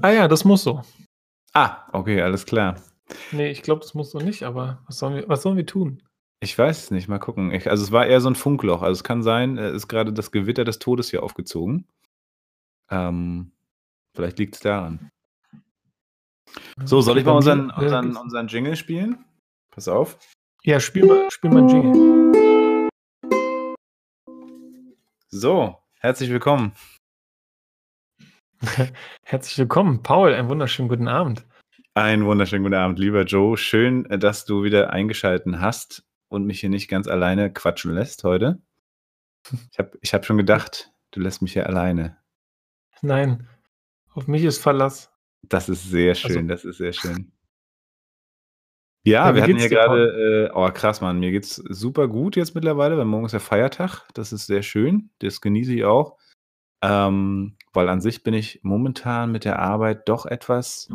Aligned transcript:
Ah 0.00 0.10
ja, 0.10 0.28
das 0.28 0.44
muss 0.44 0.62
so. 0.62 0.82
Ah, 1.54 1.88
okay, 1.92 2.22
alles 2.22 2.46
klar. 2.46 2.76
Nee, 3.32 3.50
ich 3.50 3.62
glaube, 3.62 3.80
das 3.80 3.94
muss 3.94 4.10
so 4.10 4.18
nicht, 4.18 4.44
aber 4.44 4.82
was 4.86 4.98
sollen 4.98 5.16
wir, 5.16 5.28
was 5.28 5.42
sollen 5.42 5.56
wir 5.56 5.66
tun? 5.66 6.02
Ich 6.40 6.56
weiß 6.56 6.84
es 6.84 6.90
nicht, 6.92 7.08
mal 7.08 7.18
gucken. 7.18 7.50
Ich, 7.52 7.68
also 7.68 7.82
es 7.82 7.90
war 7.90 8.06
eher 8.06 8.20
so 8.20 8.30
ein 8.30 8.36
Funkloch. 8.36 8.82
Also 8.82 8.92
es 8.92 9.04
kann 9.04 9.22
sein, 9.24 9.58
es 9.58 9.74
ist 9.74 9.88
gerade 9.88 10.12
das 10.12 10.30
Gewitter 10.30 10.64
des 10.64 10.78
Todes 10.78 11.10
hier 11.10 11.24
aufgezogen. 11.24 11.88
Ähm, 12.90 13.52
vielleicht 14.14 14.38
liegt 14.38 14.54
es 14.54 14.60
daran. 14.60 15.10
So, 16.84 17.00
soll 17.00 17.18
ich 17.18 17.24
mal 17.24 17.32
unseren, 17.32 17.70
unseren, 17.70 18.16
unseren 18.16 18.46
Jingle 18.46 18.76
spielen? 18.76 19.24
Pass 19.70 19.88
auf. 19.88 20.16
Ja, 20.62 20.78
spiel 20.78 21.06
mal, 21.06 21.28
spiel 21.30 21.50
mal 21.50 21.58
einen 21.58 21.68
Jingle. 21.68 22.88
So, 25.28 25.76
herzlich 25.98 26.30
willkommen. 26.30 26.72
herzlich 29.22 29.58
willkommen, 29.58 30.02
Paul. 30.02 30.34
Einen 30.34 30.48
wunderschönen 30.48 30.88
guten 30.88 31.08
Abend. 31.08 31.46
Einen 31.94 32.24
wunderschönen 32.24 32.64
guten 32.64 32.74
Abend, 32.74 32.98
lieber 32.98 33.22
Joe. 33.22 33.56
Schön, 33.56 34.04
dass 34.04 34.44
du 34.44 34.64
wieder 34.64 34.90
eingeschaltet 34.90 35.54
hast 35.58 36.04
und 36.28 36.44
mich 36.44 36.60
hier 36.60 36.68
nicht 36.68 36.88
ganz 36.88 37.06
alleine 37.06 37.52
quatschen 37.52 37.94
lässt 37.94 38.24
heute. 38.24 38.60
Ich 39.70 39.78
habe 39.78 39.96
ich 40.00 40.12
hab 40.12 40.26
schon 40.26 40.36
gedacht, 40.38 40.90
du 41.12 41.20
lässt 41.20 41.40
mich 41.40 41.52
hier 41.52 41.66
alleine. 41.66 42.16
Nein, 43.00 43.48
auf 44.14 44.26
mich 44.26 44.42
ist 44.42 44.58
Verlass. 44.58 45.10
Das 45.42 45.68
ist 45.68 45.88
sehr 45.88 46.10
also 46.10 46.28
schön, 46.28 46.50
also, 46.50 46.54
das 46.54 46.64
ist 46.64 46.78
sehr 46.78 46.92
schön. 46.92 47.32
Ja, 49.04 49.28
ja 49.28 49.34
wir 49.36 49.42
hatten 49.42 49.56
hier 49.56 49.68
gerade, 49.68 50.48
äh, 50.48 50.50
oh 50.52 50.68
krass, 50.72 51.00
Mann, 51.00 51.20
mir 51.20 51.30
geht's 51.30 51.56
super 51.56 52.08
gut 52.08 52.34
jetzt 52.34 52.56
mittlerweile, 52.56 52.98
weil 52.98 53.04
morgen 53.04 53.26
ist 53.26 53.32
ja 53.32 53.38
Feiertag. 53.38 54.08
Das 54.14 54.32
ist 54.32 54.46
sehr 54.46 54.62
schön, 54.62 55.10
das 55.20 55.40
genieße 55.40 55.74
ich 55.74 55.84
auch. 55.84 56.18
Ähm, 56.82 57.56
weil 57.72 57.88
an 57.88 58.00
sich 58.00 58.22
bin 58.22 58.34
ich 58.34 58.60
momentan 58.62 59.32
mit 59.32 59.44
der 59.44 59.58
Arbeit 59.58 60.08
doch 60.08 60.26
etwas 60.26 60.88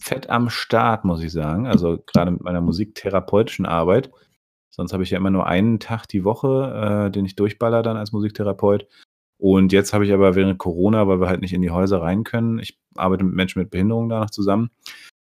fett 0.00 0.30
am 0.30 0.50
Start, 0.50 1.04
muss 1.04 1.22
ich 1.22 1.32
sagen. 1.32 1.66
Also 1.66 1.98
gerade 2.06 2.30
mit 2.30 2.42
meiner 2.42 2.60
musiktherapeutischen 2.60 3.66
Arbeit. 3.66 4.10
Sonst 4.70 4.92
habe 4.92 5.04
ich 5.04 5.10
ja 5.10 5.18
immer 5.18 5.30
nur 5.30 5.46
einen 5.46 5.78
Tag 5.78 6.06
die 6.06 6.24
Woche, 6.24 7.06
äh, 7.06 7.10
den 7.10 7.24
ich 7.24 7.36
durchballer 7.36 7.82
dann 7.82 7.96
als 7.96 8.12
Musiktherapeut. 8.12 8.88
Und 9.38 9.72
jetzt 9.72 9.92
habe 9.92 10.04
ich 10.06 10.12
aber 10.12 10.34
während 10.34 10.58
Corona, 10.58 11.06
weil 11.06 11.20
wir 11.20 11.28
halt 11.28 11.40
nicht 11.40 11.52
in 11.52 11.62
die 11.62 11.70
Häuser 11.70 12.00
rein 12.02 12.24
können, 12.24 12.58
ich 12.58 12.78
arbeite 12.96 13.24
mit 13.24 13.34
Menschen 13.34 13.60
mit 13.60 13.70
Behinderungen 13.70 14.08
danach 14.08 14.30
zusammen. 14.30 14.70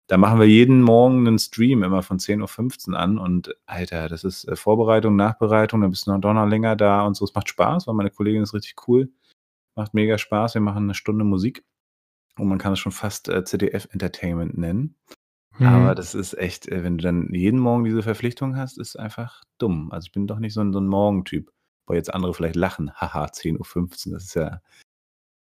Da 0.08 0.18
machen 0.18 0.40
wir 0.40 0.48
jeden 0.48 0.82
Morgen 0.82 1.26
einen 1.26 1.40
Stream 1.40 1.84
immer 1.84 2.04
von 2.04 2.20
10.15 2.20 2.90
Uhr 2.92 3.00
an 3.00 3.18
und 3.18 3.56
Alter, 3.66 4.10
das 4.10 4.24
ist 4.26 4.46
äh, 4.46 4.56
Vorbereitung, 4.56 5.16
Nachbereitung, 5.16 5.82
dann 5.82 5.92
bist 5.92 6.08
du 6.08 6.12
noch, 6.12 6.20
doch 6.20 6.34
noch 6.34 6.48
länger 6.48 6.76
da 6.76 7.06
und 7.06 7.16
so. 7.16 7.24
Es 7.26 7.34
macht 7.34 7.50
Spaß, 7.50 7.88
weil 7.88 7.96
meine 7.96 8.10
Kollegin 8.10 8.44
ist 8.44 8.54
richtig 8.54 8.76
cool. 8.88 9.10
Macht 9.76 9.94
mega 9.94 10.18
Spaß. 10.18 10.54
Wir 10.56 10.62
machen 10.62 10.84
eine 10.84 10.94
Stunde 10.94 11.24
Musik 11.24 11.64
und 12.38 12.48
man 12.48 12.58
kann 12.58 12.74
es 12.74 12.80
schon 12.80 12.92
fast 12.92 13.30
äh, 13.30 13.44
CDF-Entertainment 13.44 14.58
nennen. 14.58 14.96
Mhm. 15.58 15.68
Aber 15.68 15.96
das 15.96 16.16
ist 16.16 16.38
echt, 16.38 16.68
äh, 16.68 16.84
wenn 16.84 16.98
du 16.98 17.04
dann 17.04 17.34
jeden 17.34 17.60
Morgen 17.60 17.84
diese 17.84 18.04
Verpflichtung 18.04 18.56
hast, 18.56 18.78
ist 18.78 18.98
einfach 18.98 19.44
dumm. 19.58 19.92
Also 19.92 20.08
ich 20.08 20.12
bin 20.12 20.28
doch 20.28 20.40
nicht 20.40 20.54
so 20.54 20.62
ein, 20.62 20.74
so 20.74 20.80
ein 20.80 20.88
Morgentyp, 20.88 21.52
wo 21.88 21.94
jetzt 21.94 22.14
andere 22.14 22.34
vielleicht 22.34 22.56
lachen. 22.56 22.92
Haha, 22.94 23.26
10.15 23.26 24.08
Uhr, 24.08 24.14
das 24.14 24.24
ist 24.26 24.34
ja, 24.36 24.50
das 24.50 24.62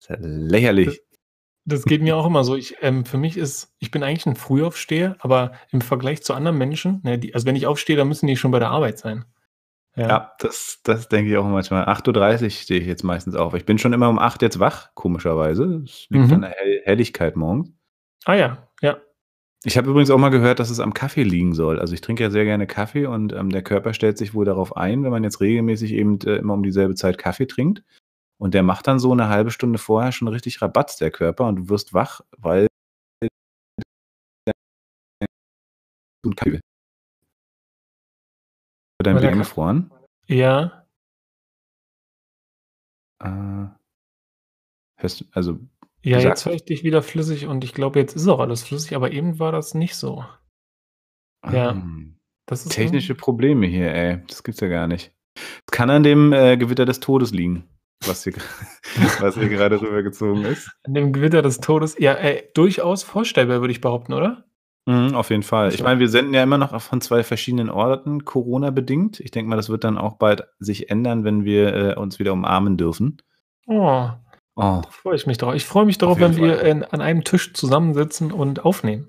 ist 0.00 0.08
ja 0.10 0.16
lächerlich. 0.20 0.86
Das, 0.86 0.98
das 1.64 1.84
geht 1.84 2.02
mir 2.02 2.16
auch 2.16 2.26
immer 2.26 2.44
so. 2.44 2.56
Ich, 2.56 2.76
ähm, 2.80 3.04
für 3.04 3.18
mich 3.18 3.36
ist, 3.36 3.74
ich 3.78 3.90
bin 3.90 4.02
eigentlich 4.02 4.26
ein 4.26 4.36
Frühaufsteher, 4.36 5.16
aber 5.20 5.52
im 5.70 5.82
Vergleich 5.82 6.22
zu 6.22 6.34
anderen 6.34 6.56
Menschen, 6.56 7.00
ne, 7.04 7.18
die, 7.18 7.34
also 7.34 7.46
wenn 7.46 7.56
ich 7.56 7.66
aufstehe, 7.66 7.96
dann 7.96 8.08
müssen 8.08 8.26
die 8.26 8.36
schon 8.36 8.50
bei 8.50 8.58
der 8.58 8.70
Arbeit 8.70 8.98
sein. 8.98 9.24
Ja, 9.98 10.08
ja 10.08 10.32
das, 10.38 10.80
das 10.84 11.08
denke 11.08 11.30
ich 11.30 11.36
auch 11.36 11.44
manchmal. 11.44 11.84
8.30 11.84 12.44
Uhr 12.44 12.50
stehe 12.50 12.80
ich 12.80 12.86
jetzt 12.86 13.02
meistens 13.02 13.34
auf. 13.34 13.54
Ich 13.54 13.66
bin 13.66 13.78
schon 13.78 13.92
immer 13.92 14.08
um 14.08 14.18
8 14.18 14.42
jetzt 14.42 14.60
wach, 14.60 14.94
komischerweise. 14.94 15.80
Das 15.80 16.06
liegt 16.08 16.28
mhm. 16.28 16.34
an 16.34 16.40
der 16.42 16.50
Hell 16.50 16.82
Helligkeit 16.84 17.36
morgens. 17.36 17.70
Ah 18.24 18.34
ja, 18.34 18.68
ja. 18.80 18.98
Ich 19.64 19.76
habe 19.76 19.90
übrigens 19.90 20.10
auch 20.10 20.18
mal 20.18 20.28
gehört, 20.28 20.60
dass 20.60 20.70
es 20.70 20.78
am 20.78 20.94
Kaffee 20.94 21.24
liegen 21.24 21.52
soll. 21.52 21.80
Also 21.80 21.92
ich 21.92 22.00
trinke 22.00 22.22
ja 22.22 22.30
sehr 22.30 22.44
gerne 22.44 22.68
Kaffee 22.68 23.06
und 23.06 23.32
ähm, 23.32 23.50
der 23.50 23.62
Körper 23.62 23.92
stellt 23.92 24.16
sich 24.16 24.32
wohl 24.32 24.44
darauf 24.44 24.76
ein, 24.76 25.02
wenn 25.02 25.10
man 25.10 25.24
jetzt 25.24 25.40
regelmäßig 25.40 25.92
eben 25.92 26.20
äh, 26.20 26.36
immer 26.36 26.54
um 26.54 26.62
dieselbe 26.62 26.94
Zeit 26.94 27.18
Kaffee 27.18 27.46
trinkt. 27.46 27.82
Und 28.40 28.54
der 28.54 28.62
macht 28.62 28.86
dann 28.86 29.00
so 29.00 29.10
eine 29.10 29.28
halbe 29.28 29.50
Stunde 29.50 29.80
vorher 29.80 30.12
schon 30.12 30.28
richtig 30.28 30.62
Rabatz, 30.62 30.96
der 30.96 31.10
Körper, 31.10 31.48
und 31.48 31.56
du 31.56 31.68
wirst 31.68 31.92
wach, 31.92 32.20
weil 32.36 32.68
Kaffee 36.36 36.60
dein 39.04 39.16
Blick 39.16 39.34
gefroren? 39.34 39.90
Ja. 40.26 40.86
Äh, 43.22 43.66
hörst 44.96 45.20
du, 45.20 45.24
also. 45.32 45.58
Ja, 46.04 46.18
jetzt 46.18 46.46
höre 46.46 46.54
ich 46.54 46.64
dich 46.64 46.84
wieder 46.84 47.02
flüssig 47.02 47.46
und 47.46 47.64
ich 47.64 47.74
glaube, 47.74 47.98
jetzt 47.98 48.14
ist 48.14 48.28
auch 48.28 48.40
alles 48.40 48.62
flüssig, 48.62 48.94
aber 48.94 49.10
eben 49.10 49.38
war 49.38 49.52
das 49.52 49.74
nicht 49.74 49.96
so. 49.96 50.24
Ja. 51.44 51.70
Ähm, 51.72 52.18
das 52.46 52.64
ist 52.64 52.72
technische 52.72 53.14
so. 53.14 53.20
Probleme 53.20 53.66
hier, 53.66 53.92
ey. 53.92 54.22
Das 54.26 54.42
gibt's 54.42 54.60
ja 54.60 54.68
gar 54.68 54.86
nicht. 54.86 55.12
Es 55.36 55.70
kann 55.70 55.90
an 55.90 56.02
dem 56.02 56.32
äh, 56.32 56.56
Gewitter 56.56 56.84
des 56.84 57.00
Todes 57.00 57.32
liegen, 57.32 57.68
was 58.04 58.24
hier, 58.24 58.32
was 59.20 59.34
hier 59.34 59.48
gerade 59.48 59.80
rübergezogen 59.80 60.44
ist. 60.44 60.70
An 60.84 60.94
dem 60.94 61.12
Gewitter 61.12 61.42
des 61.42 61.58
Todes, 61.58 61.96
ja, 61.98 62.14
ey, 62.14 62.50
durchaus 62.54 63.02
vorstellbar, 63.02 63.60
würde 63.60 63.72
ich 63.72 63.80
behaupten, 63.80 64.14
oder? 64.14 64.47
Mhm, 64.88 65.14
auf 65.14 65.28
jeden 65.28 65.42
Fall. 65.42 65.74
Ich 65.74 65.82
meine, 65.82 66.00
wir 66.00 66.08
senden 66.08 66.32
ja 66.32 66.42
immer 66.42 66.56
noch 66.56 66.80
von 66.80 67.02
zwei 67.02 67.22
verschiedenen 67.22 67.68
Orten, 67.68 68.24
Corona-bedingt. 68.24 69.20
Ich 69.20 69.30
denke 69.30 69.50
mal, 69.50 69.56
das 69.56 69.68
wird 69.68 69.84
dann 69.84 69.98
auch 69.98 70.14
bald 70.14 70.44
sich 70.60 70.88
ändern, 70.88 71.24
wenn 71.24 71.44
wir 71.44 71.74
äh, 71.74 71.94
uns 71.94 72.18
wieder 72.18 72.32
umarmen 72.32 72.78
dürfen. 72.78 73.20
Oh, 73.66 74.08
oh. 74.56 74.80
freue 74.88 75.16
ich 75.16 75.26
mich 75.26 75.36
drauf. 75.36 75.54
Ich 75.54 75.66
freue 75.66 75.84
mich 75.84 75.98
darauf, 75.98 76.18
wenn 76.18 76.32
Fall. 76.32 76.42
wir 76.42 76.62
in, 76.62 76.84
an 76.84 77.02
einem 77.02 77.22
Tisch 77.22 77.52
zusammensitzen 77.52 78.32
und 78.32 78.64
aufnehmen. 78.64 79.08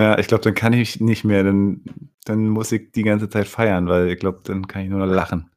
Ja, 0.00 0.18
ich 0.18 0.28
glaube, 0.28 0.44
dann 0.44 0.54
kann 0.54 0.72
ich 0.72 0.98
nicht 0.98 1.24
mehr. 1.24 1.44
Dann, 1.44 1.84
dann 2.24 2.48
muss 2.48 2.72
ich 2.72 2.92
die 2.92 3.02
ganze 3.02 3.28
Zeit 3.28 3.48
feiern, 3.48 3.86
weil 3.86 4.08
ich 4.08 4.18
glaube, 4.18 4.40
dann 4.44 4.66
kann 4.66 4.80
ich 4.80 4.88
nur 4.88 5.00
noch 5.00 5.12
lachen. 5.12 5.50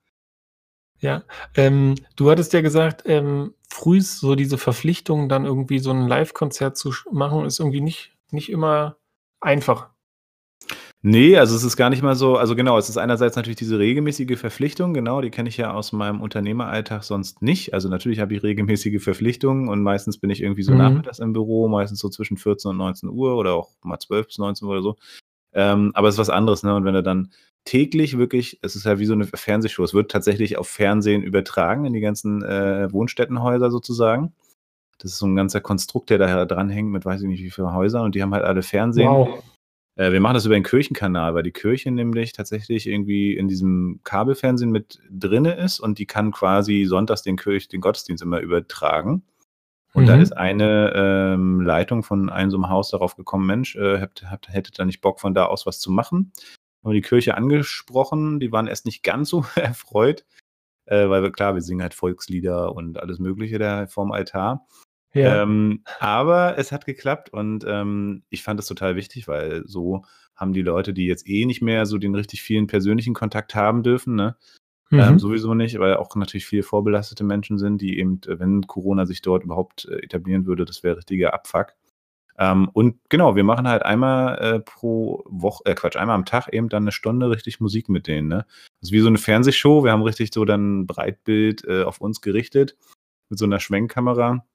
Ja, 1.00 1.24
ähm, 1.56 1.96
du 2.18 2.30
hattest 2.30 2.52
ja 2.52 2.59
gesagt, 2.59 3.03
ähm, 3.06 3.53
früh 3.70 4.02
so 4.02 4.36
diese 4.36 4.58
Verpflichtung, 4.58 5.30
dann 5.30 5.46
irgendwie 5.46 5.80
so 5.80 5.92
ein 5.92 6.09
Live-Konzert 6.09 6.76
zu 6.76 6.92
machen, 7.09 7.46
ist 7.46 7.59
irgendwie 7.59 7.80
nicht, 7.80 8.18
nicht 8.32 8.52
immer 8.52 8.98
einfach. 9.41 9.90
Nee, 11.03 11.35
also 11.35 11.56
es 11.56 11.63
ist 11.63 11.78
gar 11.78 11.90
nicht 11.90 12.03
mal 12.03 12.16
so, 12.16 12.38
also 12.38 12.56
genau, 12.56 12.78
es 12.78 12.88
ist 12.88 12.97
einerseits 12.97 13.35
natürlich 13.35 13.57
diese 13.57 13.79
regelmäßige 13.79 14.38
Verpflichtung, 14.38 14.94
genau, 14.94 15.22
die 15.22 15.31
kenne 15.31 15.50
ich 15.50 15.57
ja 15.57 15.74
aus 15.74 15.94
meinem 15.94 16.22
Unternehmeralltag 16.22 17.03
sonst 17.03 17.41
nicht. 17.41 17.74
Also 17.74 17.90
natürlich 17.90 18.19
habe 18.19 18.35
ich 18.35 18.44
regelmäßige 18.44 19.02
Verpflichtungen 19.03 19.68
und 19.68 19.81
meistens 19.81 20.19
bin 20.19 20.29
ich 20.29 20.44
irgendwie 20.44 20.62
so 20.62 20.74
mhm. 20.74 20.78
nachmittags 20.78 21.18
im 21.18 21.34
Büro, 21.34 21.68
meistens 21.68 22.00
so 22.00 22.09
zwischen 22.09 22.38
14 22.38 22.69
und 22.69 22.78
19 22.78 23.09
Uhr 23.09 23.35
oder 23.35 23.56
auch 23.56 23.72
mal 23.81 23.97
12 23.97 24.28
bis 24.28 24.38
19 24.38 24.68
Uhr 24.68 24.74
oder 24.74 24.84
so. 24.84 24.96
Ähm, 25.53 25.91
aber 25.96 26.08
es 26.08 26.16
ist 26.16 26.19
was 26.19 26.29
anderes, 26.29 26.62
ne? 26.62 26.75
Und 26.75 26.85
wenn 26.85 26.94
du 26.94 27.03
dann 27.03 27.31
täglich 27.66 28.18
wirklich, 28.19 28.59
es 28.62 28.75
ist 28.75 28.85
ja 28.85 29.00
wie 29.00 29.06
so 29.06 29.13
eine 29.13 29.25
Fernsehshow, 29.25 29.84
es 29.84 29.94
wird 29.96 30.12
tatsächlich 30.12 30.58
auf 30.58 30.68
Fernsehen 30.68 31.23
übertragen 31.23 31.85
in 31.85 31.94
die 31.94 32.00
ganzen 32.00 32.44
äh, 32.44 32.91
Wohnstättenhäuser 32.91 33.72
sozusagen. 33.72 34.34
Das 35.02 35.12
ist 35.12 35.18
so 35.18 35.26
ein 35.26 35.36
ganzer 35.36 35.62
Konstrukt, 35.62 36.10
der 36.10 36.18
da 36.20 36.46
dranhängt 36.46 36.92
mit 36.92 37.06
weiß 37.06 37.22
ich 37.22 37.28
nicht 37.28 37.44
wie 37.44 37.50
viele 37.50 37.74
Häusern 37.74 38.06
und 38.06 38.16
die 38.16 38.22
haben 38.22 38.34
halt 38.34 38.44
alle 38.44 38.62
Fernsehen. 38.62 39.10
Wow. 39.10 39.44
Äh, 39.96 40.12
wir 40.12 40.20
machen 40.20 40.36
das 40.36 40.46
über 40.46 40.56
den 40.56 40.64
Kirchenkanal, 40.64 41.34
weil 41.34 41.44
die 41.44 41.52
Kirche 41.52 41.92
nämlich 41.92 42.34
tatsächlich 42.34 42.88
irgendwie 42.88 43.36
in 43.36 43.48
diesem 43.48 44.00
Kabelfernsehen 44.04 44.72
mit 44.72 45.00
drinne 45.10 45.54
ist 45.56 45.80
und 45.80 46.00
die 46.00 46.06
kann 46.06 46.32
quasi 46.32 46.86
sonntags 46.86 47.24
den 47.24 47.38
Kirch, 47.38 47.68
den 47.68 47.82
Gottesdienst 47.82 48.24
immer 48.24 48.40
übertragen. 48.40 49.24
Und 49.94 50.04
mhm. 50.04 50.08
da 50.08 50.16
ist 50.16 50.38
eine 50.38 50.94
ähm, 50.96 51.62
Leitung 51.62 52.04
von 52.04 52.30
einem 52.30 52.52
so 52.52 52.58
einem 52.58 52.70
Haus 52.70 52.92
darauf 52.92 53.16
gekommen, 53.16 53.46
Mensch, 53.46 53.76
äh, 53.76 54.00
habt, 54.00 54.30
habt, 54.30 54.50
hättet 54.50 54.80
da 54.80 54.86
nicht 54.86 55.02
Bock 55.02 55.20
von 55.20 55.34
da 55.34 55.46
aus 55.46 55.66
was 55.66 55.80
zu 55.80 55.92
machen? 55.92 56.32
Haben 56.84 56.94
die 56.94 57.02
Kirche 57.02 57.36
angesprochen, 57.36 58.40
die 58.40 58.52
waren 58.52 58.68
erst 58.68 58.86
nicht 58.86 59.04
ganz 59.04 59.30
so 59.30 59.46
erfreut, 59.56 60.26
äh, 60.86 61.10
weil 61.10 61.24
wir, 61.24 61.32
klar, 61.32 61.56
wir 61.56 61.62
singen 61.62 61.82
halt 61.82 61.94
Volkslieder 61.94 62.74
und 62.74 63.00
alles 63.00 63.20
Mögliche 63.20 63.60
da 63.60 63.88
vorm 63.88 64.12
Altar. 64.12 64.66
Ja. 65.14 65.44
Ähm, 65.44 65.84
aber 66.00 66.58
es 66.58 66.72
hat 66.72 66.86
geklappt 66.86 67.34
und 67.34 67.66
ähm, 67.68 68.24
ich 68.30 68.44
fand 68.44 68.59
es 68.59 68.68
total 68.68 68.96
wichtig, 68.96 69.28
weil 69.28 69.64
so 69.66 70.03
haben 70.35 70.53
die 70.53 70.62
Leute, 70.62 70.94
die 70.94 71.06
jetzt 71.06 71.28
eh 71.28 71.46
nicht 71.46 71.62
mehr 71.62 71.85
so 71.85 71.97
den 71.97 72.16
richtig 72.16 72.41
vielen 72.41 72.68
persönlichen 72.68 73.14
Kontakt 73.14 73.53
haben 73.53 73.84
dürfen, 73.84 74.16
ne? 74.16 74.38
Ähm, 74.91 74.97
mhm. 74.97 75.03
Ähm, 75.03 75.20
sowieso 75.20 75.53
nicht, 75.53 75.80
weil 75.80 75.96
auch 75.96 76.16
natürlich 76.16 76.46
viele 76.46 76.64
vorbelastete 76.64 77.24
Menschen 77.24 77.58
sind, 77.58 77.82
die 77.82 78.00
eben, 78.00 78.20
wenn 78.26 78.68
Corona 78.68 79.06
sich 79.06 79.22
dort 79.22 79.44
überhaupt 79.44 79.85
äh, 79.85 80.03
etablieren 80.03 80.46
würde, 80.46 80.66
das 80.66 80.84
wäre 80.84 80.97
richtiger 80.97 81.34
Abfuck. 81.34 81.74
Ähm, 82.38 82.70
und 82.74 82.97
genau, 83.09 83.35
wir 83.35 83.44
machen 83.44 83.68
halt 83.68 83.84
einmal 83.84 84.38
äh, 84.40 84.59
pro 84.59 85.24
Woche, 85.28 85.64
äh, 85.66 85.76
Quatsch, 85.76 85.97
einmal 85.97 86.16
am 86.16 86.26
Tag 86.26 86.52
eben 86.52 86.70
dann 86.70 86.84
eine 86.84 86.91
Stunde 86.91 87.30
richtig 87.30 87.59
Musik 87.59 87.90
mit 87.90 88.08
denen, 88.08 88.28
ne? 88.30 88.46
Das 88.80 88.90
ist 88.90 88.91
wie 88.91 89.00
so 89.00 89.08
eine 89.08 89.18
Fernsehshow, 89.18 89.84
wir 89.84 89.91
haben 89.91 90.02
richtig 90.02 90.34
so 90.34 90.46
dann 90.46 90.82
ein 90.82 90.88
Breitbild 90.88 91.66
äh, 91.66 91.84
auf 91.84 92.02
uns 92.02 92.22
gerichtet 92.22 92.78
mit 93.30 93.38
so 93.38 93.46
einer 93.46 93.59
Schwenkkamera 93.59 94.46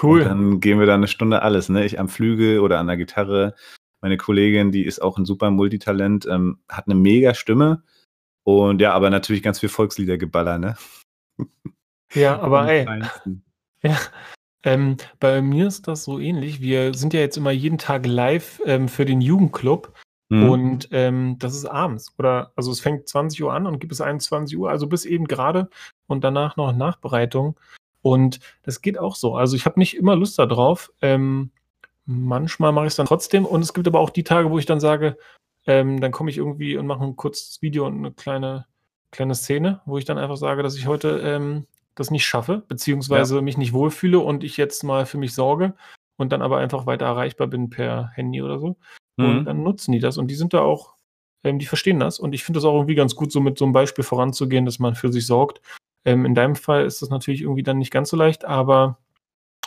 Cool. 0.00 0.22
Und 0.22 0.28
dann 0.28 0.60
gehen 0.60 0.78
wir 0.78 0.86
da 0.86 0.94
eine 0.94 1.08
Stunde 1.08 1.42
alles, 1.42 1.68
ne? 1.68 1.84
Ich 1.84 1.98
am 1.98 2.08
Flügel 2.08 2.60
oder 2.60 2.78
an 2.78 2.86
der 2.86 2.96
Gitarre. 2.96 3.54
Meine 4.00 4.16
Kollegin, 4.16 4.72
die 4.72 4.84
ist 4.84 5.00
auch 5.00 5.18
ein 5.18 5.24
super 5.24 5.50
Multitalent, 5.50 6.26
ähm, 6.26 6.58
hat 6.68 6.86
eine 6.86 6.94
mega 6.94 7.34
Stimme. 7.34 7.82
Und 8.44 8.80
ja, 8.80 8.92
aber 8.92 9.10
natürlich 9.10 9.42
ganz 9.42 9.60
viel 9.60 9.68
Volkslieder 9.68 10.18
geballert, 10.18 10.60
ne? 10.60 10.76
Ja, 12.14 12.38
aber 12.40 12.68
ey. 12.68 12.86
Ja, 13.82 13.98
Ähm, 14.64 14.96
bei 15.18 15.42
mir 15.42 15.66
ist 15.66 15.88
das 15.88 16.04
so 16.04 16.18
ähnlich. 16.20 16.60
Wir 16.60 16.94
sind 16.94 17.14
ja 17.14 17.20
jetzt 17.20 17.36
immer 17.36 17.50
jeden 17.50 17.78
Tag 17.78 18.06
live 18.06 18.60
ähm, 18.64 18.88
für 18.88 19.04
den 19.04 19.20
Jugendclub 19.20 19.92
mhm. 20.28 20.48
und 20.48 20.88
ähm, 20.92 21.36
das 21.38 21.56
ist 21.56 21.64
abends. 21.64 22.14
Oder 22.18 22.52
also 22.54 22.70
es 22.70 22.80
fängt 22.80 23.08
20 23.08 23.42
Uhr 23.42 23.52
an 23.52 23.66
und 23.66 23.80
gibt 23.80 23.92
es 23.92 24.00
21 24.00 24.56
Uhr, 24.56 24.70
also 24.70 24.86
bis 24.86 25.04
eben 25.04 25.26
gerade 25.26 25.68
und 26.06 26.22
danach 26.22 26.56
noch 26.56 26.72
Nachbereitung. 26.72 27.58
Und 28.02 28.40
das 28.62 28.82
geht 28.82 28.98
auch 28.98 29.16
so. 29.16 29.36
Also 29.36 29.56
ich 29.56 29.64
habe 29.64 29.78
nicht 29.78 29.96
immer 29.96 30.16
Lust 30.16 30.38
darauf. 30.38 30.92
Ähm, 31.00 31.50
manchmal 32.04 32.72
mache 32.72 32.86
ich 32.86 32.92
es 32.92 32.96
dann 32.96 33.06
trotzdem. 33.06 33.46
Und 33.46 33.62
es 33.62 33.72
gibt 33.72 33.86
aber 33.86 34.00
auch 34.00 34.10
die 34.10 34.24
Tage, 34.24 34.50
wo 34.50 34.58
ich 34.58 34.66
dann 34.66 34.80
sage, 34.80 35.16
ähm, 35.66 36.00
dann 36.00 36.12
komme 36.12 36.30
ich 36.30 36.38
irgendwie 36.38 36.76
und 36.76 36.86
mache 36.86 37.04
ein 37.04 37.16
kurzes 37.16 37.62
Video 37.62 37.86
und 37.86 37.98
eine 37.98 38.12
kleine, 38.12 38.66
kleine 39.10 39.34
Szene, 39.34 39.80
wo 39.86 39.98
ich 39.98 40.04
dann 40.04 40.18
einfach 40.18 40.36
sage, 40.36 40.62
dass 40.62 40.76
ich 40.76 40.86
heute 40.86 41.20
ähm, 41.24 41.66
das 41.94 42.10
nicht 42.10 42.26
schaffe, 42.26 42.64
beziehungsweise 42.68 43.36
ja. 43.36 43.42
mich 43.42 43.56
nicht 43.56 43.72
wohlfühle 43.72 44.18
und 44.18 44.44
ich 44.44 44.56
jetzt 44.56 44.82
mal 44.82 45.06
für 45.06 45.18
mich 45.18 45.34
sorge 45.34 45.74
und 46.16 46.32
dann 46.32 46.42
aber 46.42 46.58
einfach 46.58 46.86
weiter 46.86 47.06
erreichbar 47.06 47.46
bin 47.46 47.70
per 47.70 48.10
Handy 48.14 48.42
oder 48.42 48.58
so. 48.58 48.76
Mhm. 49.16 49.24
Und 49.24 49.44
dann 49.44 49.62
nutzen 49.62 49.92
die 49.92 50.00
das 50.00 50.18
und 50.18 50.28
die 50.28 50.34
sind 50.34 50.54
da 50.54 50.60
auch, 50.60 50.94
ähm, 51.44 51.58
die 51.58 51.66
verstehen 51.66 52.00
das 52.00 52.18
und 52.18 52.34
ich 52.34 52.44
finde 52.44 52.58
das 52.58 52.64
auch 52.64 52.74
irgendwie 52.74 52.94
ganz 52.94 53.14
gut, 53.14 53.30
so 53.30 53.40
mit 53.40 53.58
so 53.58 53.64
einem 53.64 53.72
Beispiel 53.72 54.04
voranzugehen, 54.04 54.64
dass 54.64 54.78
man 54.78 54.94
für 54.94 55.12
sich 55.12 55.26
sorgt. 55.26 55.60
Ähm, 56.04 56.24
in 56.24 56.34
deinem 56.34 56.56
Fall 56.56 56.84
ist 56.84 57.02
das 57.02 57.10
natürlich 57.10 57.42
irgendwie 57.42 57.62
dann 57.62 57.78
nicht 57.78 57.92
ganz 57.92 58.10
so 58.10 58.16
leicht, 58.16 58.44
aber 58.44 58.98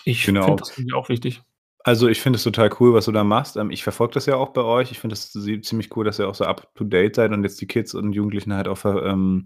ich 0.04 0.26
genau. 0.26 0.46
finde 0.46 0.62
das 0.62 0.78
irgendwie 0.78 0.94
auch 0.94 1.10
wichtig. 1.10 1.42
Also 1.84 2.08
ich 2.08 2.20
finde 2.20 2.38
es 2.38 2.44
total 2.44 2.72
cool, 2.80 2.94
was 2.94 3.06
du 3.06 3.12
da 3.12 3.24
machst. 3.24 3.58
Ähm, 3.58 3.70
ich 3.70 3.84
verfolge 3.84 4.16
das 4.16 4.26
ja 4.26 4.36
auch 4.36 4.50
bei 4.50 4.64
euch. 4.64 4.92
Ich 4.92 5.00
finde 5.00 5.14
es 5.14 5.32
ziemlich 5.32 5.96
cool, 5.96 6.04
dass 6.04 6.20
ihr 6.20 6.28
auch 6.28 6.36
so 6.36 6.46
up 6.46 6.74
to 6.76 6.84
date 6.84 7.16
seid 7.16 7.32
und 7.32 7.44
jetzt 7.44 7.62
die 7.62 7.68
Kids 7.68 7.94
und 7.94 8.14
Jugendlichen 8.14 8.54
halt 8.54 8.68
auch 8.68 8.84
ähm, 8.86 9.46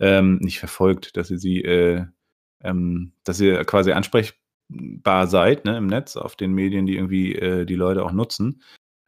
ähm, 0.00 0.38
nicht 0.40 0.58
verfolgt, 0.58 1.16
dass 1.16 1.30
ihr 1.30 1.38
sie, 1.38 1.62
äh, 1.62 2.04
ähm, 2.62 3.12
dass 3.24 3.40
ihr 3.40 3.64
quasi 3.64 3.92
ansprechbar 3.92 5.26
seid 5.26 5.64
ne, 5.64 5.76
im 5.76 5.86
Netz 5.86 6.16
auf 6.16 6.34
den 6.34 6.52
Medien, 6.52 6.86
die 6.86 6.96
irgendwie 6.96 7.34
äh, 7.34 7.66
die 7.66 7.76
Leute 7.76 8.04
auch 8.04 8.12
nutzen. 8.12 8.62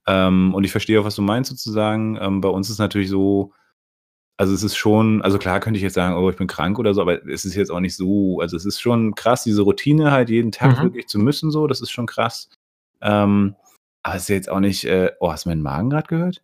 Ähm, 0.06 0.54
und 0.54 0.64
ich 0.64 0.70
verstehe 0.70 1.00
auch, 1.00 1.04
was 1.04 1.16
du 1.16 1.22
meinst 1.22 1.50
sozusagen. 1.50 2.18
Ähm, 2.20 2.40
bei 2.40 2.48
uns 2.48 2.70
ist 2.70 2.78
natürlich 2.78 3.08
so, 3.08 3.52
also 4.38 4.54
es 4.54 4.62
ist 4.62 4.76
schon, 4.76 5.20
also 5.22 5.36
klar 5.36 5.58
könnte 5.58 5.78
ich 5.78 5.82
jetzt 5.82 5.94
sagen, 5.94 6.16
oh, 6.16 6.30
ich 6.30 6.36
bin 6.36 6.46
krank 6.46 6.78
oder 6.78 6.94
so, 6.94 7.02
aber 7.02 7.26
es 7.26 7.44
ist 7.44 7.56
jetzt 7.56 7.70
auch 7.70 7.80
nicht 7.80 7.96
so, 7.96 8.40
also 8.40 8.56
es 8.56 8.64
ist 8.64 8.80
schon 8.80 9.14
krass, 9.16 9.42
diese 9.42 9.62
Routine 9.62 10.12
halt 10.12 10.30
jeden 10.30 10.52
Tag 10.52 10.78
mhm. 10.78 10.84
wirklich 10.84 11.08
zu 11.08 11.18
müssen, 11.18 11.50
so, 11.50 11.66
das 11.66 11.80
ist 11.80 11.90
schon 11.90 12.06
krass. 12.06 12.48
Ähm, 13.02 13.56
aber 14.04 14.14
es 14.14 14.22
ist 14.22 14.28
jetzt 14.28 14.48
auch 14.48 14.60
nicht, 14.60 14.84
äh, 14.84 15.10
oh, 15.18 15.32
hast 15.32 15.44
du 15.44 15.48
meinen 15.48 15.62
Magen 15.62 15.90
gerade 15.90 16.06
gehört? 16.06 16.42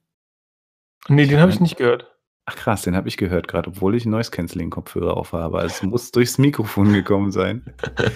Nee, 1.08 1.26
den 1.26 1.38
habe 1.38 1.52
ich 1.52 1.60
nicht 1.60 1.76
gehört. 1.76 2.13
Ach 2.46 2.56
krass, 2.56 2.82
den 2.82 2.94
habe 2.94 3.08
ich 3.08 3.16
gehört 3.16 3.48
gerade, 3.48 3.70
obwohl 3.70 3.94
ich 3.94 4.04
Noise 4.04 4.30
Cancelling 4.30 4.68
Kopfhörer 4.68 5.16
auf 5.16 5.32
habe. 5.32 5.60
Also 5.60 5.76
es 5.76 5.82
muss 5.82 6.10
durchs 6.12 6.36
Mikrofon 6.36 6.92
gekommen 6.92 7.32
sein. 7.32 7.64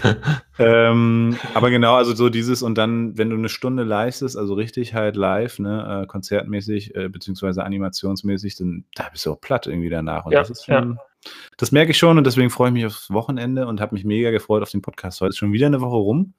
ähm, 0.58 1.38
aber 1.54 1.70
genau, 1.70 1.94
also 1.94 2.14
so 2.14 2.28
dieses 2.28 2.62
und 2.62 2.76
dann, 2.76 3.16
wenn 3.16 3.30
du 3.30 3.36
eine 3.36 3.48
Stunde 3.48 3.84
leistest, 3.84 4.36
also 4.36 4.52
richtig 4.52 4.92
halt 4.92 5.16
live, 5.16 5.58
ne, 5.60 6.02
äh, 6.02 6.06
konzertmäßig 6.06 6.94
äh, 6.94 7.08
beziehungsweise 7.08 7.64
animationsmäßig, 7.64 8.56
dann 8.56 8.84
da 8.94 9.08
bist 9.08 9.24
du 9.24 9.32
auch 9.32 9.40
platt 9.40 9.66
irgendwie 9.66 9.88
danach. 9.88 10.26
Und 10.26 10.32
ja, 10.32 10.40
das 10.40 10.50
ist 10.50 10.66
schon, 10.66 10.98
ja. 11.24 11.30
das 11.56 11.72
merke 11.72 11.92
ich 11.92 11.98
schon 11.98 12.18
und 12.18 12.24
deswegen 12.24 12.50
freue 12.50 12.68
ich 12.68 12.74
mich 12.74 12.84
aufs 12.84 13.10
Wochenende 13.10 13.66
und 13.66 13.80
habe 13.80 13.94
mich 13.94 14.04
mega 14.04 14.30
gefreut 14.30 14.62
auf 14.62 14.70
den 14.70 14.82
Podcast. 14.82 15.22
Heute 15.22 15.30
ist 15.30 15.38
schon 15.38 15.54
wieder 15.54 15.68
eine 15.68 15.80
Woche 15.80 15.96
rum. 15.96 16.34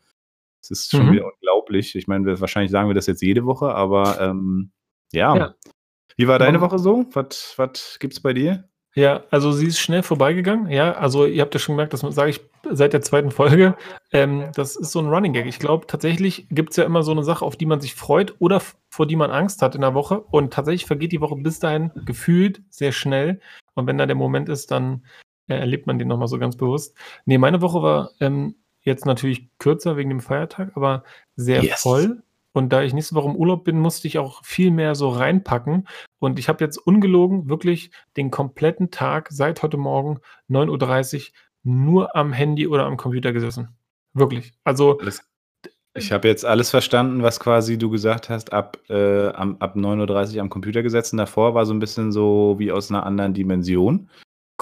Es 0.62 0.70
ist 0.70 0.92
schon 0.92 1.08
mhm. 1.08 1.14
wieder 1.14 1.26
unglaublich. 1.26 1.96
Ich 1.96 2.08
meine, 2.08 2.40
wahrscheinlich 2.40 2.70
sagen 2.70 2.88
wir 2.88 2.94
das 2.94 3.08
jetzt 3.08 3.24
jede 3.24 3.46
Woche, 3.46 3.74
aber 3.74 4.22
ähm, 4.22 4.70
ja. 5.12 5.36
ja. 5.36 5.56
Wie 6.20 6.28
war 6.28 6.38
deine 6.38 6.60
Woche 6.60 6.80
so? 6.80 7.06
Was, 7.14 7.54
was 7.56 7.98
es 8.02 8.20
bei 8.20 8.34
dir? 8.34 8.66
Ja, 8.94 9.24
also 9.32 9.54
sie 9.54 9.68
ist 9.68 9.80
schnell 9.80 10.04
vorbeigegangen. 10.04 10.70
Ja, 10.70 10.92
also 10.92 11.26
ihr 11.26 11.42
habt 11.42 11.54
ja 11.54 11.62
schon 11.62 11.76
gemerkt, 11.78 11.94
das 11.94 12.02
sage 12.02 12.32
ich 12.32 12.42
seit 12.70 12.92
der 12.92 13.02
zweiten 13.02 13.32
Folge. 13.32 13.78
Ähm, 14.12 14.52
das 14.54 14.76
ist 14.76 14.92
so 14.92 15.00
ein 15.00 15.08
Running 15.08 15.32
Gag. 15.32 15.46
Ich 15.46 15.60
glaube, 15.60 15.88
tatsächlich 15.88 16.48
gibt 16.50 16.72
es 16.72 16.76
ja 16.76 16.84
immer 16.84 17.04
so 17.04 17.14
eine 17.14 17.24
Sache, 17.24 17.46
auf 17.46 17.56
die 17.56 17.66
man 17.66 17.80
sich 17.80 17.96
freut 17.96 18.36
oder 18.40 18.62
vor 18.90 19.06
die 19.06 19.16
man 19.16 19.32
Angst 19.32 19.62
hat 19.62 19.76
in 19.76 19.82
der 19.82 19.94
Woche. 19.94 20.20
Und 20.20 20.52
tatsächlich 20.52 20.88
vergeht 20.88 21.14
die 21.14 21.22
Woche 21.22 21.38
bis 21.38 21.60
dahin 21.60 21.92
gefühlt 22.04 22.64
sehr 22.70 22.92
schnell. 22.92 23.40
Und 23.76 23.88
wenn 23.88 23.98
da 23.98 24.06
der 24.06 24.18
Moment 24.18 24.50
ist, 24.50 24.72
dann 24.72 25.06
äh, 25.48 25.56
erlebt 25.56 25.88
man 25.88 26.00
den 26.00 26.10
nochmal 26.10 26.28
so 26.28 26.38
ganz 26.38 26.58
bewusst. 26.58 26.98
Nee, 27.24 27.38
meine 27.38 27.62
Woche 27.62 27.82
war 27.82 28.12
ähm, 28.20 28.56
jetzt 28.82 29.06
natürlich 29.06 29.48
kürzer 29.58 29.96
wegen 29.96 30.10
dem 30.10 30.20
Feiertag, 30.20 30.76
aber 30.76 31.06
sehr 31.38 31.64
yes. 31.64 31.82
voll. 31.82 32.24
Und 32.52 32.74
da 32.74 32.82
ich 32.82 32.94
nächste 32.94 33.16
Woche 33.16 33.30
im 33.30 33.36
Urlaub 33.36 33.64
bin, 33.64 33.80
musste 33.80 34.08
ich 34.08 34.18
auch 34.18 34.44
viel 34.44 34.72
mehr 34.72 34.96
so 34.96 35.10
reinpacken. 35.10 35.88
Und 36.20 36.38
ich 36.38 36.50
habe 36.50 36.64
jetzt 36.64 36.78
ungelogen 36.78 37.50
wirklich 37.50 37.92
den 38.18 38.30
kompletten 38.30 38.92
Tag 38.92 39.30
seit 39.32 39.64
heute 39.64 39.78
Morgen 39.78 40.20
9.30 40.50 41.16
Uhr 41.18 41.34
nur 41.64 42.16
am 42.16 42.34
Handy 42.34 42.68
oder 42.68 42.86
am 42.86 42.98
Computer 42.98 43.34
gesessen. 43.34 43.70
Wirklich. 44.14 44.54
Also. 44.64 45.00
ich 45.94 46.12
habe 46.12 46.28
jetzt 46.28 46.46
alles 46.46 46.70
verstanden, 46.70 47.24
was 47.24 47.40
quasi 47.40 47.78
du 47.78 47.90
gesagt 47.90 48.30
hast, 48.30 48.54
ab, 48.54 48.78
äh, 48.90 49.30
am, 49.30 49.58
ab 49.60 49.76
9.30 49.76 50.36
Uhr 50.36 50.42
am 50.42 50.50
Computer 50.50 50.84
gesessen. 50.84 51.18
Davor 51.18 51.54
war 51.54 51.66
so 51.66 51.74
ein 51.74 51.80
bisschen 51.80 52.12
so 52.12 52.56
wie 52.58 52.72
aus 52.72 52.92
einer 52.92 53.06
anderen 53.06 53.34
Dimension. 53.34 54.10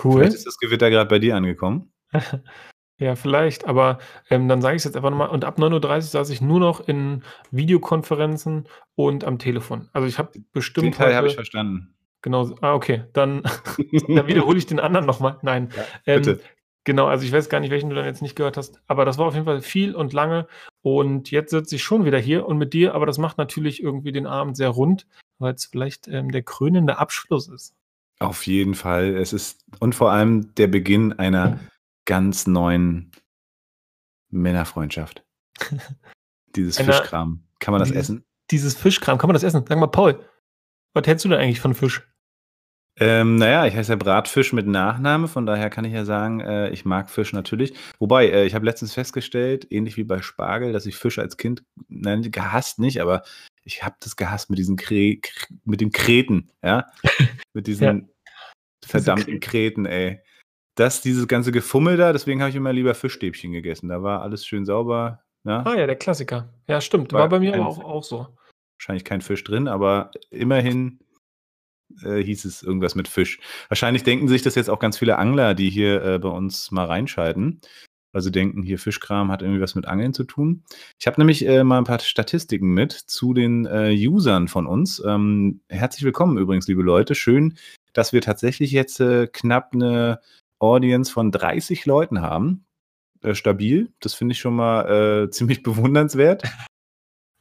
Cool. 0.01 0.19
Vielleicht 0.19 0.36
ist 0.36 0.48
das 0.48 0.57
Gewitter 0.57 0.89
gerade 0.89 1.09
bei 1.09 1.19
dir 1.19 1.36
angekommen. 1.36 1.92
Ja, 3.00 3.16
vielleicht, 3.16 3.66
aber 3.66 4.00
ähm, 4.30 4.48
dann 4.48 4.62
sage 4.62 4.76
ich 4.76 4.80
es 4.80 4.86
jetzt 4.86 4.96
einfach 4.96 5.12
nochmal. 5.12 5.30
Und 5.30 5.46
ab 5.46 5.60
9.30 5.60 5.96
Uhr 5.96 6.02
saß 6.02 6.30
ich 6.32 6.42
nur 6.42 6.60
noch 6.60 6.88
in 6.88 7.24
Videokonferenzen 7.52 8.68
und 8.96 9.24
am 9.24 9.38
Telefon. 9.38 9.90
Also 9.94 10.08
ich 10.08 10.18
habe 10.18 10.32
bestimmt. 10.52 10.88
Den 10.88 10.94
Teil 10.94 11.16
habe 11.16 11.28
ich 11.28 11.36
verstanden. 11.36 11.94
Genau, 12.24 12.50
ah, 12.62 12.74
okay. 12.74 13.04
Dann, 13.14 13.44
dann 14.08 14.28
wiederhole 14.28 14.58
ich 14.58 14.66
den 14.66 14.80
anderen 14.80 15.06
nochmal. 15.06 15.38
Nein. 15.44 15.70
Ja, 15.76 15.84
ähm, 16.16 16.22
bitte. 16.24 16.40
Genau, 16.88 17.06
also 17.08 17.26
ich 17.26 17.34
weiß 17.34 17.50
gar 17.50 17.60
nicht, 17.60 17.70
welchen 17.70 17.90
du 17.90 17.98
dann 17.98 18.06
jetzt 18.06 18.22
nicht 18.22 18.38
gehört 18.38 18.56
hast, 18.56 18.82
aber 18.88 19.04
das 19.04 19.18
war 19.18 19.26
auf 19.26 19.34
jeden 19.34 19.46
Fall 19.46 19.60
viel 19.60 19.94
und 19.94 20.14
lange. 20.14 20.48
Und 20.82 21.32
jetzt 21.32 21.52
sitze 21.52 21.76
ich 21.76 21.84
schon 21.84 22.06
wieder 22.06 22.18
hier 22.18 22.46
und 22.46 22.58
mit 22.58 22.74
dir, 22.74 22.96
aber 22.96 23.06
das 23.06 23.18
macht 23.18 23.38
natürlich 23.38 23.84
irgendwie 23.84 24.14
den 24.14 24.26
Abend 24.26 24.56
sehr 24.56 24.70
rund, 24.70 25.06
weil 25.38 25.54
es 25.54 25.66
vielleicht 25.66 26.08
ähm, 26.08 26.32
der 26.32 26.44
krönende 26.44 26.98
Abschluss 26.98 27.50
ist. 27.50 27.76
Auf 28.20 28.48
jeden 28.48 28.74
Fall. 28.74 29.18
Es 29.18 29.34
ist 29.34 29.66
und 29.82 29.96
vor 29.96 30.12
allem 30.12 30.56
der 30.56 30.68
Beginn 30.68 31.12
einer 31.12 31.60
ganz 32.07 32.48
neuen 32.48 33.12
Männerfreundschaft. 34.30 35.24
Dieses 36.56 36.80
Eine, 36.80 36.92
Fischkram. 36.92 37.44
Kann 37.59 37.71
man 37.74 37.80
das 37.80 37.89
dieses, 37.89 38.09
essen? 38.09 38.25
Dieses 38.50 38.75
Fischkram, 38.75 39.19
kann 39.19 39.27
man 39.27 39.36
das 39.36 39.44
essen? 39.44 39.63
Sag 39.68 39.77
mal, 39.77 39.88
Paul, 39.88 40.24
was 40.94 41.06
hältst 41.06 41.25
du 41.25 41.30
denn 41.30 41.39
eigentlich 41.39 41.59
von 41.59 41.75
Fisch? 41.75 42.07
Ähm, 43.00 43.36
naja, 43.36 43.68
ich 43.68 43.75
heiße 43.75 43.92
ja 43.92 43.95
Bratfisch 43.95 44.54
mit 44.54 44.65
Nachname, 44.65 45.27
von 45.27 45.45
daher 45.45 45.69
kann 45.69 45.86
ich 45.86 45.94
ja 45.94 46.04
sagen, 46.04 46.39
äh, 46.39 46.69
ich 46.69 46.86
mag 46.86 47.12
Fisch 47.12 47.33
natürlich. 47.33 47.75
Wobei, 48.00 48.30
äh, 48.30 48.45
ich 48.45 48.56
habe 48.56 48.65
letztens 48.65 48.94
festgestellt, 48.94 49.68
ähnlich 49.69 49.98
wie 49.98 50.04
bei 50.04 50.21
Spargel, 50.24 50.74
dass 50.74 50.88
ich 50.88 50.95
Fisch 50.95 51.19
als 51.19 51.38
Kind, 51.38 51.63
nein, 51.89 52.24
gehasst 52.31 52.80
nicht, 52.80 53.01
aber 53.01 53.21
ich 53.63 53.83
habe 53.83 53.97
das 53.99 54.16
gehasst 54.16 54.49
mit 54.49 54.57
diesen 54.57 54.78
Kre 54.78 55.19
mit 55.64 55.81
dem 55.81 55.92
Kreten, 55.92 56.52
ja, 56.64 56.87
mit 57.54 57.68
diesen 57.68 57.85
ja. 57.85 58.07
verdammten 58.83 59.40
Kreten, 59.42 59.85
ey 59.85 60.21
das, 60.80 61.02
dieses 61.02 61.28
ganze 61.28 61.52
Gefummel 61.52 61.98
da, 61.98 62.14
deswegen 62.14 62.42
habe 62.42 62.50
ich 62.50 62.56
immer 62.56 62.72
lieber 62.72 62.94
Fischstäbchen 62.96 63.52
gegessen. 63.52 63.90
Da 63.90 64.04
war 64.04 64.22
alles 64.22 64.46
schön 64.46 64.66
sauber. 64.66 65.24
Ja. 65.44 65.64
Ah 65.66 65.76
ja, 65.76 65.88
der 65.88 65.96
Klassiker. 65.96 66.50
Ja, 66.68 66.81
stimmt. 66.81 67.14
War, 67.14 67.22
war 67.22 67.30
bei 67.30 67.40
mir 67.40 67.56
aber 67.56 67.68
auch, 67.68 67.84
auch 67.84 68.04
so. 68.04 68.28
Wahrscheinlich 68.78 69.06
kein 69.06 69.22
Fisch 69.22 69.44
drin, 69.44 69.68
aber 69.68 70.12
immerhin 70.30 71.00
äh, 72.04 72.22
hieß 72.22 72.46
es 72.46 72.64
irgendwas 72.64 72.96
mit 72.96 73.07
Fisch. 73.07 73.40
Wahrscheinlich 73.69 74.04
denken 74.04 74.28
sich 74.28 74.44
das 74.44 74.56
jetzt 74.56 74.69
auch 74.69 74.80
ganz 74.80 74.98
viele 74.98 75.18
Angler, 75.18 75.56
die 75.56 75.69
hier 75.69 76.04
äh, 76.04 76.19
bei 76.19 76.30
uns 76.30 76.72
mal 76.72 76.86
reinschalten. 76.86 77.62
Sie 78.19 78.31
denken, 78.31 78.64
hier 78.64 78.80
Fischkram 78.80 79.31
hat 79.31 79.44
irgendwie 79.44 79.62
was 79.62 79.76
mit 79.76 79.86
Angeln 79.86 80.14
zu 80.14 80.24
tun. 80.24 80.64
Ich 81.00 81.06
habe 81.06 81.19
nämlich 81.19 81.46
äh, 81.46 81.64
mal 81.64 81.78
ein 81.78 81.84
paar 81.84 82.00
Statistiken 82.00 82.74
mit 82.74 82.92
zu 82.92 83.36
den 83.36 83.68
äh, 83.68 83.94
Usern 84.07 84.48
von 84.48 84.66
uns. 84.66 85.02
Ähm, 85.06 85.62
herzlich 85.69 86.04
willkommen 86.04 86.38
übrigens, 86.38 86.68
liebe 86.68 86.81
Leute. 86.81 87.14
Schön, 87.14 87.57
dass 87.94 88.14
wir 88.14 88.22
tatsächlich 88.22 88.72
jetzt 88.72 89.00
äh, 89.00 89.28
knapp 89.28 89.74
eine 89.74 90.19
Audience 90.59 91.11
von 91.11 91.31
30 91.31 91.85
Leuten 91.85 92.21
haben. 92.21 92.66
Äh, 93.21 93.35
stabil. 93.35 93.94
Das 93.99 94.14
finde 94.14 94.33
ich 94.33 94.40
schon 94.40 94.56
mal 94.56 95.26
äh, 95.26 95.30
ziemlich 95.31 95.64
bewundernswert. 95.64 96.44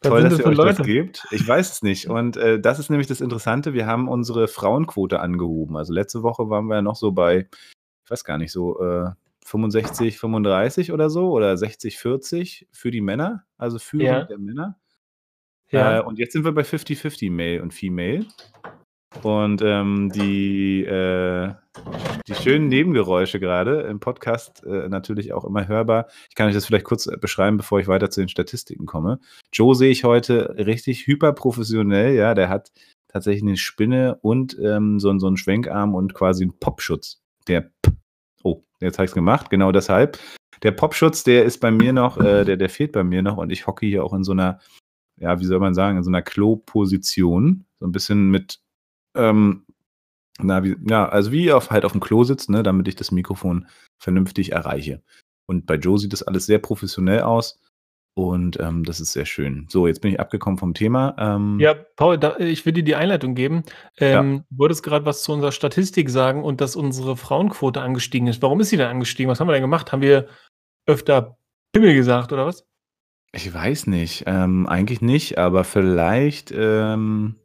Toll, 0.02 0.22
dass 0.22 0.38
ihr 0.38 0.46
euch 0.46 0.56
Leute? 0.56 0.76
das 0.76 0.86
gebt. 0.86 1.26
Ich 1.30 1.46
weiß 1.46 1.72
es 1.72 1.82
nicht. 1.82 2.08
Und 2.08 2.36
äh, 2.36 2.60
das 2.60 2.78
ist 2.78 2.90
nämlich 2.90 3.06
das 3.06 3.20
Interessante. 3.20 3.72
Wir 3.72 3.86
haben 3.86 4.08
unsere 4.08 4.46
Frauenquote 4.46 5.20
angehoben. 5.20 5.76
Also 5.76 5.92
letzte 5.92 6.22
Woche 6.22 6.48
waren 6.48 6.66
wir 6.66 6.76
ja 6.76 6.82
noch 6.82 6.96
so 6.96 7.12
bei, 7.12 7.48
ich 8.04 8.10
weiß 8.10 8.24
gar 8.24 8.38
nicht, 8.38 8.52
so 8.52 8.80
äh, 8.80 9.10
65, 9.44 10.18
35 10.18 10.92
oder 10.92 11.08
so 11.08 11.30
oder 11.30 11.56
60, 11.56 11.98
40 11.98 12.68
für 12.72 12.90
die 12.90 13.00
Männer, 13.00 13.44
also 13.56 13.78
für 13.78 14.02
ja. 14.02 14.24
der 14.24 14.38
Männer. 14.38 14.78
Ja. 15.70 15.98
Äh, 15.98 16.02
und 16.02 16.18
jetzt 16.18 16.32
sind 16.32 16.44
wir 16.44 16.52
bei 16.52 16.62
50-50 16.62 17.30
Male 17.30 17.62
und 17.62 17.72
Female. 17.72 18.26
Und 19.22 19.62
ähm, 19.62 20.10
die, 20.14 20.84
äh, 20.84 21.52
die 22.28 22.34
schönen 22.34 22.68
Nebengeräusche 22.68 23.40
gerade 23.40 23.82
im 23.82 24.00
Podcast 24.00 24.64
äh, 24.64 24.88
natürlich 24.88 25.32
auch 25.32 25.44
immer 25.44 25.66
hörbar. 25.66 26.06
Ich 26.28 26.34
kann 26.34 26.48
euch 26.48 26.54
das 26.54 26.66
vielleicht 26.66 26.84
kurz 26.84 27.08
beschreiben, 27.20 27.56
bevor 27.56 27.80
ich 27.80 27.88
weiter 27.88 28.10
zu 28.10 28.20
den 28.20 28.28
Statistiken 28.28 28.86
komme. 28.86 29.18
Joe 29.52 29.74
sehe 29.74 29.90
ich 29.90 30.04
heute 30.04 30.54
richtig 30.58 31.06
hyperprofessionell, 31.06 32.14
ja, 32.14 32.34
der 32.34 32.48
hat 32.48 32.72
tatsächlich 33.08 33.42
eine 33.42 33.56
Spinne 33.56 34.18
und 34.20 34.58
ähm, 34.62 35.00
so, 35.00 35.16
so 35.18 35.26
einen 35.26 35.36
Schwenkarm 35.36 35.94
und 35.94 36.14
quasi 36.14 36.44
einen 36.44 36.58
Popschutz. 36.58 37.22
Der, 37.48 37.70
oh, 38.42 38.62
jetzt 38.80 38.98
habe 38.98 39.04
ich 39.06 39.10
es 39.10 39.14
gemacht, 39.14 39.50
genau 39.50 39.72
deshalb. 39.72 40.18
Der 40.62 40.72
Popschutz, 40.72 41.24
der 41.24 41.44
ist 41.44 41.60
bei 41.60 41.70
mir 41.70 41.92
noch, 41.92 42.18
äh, 42.18 42.44
der, 42.44 42.56
der 42.56 42.68
fehlt 42.68 42.92
bei 42.92 43.04
mir 43.04 43.22
noch 43.22 43.36
und 43.36 43.50
ich 43.50 43.66
hocke 43.66 43.86
hier 43.86 44.04
auch 44.04 44.12
in 44.12 44.24
so 44.24 44.32
einer, 44.32 44.58
ja, 45.18 45.40
wie 45.40 45.44
soll 45.44 45.60
man 45.60 45.74
sagen, 45.74 45.98
in 45.98 46.04
so 46.04 46.10
einer 46.10 46.22
Klo-Position. 46.22 47.64
So 47.78 47.86
ein 47.86 47.92
bisschen 47.92 48.30
mit, 48.30 48.60
ähm, 49.16 49.66
na, 50.38 50.62
wie, 50.64 50.76
ja, 50.88 51.08
also 51.08 51.32
wie 51.32 51.52
auf, 51.52 51.70
halt 51.70 51.84
auf 51.84 51.92
dem 51.92 52.00
Klo 52.00 52.24
sitzt, 52.24 52.50
ne, 52.50 52.62
damit 52.62 52.88
ich 52.88 52.96
das 52.96 53.10
Mikrofon 53.10 53.66
vernünftig 53.98 54.52
erreiche. 54.52 55.02
Und 55.46 55.66
bei 55.66 55.76
Joe 55.76 55.98
sieht 55.98 56.12
das 56.12 56.22
alles 56.22 56.46
sehr 56.46 56.58
professionell 56.58 57.22
aus. 57.22 57.60
Und 58.18 58.58
ähm, 58.60 58.82
das 58.82 58.98
ist 58.98 59.12
sehr 59.12 59.26
schön. 59.26 59.66
So, 59.68 59.86
jetzt 59.86 60.00
bin 60.00 60.10
ich 60.10 60.18
abgekommen 60.18 60.58
vom 60.58 60.72
Thema. 60.72 61.14
Ähm, 61.18 61.58
ja, 61.60 61.74
Paul, 61.74 62.16
da, 62.16 62.38
ich 62.38 62.64
will 62.64 62.72
dir 62.72 62.82
die 62.82 62.94
Einleitung 62.94 63.34
geben. 63.34 63.62
Ähm, 63.98 64.32
ja. 64.32 64.44
Du 64.50 64.58
wolltest 64.58 64.82
gerade 64.82 65.04
was 65.04 65.22
zu 65.22 65.34
unserer 65.34 65.52
Statistik 65.52 66.08
sagen 66.08 66.42
und 66.42 66.62
dass 66.62 66.76
unsere 66.76 67.18
Frauenquote 67.18 67.82
angestiegen 67.82 68.26
ist. 68.26 68.40
Warum 68.40 68.60
ist 68.60 68.70
sie 68.70 68.78
denn 68.78 68.88
angestiegen? 68.88 69.30
Was 69.30 69.38
haben 69.38 69.48
wir 69.48 69.52
denn 69.52 69.62
gemacht? 69.62 69.92
Haben 69.92 70.00
wir 70.00 70.28
öfter 70.86 71.36
Pimmel 71.72 71.94
gesagt 71.94 72.32
oder 72.32 72.46
was? 72.46 72.64
Ich 73.32 73.52
weiß 73.52 73.86
nicht. 73.86 74.24
Ähm, 74.26 74.66
eigentlich 74.66 75.02
nicht, 75.02 75.36
aber 75.36 75.62
vielleicht, 75.64 76.54
ähm, 76.56 77.36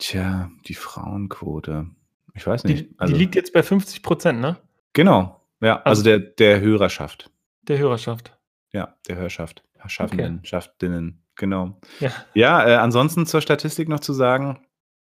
tja, 0.00 0.50
die 0.66 0.74
Frauenquote. 0.74 1.86
Ich 2.34 2.46
weiß 2.46 2.64
nicht. 2.64 2.90
Die, 2.90 2.94
also, 2.98 3.12
die 3.12 3.18
liegt 3.18 3.34
jetzt 3.34 3.52
bei 3.52 3.62
50 3.62 4.02
Prozent, 4.02 4.40
ne? 4.40 4.56
Genau. 4.92 5.40
Ja, 5.60 5.76
also, 5.82 5.88
also 5.88 6.02
der, 6.02 6.18
der 6.18 6.60
Hörerschaft. 6.60 7.30
Der 7.62 7.78
Hörerschaft. 7.78 8.36
Ja, 8.72 8.96
der 9.08 9.16
Hörschaft. 9.16 9.62
Schaffenden, 9.86 10.38
okay. 10.38 10.46
Schaftinnen, 10.46 11.22
genau. 11.36 11.80
Ja, 12.00 12.12
ja 12.34 12.68
äh, 12.68 12.74
ansonsten 12.76 13.26
zur 13.26 13.40
Statistik 13.40 13.88
noch 13.88 14.00
zu 14.00 14.12
sagen, 14.12 14.66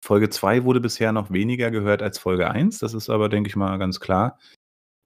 Folge 0.02 0.28
2 0.28 0.64
wurde 0.64 0.80
bisher 0.80 1.12
noch 1.12 1.30
weniger 1.30 1.70
gehört 1.70 2.02
als 2.02 2.18
Folge 2.18 2.50
1. 2.50 2.78
Das 2.78 2.94
ist 2.94 3.10
aber, 3.10 3.28
denke 3.28 3.48
ich 3.48 3.56
mal, 3.56 3.78
ganz 3.78 4.00
klar. 4.00 4.38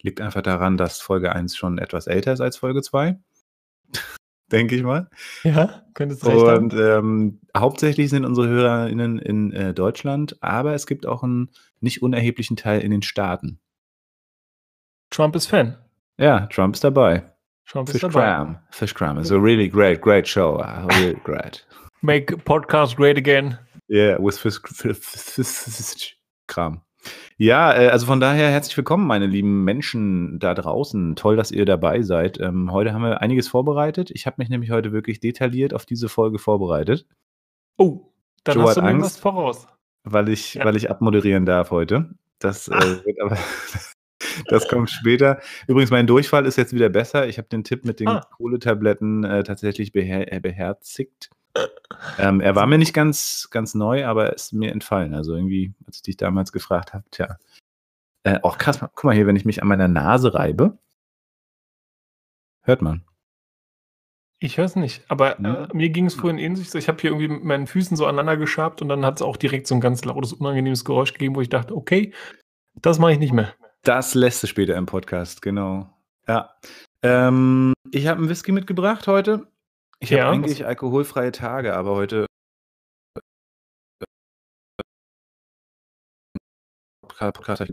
Liegt 0.02 0.20
einfach 0.20 0.42
daran, 0.42 0.76
dass 0.76 1.00
Folge 1.00 1.32
1 1.32 1.56
schon 1.56 1.78
etwas 1.78 2.06
älter 2.06 2.32
ist 2.32 2.40
als 2.40 2.56
Folge 2.56 2.82
2. 2.82 3.18
denke 4.50 4.76
ich 4.76 4.82
mal. 4.82 5.08
Ja, 5.42 5.82
könntest 5.94 6.26
recht 6.26 6.36
Und 6.36 6.74
ähm, 6.74 7.40
hauptsächlich 7.56 8.10
sind 8.10 8.24
unsere 8.24 8.48
HörerInnen 8.48 9.18
in 9.18 9.52
äh, 9.52 9.74
Deutschland, 9.74 10.36
aber 10.42 10.74
es 10.74 10.86
gibt 10.86 11.06
auch 11.06 11.22
einen 11.22 11.50
nicht 11.80 12.02
unerheblichen 12.02 12.56
Teil 12.56 12.80
in 12.80 12.90
den 12.90 13.02
Staaten. 13.02 13.58
Trump 15.10 15.36
ist 15.36 15.46
Fan. 15.46 15.78
Ja, 16.18 16.46
Trump 16.46 16.74
ist 16.74 16.84
dabei. 16.84 17.30
Trump 17.66 17.88
Fish 17.88 18.02
Cram. 18.02 18.58
Fish 18.70 18.94
Cram 18.94 19.18
is 19.18 19.32
a 19.32 19.36
really 19.36 19.68
great, 19.68 20.00
great 20.00 20.28
show. 20.28 20.56
Really 20.98 21.18
great. 21.24 21.66
Make 22.02 22.36
podcast 22.44 22.96
great 22.96 23.16
again. 23.16 23.58
Yeah, 23.88 24.18
with 24.18 24.38
Fish, 24.38 24.58
Fish 24.62 26.16
Kram. 26.46 26.83
Ja, 27.36 27.74
äh, 27.74 27.88
also 27.88 28.06
von 28.06 28.20
daher 28.20 28.50
herzlich 28.50 28.76
willkommen, 28.76 29.06
meine 29.06 29.26
lieben 29.26 29.64
Menschen 29.64 30.38
da 30.38 30.54
draußen. 30.54 31.16
Toll, 31.16 31.36
dass 31.36 31.50
ihr 31.50 31.64
dabei 31.64 32.02
seid. 32.02 32.38
Ähm, 32.40 32.70
heute 32.72 32.92
haben 32.92 33.02
wir 33.02 33.20
einiges 33.20 33.48
vorbereitet. 33.48 34.10
Ich 34.10 34.26
habe 34.26 34.36
mich 34.38 34.48
nämlich 34.48 34.70
heute 34.70 34.92
wirklich 34.92 35.20
detailliert 35.20 35.74
auf 35.74 35.86
diese 35.86 36.08
Folge 36.08 36.38
vorbereitet. 36.38 37.06
Oh, 37.76 38.12
dann 38.44 38.56
Joe 38.56 38.68
hast 38.68 38.76
du 38.76 38.82
mir 38.82 38.88
Angst, 38.88 39.04
was 39.04 39.18
voraus. 39.18 39.66
Weil 40.04 40.28
ich, 40.28 40.54
ja. 40.54 40.64
weil 40.64 40.76
ich 40.76 40.90
abmoderieren 40.90 41.46
darf 41.46 41.70
heute. 41.70 42.10
Das 42.38 42.68
äh, 42.68 43.04
wird 43.04 43.20
aber 43.20 43.38
das 44.46 44.68
kommt 44.68 44.90
später. 44.90 45.40
Übrigens, 45.66 45.90
mein 45.90 46.06
Durchfall 46.06 46.46
ist 46.46 46.56
jetzt 46.56 46.72
wieder 46.72 46.88
besser. 46.88 47.26
Ich 47.26 47.38
habe 47.38 47.48
den 47.48 47.64
Tipp 47.64 47.84
mit 47.84 48.00
den 48.00 48.08
ah. 48.08 48.20
Kohletabletten 48.36 49.24
äh, 49.24 49.42
tatsächlich 49.42 49.92
beher 49.92 50.32
äh, 50.32 50.40
beherzigt. 50.40 51.30
Ähm, 52.18 52.40
er 52.40 52.54
war 52.54 52.66
mir 52.66 52.78
nicht 52.78 52.94
ganz, 52.94 53.48
ganz 53.50 53.74
neu, 53.74 54.06
aber 54.06 54.32
ist 54.32 54.52
mir 54.52 54.72
entfallen. 54.72 55.14
Also 55.14 55.34
irgendwie, 55.34 55.72
als 55.86 55.96
ich 55.96 56.02
dich 56.02 56.16
damals 56.16 56.52
gefragt 56.52 56.94
habe, 56.94 57.04
tja. 57.10 57.38
Äh, 58.24 58.40
auch 58.42 58.58
krass, 58.58 58.80
guck 58.80 59.04
mal 59.04 59.14
hier, 59.14 59.26
wenn 59.26 59.36
ich 59.36 59.44
mich 59.44 59.62
an 59.62 59.68
meiner 59.68 59.88
Nase 59.88 60.34
reibe, 60.34 60.78
hört 62.62 62.82
man. 62.82 63.04
Ich 64.40 64.58
höre 64.58 64.64
es 64.64 64.76
nicht, 64.76 65.04
aber 65.08 65.38
äh, 65.38 65.68
mir 65.72 65.90
ging 65.90 66.06
es 66.06 66.14
vorhin 66.14 66.38
ähnlich. 66.38 66.70
So, 66.70 66.78
ich 66.78 66.88
habe 66.88 67.00
hier 67.00 67.10
irgendwie 67.10 67.28
mit 67.28 67.44
meinen 67.44 67.66
Füßen 67.66 67.96
so 67.96 68.04
aneinander 68.06 68.36
geschabt 68.36 68.82
und 68.82 68.88
dann 68.88 69.04
hat 69.04 69.16
es 69.16 69.22
auch 69.22 69.36
direkt 69.36 69.66
so 69.66 69.74
ein 69.74 69.80
ganz 69.80 70.04
lautes, 70.04 70.32
unangenehmes 70.32 70.84
Geräusch 70.84 71.12
gegeben, 71.12 71.36
wo 71.36 71.40
ich 71.40 71.48
dachte, 71.48 71.74
okay, 71.74 72.12
das 72.82 72.98
mache 72.98 73.12
ich 73.12 73.18
nicht 73.18 73.32
mehr. 73.32 73.54
Das 73.82 74.14
lässt 74.14 74.44
es 74.44 74.50
später 74.50 74.76
im 74.76 74.86
Podcast, 74.86 75.40
genau. 75.40 75.88
Ja. 76.26 76.54
Ähm, 77.02 77.74
ich 77.90 78.06
habe 78.06 78.18
einen 78.18 78.28
Whisky 78.28 78.52
mitgebracht 78.52 79.06
heute. 79.06 79.46
Ich 80.04 80.10
ja, 80.10 80.24
habe 80.24 80.34
eigentlich 80.34 80.60
was? 80.60 80.66
alkoholfreie 80.66 81.32
Tage, 81.32 81.74
aber 81.74 81.94
heute 81.94 82.26
Podcast 87.16 87.64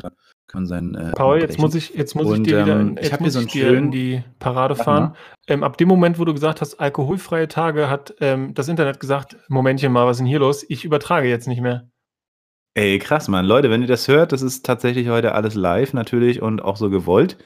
kann 0.48 0.66
sein. 0.66 0.96
Äh, 0.96 1.12
Paul, 1.12 1.42
jetzt 1.42 1.60
muss 1.60 1.76
ich, 1.76 1.94
jetzt 1.94 2.16
muss 2.16 2.28
Und, 2.28 2.36
ich 2.38 2.44
dir 2.44 2.62
wieder 2.62 2.80
ähm, 2.80 2.98
ich 3.02 3.20
muss 3.20 3.34
so 3.34 3.42
ich 3.42 3.48
dir 3.48 3.74
in 3.74 3.92
die 3.92 4.24
Parade 4.40 4.78
fahren. 4.78 5.18
Ähm, 5.48 5.64
ab 5.64 5.76
dem 5.78 5.90
Moment, 5.90 6.20
wo 6.20 6.26
du 6.26 6.34
gesagt 6.34 6.62
hast, 6.62 6.76
alkoholfreie 6.76 7.50
Tage, 7.50 7.90
hat 7.90 8.16
ähm, 8.22 8.54
das 8.54 8.70
Internet 8.70 9.02
gesagt, 9.02 9.36
Momentchen 9.50 9.92
mal, 9.92 10.06
was 10.06 10.18
ist 10.18 10.20
denn 10.20 10.28
hier 10.28 10.40
los? 10.40 10.66
Ich 10.70 10.86
übertrage 10.86 11.28
jetzt 11.28 11.50
nicht 11.50 11.60
mehr. 11.60 11.90
Ey, 12.76 12.98
krass, 13.00 13.28
Mann. 13.28 13.46
Leute, 13.46 13.70
wenn 13.70 13.82
ihr 13.82 13.88
das 13.88 14.08
hört, 14.08 14.32
das 14.32 14.42
ist 14.42 14.66
tatsächlich 14.66 15.10
heute 15.10 15.34
alles 15.34 15.56
live 15.56 15.94
natürlich 15.94 16.42
und 16.42 16.62
auch 16.62 16.78
so 16.78 16.90
gewollt. 16.90 17.38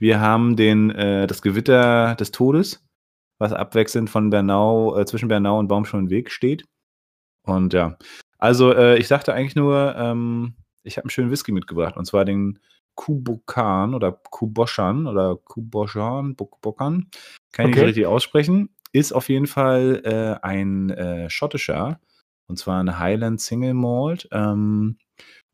Wir 0.00 0.18
haben 0.18 0.56
den, 0.56 0.90
äh, 0.90 1.28
das 1.28 1.42
Gewitter 1.42 2.16
des 2.16 2.32
Todes, 2.32 2.84
was 3.42 3.52
abwechselnd 3.52 4.08
von 4.08 4.30
Bernau, 4.30 4.96
äh, 4.96 5.04
zwischen 5.04 5.28
Bernau 5.28 5.58
und 5.58 5.68
Baumschulenweg 5.68 6.30
steht. 6.30 6.64
Und 7.44 7.74
ja, 7.74 7.98
also 8.38 8.72
äh, 8.72 8.98
ich 8.98 9.08
sagte 9.08 9.34
eigentlich 9.34 9.56
nur, 9.56 9.94
ähm, 9.96 10.54
ich 10.84 10.96
habe 10.96 11.04
einen 11.04 11.10
schönen 11.10 11.30
Whisky 11.30 11.52
mitgebracht 11.52 11.96
und 11.96 12.06
zwar 12.06 12.24
den 12.24 12.58
Kubokan 12.94 13.94
oder 13.94 14.12
Kuboschan 14.12 15.06
oder 15.06 15.36
Kuboschan, 15.36 16.36
Bokan, 16.36 17.08
kann 17.52 17.66
ich 17.66 17.72
okay. 17.72 17.80
nicht 17.80 17.88
richtig 17.88 18.06
aussprechen. 18.06 18.70
Ist 18.92 19.12
auf 19.12 19.28
jeden 19.28 19.46
Fall 19.46 20.02
äh, 20.04 20.44
ein 20.46 20.90
äh, 20.90 21.30
schottischer 21.30 21.98
und 22.46 22.58
zwar 22.58 22.80
eine 22.80 22.98
Highland 22.98 23.40
Single 23.40 23.74
Malt. 23.74 24.28
Ähm, 24.30 24.98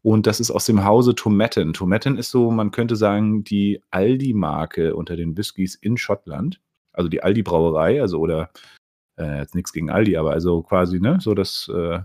und 0.02 0.26
das 0.26 0.40
ist 0.40 0.50
aus 0.50 0.66
dem 0.66 0.84
Hause 0.84 1.14
Tomatin. 1.14 1.72
Tomatin 1.72 2.16
ist 2.16 2.30
so, 2.30 2.50
man 2.50 2.70
könnte 2.70 2.96
sagen, 2.96 3.44
die 3.44 3.82
Aldi-Marke 3.90 4.96
unter 4.96 5.16
den 5.16 5.36
Whiskys 5.36 5.74
in 5.74 5.96
Schottland. 5.96 6.60
Also 6.92 7.08
die 7.08 7.22
Aldi-Brauerei, 7.22 8.00
also 8.00 8.18
oder 8.18 8.50
äh, 9.18 9.38
jetzt 9.38 9.54
nichts 9.54 9.72
gegen 9.72 9.90
Aldi, 9.90 10.16
aber 10.16 10.32
also 10.32 10.62
quasi, 10.62 11.00
ne, 11.00 11.18
so 11.20 11.34
das 11.34 11.70
äh, 11.74 12.00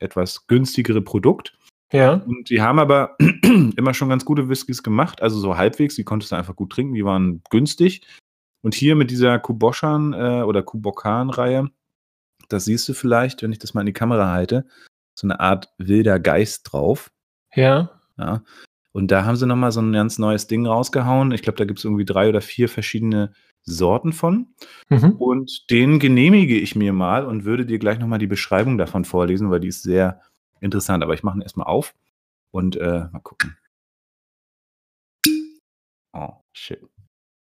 etwas 0.00 0.46
günstigere 0.46 1.02
Produkt. 1.02 1.56
Ja. 1.92 2.14
Und 2.14 2.50
die 2.50 2.62
haben 2.62 2.78
aber 2.78 3.16
immer 3.76 3.94
schon 3.94 4.08
ganz 4.08 4.24
gute 4.24 4.48
Whiskys 4.48 4.82
gemacht, 4.82 5.22
also 5.22 5.38
so 5.38 5.56
halbwegs, 5.56 5.94
die 5.96 6.04
konntest 6.04 6.32
du 6.32 6.36
einfach 6.36 6.56
gut 6.56 6.72
trinken, 6.72 6.94
die 6.94 7.04
waren 7.04 7.42
günstig. 7.50 8.06
Und 8.62 8.74
hier 8.74 8.96
mit 8.96 9.10
dieser 9.10 9.38
Kuboshan 9.38 10.14
äh, 10.14 10.42
oder 10.42 10.62
Kubokan-Reihe 10.62 11.70
das 12.48 12.66
siehst 12.66 12.88
du 12.88 12.94
vielleicht, 12.94 13.42
wenn 13.42 13.52
ich 13.52 13.58
das 13.58 13.74
mal 13.74 13.80
in 13.80 13.86
die 13.86 13.92
Kamera 13.92 14.30
halte, 14.30 14.66
so 15.18 15.26
eine 15.26 15.40
Art 15.40 15.72
wilder 15.78 16.18
Geist 16.18 16.72
drauf. 16.72 17.10
Ja. 17.54 18.00
Ja. 18.18 18.42
Und 18.92 19.10
da 19.10 19.24
haben 19.24 19.36
sie 19.36 19.46
nochmal 19.46 19.72
so 19.72 19.80
ein 19.80 19.92
ganz 19.92 20.18
neues 20.18 20.46
Ding 20.46 20.66
rausgehauen. 20.66 21.32
Ich 21.32 21.42
glaube, 21.42 21.58
da 21.58 21.64
gibt 21.64 21.80
es 21.80 21.84
irgendwie 21.84 22.04
drei 22.04 22.28
oder 22.28 22.40
vier 22.40 22.68
verschiedene 22.68 23.32
Sorten 23.64 24.12
von. 24.12 24.54
Mhm. 24.88 25.12
Und 25.12 25.70
den 25.70 25.98
genehmige 25.98 26.58
ich 26.58 26.76
mir 26.76 26.92
mal 26.92 27.26
und 27.26 27.44
würde 27.44 27.66
dir 27.66 27.78
gleich 27.78 27.98
nochmal 27.98 28.18
die 28.18 28.26
Beschreibung 28.26 28.78
davon 28.78 29.04
vorlesen, 29.04 29.50
weil 29.50 29.60
die 29.60 29.68
ist 29.68 29.82
sehr 29.82 30.20
interessant. 30.60 31.02
Aber 31.02 31.14
ich 31.14 31.22
mache 31.22 31.38
ihn 31.38 31.42
erstmal 31.42 31.66
auf 31.66 31.94
und 32.50 32.76
äh, 32.76 33.06
mal 33.10 33.20
gucken. 33.22 33.56
Oh, 36.12 36.34
shit. 36.52 36.80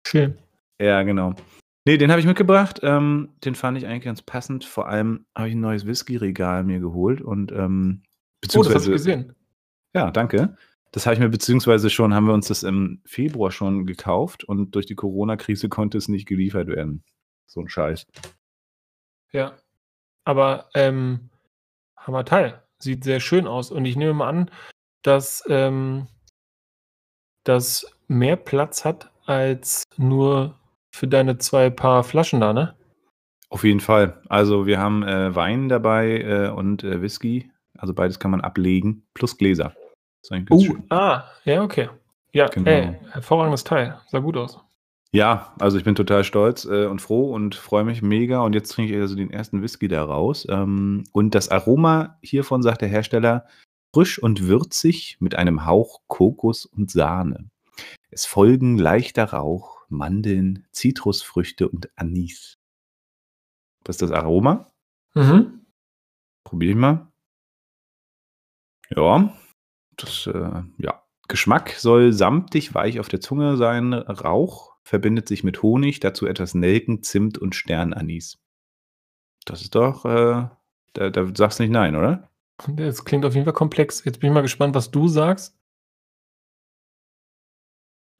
Schön. 0.07 0.38
Ja, 0.81 1.03
genau. 1.03 1.35
Nee, 1.88 1.97
den 1.97 2.09
habe 2.09 2.19
ich 2.19 2.25
mitgebracht. 2.25 2.79
Ähm, 2.83 3.29
den 3.43 3.55
fand 3.55 3.77
ich 3.77 3.85
eigentlich 3.85 4.03
ganz 4.03 4.21
passend. 4.21 4.65
Vor 4.65 4.88
allem 4.88 5.25
habe 5.35 5.50
ich 5.50 5.55
ein 5.55 5.59
neues 5.59 5.85
Whisky-Regal 5.85 6.63
mir 6.63 6.79
geholt 6.79 7.21
und 7.21 7.51
ähm, 7.51 8.03
Oh, 8.53 8.63
das 8.63 8.75
habe 8.75 8.83
ich 8.83 8.91
gesehen. 8.91 9.35
Ja, 9.93 10.12
danke. 10.12 10.57
Das 10.95 11.05
habe 11.05 11.15
ich 11.15 11.19
mir 11.19 11.27
beziehungsweise 11.27 11.89
schon, 11.89 12.13
haben 12.13 12.25
wir 12.25 12.33
uns 12.33 12.47
das 12.47 12.63
im 12.63 13.01
Februar 13.05 13.51
schon 13.51 13.85
gekauft 13.85 14.45
und 14.45 14.75
durch 14.75 14.85
die 14.85 14.95
Corona-Krise 14.95 15.67
konnte 15.67 15.97
es 15.97 16.07
nicht 16.07 16.25
geliefert 16.25 16.69
werden. 16.69 17.03
So 17.47 17.59
ein 17.59 17.67
Scheiß. 17.67 18.07
Ja. 19.33 19.57
Aber 20.23 20.69
ähm, 20.73 21.29
Hammer 21.97 22.23
Teil. 22.23 22.63
Sieht 22.79 23.03
sehr 23.03 23.19
schön 23.19 23.45
aus. 23.45 23.71
Und 23.71 23.83
ich 23.83 23.97
nehme 23.97 24.13
mal 24.13 24.29
an, 24.29 24.49
dass 25.01 25.43
ähm, 25.49 26.07
das 27.43 27.85
mehr 28.07 28.37
Platz 28.37 28.85
hat 28.85 29.11
als 29.25 29.83
nur 29.97 30.57
für 30.93 31.09
deine 31.09 31.37
zwei 31.39 31.69
Paar 31.69 32.05
Flaschen 32.05 32.39
da, 32.39 32.53
ne? 32.53 32.73
Auf 33.49 33.65
jeden 33.65 33.81
Fall. 33.81 34.21
Also 34.29 34.65
wir 34.65 34.79
haben 34.79 35.03
äh, 35.03 35.35
Wein 35.35 35.67
dabei 35.67 36.21
äh, 36.21 36.49
und 36.51 36.85
äh, 36.85 37.01
Whisky. 37.01 37.51
Also 37.77 37.93
beides 37.93 38.17
kann 38.17 38.31
man 38.31 38.39
ablegen, 38.39 39.05
plus 39.13 39.37
Gläser. 39.37 39.75
Uh, 40.32 40.62
schön. 40.62 40.84
ah, 40.89 41.24
ja, 41.44 41.62
okay. 41.62 41.89
Ja, 42.32 42.48
genau. 42.48 42.70
ey, 42.70 43.00
hervorragendes 43.12 43.63
Teil. 43.63 43.98
Sah 44.08 44.20
gut 44.20 44.38
aus. 44.38 44.60
Ja, 45.12 45.53
also 45.60 45.77
ich 45.77 45.86
bin 45.86 45.96
total 45.96 46.25
stolz 46.25 46.65
äh, 46.65 46.88
und 46.88 47.01
froh 47.01 47.34
und 47.34 47.55
freue 47.55 47.86
mich 47.86 48.01
mega. 48.01 48.41
Und 48.41 48.53
jetzt 48.53 48.70
trinke 48.74 48.94
ich 48.94 49.00
also 49.00 49.15
den 49.15 49.32
ersten 49.32 49.62
Whisky 49.62 49.88
da 49.88 50.03
raus. 50.03 50.46
Ähm, 50.50 51.05
und 51.13 51.36
das 51.36 51.50
Aroma 51.50 52.17
hiervon, 52.22 52.62
sagt 52.62 52.82
der 52.82 52.89
Hersteller, 52.89 53.48
frisch 53.94 54.20
und 54.22 54.46
würzig 54.48 55.15
mit 55.22 55.36
einem 55.36 55.65
Hauch 55.65 56.01
Kokos 56.08 56.65
und 56.65 56.91
Sahne. 56.91 57.50
Es 58.10 58.25
folgen 58.25 58.77
leichter 58.77 59.32
Rauch, 59.32 59.86
Mandeln, 59.88 60.67
Zitrusfrüchte 60.72 61.70
und 61.70 61.89
Anis. 61.96 62.58
Was 63.86 63.96
ist 63.96 64.01
das 64.01 64.12
Aroma? 64.12 64.70
Mhm. 65.13 65.65
Probiere 66.44 66.72
ich 66.72 66.77
mal. 66.77 67.08
Ja, 68.89 69.34
das, 69.97 70.27
äh, 70.27 70.63
ja. 70.77 71.01
Geschmack 71.27 71.71
soll 71.71 72.13
samtig 72.13 72.75
weich 72.75 72.99
auf 72.99 73.07
der 73.07 73.19
Zunge 73.19 73.57
sein. 73.57 73.93
Rauch 73.93 74.75
verbindet 74.83 75.27
sich 75.27 75.43
mit 75.43 75.63
Honig, 75.63 75.99
dazu 75.99 76.27
etwas 76.27 76.53
Nelken, 76.53 77.01
Zimt 77.01 77.37
und 77.39 77.55
Sternanis. 77.55 78.37
Das 79.45 79.61
ist 79.63 79.73
doch, 79.73 80.05
äh, 80.05 80.47
da, 80.93 81.09
da 81.09 81.27
sagst 81.35 81.57
du 81.59 81.63
nicht 81.63 81.71
nein, 81.71 81.95
oder? 81.95 82.29
Das 82.67 83.03
klingt 83.05 83.25
auf 83.25 83.33
jeden 83.33 83.45
Fall 83.45 83.53
komplex. 83.53 84.03
Jetzt 84.05 84.19
bin 84.19 84.29
ich 84.29 84.33
mal 84.35 84.41
gespannt, 84.41 84.75
was 84.75 84.91
du 84.91 85.07
sagst. 85.07 85.57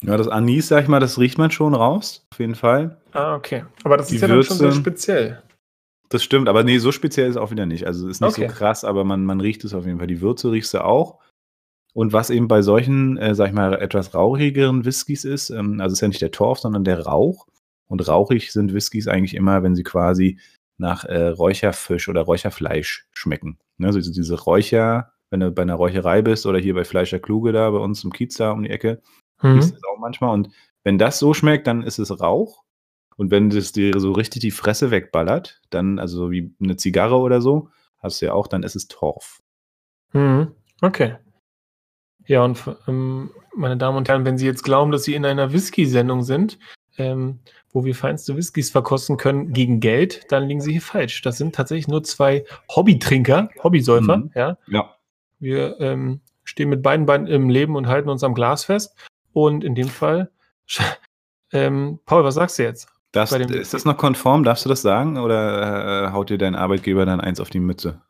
Ja, 0.02 0.18
das 0.18 0.28
Anis, 0.28 0.68
sag 0.68 0.84
ich 0.84 0.90
mal, 0.90 1.00
das 1.00 1.18
riecht 1.20 1.38
man 1.38 1.52
schon 1.52 1.74
raus, 1.74 2.28
auf 2.32 2.40
jeden 2.40 2.56
Fall. 2.56 3.02
Ah, 3.14 3.36
okay. 3.36 3.66
Aber 3.84 3.98
das 3.98 4.08
Die 4.08 4.16
ist 4.16 4.22
ja 4.22 4.28
dann 4.28 4.44
schon 4.44 4.58
Würze- 4.58 4.76
speziell. 4.76 5.42
Das 6.10 6.24
stimmt, 6.24 6.48
aber 6.50 6.64
nee, 6.64 6.78
so 6.78 6.92
speziell 6.92 7.28
ist 7.30 7.36
es 7.36 7.42
auch 7.42 7.50
wieder 7.52 7.66
nicht. 7.66 7.88
Also 7.88 8.08
ist 8.08 8.22
nicht 8.22 8.30
Okay. 8.38 8.48
so 8.50 8.54
krass, 8.54 8.84
aber 8.84 9.04
man, 9.04 9.26
man 9.26 9.42
riecht 9.42 9.64
es 9.64 9.74
auf 9.74 9.86
jeden 9.86 9.98
Fall. 9.98 10.08
Die 10.08 10.22
Würze 10.22 10.52
riechst 10.52 10.74
du 10.74 10.84
auch. 10.84 11.20
Und 11.96 12.12
was 12.12 12.30
eben 12.30 12.50
bei 12.50 12.62
solchen, 12.62 13.18
äh, 13.18 13.34
sag 13.36 13.48
ich 13.48 13.54
mal, 13.54 13.74
etwas 13.74 14.14
rauchigeren 14.14 14.84
Whiskys 14.84 15.24
ist, 15.24 15.50
ähm, 15.50 15.80
also 15.80 15.94
ist 15.94 16.02
ja 16.02 16.10
nicht 16.10 16.22
der 16.22 16.32
Torf, 16.32 16.60
sondern 16.60 16.84
der 16.84 17.06
Rauch. 17.06 17.48
Und 17.88 18.06
rauchig 18.06 18.52
sind 18.52 18.74
Whiskys 18.74 19.08
eigentlich 19.08 19.34
immer, 19.34 19.64
wenn 19.64 19.76
sie 19.76 19.84
quasi 19.84 20.38
nach 20.78 21.06
äh, 21.06 21.28
Räucherfisch 21.28 22.10
oder 22.10 22.24
Räucherfleisch 22.24 23.08
schmecken. 23.14 23.60
Ne? 23.78 23.88
Also 23.88 24.02
diese 24.02 24.42
Räucher, 24.42 25.14
wenn 25.30 25.40
du 25.40 25.52
bei 25.52 25.62
einer 25.62 25.76
Räucherei 25.76 26.22
bist 26.22 26.46
oder 26.46 26.60
hier 26.60 26.74
bei 26.74 26.84
Fleischer 26.84 27.20
Kluge 27.20 27.54
da 27.54 27.72
bei 27.72 27.78
uns 27.78 28.04
im 28.04 28.12
Kiez 28.12 28.36
da 28.36 28.52
um 28.52 28.64
die 28.64 28.72
Ecke, 28.72 29.02
Mhm. 29.42 29.58
das 29.58 29.74
auch 29.74 30.00
manchmal. 30.00 30.34
Und 30.34 30.50
wenn 30.84 30.98
das 30.98 31.18
so 31.20 31.34
schmeckt, 31.34 31.66
dann 31.68 31.82
ist 31.82 32.00
es 32.00 32.20
Rauch. 32.20 32.64
Und 33.16 33.32
wenn 33.32 33.50
das 33.50 33.72
dir 33.72 33.98
so 34.00 34.12
richtig 34.12 34.42
die 34.42 34.52
Fresse 34.52 34.92
wegballert, 34.92 35.62
dann, 35.70 36.00
also 36.00 36.18
so 36.18 36.32
wie 36.32 36.54
eine 36.62 36.76
Zigarre 36.76 37.16
oder 37.18 37.40
so, 37.40 37.70
hast 38.00 38.22
du 38.22 38.26
ja 38.26 38.34
auch, 38.34 38.48
dann 38.48 38.64
ist 38.64 38.76
es 38.76 38.88
Torf. 38.88 39.42
Mhm. 40.12 40.52
Okay. 40.82 41.16
Ja, 42.28 42.44
und 42.44 42.60
ähm, 42.88 43.32
meine 43.56 43.78
Damen 43.78 43.98
und 43.98 44.10
Herren, 44.10 44.26
wenn 44.26 44.38
Sie 44.38 44.46
jetzt 44.46 44.64
glauben, 44.64 44.92
dass 44.92 45.04
Sie 45.04 45.14
in 45.16 45.26
einer 45.26 45.52
Whisky-Sendung 45.54 46.24
sind, 46.24 46.58
ähm, 46.98 47.40
wo 47.72 47.84
wir 47.86 47.94
feinste 47.94 48.36
Whiskys 48.36 48.72
verkosten 48.72 49.18
können 49.18 49.54
gegen 49.54 49.80
Geld, 49.80 50.32
dann 50.32 50.48
liegen 50.48 50.62
Sie 50.62 50.72
hier 50.74 50.82
falsch. 50.82 51.22
Das 51.22 51.38
sind 51.38 51.54
tatsächlich 51.56 51.88
nur 51.88 52.04
zwei 52.04 52.46
Hobbytrinker, 52.74 53.50
Hobbysäufer. 53.64 54.18
Mhm. 54.18 54.32
Ja, 54.34 54.58
Ja. 54.68 54.96
wir 55.40 55.80
ähm, 55.80 56.22
stehen 56.44 56.70
mit 56.70 56.82
beiden 56.82 57.06
Beinen 57.06 57.28
im 57.28 57.50
Leben 57.50 57.76
und 57.76 57.88
halten 57.88 58.10
uns 58.10 58.24
am 58.24 58.34
Glas 58.34 58.64
fest. 58.66 58.96
Und 59.34 59.64
in 59.64 59.76
dem 59.76 59.90
Fall, 59.90 60.32
ähm, 61.52 62.00
Paul, 62.06 62.24
was 62.24 62.36
sagst 62.36 62.58
du 62.60 62.64
jetzt? 62.64 62.88
Das, 63.12 63.32
ist 63.32 63.74
das 63.74 63.86
noch 63.86 63.98
konform? 63.98 64.44
Darfst 64.44 64.66
du 64.66 64.70
das 64.70 64.82
sagen? 64.82 65.18
Oder 65.18 66.08
äh, 66.08 66.12
haut 66.12 66.30
dir 66.30 66.38
dein 66.38 66.56
Arbeitgeber 66.56 67.06
dann 67.06 67.22
eins 67.22 67.40
auf 67.40 67.50
die 67.50 67.60
Mütze? 67.62 68.02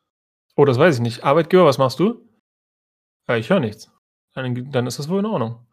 Oh, 0.56 0.66
das 0.66 0.80
weiß 0.80 0.96
ich 0.96 1.02
nicht. 1.02 1.24
Arbeitgeber, 1.24 1.66
was 1.66 1.78
machst 1.78 2.00
du? 2.00 2.22
Ja, 3.28 3.36
ich 3.36 3.50
höre 3.50 3.60
nichts. 3.60 3.92
Dann, 4.36 4.72
dann 4.72 4.88
ist 4.88 5.00
das 5.00 5.10
wohl 5.10 5.20
in 5.20 5.26
Ordnung. 5.26 5.66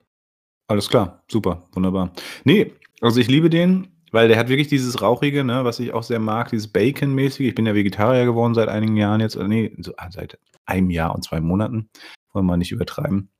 Alles 0.69 0.89
klar, 0.89 1.23
super, 1.29 1.65
wunderbar. 1.73 2.13
Nee, 2.45 2.73
also 3.01 3.21
ich 3.21 3.29
liebe 3.29 3.51
den, 3.51 3.89
weil 4.13 4.29
der 4.29 4.39
hat 4.39 4.49
wirklich 4.49 4.69
dieses 4.69 5.03
Rauchige, 5.03 5.45
ne, 5.45 5.65
was 5.65 5.81
ich 5.81 5.93
auch 5.93 6.03
sehr 6.03 6.21
mag, 6.21 6.51
dieses 6.51 6.69
Bacon-mäßige. 6.69 7.49
Ich 7.49 7.55
bin 7.55 7.67
ja 7.67 7.75
Vegetarier 7.75 8.25
geworden 8.25 8.55
seit 8.55 8.69
einigen 8.69 8.97
Jahren 8.97 9.21
jetzt, 9.21 9.37
oder 9.37 9.49
nee, 9.49 9.75
so, 9.81 9.93
ah, 9.97 10.11
seit 10.11 10.39
einem 10.65 10.91
Jahr 10.91 11.15
und 11.15 11.25
zwei 11.25 11.41
Monaten. 11.41 11.91
Wollen 12.33 12.47
wir 12.47 12.53
mal 12.53 12.57
nicht 12.57 12.73
übertreiben. 12.73 13.31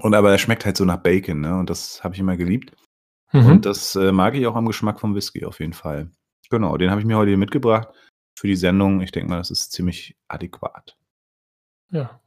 Und 0.00 0.14
aber 0.14 0.30
er 0.30 0.38
schmeckt 0.38 0.64
halt 0.64 0.76
so 0.76 0.84
nach 0.84 0.98
Bacon, 0.98 1.40
ne? 1.40 1.58
Und 1.58 1.70
das 1.70 2.04
habe 2.04 2.14
ich 2.14 2.20
immer 2.20 2.36
geliebt. 2.36 2.76
Mhm. 3.32 3.46
Und 3.46 3.66
das 3.66 3.96
äh, 3.96 4.12
mag 4.12 4.34
ich 4.34 4.46
auch 4.46 4.54
am 4.54 4.66
Geschmack 4.66 5.00
vom 5.00 5.14
Whisky 5.14 5.44
auf 5.44 5.60
jeden 5.60 5.72
Fall. 5.72 6.10
Genau, 6.50 6.76
den 6.76 6.90
habe 6.90 7.00
ich 7.00 7.06
mir 7.06 7.16
heute 7.16 7.30
hier 7.30 7.38
mitgebracht 7.38 7.88
für 8.38 8.46
die 8.46 8.56
Sendung. 8.56 9.00
Ich 9.00 9.12
denke 9.12 9.30
mal, 9.30 9.38
das 9.38 9.50
ist 9.50 9.72
ziemlich 9.72 10.16
adäquat. 10.28 10.96
Ja, 11.90 12.20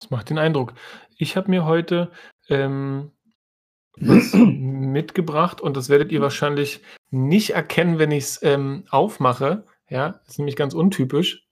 das 0.00 0.10
macht 0.10 0.30
den 0.30 0.38
Eindruck. 0.38 0.74
Ich 1.18 1.36
habe 1.36 1.50
mir 1.50 1.66
heute 1.66 2.10
ähm, 2.48 3.10
was 4.00 4.32
mitgebracht 4.32 5.60
und 5.60 5.76
das 5.76 5.88
werdet 5.88 6.12
ihr 6.12 6.20
wahrscheinlich 6.20 6.82
nicht 7.10 7.50
erkennen, 7.50 7.98
wenn 7.98 8.12
ich 8.12 8.24
es 8.24 8.42
ähm, 8.42 8.84
aufmache. 8.90 9.66
Ja, 9.90 10.20
das 10.24 10.34
ist 10.34 10.38
nämlich 10.38 10.56
ganz 10.56 10.74
untypisch. 10.74 11.46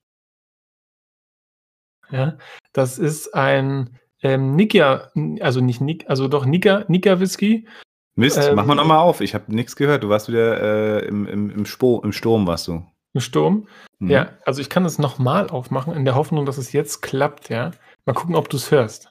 Ja, 2.10 2.38
das 2.72 2.98
ist 2.98 3.34
ein 3.34 3.98
ähm, 4.22 4.54
Nika, 4.54 5.10
also 5.40 5.60
nicht 5.60 5.80
Nik, 5.80 6.08
also 6.08 6.28
doch 6.28 6.46
Nika, 6.46 6.84
Nika 6.86 7.18
Whisky. 7.18 7.66
Mist, 8.14 8.38
Ähm, 8.38 8.54
mach 8.54 8.64
mal 8.64 8.76
nochmal 8.76 8.98
auf. 8.98 9.20
Ich 9.20 9.34
habe 9.34 9.52
nichts 9.52 9.74
gehört. 9.74 10.04
Du 10.04 10.08
warst 10.08 10.28
wieder 10.28 11.02
äh, 11.02 11.06
im, 11.06 11.26
im, 11.26 11.50
im, 11.50 11.66
Spo 11.66 12.00
im 12.02 12.12
Sturm, 12.12 12.46
warst 12.46 12.68
du. 12.68 12.86
Im 13.12 13.20
Sturm. 13.20 13.68
Mhm. 13.98 14.10
Ja, 14.10 14.30
also 14.44 14.60
ich 14.60 14.70
kann 14.70 14.84
es 14.84 14.98
nochmal 14.98 15.50
aufmachen, 15.50 15.94
in 15.94 16.04
der 16.04 16.14
Hoffnung, 16.14 16.46
dass 16.46 16.58
es 16.58 16.72
jetzt 16.72 17.02
klappt, 17.02 17.48
ja. 17.48 17.72
Mal 18.04 18.14
gucken, 18.14 18.36
ob 18.36 18.48
du 18.48 18.56
es 18.56 18.70
hörst. 18.70 19.10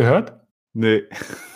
Gehört? 0.00 0.32
Nee. 0.72 1.02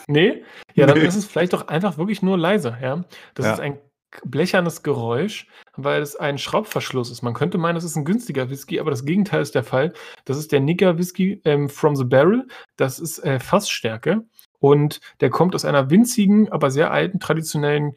Nee? 0.06 0.44
Ja, 0.74 0.84
dann 0.86 0.98
Nee. 0.98 1.06
ist 1.06 1.14
es 1.16 1.24
vielleicht 1.24 1.54
doch 1.54 1.68
einfach 1.68 1.96
wirklich 1.96 2.20
nur 2.20 2.36
leise, 2.36 2.76
ja. 2.82 3.02
Das 3.34 3.46
Ja. 3.46 3.52
ist 3.54 3.60
ein 3.60 3.78
blechernes 4.22 4.82
Geräusch, 4.82 5.46
weil 5.76 6.02
es 6.02 6.14
ein 6.14 6.36
Schraubverschluss 6.36 7.10
ist. 7.10 7.22
Man 7.22 7.32
könnte 7.32 7.56
meinen, 7.56 7.76
es 7.76 7.84
ist 7.84 7.96
ein 7.96 8.04
günstiger 8.04 8.50
Whisky, 8.50 8.80
aber 8.80 8.90
das 8.90 9.06
Gegenteil 9.06 9.40
ist 9.40 9.54
der 9.54 9.64
Fall. 9.64 9.94
Das 10.26 10.36
ist 10.36 10.52
der 10.52 10.60
Nigger 10.60 10.98
Whisky 10.98 11.40
ähm, 11.46 11.70
from 11.70 11.96
the 11.96 12.04
Barrel. 12.04 12.46
Das 12.76 12.98
ist 12.98 13.18
äh, 13.20 13.40
Fassstärke 13.40 14.26
und 14.58 15.00
der 15.20 15.30
kommt 15.30 15.54
aus 15.54 15.64
einer 15.64 15.88
winzigen, 15.88 16.52
aber 16.52 16.70
sehr 16.70 16.90
alten, 16.90 17.18
traditionellen 17.18 17.94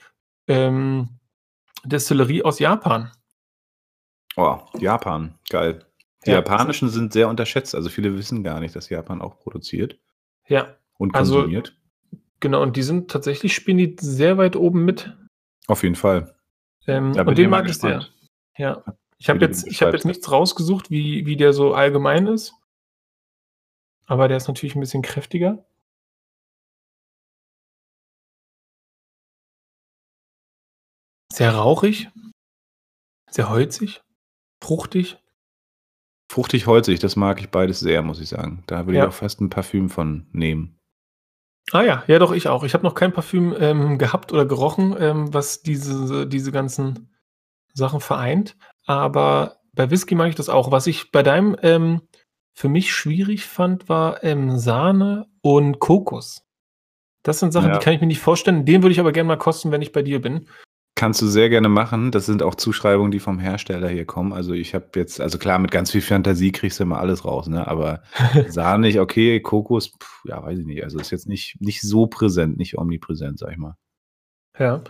ähm, 0.47 1.09
Destillerie 1.83 2.43
aus 2.43 2.59
Japan. 2.59 3.11
Oh, 4.37 4.59
Japan. 4.79 5.37
Geil. 5.49 5.83
Die 6.25 6.29
Ja, 6.29 6.37
japanischen 6.37 6.87
sind 6.87 7.11
sehr 7.11 7.27
unterschätzt. 7.27 7.75
Also 7.75 7.89
viele 7.89 8.17
wissen 8.17 8.43
gar 8.45 8.61
nicht, 8.61 8.77
dass 8.77 8.87
Japan 8.87 9.21
auch 9.21 9.39
produziert 9.39 9.99
Ja, 10.47 10.75
und 10.97 11.15
Also- 11.15 11.35
konsumiert. 11.35 11.77
genau. 12.39 12.61
Und 12.61 12.75
die 12.77 12.83
sind 12.83 13.11
tatsächlich, 13.11 13.53
spielen 13.53 13.77
die 13.77 13.95
sehr 13.99 14.37
weit 14.37 14.55
oben 14.55 14.85
mit. 14.85 15.15
Auf 15.67 15.83
jeden 15.83 15.95
Fall. 15.95 16.35
Ähm, 16.87 17.11
und 17.11 17.37
den 17.37 17.49
mag 17.49 17.67
ich 17.67 17.77
sehr. 17.77 18.05
Ja. 18.57 18.83
Ich 19.19 19.29
habe 19.29 19.39
jetzt, 19.39 19.67
ich 19.67 19.81
hab 19.81 19.93
jetzt 19.93 20.05
nichts 20.05 20.31
rausgesucht, 20.31 20.89
wie, 20.89 21.25
wie 21.25 21.35
der 21.35 21.51
so 21.51 21.73
allgemein 21.73 22.27
ist. 22.27 22.53
Aber 24.05 24.27
der 24.27 24.37
ist 24.37 24.47
natürlich 24.47 24.75
ein 24.75 24.79
bisschen 24.79 25.01
kräftiger. 25.01 25.65
Sehr 31.31 31.53
rauchig. 31.53 32.09
Sehr 33.29 33.49
holzig. 33.49 34.01
Fruchtig. 34.63 35.17
Fruchtig, 36.29 36.67
holzig, 36.67 36.99
das 36.99 37.15
mag 37.15 37.39
ich 37.39 37.49
beides 37.49 37.79
sehr, 37.79 38.01
muss 38.01 38.19
ich 38.19 38.29
sagen. 38.29 38.63
Da 38.67 38.85
würde 38.85 38.97
Ja. 38.97 39.03
ich 39.05 39.09
auch 39.09 39.13
fast 39.13 39.39
ein 39.41 39.49
Parfüm 39.49 39.89
von 39.89 40.27
nehmen. 40.31 40.77
Ah 41.71 41.83
ja, 41.83 42.03
ja 42.07 42.19
doch, 42.19 42.31
ich 42.31 42.47
auch. 42.47 42.63
Ich 42.63 42.73
habe 42.73 42.83
noch 42.83 42.95
kein 42.95 43.13
Parfüm 43.13 43.55
ähm, 43.59 43.97
gehabt 43.97 44.31
oder 44.31 44.45
gerochen, 44.45 44.95
ähm, 44.99 45.33
was 45.33 45.61
diese, 45.61 46.25
diese 46.27 46.51
ganzen 46.51 47.13
Sachen 47.73 47.99
vereint. 47.99 48.55
Aber 48.85 49.57
bei 49.73 49.89
Whisky 49.91 50.15
mag 50.15 50.29
ich 50.29 50.35
das 50.35 50.49
auch. 50.49 50.71
Was 50.71 50.87
ich 50.87 51.11
bei 51.11 51.23
deinem 51.23 51.55
ähm, 51.61 52.01
für 52.53 52.69
mich 52.69 52.93
schwierig 52.93 53.45
fand, 53.45 53.87
war 53.89 54.23
ähm, 54.23 54.57
Sahne 54.57 55.27
und 55.41 55.79
Kokos. 55.79 56.43
Das 57.23 57.39
sind 57.39 57.51
Sachen, 57.51 57.69
Ja. 57.69 57.77
die 57.77 57.83
kann 57.83 57.93
ich 57.93 58.01
mir 58.01 58.07
nicht 58.07 58.21
vorstellen. 58.21 58.65
Den 58.65 58.81
würde 58.81 58.93
ich 58.93 58.99
aber 58.99 59.11
gerne 59.11 59.27
mal 59.27 59.37
kosten, 59.37 59.71
wenn 59.71 59.81
ich 59.81 59.91
bei 59.91 60.01
dir 60.01 60.21
bin. 60.21 60.47
Kannst 60.97 61.21
du 61.21 61.27
sehr 61.27 61.49
gerne 61.49 61.69
machen. 61.69 62.09
Das 62.09 62.25
sind 62.25 62.41
auch 62.41 62.55
Zuschreibungen, 62.55 63.11
die 63.11 63.19
vom 63.19 63.37
Hersteller 63.37 63.87
hier 63.87 64.05
kommen. 64.05 64.33
Also 64.33 64.53
ich 64.53 64.73
habe 64.73 64.87
jetzt, 64.95 65.21
also 65.21 65.37
klar, 65.37 65.59
mit 65.59 65.69
ganz 65.69 65.91
viel 65.91 66.01
Fantasie 66.01 66.51
kriegst 66.51 66.79
du 66.79 66.83
immer 66.83 66.97
alles 66.97 67.23
raus, 67.23 67.47
ne? 67.47 67.67
Aber 67.67 68.01
sahnig, 68.49 68.99
okay, 68.99 69.39
Kokos, 69.39 69.89
pf, 69.89 70.25
ja, 70.25 70.41
weiß 70.43 70.57
ich 70.57 70.65
nicht. 70.65 70.83
Also 70.83 70.97
ist 70.97 71.11
jetzt 71.11 71.27
nicht, 71.27 71.61
nicht 71.61 71.81
so 71.83 72.07
präsent, 72.07 72.57
nicht 72.57 72.79
omnipräsent, 72.79 73.37
sag 73.37 73.51
ich 73.51 73.57
mal. 73.57 73.75
Ja. 74.57 74.81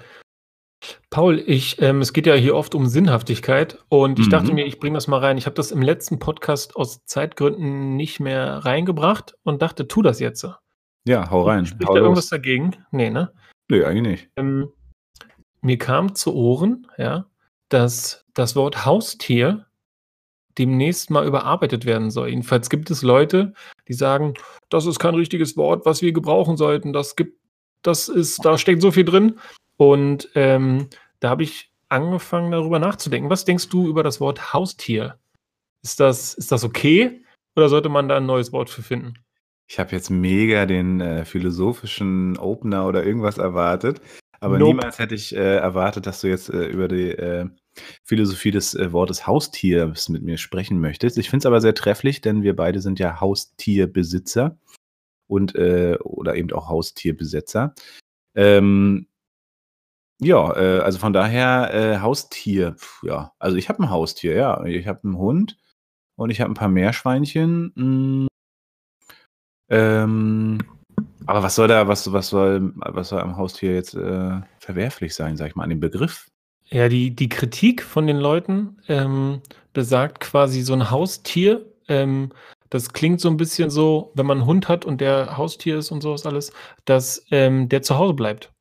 Paul, 1.10 1.43
ich, 1.46 1.82
ähm, 1.82 2.00
es 2.00 2.13
geht 2.13 2.26
ja 2.26 2.36
hier 2.36 2.56
oft 2.56 2.74
um 2.74 2.86
Sinnhaftigkeit 2.86 3.84
und 3.89 4.17
ich 4.20 4.30
dachte 4.30 4.50
Mhm. 4.50 4.56
mir, 4.56 4.65
ich 4.65 4.80
bringe 4.80 4.93
das 4.96 5.08
mal 5.08 5.20
rein. 5.20 5.38
Ich 5.38 5.46
habe 5.46 5.56
das 5.56 5.72
im 5.72 5.82
letzten 5.82 6.20
Podcast 6.20 6.76
aus 6.78 7.04
Zeitgründen 7.06 7.98
nicht 7.98 8.22
mehr 8.22 8.60
reingebracht 8.63 9.36
und 9.43 9.62
dachte, 9.62 9.88
tu 9.89 10.02
das 10.02 10.20
jetzt. 10.22 10.48
Ja, 11.06 11.30
hau 11.32 11.41
rein. 11.41 11.65
Spricht 11.65 11.89
hau 11.89 11.96
da 11.96 12.00
irgendwas 12.02 12.26
los. 12.26 12.30
dagegen? 12.30 12.78
Nee, 12.91 13.10
ne? 13.10 13.34
Nö, 13.70 13.86
eigentlich 13.86 14.04
nicht. 14.22 14.30
Ähm, 14.38 14.70
mir 15.62 15.78
kam 15.78 16.15
zu 16.15 16.34
Ohren, 16.34 16.88
ja, 16.98 17.26
dass 17.70 18.26
das 18.34 18.56
Wort 18.56 18.86
Haustier 18.86 19.65
demnächst 20.58 21.10
mal 21.10 21.26
überarbeitet 21.26 21.86
werden 21.86 22.10
soll. 22.10 22.30
Jedenfalls 22.30 22.70
gibt 22.70 22.89
es 22.89 23.02
Leute, 23.04 23.54
die 23.88 23.93
sagen, 23.93 24.34
das 24.70 24.86
ist 24.86 25.00
kein 25.00 25.15
richtiges 25.15 25.56
Wort, 25.56 25.86
was 25.86 26.02
wir 26.02 26.12
gebrauchen 26.12 26.58
sollten. 26.58 26.93
Das 26.93 27.15
gibt, 27.15 27.39
das 27.84 28.10
ist, 28.10 28.43
da 28.43 28.58
steckt 28.58 28.82
so 28.82 28.91
viel 28.91 29.06
drin. 29.06 29.39
Und 29.78 30.30
ähm, 30.34 30.89
da 31.20 31.30
habe 31.30 31.43
ich 31.43 31.72
angefangen, 31.89 32.52
darüber 32.52 32.80
nachzudenken. 32.80 33.30
Was 33.30 33.46
denkst 33.46 33.70
du 33.70 33.88
über 33.88 34.04
das 34.04 34.20
Wort 34.20 34.54
Haustier? 34.54 35.17
Ist 35.84 36.00
das, 36.00 36.34
ist 36.34 36.52
das 36.52 36.63
okay? 36.63 37.22
Oder 37.56 37.70
sollte 37.70 37.89
man 37.89 38.10
da 38.10 38.17
ein 38.17 38.26
neues 38.26 38.52
Wort 38.52 38.70
für 38.70 38.82
finden? 38.82 39.13
Ich 39.67 39.80
habe 39.80 39.91
jetzt 39.91 40.10
mega 40.10 40.65
den, 40.65 41.02
äh, 41.02 41.26
philosophischen 41.26 42.38
Opener 42.38 42.88
oder 42.88 43.04
irgendwas 43.04 43.38
erwartet, 43.38 44.02
aber 44.39 44.60
Nope. 44.60 44.76
niemals 44.76 45.00
hätte 45.00 45.15
ich, 45.15 45.36
äh, 45.36 45.58
erwartet, 45.58 46.06
dass 46.06 46.21
du 46.21 46.28
jetzt, 46.28 46.50
äh, 46.50 46.65
über 46.67 46.88
die, 46.88 47.10
äh, 47.12 47.45
Philosophie 48.04 48.52
des, 48.52 48.73
äh, 48.76 48.91
Wortes 48.91 49.28
Haustiers 49.28 50.10
mit 50.10 50.23
mir 50.23 50.38
sprechen 50.38 50.80
möchtest. 50.80 51.17
Ich 51.17 51.30
finde 51.30 51.43
es 51.43 51.45
aber 51.45 51.62
sehr 51.62 51.76
trefflich, 51.76 52.21
denn 52.21 52.43
wir 52.43 52.56
beide 52.56 52.80
sind 52.82 53.00
ja 53.00 53.19
Haustierbesitzer 53.19 54.58
und, 55.28 55.56
äh 55.56 55.97
oder 56.04 56.36
eben 56.36 56.52
auch 56.54 56.69
Haustierbesetzer. 56.69 57.76
Ähm 58.36 59.08
ja, 60.19 60.56
äh, 60.56 60.80
also 60.80 60.97
von 61.00 61.13
daher, 61.13 61.73
äh, 61.73 62.00
Haustier, 62.00 62.73
pf, 62.73 63.04
ja. 63.04 63.34
Also 63.39 63.58
ich 63.58 63.69
habe 63.69 63.84
ein 63.84 63.89
Haustier, 63.91 64.34
ja. 64.36 64.63
Ich 64.65 64.88
habe 64.88 65.04
einen 65.04 65.17
Hund 65.17 65.58
und 66.15 66.32
ich 66.32 66.41
habe 66.41 66.52
ein 66.52 66.56
paar 66.56 66.69
Meerschweinchen. 66.69 67.71
Hm. 67.76 68.28
Ähm, 69.69 70.60
aber 71.27 71.43
was 71.43 71.55
soll 71.55 71.67
da 71.67 71.87
was 71.87 72.11
was 72.11 72.29
soll 72.29 72.73
was 72.77 73.09
soll 73.09 73.21
am 73.21 73.37
Haustier 73.37 73.73
jetzt, 73.75 73.93
äh, 73.95 74.41
verwerflich 74.59 75.13
sein, 75.15 75.37
sage 75.37 75.49
ich 75.51 75.55
mal, 75.55 75.63
an 75.63 75.69
dem 75.69 75.79
Begriff? 75.79 76.27
Ja, 76.65 76.89
die 76.89 77.15
die 77.15 77.29
Kritik 77.29 77.81
von 77.83 78.07
den 78.07 78.17
Leuten, 78.17 78.77
ähm, 78.89 79.41
besagt 79.73 80.19
quasi 80.19 80.61
so 80.61 80.73
'n 80.73 80.91
Haustier, 80.91 81.65
ähm, 81.87 82.31
das 82.69 82.91
klingt 82.91 83.21
so 83.21 83.29
'n 83.29 83.37
bisschen 83.37 83.69
so, 83.69 84.11
wenn 84.15 84.25
man 84.25 84.39
'n 84.41 84.45
Hund 84.45 84.67
hat 84.67 84.83
und 84.83 84.99
der 84.99 85.37
Haustier 85.37 85.77
ist 85.77 85.91
und 85.91 86.01
so 86.01 86.11
was 86.13 86.25
alles, 86.25 86.51
dass, 86.85 87.25
ähm, 87.31 87.69
der 87.69 87.83
zu 87.83 87.97
Hause 87.97 88.13
bleibt. 88.15 88.51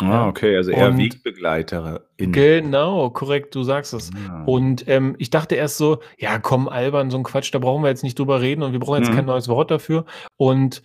Ah, 0.00 0.04
Ja, 0.04 0.28
okay, 0.28 0.56
also 0.56 0.70
eher 0.70 0.88
und 0.88 0.98
Wegbegleiterin. 0.98 1.98
Genau, 2.18 3.10
korrekt, 3.10 3.54
du 3.54 3.62
sagst 3.62 3.92
es. 3.92 4.10
Ah. 4.14 4.42
Und, 4.46 4.88
ähm, 4.88 5.16
ich 5.18 5.28
dachte 5.30 5.54
erst 5.54 5.76
so: 5.76 6.00
„Ja, 6.18 6.38
komm, 6.38 6.66
albern, 6.68 7.10
so 7.10 7.18
'n 7.18 7.24
Quatsch, 7.24 7.52
da 7.54 7.58
brauchen 7.58 7.82
wir 7.82 7.90
jetzt 7.90 8.02
nicht 8.02 8.18
drüber 8.18 8.40
reden 8.40 8.62
und 8.62 8.72
wir 8.72 8.80
brauchen 8.80 8.96
jetzt 8.96 9.10
kein 9.10 9.24
Mhm. 9.24 9.30
neues 9.32 9.48
Wort 9.48 9.70
dafür.“ 9.70 10.06
Und 10.38 10.82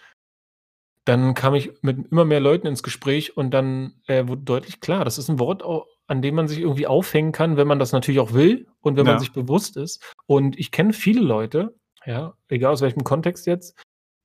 dann 1.06 1.34
kam 1.34 1.56
ich 1.56 1.72
mit 1.82 2.08
immer 2.12 2.26
mehr 2.26 2.40
Leuten 2.40 2.68
ins 2.68 2.84
Gespräch 2.84 3.38
und 3.38 3.52
dann, 3.52 3.96
äh, 4.08 4.28
wurde 4.28 4.44
deutlich 4.44 4.80
klar, 4.82 5.06
das 5.06 5.18
ist 5.18 5.30
'n 5.30 5.40
Wort, 5.40 5.64
an 6.08 6.22
dem 6.22 6.36
man 6.36 6.48
sich 6.48 6.60
irgendwie 6.60 6.88
aufhängen 6.88 7.32
kann, 7.32 7.58
wenn 7.58 7.68
man 7.68 7.80
das 7.80 7.92
natürlich 7.94 8.20
auch 8.20 8.34
will 8.34 8.68
und 8.82 8.98
wenn 8.98 9.06
man 9.08 9.18
Ja. 9.18 9.20
sich 9.20 9.34
bewusst 9.34 9.78
ist. 9.78 10.04
Und 10.28 10.60
ich 10.60 10.72
kenne 10.72 10.94
viele 10.94 11.22
Leute, 11.22 11.76
ja, 12.06 12.34
egal 12.50 12.74
aus 12.74 12.82
welchem 12.82 13.04
Kontext 13.04 13.48
jetzt, 13.48 13.76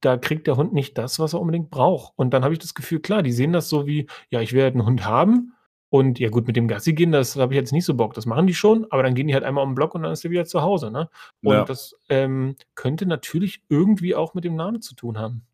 da 0.02 0.16
kriegt 0.18 0.46
der 0.46 0.56
Hund 0.56 0.72
nicht 0.74 0.98
das, 0.98 1.18
was 1.18 1.32
er 1.34 1.40
unbedingt 1.40 1.70
braucht. 1.70 2.12
Und 2.16 2.32
dann 2.34 2.44
habe 2.44 2.52
ich 2.54 2.60
das 2.60 2.74
Gefühl, 2.74 3.00
klar, 3.00 3.22
die 3.22 3.32
sehen 3.32 3.52
das 3.52 3.68
so 3.68 3.86
wie: 3.86 4.06
„Ja, 4.30 4.40
ich 4.42 4.52
will 4.52 4.62
halt 4.62 4.74
'n 4.76 4.84
Hund 4.86 5.04
haben 5.06 5.54
und 5.90 6.18
ja 6.20 6.28
gut, 6.30 6.46
mit 6.46 6.56
dem 6.56 6.68
Gassi 6.68 6.92
gehen, 6.94 7.12
das 7.12 7.36
habe 7.36 7.54
ich 7.54 7.58
jetzt 7.60 7.72
nicht 7.72 7.84
so 7.86 7.94
Bock.“ 7.94 8.14
Das 8.14 8.26
machen 8.26 8.46
die 8.46 8.54
schon, 8.54 8.86
aber 8.90 9.02
dann 9.02 9.14
gehen 9.14 9.28
die 9.28 9.34
halt 9.34 9.44
einmal 9.44 9.64
um 9.64 9.70
'n 9.72 9.74
Block 9.76 9.94
und 9.94 10.02
dann 10.02 10.12
ist 10.12 10.24
der 10.24 10.30
wieder 10.32 10.44
zu 10.46 10.62
Hause, 10.62 10.90
ne? 10.90 11.08
Und 11.42 11.68
Ja. 11.68 11.70
das, 11.70 11.94
ähm, 12.10 12.56
könnte 12.74 13.06
natürlich 13.06 13.62
irgendwie 13.70 14.14
auch 14.14 14.34
mit 14.34 14.44
dem 14.44 14.56
Namen 14.56 14.82
zu 14.82 14.94
tun 14.94 15.18
haben. 15.18 15.46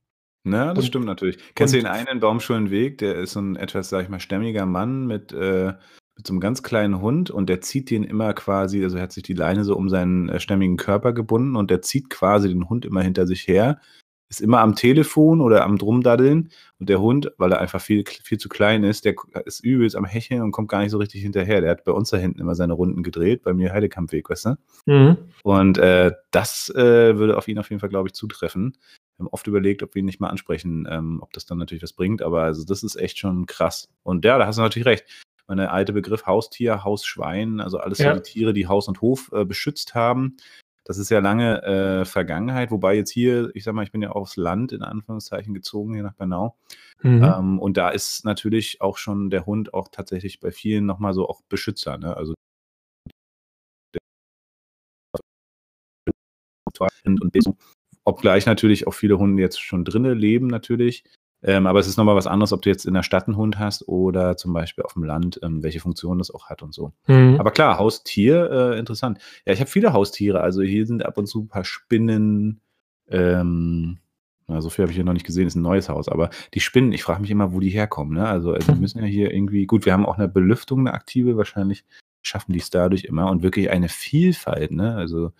Na, 0.46 0.74
das 0.74 0.84
Und 0.84 0.88
stimmt 0.88 1.04
natürlich. 1.06 1.38
Kennst 1.54 1.72
du 1.72 1.78
und 1.78 1.84
den 1.84 1.90
einen 1.90 2.08
in 2.08 2.20
Baumschulenweg? 2.20 2.98
Der 2.98 3.14
ist 3.16 3.32
so 3.32 3.40
'n 3.40 3.54
etwas, 3.56 3.88
sage 3.88 4.04
ich 4.04 4.08
mal, 4.08 4.18
stämmiger 4.20 4.66
Mann 4.66 5.06
mit, 5.06 5.32
äh 5.32 5.72
mit 6.16 6.26
so 6.26 6.34
'nem 6.34 6.40
ganz 6.40 6.62
kleinen 6.62 7.00
Hund 7.00 7.30
und 7.30 7.48
der 7.48 7.60
zieht 7.62 7.90
den 7.90 8.04
immer 8.04 8.34
quasi 8.34 8.82
also, 8.84 8.96
er 8.98 9.04
hat 9.04 9.12
sich 9.12 9.22
die 9.22 9.32
Leine 9.34 9.64
so 9.64 9.76
um 9.76 9.88
seinen, 9.88 10.28
äh, 10.28 10.40
stämmigen 10.40 10.76
Körper 10.76 11.12
gebunden 11.12 11.56
und 11.56 11.70
der 11.70 11.80
zieht 11.80 12.10
quasi 12.10 12.48
den 12.48 12.68
Hund 12.68 12.84
immer 12.84 13.02
hinter 13.02 13.26
sich 13.26 13.46
her, 13.48 13.80
ist 14.28 14.40
immer 14.40 14.60
am 14.60 14.74
Telefon 14.74 15.40
oder 15.40 15.64
am 15.64 15.76
Rumdaddeln 15.76 16.50
und 16.80 16.88
der 16.88 17.00
Hund, 17.00 17.32
weil 17.38 17.52
er 17.52 17.60
einfach 17.60 17.80
viel 17.80 18.04
viel 18.06 18.38
zu 18.38 18.48
klein 18.50 18.84
ist, 18.84 19.04
der 19.06 19.14
ist 19.46 19.60
übelst 19.64 19.96
am 19.96 20.04
Hecheln 20.04 20.42
und 20.42 20.52
kommt 20.52 20.68
gar 20.70 20.80
nicht 20.82 20.90
so 20.90 20.98
richtig 20.98 21.22
hinterher. 21.22 21.60
Der 21.62 21.70
hat 21.70 21.84
bei 21.84 21.92
uns 21.92 22.10
da 22.10 22.16
hinten 22.18 22.40
immer 22.40 22.54
seine 22.56 22.74
Runden 22.74 23.02
gedreht, 23.04 23.42
bei 23.42 23.54
mir 23.54 23.72
Heidekampweg, 23.72 24.28
weißt 24.28 24.46
du? 24.46 24.56
Mhm. 24.86 25.16
Und, 25.44 25.78
äh, 25.78 26.12
das, 26.32 26.70
äh, 26.76 27.16
würde 27.18 27.36
auf 27.38 27.48
ihn 27.48 27.58
auf 27.58 27.70
jeden 27.70 27.80
Fall, 27.80 27.88
glaube 27.90 28.08
ich, 28.08 28.14
zutreffen. 28.14 28.76
Wir 29.16 29.24
haben 29.24 29.32
oft 29.32 29.46
überlegt, 29.46 29.82
ob 29.82 29.94
wir 29.94 30.00
ihn 30.00 30.06
nicht 30.06 30.20
mal 30.20 30.28
ansprechen, 30.28 30.86
ähm, 30.90 31.20
ob 31.22 31.32
das 31.32 31.46
dann 31.46 31.58
natürlich 31.58 31.82
was 31.82 31.92
bringt, 31.92 32.22
aber 32.22 32.42
also, 32.42 32.64
das 32.64 32.82
ist 32.82 32.96
echt 32.96 33.18
schon 33.18 33.46
krass. 33.46 33.88
Und 34.02 34.24
ja, 34.24 34.38
da 34.38 34.46
hast 34.46 34.56
du 34.58 34.62
natürlich 34.62 34.86
recht. 34.86 35.04
Meine, 35.48 35.62
der 35.62 35.72
alte 35.72 35.92
Begriff 35.92 36.24
Haustier, 36.26 36.84
Hausschwein, 36.84 37.60
also 37.60 37.78
alles 37.78 37.98
so 37.98 38.04
Ja. 38.04 38.14
die 38.14 38.22
Tiere, 38.22 38.52
die 38.52 38.68
Haus 38.68 38.88
und 38.88 39.00
Hof, 39.00 39.30
äh, 39.32 39.44
beschützt 39.44 39.94
haben. 39.94 40.36
Das 40.84 40.98
ist 40.98 41.10
ja 41.10 41.20
lange, 41.20 41.62
äh, 41.62 42.04
Vergangenheit, 42.04 42.70
wobei 42.70 42.96
jetzt 42.96 43.10
hier 43.10 43.50
ich 43.54 43.62
sage 43.64 43.74
mal, 43.76 43.84
ich 43.84 43.92
bin 43.92 44.02
ja 44.02 44.10
aufs 44.10 44.36
Land 44.36 44.72
in 44.72 44.82
Anführungszeichen 44.82 45.54
gezogen, 45.54 45.94
hier 45.94 46.02
nach 46.02 46.14
Bernau. 46.14 46.56
Mhm. 47.02 47.22
Ähm, 47.22 47.58
und 47.60 47.76
da 47.76 47.90
ist 47.90 48.24
natürlich 48.24 48.80
auch 48.80 48.96
schon 48.98 49.30
der 49.30 49.46
Hund 49.46 49.74
auch 49.74 49.88
tatsächlich 49.88 50.40
bei 50.40 50.50
vielen 50.50 50.86
noch 50.86 50.98
mal 50.98 51.12
so 51.14 51.28
auch 51.28 51.42
Beschützer, 51.48 51.98
ne? 51.98 52.16
Also 52.16 52.34
obgleich 58.04 58.46
natürlich 58.46 58.86
auch 58.86 58.94
viele 58.94 59.18
Hunde 59.18 59.42
jetzt 59.42 59.60
schon 59.60 59.84
drinnen 59.84 60.18
leben 60.18 60.46
natürlich. 60.48 61.04
Ähm, 61.44 61.66
aber 61.66 61.80
es 61.80 61.88
ist 61.88 61.96
noch 61.96 62.04
mal 62.04 62.16
was 62.16 62.26
anderes, 62.28 62.52
ob 62.52 62.62
du 62.62 62.70
jetzt 62.70 62.86
in 62.86 62.94
der 62.94 63.02
Stadt 63.02 63.28
'n 63.28 63.36
Hund 63.36 63.58
hast 63.58 63.88
oder 63.88 64.36
zum 64.36 64.52
Beispiel 64.52 64.84
aufm 64.84 65.04
Land, 65.04 65.40
ähm, 65.42 65.62
welche 65.64 65.80
Funktion 65.80 66.18
das 66.18 66.30
auch 66.32 66.48
hat 66.50 66.62
und 66.62 66.72
so. 66.74 66.92
Mhm. 67.08 67.36
Aber 67.40 67.50
klar, 67.50 67.78
Haustier, 67.78 68.50
äh, 68.74 68.78
interessant. 68.78 69.18
Ja, 69.46 69.52
ich 69.52 69.60
habe 69.60 69.70
viele 69.70 69.92
Haustiere. 69.92 70.40
Also, 70.42 70.62
hier 70.62 70.86
sind 70.86 71.04
ab 71.04 71.18
und 71.18 71.26
zu 71.26 71.40
'n 71.42 71.48
paar 71.48 71.64
Spinnen, 71.64 72.60
ähm 73.08 73.98
na, 74.48 74.60
so 74.60 74.70
viel 74.70 74.82
habe 74.84 74.90
ich 74.92 74.96
hier 74.96 75.04
noch 75.04 75.12
nicht 75.14 75.26
gesehen, 75.26 75.46
ist 75.46 75.56
'n 75.56 75.62
neues 75.62 75.88
Haus, 75.88 76.08
aber 76.08 76.30
die 76.54 76.60
Spinnen, 76.60 76.92
ich 76.92 77.02
frage 77.04 77.22
mich 77.22 77.30
immer, 77.30 77.52
wo 77.54 77.60
die 77.60 77.70
herkommen, 77.70 78.14
ne? 78.14 78.26
Also 78.28 78.52
also, 78.52 78.72
die 78.72 78.80
müssen 78.80 78.98
ja 79.00 79.04
hier 79.06 79.32
irgendwie 79.32 79.66
gut, 79.66 79.86
wir 79.86 79.92
haben 79.94 80.06
auch 80.06 80.18
'ne 80.18 80.28
Belüftung, 80.28 80.82
'ne 80.84 80.92
aktive, 80.94 81.36
wahrscheinlich 81.36 81.84
schaffen 82.22 82.52
die's 82.52 82.70
dadurch 82.70 83.04
immer 83.04 83.30
und 83.30 83.42
wirklich 83.42 83.70
eine 83.70 83.88
Vielfalt, 83.88 84.70
ne? 84.72 84.94
Also, 84.96 85.32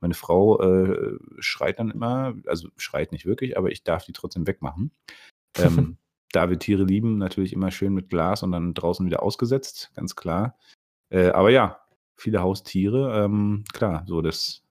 meine 0.00 0.14
Frau, 0.14 0.60
äh, 0.60 1.18
schreit 1.38 1.78
dann 1.78 1.90
immer 1.90 2.34
also, 2.46 2.68
schreit 2.76 3.12
nicht 3.12 3.26
wirklich, 3.26 3.56
aber 3.56 3.70
ich 3.70 3.84
darf 3.84 4.04
die 4.04 4.12
trotzdem 4.12 4.46
wegmachen. 4.46 4.90
Ähm, 5.58 5.96
da 6.32 6.48
wir 6.48 6.58
Tiere 6.58 6.84
lieben, 6.84 7.18
natürlich 7.18 7.52
immer 7.52 7.70
schön 7.70 7.92
mit 7.92 8.08
Glas 8.08 8.42
und 8.42 8.52
dann 8.52 8.74
draußen 8.74 9.04
wieder 9.06 9.22
ausgesetzt, 9.22 9.90
ganz 9.94 10.16
klar. 10.16 10.56
Äh, 11.10 11.30
aber 11.30 11.50
ja, 11.50 11.80
viele 12.16 12.40
Haustiere, 12.40 13.24
ähm, 13.24 13.64
klar, 13.72 14.04
so 14.06 14.22
das 14.22 14.62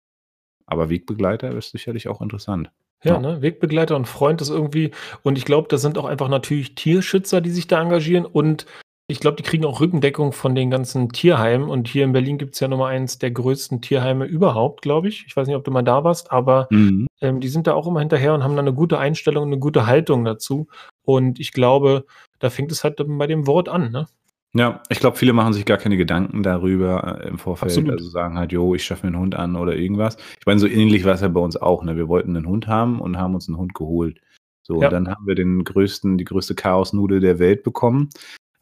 aber 0.65 0.89
Wegbegleiter 0.89 1.51
ist 1.51 1.71
sicherlich 1.71 2.07
auch 2.07 2.21
interessant. 2.21 2.71
Ja, 3.03 3.13
Ja. 3.15 3.19
ne? 3.19 3.41
Wegbegleiter 3.41 3.95
und 3.95 4.07
Freund 4.07 4.41
ist 4.41 4.49
irgendwie 4.49 4.91
und 5.23 5.37
ich 5.37 5.45
glaube, 5.45 5.67
das 5.67 5.81
sind 5.81 5.97
auch 5.97 6.05
einfach 6.05 6.29
natürlich 6.29 6.75
Tierschützer, 6.75 7.41
die 7.41 7.49
sich 7.49 7.67
da 7.67 7.81
engagieren 7.81 8.25
und 8.25 8.65
ich 9.09 9.19
glaube, 9.19 9.37
die 9.37 9.43
kriegen 9.43 9.65
auch 9.65 9.81
Rückendeckung 9.81 10.33
von 10.33 10.55
den 10.55 10.69
ganzen 10.71 11.09
Tierheimen 11.09 11.69
und 11.69 11.87
hier 11.87 12.05
in 12.05 12.13
Berlin 12.13 12.37
gibt's 12.37 12.59
ja 12.59 12.67
Nummer 12.67 12.87
1 12.87 13.17
der 13.19 13.31
größten 13.31 13.81
Tierheime 13.81 14.25
überhaupt, 14.25 14.81
glaube 14.83 15.09
ich. 15.09 15.25
Ich 15.27 15.35
weiß 15.35 15.47
nicht, 15.47 15.55
ob 15.57 15.63
du 15.65 15.71
mal 15.71 15.81
da 15.83 16.03
warst, 16.03 16.31
aber, 16.31 16.69
Mhm. 16.71 17.07
ähm, 17.21 17.39
die 17.41 17.47
sind 17.49 17.67
da 17.67 17.73
auch 17.73 17.87
immer 17.87 17.99
hinterher 18.01 18.33
und 18.35 18.43
haben 18.43 18.55
da 18.55 18.61
'ne 18.61 18.73
gute 18.73 18.99
Einstellung 18.99 19.43
und 19.45 19.49
'ne 19.51 19.59
gute 19.59 19.87
Haltung 19.87 20.25
dazu. 20.25 20.67
Und 21.03 21.39
ich 21.39 21.51
glaube, 21.53 22.05
da 22.39 22.49
fängt 22.51 22.71
es 22.71 22.83
halt 22.83 22.97
bei 23.07 23.27
dem 23.27 23.47
Wort 23.47 23.69
an, 23.69 23.91
ne? 23.91 24.07
Ja, 24.55 24.81
ich 24.89 24.99
glaube, 24.99 25.15
viele 25.17 25.33
machen 25.33 25.53
sich 25.53 25.63
gar 25.65 25.77
keine 25.77 25.95
Gedanken 25.95 26.41
darüber, 26.41 27.21
äh, 27.23 27.27
im 27.27 27.37
Vorfeld. 27.37 27.87
Absolut. 27.87 27.91
Also, 27.91 28.09
sagen 28.09 28.35
halt: 28.37 28.51
„Jo, 28.51 28.73
ich 28.73 28.83
schaffe 28.83 29.05
mir 29.05 29.13
'n 29.15 29.19
Hund 29.19 29.35
an“ 29.35 29.55
oder 29.55 29.75
irgendwas. 29.75 30.17
Ich 30.39 30.45
meine, 30.47 30.59
so 30.59 30.65
ähnlich 30.67 31.05
war's 31.05 31.21
ja 31.21 31.27
bei 31.27 31.39
uns 31.39 31.55
auch, 31.55 31.83
ne? 31.83 31.95
Wir 31.97 32.07
wollten 32.07 32.31
'nen 32.33 32.47
Hund 32.47 32.65
haben 32.67 32.99
und 32.99 33.17
haben 33.17 33.35
uns 33.35 33.47
'n 33.47 33.57
Hund 33.57 33.75
geholt. 33.75 34.19
So, 34.63 34.77
und 34.79 34.81
Ja. 34.83 34.89
dann 34.89 35.07
haben 35.07 35.27
wir 35.27 35.35
den 35.35 35.63
größten 35.63 36.17
die 36.17 36.25
größte 36.25 36.55
Chaosnudel 36.55 37.19
der 37.19 37.37
Welt 37.37 37.61
bekommen. 37.63 38.09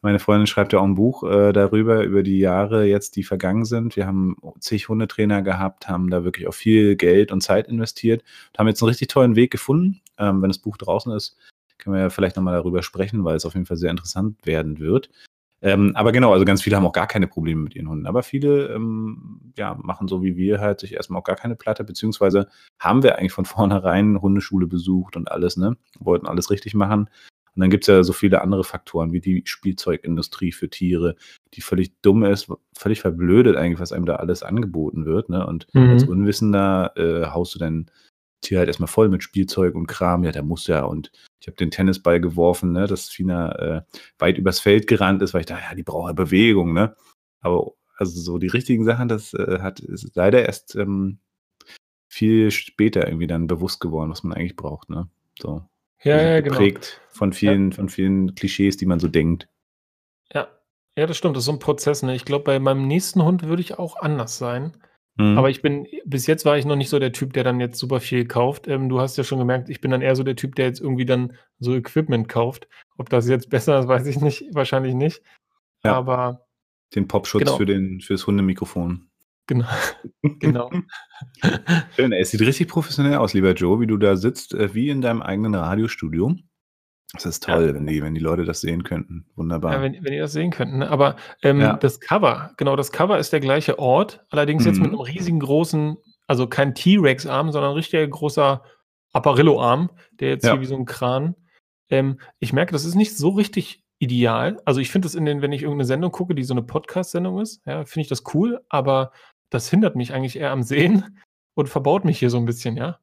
Meine 0.04 0.20
Freundin 0.20 0.46
schreibt 0.46 0.72
ja 0.72 0.78
auch 0.78 0.84
'n 0.84 0.94
Buch, 0.94 1.24
äh, 1.24 1.52
darüber, 1.52 2.04
über 2.04 2.22
die 2.22 2.38
Jahre 2.38 2.84
jetzt, 2.84 3.16
die 3.16 3.24
vergangen 3.24 3.64
sind. 3.64 3.96
Wir 3.96 4.06
haben 4.06 4.36
zig 4.60 4.88
Hundetrainer 4.88 5.42
gehabt, 5.42 5.88
haben 5.88 6.08
da 6.10 6.22
wirklich 6.22 6.46
auch 6.46 6.54
viel 6.54 6.94
Geld 6.94 7.32
und 7.32 7.40
Zeit 7.40 7.66
investiert 7.66 8.22
und 8.52 8.58
haben 8.60 8.68
jetzt 8.68 8.80
'n 8.80 8.86
richtig 8.86 9.08
tollen 9.08 9.34
Weg 9.34 9.50
gefunden. 9.50 10.00
Ähm, 10.16 10.40
wenn 10.40 10.50
das 10.50 10.58
Buch 10.58 10.76
draußen 10.76 11.12
ist, 11.12 11.36
können 11.78 11.94
wir 11.96 12.02
ja 12.02 12.10
vielleicht 12.10 12.36
noch 12.36 12.42
mal 12.44 12.52
darüber 12.52 12.82
sprechen, 12.82 13.24
weil 13.24 13.36
es 13.36 13.44
auf 13.44 13.54
jeden 13.54 13.66
Fall 13.66 13.76
sehr 13.76 13.90
interessant 13.90 14.36
werden 14.46 14.78
wird. 14.78 15.10
Ähm, 15.62 15.92
aber 15.96 16.12
genau, 16.12 16.32
also, 16.32 16.44
ganz 16.44 16.62
viele 16.62 16.76
haben 16.76 16.86
auch 16.86 16.92
gar 16.92 17.08
keine 17.08 17.26
Probleme 17.26 17.62
mit 17.62 17.74
ihren 17.74 17.88
Hunden. 17.88 18.06
Aber 18.06 18.22
viele, 18.22 18.68
ähm, 18.74 19.52
ja, 19.56 19.76
machen 19.82 20.06
so 20.08 20.22
wie 20.22 20.36
wir 20.36 20.60
halt 20.60 20.78
sich 20.80 20.94
erst 20.94 21.10
mal 21.10 21.18
auch 21.18 21.24
gar 21.24 21.34
keine 21.36 21.56
Platte, 21.56 21.82
beziehungsweise 21.84 22.48
haben 22.78 23.02
wir 23.02 23.18
eigentlich 23.18 23.32
von 23.32 23.44
vornherein 23.46 24.20
Hundeschule 24.22 24.66
besucht 24.68 25.16
und 25.16 25.30
alles, 25.32 25.56
ne? 25.56 25.76
Wollten 25.98 26.26
alles 26.28 26.50
richtig 26.50 26.74
machen. 26.74 27.10
Und 27.58 27.62
dann 27.62 27.70
gibt's 27.70 27.88
ja 27.88 28.04
so 28.04 28.12
viele 28.12 28.40
andere 28.40 28.62
Faktoren 28.62 29.12
wie 29.12 29.20
die 29.20 29.42
Spielzeugindustrie 29.44 30.52
für 30.52 30.70
Tiere, 30.70 31.16
die 31.54 31.60
völlig 31.60 31.90
dumm 32.02 32.22
ist, 32.22 32.46
völlig 32.72 33.00
verblödet 33.00 33.56
eigentlich, 33.56 33.80
was 33.80 33.90
einem 33.92 34.06
da 34.06 34.14
alles 34.16 34.44
angeboten 34.44 35.06
wird, 35.06 35.28
ne? 35.28 35.44
Und 35.44 35.66
als 35.90 36.04
Mhm. 36.04 36.10
Unwissender, 36.12 36.92
äh, 36.96 37.26
haust 37.32 37.56
du 37.56 37.58
dein 37.58 37.90
Tier 38.42 38.58
halt 38.60 38.68
erst 38.68 38.78
mal 38.78 38.86
voll 38.86 39.08
mit 39.08 39.24
Spielzeug 39.24 39.74
und 39.74 39.88
Kram. 39.88 40.22
Ja, 40.22 40.30
der 40.30 40.44
muss 40.44 40.68
ja 40.68 40.84
und 40.84 41.10
ich 41.40 41.48
habe 41.48 41.56
den 41.56 41.72
Tennisball 41.72 42.20
geworfen, 42.20 42.70
ne, 42.72 42.86
dass 42.86 43.08
Fina, 43.08 43.52
äh, 43.58 43.82
weit 44.20 44.38
übers 44.38 44.60
Feld 44.60 44.86
gerannt 44.86 45.20
ist, 45.22 45.34
weil 45.34 45.40
ich 45.40 45.46
dachte: 45.46 45.64
„Ja, 45.68 45.74
die 45.74 45.82
braucht 45.82 46.08
ja 46.10 46.12
Bewegung“, 46.12 46.72
ne? 46.74 46.94
Aber 47.40 47.72
also, 47.96 48.20
so 48.20 48.38
die 48.38 48.46
richtigen 48.46 48.84
Sachen, 48.84 49.08
das, 49.08 49.34
äh, 49.34 49.58
hat 49.60 49.80
ist 49.80 50.14
leider 50.14 50.46
erst, 50.46 50.76
ähm, 50.76 51.18
viel 52.08 52.50
später 52.52 53.06
irgendwie 53.08 53.26
dann 53.28 53.46
bewusst 53.48 53.80
geworden, 53.80 54.10
was 54.10 54.22
man 54.24 54.36
eigentlich 54.38 54.56
braucht, 54.56 54.90
ne? 54.90 55.08
So. 55.40 55.64
Ja, 56.02 56.18
sind 56.18 56.28
ja, 56.28 56.40
genau. 56.40 56.52
geprägt 56.54 57.00
von 57.08 57.30
Ja. 57.30 57.36
vielen 57.36 57.72
von 57.72 57.88
vielen 57.88 58.34
Klischees, 58.34 58.76
die 58.76 58.86
man 58.86 59.00
so 59.00 59.08
denkt. 59.08 59.48
Ja. 60.32 60.48
Ja, 60.96 61.06
das 61.06 61.16
stimmt, 61.16 61.36
das 61.36 61.42
ist 61.42 61.46
so 61.46 61.52
'n 61.52 61.58
Prozess, 61.60 62.02
ne? 62.02 62.14
Ich 62.14 62.24
glaube, 62.24 62.44
bei 62.44 62.58
meinem 62.58 62.86
nächsten 62.86 63.22
Hund 63.22 63.44
würde 63.44 63.62
ich 63.62 63.78
auch 63.78 63.96
anders 64.00 64.36
sein. 64.38 64.72
Mhm. 65.16 65.36
Aber 65.38 65.50
ich 65.50 65.62
bin, 65.62 65.86
bis 66.04 66.26
jetzt 66.26 66.44
war 66.44 66.58
ich 66.58 66.64
noch 66.64 66.76
nicht 66.76 66.88
so 66.88 66.98
der 66.98 67.12
Typ, 67.12 67.32
der 67.32 67.44
dann 67.44 67.60
jetzt 67.60 67.78
super 67.78 68.00
viel 68.00 68.26
kauft. 68.26 68.68
Ähm, 68.68 68.88
du 68.88 69.00
hast 69.00 69.16
ja 69.16 69.24
schon 69.24 69.38
gemerkt, 69.38 69.68
ich 69.68 69.80
bin 69.80 69.90
dann 69.90 70.02
eher 70.02 70.16
so 70.16 70.22
der 70.22 70.36
Typ, 70.36 70.54
der 70.54 70.66
jetzt 70.66 70.80
irgendwie 70.80 71.06
dann 71.06 71.36
so 71.58 71.74
Equipment 71.74 72.28
kauft. 72.28 72.68
Ob 72.96 73.10
das 73.10 73.28
jetzt 73.28 73.50
besser 73.50 73.80
ist, 73.80 73.88
weiß 73.88 74.06
ich 74.06 74.20
nicht, 74.20 74.44
wahrscheinlich 74.52 74.94
nicht. 74.94 75.22
Ja. 75.84 75.94
Aber. 75.94 76.46
Den 76.94 77.06
Popschutz 77.06 77.44
genau. 77.44 77.56
für, 77.56 77.66
den, 77.66 78.00
für 78.00 78.14
das 78.14 78.26
Hundemikrofon. 78.26 79.07
Genau. 79.48 79.66
genau. 80.22 80.70
Schön, 81.96 82.12
es 82.12 82.30
sieht 82.30 82.42
richtig 82.42 82.68
professionell 82.68 83.16
aus, 83.16 83.32
lieber 83.34 83.54
Joe, 83.54 83.80
wie 83.80 83.86
du 83.86 83.96
da 83.96 84.14
sitzt, 84.14 84.54
äh, 84.54 84.74
wie 84.74 84.90
in 84.90 85.00
deinem 85.00 85.22
eigenen 85.22 85.54
Radiostudio. 85.54 86.36
Das 87.14 87.24
ist 87.24 87.44
toll, 87.44 87.68
ja. 87.68 87.74
wenn, 87.74 87.86
die, 87.86 88.02
wenn 88.02 88.14
die 88.14 88.20
Leute 88.20 88.44
das 88.44 88.60
sehen 88.60 88.84
könnten. 88.84 89.24
Wunderbar. 89.34 89.72
Ja, 89.72 89.82
wenn, 89.82 90.04
wenn 90.04 90.12
ihr 90.12 90.20
das 90.20 90.32
sehen 90.32 90.50
könnten. 90.50 90.82
Aber 90.82 91.16
ähm, 91.42 91.60
ja. 91.60 91.78
das 91.78 91.98
Cover, 92.00 92.52
genau, 92.58 92.76
das 92.76 92.92
Cover 92.92 93.18
ist 93.18 93.32
der 93.32 93.40
gleiche 93.40 93.78
Ort, 93.78 94.24
allerdings 94.28 94.64
mhm. 94.64 94.68
jetzt 94.68 94.80
mit 94.80 94.92
mhm. 94.92 94.98
einem 94.98 95.00
riesigen 95.00 95.40
großen, 95.40 95.96
also 96.26 96.46
kein 96.46 96.74
T-Rex-Arm, 96.74 97.50
sondern 97.50 97.70
ein 97.70 97.76
richtiger 97.76 98.06
großer 98.06 98.62
Apparillo-Arm, 99.14 99.90
der 100.20 100.28
jetzt 100.28 100.46
hier 100.46 100.60
wie 100.60 100.66
so 100.66 100.76
ein 100.76 100.84
Kran. 100.84 101.34
Ähm, 101.88 102.20
ich 102.38 102.52
merke, 102.52 102.72
das 102.72 102.84
ist 102.84 102.94
nicht 102.94 103.16
so 103.16 103.30
richtig 103.30 103.82
ideal. 103.98 104.60
Also 104.66 104.80
ich 104.80 104.90
finde 104.90 105.06
das 105.06 105.14
in 105.14 105.24
den, 105.24 105.40
wenn 105.40 105.52
ich 105.52 105.62
irgendeine 105.62 105.86
Sendung 105.86 106.12
gucke, 106.12 106.34
die 106.34 106.44
so 106.44 106.52
eine 106.52 106.62
Podcast-Sendung 106.62 107.40
ist, 107.40 107.62
ja, 107.64 107.86
finde 107.86 108.02
ich 108.02 108.08
das 108.08 108.22
cool, 108.34 108.60
aber 108.68 109.12
das 109.50 109.70
hindert 109.70 109.96
mich 109.96 110.12
eigentlich 110.12 110.38
eher 110.38 110.50
am 110.50 110.62
Sehen 110.62 111.18
und 111.54 111.68
verbaut 111.68 112.04
mich 112.04 112.18
hier 112.18 112.30
so 112.30 112.38
ein 112.38 112.44
bisschen, 112.44 112.76
ja. 112.76 112.98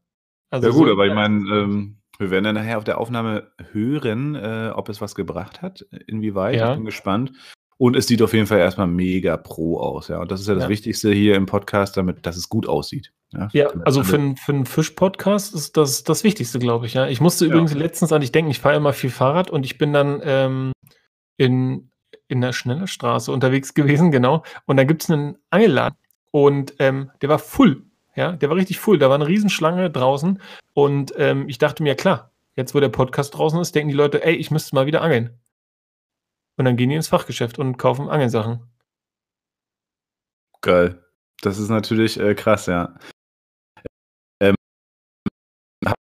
Also 0.49 0.67
ja 0.67 0.73
gut, 0.73 0.87
so, 0.87 0.93
aber 0.93 1.07
ich 1.07 1.13
meine, 1.13 1.37
ähm, 1.53 1.97
wir 2.17 2.31
werden 2.31 2.45
dann 2.45 2.55
nachher 2.55 2.77
auf 2.77 2.83
der 2.83 2.99
Aufnahme 2.99 3.51
hören, 3.71 4.35
äh, 4.35 4.71
ob 4.73 4.89
es 4.89 5.01
was 5.01 5.15
gebracht 5.15 5.61
hat, 5.61 5.85
inwieweit. 6.07 6.55
Ja. 6.55 6.71
Ich 6.71 6.77
bin 6.77 6.85
gespannt. 6.85 7.33
Und 7.77 7.97
es 7.97 8.07
sieht 8.07 8.21
auf 8.21 8.33
jeden 8.33 8.47
Fall 8.47 8.59
erstmal 8.59 8.87
mega 8.87 9.35
pro 9.35 9.79
aus, 9.79 10.07
ja. 10.07 10.19
Und 10.19 10.31
das 10.31 10.39
ist 10.39 10.47
ja 10.47 10.53
das 10.53 10.63
ja. 10.63 10.69
Wichtigste 10.69 11.11
hier 11.11 11.35
im 11.35 11.45
Podcast, 11.45 11.97
damit, 11.97 12.25
dass 12.25 12.37
es 12.37 12.47
gut 12.47 12.67
aussieht. 12.67 13.11
Ja, 13.33 13.49
ja 13.51 13.67
also 13.83 14.01
für, 14.01 14.35
für 14.37 14.53
einen 14.53 14.65
Fisch-Podcast 14.65 15.53
ist 15.53 15.75
das 15.75 16.05
das 16.05 16.23
Wichtigste, 16.23 16.57
glaube 16.57 16.85
ich, 16.85 16.93
ja. 16.93 17.07
Ich 17.07 17.19
musste 17.19 17.45
übrigens 17.45 17.73
letztens 17.73 18.13
an 18.13 18.21
dich 18.21 18.31
denken, 18.31 18.49
ich 18.49 18.59
fahre 18.59 18.77
immer 18.77 18.93
viel 18.93 19.09
Fahrrad 19.09 19.49
und 19.49 19.65
ich 19.65 19.77
bin 19.77 19.91
dann 19.91 20.21
ähm, 20.23 20.71
in, 21.35 21.91
in 22.29 22.39
der 22.39 22.53
Schnellerstraße 22.53 23.29
unterwegs 23.29 23.73
gewesen, 23.73 24.09
genau. 24.09 24.43
Und 24.65 24.77
da 24.77 24.85
gibt 24.85 25.03
es 25.03 25.09
einen 25.09 25.35
Angelladen 25.49 25.97
und 26.35 26.73
ähm, 26.79 27.11
der 27.21 27.29
war 27.29 27.39
full 27.39 27.85
ja, 28.15 28.31
der 28.31 28.49
war 28.49 28.55
richtig 28.55 28.79
full. 28.79 28.97
Da 28.97 29.09
war 29.09 29.15
eine 29.15 29.27
Riesenschlange 29.27 29.91
draußen. 29.91 30.41
Und 30.73 31.13
ähm, 31.17 31.47
ich 31.49 31.57
dachte 31.57 31.83
mir, 31.83 31.95
klar, 31.95 32.31
jetzt 32.55 32.73
wo 32.73 32.79
der 32.79 32.89
Podcast 32.89 33.35
draußen 33.35 33.59
ist, 33.59 33.75
denken 33.75 33.89
die 33.89 33.95
Leute, 33.95 34.23
ey, 34.23 34.35
ich 34.35 34.51
müsste 34.51 34.73
mal 34.73 34.85
wieder 34.85 35.01
angeln. 35.01 35.37
Und 36.57 36.65
dann 36.65 36.77
gehen 36.77 36.89
die 36.89 36.95
ins 36.95 37.09
Fachgeschäft 37.09 37.59
und 37.59 37.77
kaufen 37.77 38.09
Angelsachen. 38.09 38.61
Geil. 40.61 41.03
Das 41.41 41.59
ist 41.59 41.67
natürlich 41.67 42.17
äh, 42.17 42.33
krass, 42.33 42.65
ja. 42.67 42.97
Ähm, 44.39 44.55
hab 45.85 45.95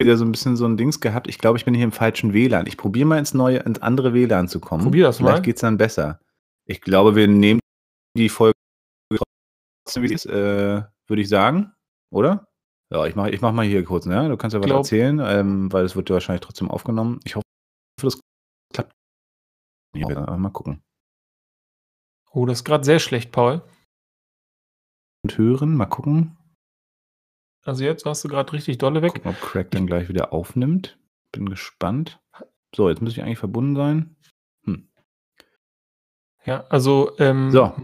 wieder 0.00 0.16
so 0.16 0.24
ein 0.24 0.30
bisschen 0.30 0.56
so 0.56 0.66
ein 0.66 0.76
Dings 0.76 1.00
gehabt. 1.00 1.26
Ich 1.26 1.38
glaube, 1.38 1.58
ich 1.58 1.64
bin 1.64 1.74
hier 1.74 1.84
im 1.84 1.92
falschen 1.92 2.32
WLAN. 2.32 2.68
Ich 2.68 2.76
probiere 2.76 3.06
mal 3.06 3.18
ins 3.18 3.34
neue, 3.34 3.58
ins 3.58 3.82
andere 3.82 4.14
WLAN 4.14 4.46
zu 4.46 4.60
kommen. 4.60 4.84
Probier 4.84 5.04
das 5.04 5.16
Vielleicht 5.16 5.24
mal. 5.24 5.30
Vielleicht 5.32 5.44
geht 5.44 5.56
es 5.56 5.62
dann 5.62 5.76
besser. 5.76 6.20
Ich 6.64 6.80
glaube, 6.80 7.16
wir 7.16 7.26
nehmen 7.26 7.60
die 8.16 8.28
Folge 8.28 8.55
wie 9.94 10.12
es 10.12 10.24
ist. 10.24 10.26
Äh, 10.26 10.82
würde 11.06 11.22
ich 11.22 11.28
sagen, 11.28 11.72
oder? 12.10 12.48
Ja, 12.92 13.06
ich 13.06 13.16
mache 13.16 13.30
ich 13.30 13.40
mach 13.40 13.52
mal 13.52 13.64
hier 13.64 13.84
kurz, 13.84 14.06
ne? 14.06 14.28
Du 14.28 14.36
kannst 14.36 14.54
ja 14.54 14.60
was 14.60 14.66
Glaub. 14.66 14.78
erzählen, 14.78 15.18
ähm, 15.20 15.72
weil 15.72 15.84
es 15.84 15.96
wird 15.96 16.08
ja 16.08 16.14
wahrscheinlich 16.14 16.42
trotzdem 16.42 16.70
aufgenommen. 16.70 17.20
Ich 17.24 17.34
hoffe, 17.34 17.44
das 18.00 18.20
klappt. 18.72 18.92
Ja, 19.94 20.36
mal 20.36 20.50
gucken. 20.50 20.82
Oh, 22.30 22.46
das 22.46 22.58
ist 22.58 22.64
gerade 22.64 22.84
sehr 22.84 22.98
schlecht, 22.98 23.32
Paul. 23.32 23.62
Und 25.24 25.38
hören, 25.38 25.74
mal 25.74 25.86
gucken. 25.86 26.36
Also 27.64 27.82
jetzt 27.82 28.04
warst 28.04 28.22
du 28.24 28.28
gerade 28.28 28.52
richtig 28.52 28.78
dolle 28.78 29.02
weg. 29.02 29.14
Gucken, 29.14 29.30
ob 29.30 29.40
Crack 29.40 29.70
dann 29.72 29.86
gleich 29.86 30.08
wieder 30.08 30.32
aufnimmt. 30.32 30.98
Bin 31.32 31.48
gespannt. 31.48 32.20
So, 32.74 32.88
jetzt 32.88 33.02
muss 33.02 33.12
ich 33.12 33.22
eigentlich 33.22 33.38
verbunden 33.38 33.74
sein. 33.74 34.16
Hm. 34.64 34.88
Ja, 36.44 36.64
also. 36.68 37.18
Ähm, 37.18 37.50
so. 37.50 37.74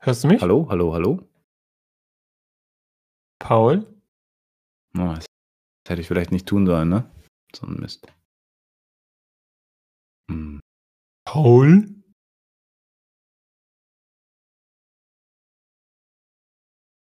Hörst 0.00 0.22
du 0.22 0.28
mich? 0.28 0.40
Hallo, 0.40 0.68
hallo, 0.70 0.94
hallo. 0.94 1.28
Paul? 3.40 3.84
Oh, 4.96 5.14
das 5.14 5.26
hätte 5.88 6.00
ich 6.00 6.06
vielleicht 6.06 6.30
nicht 6.30 6.46
tun 6.46 6.66
sollen, 6.66 6.88
ne? 6.88 7.10
So 7.54 7.66
ein 7.66 7.74
Mist. 7.74 8.06
Hm. 10.30 10.60
Paul? 11.24 11.88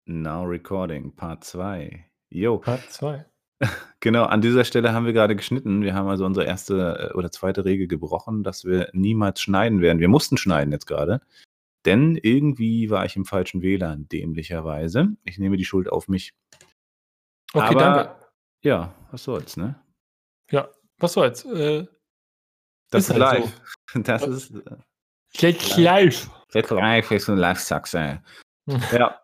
Now 0.07 0.43
Recording, 0.43 1.13
Part 1.15 1.43
2. 1.43 2.09
Jo. 2.29 2.59
Part 2.59 2.91
2. 2.91 3.25
Genau, 4.01 4.23
an 4.23 4.39
dieser 4.39 4.63
Stelle 4.63 4.93
haben 4.93 5.05
wir 5.05 5.11
gerade 5.11 5.35
geschnitten. 5.35 5.81
Wir 5.81 5.93
haben 5.93 6.07
also 6.07 6.25
unsere 6.25 6.45
erste 6.45 7.11
äh, 7.11 7.17
oder 7.17 7.33
zweite 7.33 7.65
Regel 7.65 7.89
gebrochen, 7.89 8.45
dass 8.45 8.63
wir 8.63 8.89
niemals 8.93 9.41
schneiden 9.41 9.81
werden. 9.81 9.99
Wir 9.99 10.07
mussten 10.07 10.37
schneiden 10.37 10.71
jetzt 10.71 10.85
gerade. 10.85 11.19
Denn 11.85 12.17
irgendwie 12.21 12.89
war 12.89 13.05
ich 13.05 13.15
im 13.15 13.25
falschen 13.25 13.61
WLAN, 13.61 14.07
dämlicherweise. 14.09 15.15
Ich 15.23 15.37
nehme 15.37 15.57
die 15.57 15.65
Schuld 15.65 15.89
auf 15.89 16.07
mich. 16.07 16.33
Okay, 17.53 17.75
Aber, 17.75 17.79
danke. 17.79 18.15
Ja, 18.61 18.93
was 19.11 19.23
soll's, 19.23 19.55
ne? 19.55 19.81
Ja, 20.51 20.69
was 20.97 21.13
soll's. 21.13 21.45
Äh, 21.45 21.87
das 22.91 23.03
ist, 23.03 23.15
ist 23.15 23.21
halt 23.21 23.41
live. 23.41 23.61
So. 23.93 24.01
Das 24.03 24.27
ist. 24.27 24.53
Let's 25.39 25.77
live. 25.77 26.29
Let's 26.53 26.69
live 26.69 27.11
ist 27.11 27.29
ein 27.29 27.37
Live-Sachs, 27.37 27.93
ey. 27.93 28.19
ja. 28.91 29.19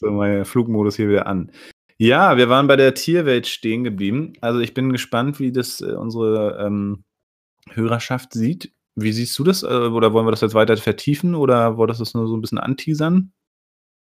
so, 0.00 0.10
mein 0.10 0.44
Flugmodus 0.44 0.96
hier 0.96 1.08
wieder 1.08 1.26
an. 1.26 1.52
Ja, 1.96 2.36
wir 2.36 2.48
waren 2.48 2.66
bei 2.66 2.76
der 2.76 2.94
Tierwelt 2.94 3.46
stehen 3.46 3.84
geblieben. 3.84 4.32
Also 4.40 4.60
ich 4.60 4.74
bin 4.74 4.92
gespannt, 4.92 5.38
wie 5.38 5.52
das 5.52 5.80
äh, 5.80 5.92
unsere 5.92 6.58
ähm, 6.64 7.04
Hörerschaft 7.70 8.32
sieht. 8.32 8.72
Wie 9.02 9.12
siehst 9.12 9.38
du 9.38 9.44
das? 9.44 9.62
Äh, 9.62 9.66
oder 9.66 10.12
wollen 10.12 10.26
wir 10.26 10.30
das 10.30 10.40
jetzt 10.40 10.54
weiter 10.54 10.76
vertiefen 10.76 11.34
oder 11.34 11.76
wolltest 11.76 12.00
du 12.00 12.04
das 12.04 12.14
nur 12.14 12.26
so 12.26 12.36
ein 12.36 12.40
bisschen 12.40 12.58
anteasern? 12.58 13.32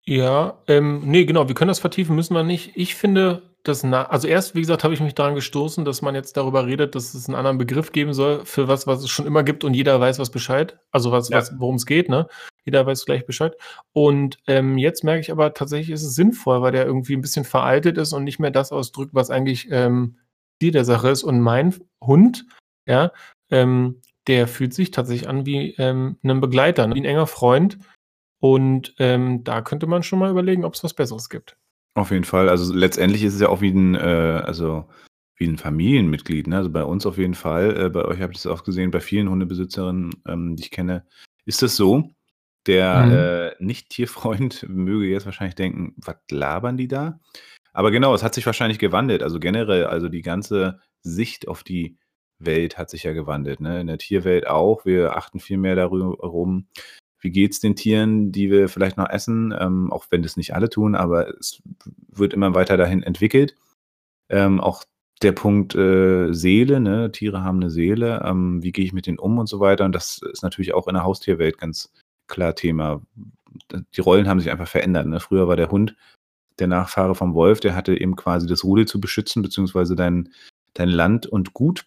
Ja, 0.07 0.59
ähm, 0.67 1.11
ne, 1.11 1.25
genau, 1.25 1.49
wir 1.49 1.55
können 1.55 1.69
das 1.69 1.79
vertiefen, 1.79 2.15
müssen 2.15 2.35
wir 2.35 2.43
nicht. 2.43 2.73
Ich 2.75 2.95
finde, 2.95 3.43
das 3.63 3.83
na 3.83 4.05
also 4.05 4.29
erst, 4.29 4.55
wie 4.55 4.61
gesagt, 4.61 4.85
habe 4.85 4.93
ich 4.93 5.01
mich 5.01 5.15
daran 5.15 5.35
gestoßen, 5.35 5.87
dass 5.87 6.03
man 6.03 6.15
jetzt 6.15 6.37
darüber 6.37 6.67
redet, 6.67 6.95
dass 6.95 7.15
es 7.15 7.27
einen 7.27 7.37
anderen 7.37 7.57
Begriff 7.57 7.91
geben 7.93 8.13
soll 8.13 8.45
für 8.45 8.69
was, 8.69 8.87
was 8.87 9.03
es 9.03 9.09
schon 9.09 9.27
immer 9.27 9.43
gibt 9.43 9.65
und 9.65 9.73
jeder 9.73 9.99
weiß 9.99 10.19
was 10.19 10.31
Bescheid. 10.31 10.79
Also 10.91 11.11
was, 11.11 11.31
ja. 11.31 11.39
was 11.39 11.59
worum 11.59 11.77
es 11.77 11.87
geht, 11.87 12.11
ne? 12.11 12.29
Jeder 12.67 12.85
weiß 12.85 13.07
gleich 13.07 13.25
Bescheid. 13.25 13.55
Und 13.93 14.39
ähm, 14.47 14.77
jetzt 14.77 15.05
merke 15.05 15.21
ich 15.21 15.33
aber 15.33 15.55
tatsächlich 15.55 15.91
ist 15.91 16.03
es 16.03 16.15
sinnvoll, 16.15 16.61
weil 16.61 16.73
der 16.73 16.85
irgendwie 16.85 17.15
ein 17.15 17.23
bisschen 17.23 17.45
veraltet 17.47 17.97
ist 17.97 18.13
und 18.13 18.25
nicht 18.25 18.39
mehr 18.39 18.51
das 18.51 18.73
ausdrückt, 18.73 19.15
was 19.15 19.31
eigentlich 19.31 19.69
ähm, 19.71 20.19
Ziel 20.61 20.73
der 20.73 20.85
Sache 20.85 21.09
ist. 21.09 21.23
Und 21.23 21.41
mein 21.41 21.75
Hund, 22.03 22.45
ja, 22.87 23.13
ähm, 23.51 24.03
der 24.27 24.49
fühlt 24.49 24.75
sich 24.75 24.91
tatsächlich 24.91 25.29
an 25.29 25.47
wie 25.47 25.75
ähm, 25.79 26.17
ein 26.23 26.41
Begleiter, 26.41 26.87
ne? 26.87 26.95
wie 26.95 27.01
ein 27.01 27.05
enger 27.05 27.27
Freund. 27.27 27.79
Und 28.41 28.95
ähm, 28.99 29.45
da 29.45 29.63
könnte 29.63 29.87
man 29.87 30.03
schon 30.03 30.19
mal 30.19 30.31
überlegen, 30.31 30.65
ob 30.65 30.75
es 30.75 30.85
was 30.85 30.95
Besseres 30.95 31.29
gibt. 31.31 31.57
Auf 31.95 32.11
jeden 32.11 32.25
Fall. 32.25 32.49
Also 32.49 32.75
letztendlich 32.75 33.23
ist 33.23 33.35
es 33.35 33.41
ja 33.41 33.49
auch 33.49 33.61
wie 33.61 33.71
ein, 33.71 33.95
äh, 33.95 34.43
also 34.45 34.89
wie 35.37 35.47
ein 35.47 35.59
Familienmitglied. 35.59 36.49
Ne? 36.49 36.57
Also 36.57 36.71
bei 36.71 36.85
uns 36.85 37.07
auf 37.07 37.19
jeden 37.19 37.35
Fall. 37.35 37.87
Äh, 37.87 37.91
bei 37.91 38.05
euch 38.05 38.21
habe 38.21 38.33
ich 38.33 38.43
das 38.43 38.47
auch 38.51 38.65
gesehen, 38.65 38.91
bei 38.91 39.01
vielen 39.01 39.31
Hundebesitzerinnen, 39.31 40.11
ähm, 40.27 40.57
die 40.57 40.65
ich 40.65 40.71
kenne, 40.71 41.07
ist 41.47 41.63
das 41.63 41.77
so. 41.77 42.11
Der 42.67 43.03
mhm. 43.03 43.13
äh, 43.13 43.65
Nicht-Tierfreund 43.65 44.67
möge 44.69 45.07
jetzt 45.07 45.27
wahrscheinlich 45.27 45.55
denken, 45.55 45.95
was 45.97 46.17
labern 46.31 46.77
die 46.77 46.89
da? 46.89 47.21
Aber 47.73 47.91
genau, 47.91 48.15
es 48.15 48.23
hat 48.23 48.35
sich 48.35 48.47
wahrscheinlich 48.47 48.79
gewandelt. 48.79 49.23
Also 49.23 49.41
generell, 49.41 49.87
also 49.87 50.09
die 50.09 50.23
ganze 50.23 50.81
Sicht 51.03 51.49
auf 51.49 51.65
die 51.65 51.99
Welt 52.47 52.79
hat 52.79 52.91
sich 52.91 53.03
ja 53.05 53.13
gewandelt, 53.13 53.61
ne? 53.61 53.81
In 53.81 53.87
der 53.87 53.99
Tierwelt 53.99 54.47
auch. 54.47 54.85
Wir 54.85 55.17
achten 55.17 55.41
viel 55.41 55.59
mehr 55.59 55.77
darum, 55.77 56.67
wie 57.21 57.31
geht 57.31 57.53
es 57.53 57.61
den 57.61 57.77
Tieren, 57.77 58.33
die 58.33 58.51
wir 58.51 58.69
vielleicht 58.69 58.97
noch 58.97 59.09
essen, 59.09 59.55
ähm, 59.59 59.93
auch 59.93 60.07
wenn 60.11 60.23
das 60.23 60.37
nicht 60.37 60.55
alle 60.55 60.69
tun, 60.69 60.95
aber 60.95 61.29
es 61.39 61.63
wird 62.09 62.35
immer 62.35 62.55
weiter 62.55 62.77
dahin 62.77 63.03
entwickelt. 63.03 63.57
Ähm, 64.29 64.61
auch 64.61 64.85
der 65.23 65.33
Punkt 65.33 65.75
äh, 65.75 66.33
Seele, 66.33 66.81
ne? 66.81 67.11
Tiere 67.13 67.43
haben 67.43 67.59
eine 67.61 67.71
Seele, 67.71 68.23
ähm, 68.25 68.63
wie 68.63 68.73
gehe 68.73 68.85
ich 68.85 68.93
mit 68.93 69.07
denen 69.07 69.19
um 69.19 69.39
und 69.39 69.49
so 69.49 69.61
weiter. 69.61 69.85
Und 69.85 69.95
das 69.95 70.21
ist 70.33 70.43
natürlich 70.43 70.75
auch 70.75 70.87
in 70.87 70.95
der 70.95 71.05
Haustierwelt 71.05 71.59
ganz 71.59 71.93
klar 72.27 72.55
Thema. 72.55 73.03
Die 73.73 74.01
Rollen 74.01 74.29
haben 74.29 74.41
sich 74.41 74.51
einfach 74.51 74.69
verändert. 74.69 75.07
Ne? 75.07 75.21
Früher 75.21 75.49
war 75.49 75.57
der 75.57 75.71
Hund 75.71 75.97
der 76.59 76.67
Nachfahre 76.67 77.15
vom 77.15 77.35
Wolf, 77.35 77.61
der 77.61 77.75
hatte 77.75 77.99
eben 77.99 78.17
quasi 78.17 78.47
das 78.47 78.65
Rudel 78.65 78.87
zu 78.87 79.01
beschützen, 79.01 79.43
beziehungsweise 79.43 79.97
dein, 79.97 80.33
dein 80.75 80.89
Land 80.89 81.27
und 81.27 81.53
Gut. 81.53 81.87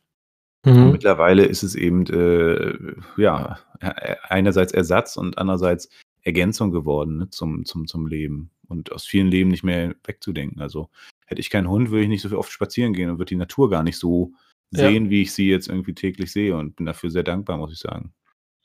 Mhm. 0.65 0.91
Mittlerweile 0.91 1.46
ist 1.46 1.63
es 1.63 1.76
eben, 1.76 2.06
äh, 2.08 2.96
ja, 3.22 3.60
e-, 3.82 4.15
einerseits 4.24 4.74
Ersatz 4.74 5.17
und 5.17 5.38
andererseits 5.38 5.89
Ergänzung 6.24 6.72
geworden 6.72 7.17
ne, 7.17 7.30
zum, 7.30 7.65
zum, 7.65 7.88
zum 7.88 8.08
Leben 8.08 8.52
und 8.67 8.91
aus 8.91 9.06
vielen 9.06 9.28
Leben 9.28 9.50
nicht 9.50 9.63
mehr 9.63 9.96
wegzudenken. 10.06 10.62
Also 10.62 10.89
hätte 11.26 11.39
ich 11.41 11.50
keinen 11.50 11.70
Hund, 11.70 11.89
würde 11.89 12.04
ich 12.04 12.10
nicht 12.10 12.22
so 12.22 12.38
oft 12.38 12.52
spazieren 12.52 12.93
gehen 12.93 13.10
und 13.10 13.17
würde 13.17 13.30
die 13.30 13.36
Natur 13.36 13.70
gar 13.70 13.84
nicht 13.84 13.98
so 13.98 14.34
sehen, 14.72 15.06
ja. 15.06 15.12
wie 15.12 15.22
ich 15.22 15.34
sie 15.34 15.50
jetzt 15.50 15.70
irgendwie 15.70 15.93
täglich 15.93 16.32
sehe 16.32 16.56
und 16.56 16.76
bin 16.76 16.86
dafür 16.86 17.10
sehr 17.10 17.24
dankbar, 17.24 17.58
muss 17.58 17.72
ich 17.72 17.80
sagen. 17.80 18.13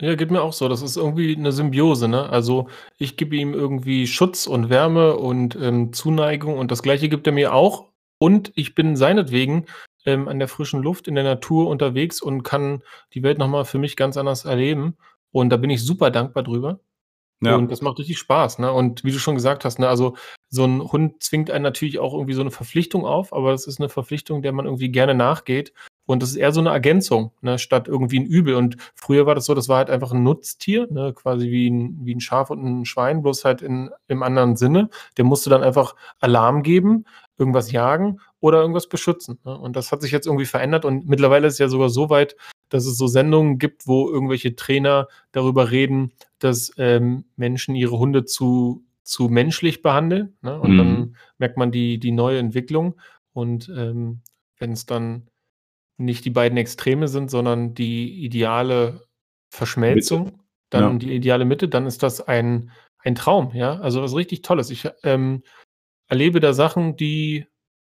Ja, 0.00 0.16
geht 0.16 0.32
mir 0.32 0.42
auch 0.42 0.52
so. 0.52 0.68
Das 0.68 0.82
ist 0.82 0.96
irgendwie 0.96 1.36
'ne 1.36 1.52
Symbiose, 1.52 2.08
ne? 2.08 2.28
Also, 2.28 2.68
ich 2.98 3.16
gebe 3.16 3.36
ihm 3.36 3.54
irgendwie 3.54 4.08
Schutz 4.08 4.48
und 4.48 4.68
Wärme 4.68 5.16
und, 5.16 5.56
ähm, 5.60 5.92
Zuneigung 5.92 6.58
und 6.58 6.72
das 6.72 6.82
Gleiche 6.82 7.08
gibt 7.08 7.26
er 7.28 7.32
mir 7.32 7.54
auch. 7.54 7.92
Und 8.18 8.52
ich 8.56 8.74
bin 8.74 8.96
seinetwegen, 8.96 9.66
ähm, 10.06 10.28
an 10.28 10.38
der 10.38 10.48
frischen 10.48 10.82
Luft 10.82 11.08
in 11.08 11.14
der 11.16 11.24
Natur 11.24 11.68
unterwegs 11.68 12.20
und 12.22 12.42
kann 12.44 12.82
die 13.14 13.22
Welt 13.22 13.38
noch 13.38 13.48
mal 13.48 13.64
für 13.64 13.78
mich 13.78 13.96
ganz 13.96 14.16
anders 14.16 14.44
erleben. 14.44 14.96
Und 15.32 15.50
da 15.50 15.56
bin 15.58 15.70
ich 15.70 15.84
super 15.84 16.10
dankbar 16.10 16.42
drüber. 16.44 16.80
Ja. 17.42 17.56
Und 17.56 17.70
das 17.72 17.82
macht 17.82 17.98
richtig 18.00 18.18
Spaß, 18.18 18.58
ne? 18.60 18.72
Und 18.72 19.04
wie 19.04 19.12
du 19.12 19.18
schon 19.20 19.34
gesagt 19.36 19.64
hast, 19.64 19.78
ne, 19.80 19.88
also, 19.88 20.16
so 20.50 20.64
'n 20.64 20.80
Hund 20.92 21.22
zwingt 21.22 21.50
einen 21.50 21.64
natürlich 21.64 21.98
auch 22.00 22.14
irgendwie 22.14 22.34
so 22.34 22.42
'ne 22.44 22.50
Verpflichtung 22.52 23.06
auf, 23.06 23.32
aber 23.34 23.52
es 23.54 23.66
ist 23.68 23.80
'ne 23.80 23.88
Verpflichtung, 23.90 24.42
der 24.42 24.52
man 24.52 24.66
irgendwie 24.66 24.90
gerne 24.90 25.14
nachgeht. 25.14 25.72
Und 26.06 26.22
das 26.22 26.30
ist 26.32 26.36
eher 26.36 26.52
so 26.52 26.62
'ne 26.62 26.70
Ergänzung, 26.70 27.32
ne, 27.42 27.58
statt 27.58 27.88
irgendwie 27.88 28.18
'n 28.18 28.26
Übel. 28.26 28.56
Und 28.56 28.76
früher 28.96 29.26
war 29.26 29.34
das 29.36 29.46
so, 29.46 29.54
das 29.54 29.68
war 29.68 29.78
halt 29.78 29.90
einfach 29.90 30.12
'n 30.12 30.22
Nutztier, 30.24 30.88
ne, 30.90 31.14
quasi 31.14 31.50
wie 31.50 31.68
'n 31.68 32.00
wie 32.04 32.14
'n 32.14 32.20
Schaf 32.20 32.50
und 32.50 32.60
'n 32.64 32.84
Schwein, 32.86 33.22
bloß 33.22 33.44
halt 33.44 33.62
in 33.62 33.90
im 34.08 34.22
anderen 34.24 34.56
Sinne. 34.56 34.90
Der 35.18 35.24
musste 35.26 35.50
dann 35.50 35.62
einfach 35.64 35.96
Alarm 36.20 36.62
geben, 36.64 37.06
irgendwas 37.38 37.72
jagen 37.72 38.20
oder 38.42 38.60
irgendwas 38.60 38.88
beschützen, 38.90 39.38
ne? 39.44 39.56
Und 39.58 39.76
das 39.76 39.92
hat 39.92 40.02
sich 40.02 40.12
jetzt 40.12 40.26
irgendwie 40.26 40.46
verändert 40.46 40.84
und 40.84 41.08
mittlerweile 41.08 41.46
ist 41.48 41.54
es 41.54 41.58
ja 41.60 41.68
sogar 41.68 41.88
so 41.90 42.10
weit, 42.10 42.36
dass 42.70 42.86
es 42.86 42.98
so 42.98 43.06
Sendungen 43.06 43.58
gibt, 43.58 43.86
wo 43.86 44.10
irgendwelche 44.10 44.56
Trainer 44.56 45.08
darüber 45.32 45.70
reden, 45.70 46.12
dass, 46.40 46.72
ähm, 46.78 47.24
Menschen 47.36 47.74
ihre 47.76 47.98
Hunde 47.98 48.24
zu 48.26 48.84
zu 49.04 49.28
menschlich 49.28 49.82
behandeln, 49.82 50.36
ne? 50.42 50.60
Und 50.60 50.72
Mhm. 50.72 50.76
dann 50.78 51.16
merkt 51.38 51.56
man 51.58 51.72
die 51.72 51.98
die 51.98 52.12
neue 52.12 52.38
Entwicklung. 52.38 53.00
Und, 53.34 53.70
ähm, 53.76 54.20
wenn's 54.58 54.86
dann 54.86 55.28
nicht 55.98 56.24
die 56.24 56.30
beiden 56.30 56.58
Extreme 56.58 57.08
sind, 57.08 57.30
sondern 57.30 57.74
die 57.74 58.24
ideale 58.24 58.92
Mitte. 58.92 59.06
Verschmelzung, 59.50 60.40
dann 60.70 60.94
Ja. 60.94 60.98
die 60.98 61.14
ideale 61.14 61.44
Mitte, 61.46 61.68
dann 61.68 61.86
ist 61.86 62.02
das 62.02 62.20
ein 62.28 62.70
ein 63.04 63.14
Traum, 63.16 63.52
ja? 63.54 63.80
Also, 63.80 64.02
was 64.02 64.14
richtig 64.16 64.42
Tolles. 64.42 64.70
Ich, 64.70 64.88
ähm, 65.04 65.42
erlebe 66.08 66.40
da 66.40 66.52
Sachen, 66.54 66.96
die 66.96 67.46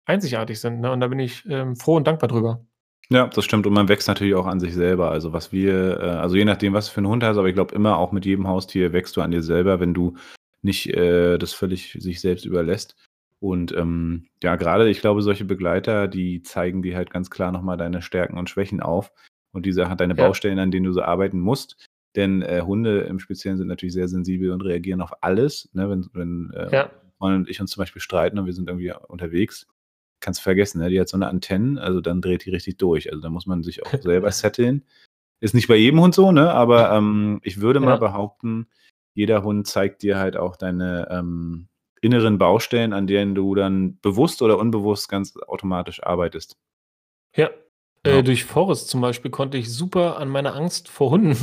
einzigartig 0.05 0.59
sind, 0.59 0.79
ne? 0.81 0.91
Und 0.91 0.99
da 1.01 1.07
bin 1.07 1.19
ich, 1.19 1.45
ähm, 1.49 1.75
froh 1.75 1.95
und 1.97 2.07
dankbar 2.07 2.29
drüber. 2.29 2.65
Ja, 3.09 3.27
das 3.27 3.43
stimmt 3.43 3.67
und 3.67 3.73
man 3.73 3.89
wächst 3.89 4.07
natürlich 4.07 4.35
auch 4.35 4.45
an 4.45 4.59
sich 4.61 4.73
selber. 4.73 5.11
Also, 5.11 5.33
was 5.33 5.51
wir 5.51 5.99
äh, 5.99 6.03
also, 6.11 6.35
je 6.37 6.45
nachdem, 6.45 6.73
was 6.73 6.87
du 6.87 6.93
für 6.93 7.01
'n 7.01 7.07
Hund 7.07 7.23
hast, 7.23 7.37
aber 7.37 7.47
ich 7.49 7.53
glaube 7.55 7.75
immer 7.75 7.97
auch 7.97 8.11
mit 8.13 8.25
jedem 8.25 8.47
Haustier 8.47 8.93
wächst 8.93 9.17
du 9.17 9.21
an 9.21 9.31
dir 9.31 9.41
selber, 9.43 9.79
wenn 9.81 9.93
du 9.93 10.15
nicht, 10.61 10.87
äh, 10.93 11.37
das 11.37 11.53
völlig 11.53 11.91
sich 11.99 12.21
selbst 12.21 12.45
überlässt. 12.45 12.95
Und, 13.39 13.73
ähm, 13.75 14.27
ja, 14.43 14.55
grade 14.55 14.87
ich 14.89 15.01
glaube, 15.01 15.21
solche 15.23 15.43
Begleiter, 15.45 16.07
die 16.07 16.41
zeigen 16.43 16.83
dir 16.83 16.95
halt 16.95 17.09
ganz 17.09 17.29
klar 17.31 17.51
noch 17.51 17.63
mal 17.63 17.75
deine 17.75 18.01
Stärken 18.01 18.37
und 18.37 18.49
Schwächen 18.49 18.79
auf 18.81 19.11
und 19.51 19.65
die 19.65 19.71
Sache 19.73 19.95
deine 19.97 20.15
Ja. 20.15 20.25
Baustellen, 20.27 20.59
an 20.59 20.71
denen 20.71 20.85
du 20.85 20.93
so 20.93 21.01
arbeiten 21.01 21.39
musst. 21.39 21.87
Denn, 22.15 22.41
äh, 22.43 22.61
Hunde 22.65 23.01
im 23.01 23.19
Speziellen 23.19 23.57
sind 23.57 23.67
natürlich 23.67 23.93
sehr 23.93 24.07
sensibel 24.07 24.51
und 24.51 24.61
reagieren 24.61 25.01
auf 25.01 25.11
alles, 25.21 25.69
ne? 25.73 25.89
Wenn 25.89 26.07
wenn, 26.13 26.51
äh, 26.53 26.69
Ja. 26.71 26.89
Und 27.17 27.49
ich 27.49 27.59
uns 27.61 27.71
zum 27.71 27.81
Beispiel 27.81 28.01
streiten 28.01 28.39
und 28.39 28.45
wir 28.47 28.53
sind 28.53 28.67
irgendwie 28.69 28.93
unterwegs, 29.07 29.67
kannst 30.21 30.39
du 30.41 30.43
vergessen, 30.43 30.79
ne? 30.81 30.89
Die 30.89 30.99
hat 30.99 31.09
so 31.09 31.17
'ne 31.17 31.27
Antennen, 31.27 31.77
also, 31.79 32.01
dann 32.01 32.21
dreht 32.21 32.45
die 32.45 32.51
richtig 32.51 32.77
durch. 32.77 33.09
Also, 33.11 33.21
da 33.21 33.29
muss 33.29 33.45
man 33.47 33.63
sich 33.63 33.85
auch 33.85 34.01
selber 34.01 34.31
setteln. 34.31 34.83
Ist 35.41 35.55
nicht 35.55 35.67
bei 35.67 35.75
jedem 35.77 36.01
Hund 36.01 36.15
so, 36.15 36.31
ne? 36.31 36.51
Aber, 36.53 36.91
ähm, 36.91 37.39
ich 37.43 37.61
würde 37.61 37.79
mal 37.81 37.91
Ja. 37.91 37.97
behaupten, 37.97 38.67
jeder 39.15 39.43
Hund 39.43 39.67
zeigt 39.67 40.03
dir 40.03 40.19
halt 40.19 40.37
auch 40.37 40.55
deine, 40.57 41.07
ähm, 41.11 41.67
inneren 42.01 42.37
Baustellen, 42.39 42.93
an 42.93 43.07
denen 43.07 43.35
du 43.35 43.55
dann 43.55 43.99
bewusst 44.01 44.41
oder 44.41 44.57
unbewusst 44.59 45.09
ganz 45.09 45.35
automatisch 45.47 46.03
arbeitest. 46.03 46.57
Ja. 47.35 47.49
Ja. 48.05 48.13
Äh, 48.19 48.23
durch 48.23 48.45
Forrest 48.45 48.89
zum 48.89 49.01
Beispiel 49.01 49.31
konnte 49.31 49.57
ich 49.57 49.71
super 49.73 50.17
an 50.17 50.29
meiner 50.29 50.55
Angst 50.55 50.89
vor 50.89 51.11
Hunden, 51.11 51.37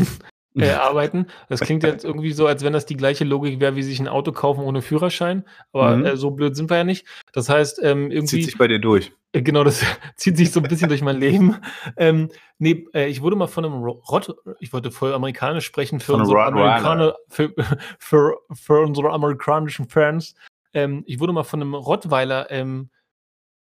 äh, 0.60 0.72
arbeiten. 0.72 1.26
Das 1.48 1.60
klingt 1.62 1.82
jetzt 1.84 2.04
irgendwie 2.04 2.32
so, 2.32 2.46
als 2.46 2.64
wenn 2.64 2.72
das 2.72 2.86
die 2.86 2.96
gleiche 2.96 3.24
Logik 3.24 3.60
wäre, 3.60 3.76
wie 3.76 3.82
sich 3.82 4.00
'n 4.00 4.08
Auto 4.08 4.32
kaufen 4.32 4.62
ohne 4.64 4.82
Führerschein, 4.82 5.44
aber, 5.72 5.96
Mhm. 5.98 6.06
äh, 6.06 6.16
so 6.16 6.30
blöd 6.32 6.56
sind 6.56 6.70
wir 6.70 6.78
ja 6.78 6.84
nicht. 6.84 7.06
Das 7.32 7.48
heißt, 7.48 7.80
ähm, 7.82 8.10
Zieht 8.10 8.12
irgendwie 8.14 8.42
sich 8.42 8.58
bei 8.58 8.68
dir 8.68 8.78
durch. 8.80 9.12
äh, 9.32 9.42
genau, 9.42 9.64
das 9.64 9.82
zieht 10.16 10.36
sich 10.38 10.52
so 10.52 10.60
'n 10.60 10.68
bisschen 10.68 10.88
durch 10.88 11.02
mein 11.02 11.18
Leben. 11.18 11.56
Ähm, 11.96 12.30
ne, 12.58 12.86
äh, 12.94 13.08
ich 13.08 13.22
wurde 13.22 13.36
mal 13.36 13.46
von 13.48 13.64
'nem 13.64 13.74
Ro 13.82 14.02
Rott 14.10 14.34
ich 14.60 14.72
wollte 14.72 14.90
voll 14.90 15.12
amerikanisch 15.14 15.66
sprechen 15.66 16.00
für 16.00 16.14
unsere. 16.14 16.38
Amerikaner 16.44 17.14
für 17.28 17.52
für 17.98 18.36
für 18.54 18.80
unsere 18.82 19.10
amerikanischen 19.12 19.88
Fans. 19.88 20.34
Ähm, 20.74 21.04
ich 21.06 21.20
wurde 21.20 21.32
mal 21.34 21.44
von 21.44 21.60
'nem 21.60 21.74
Rottweiler, 21.74 22.50
ähm, 22.50 22.90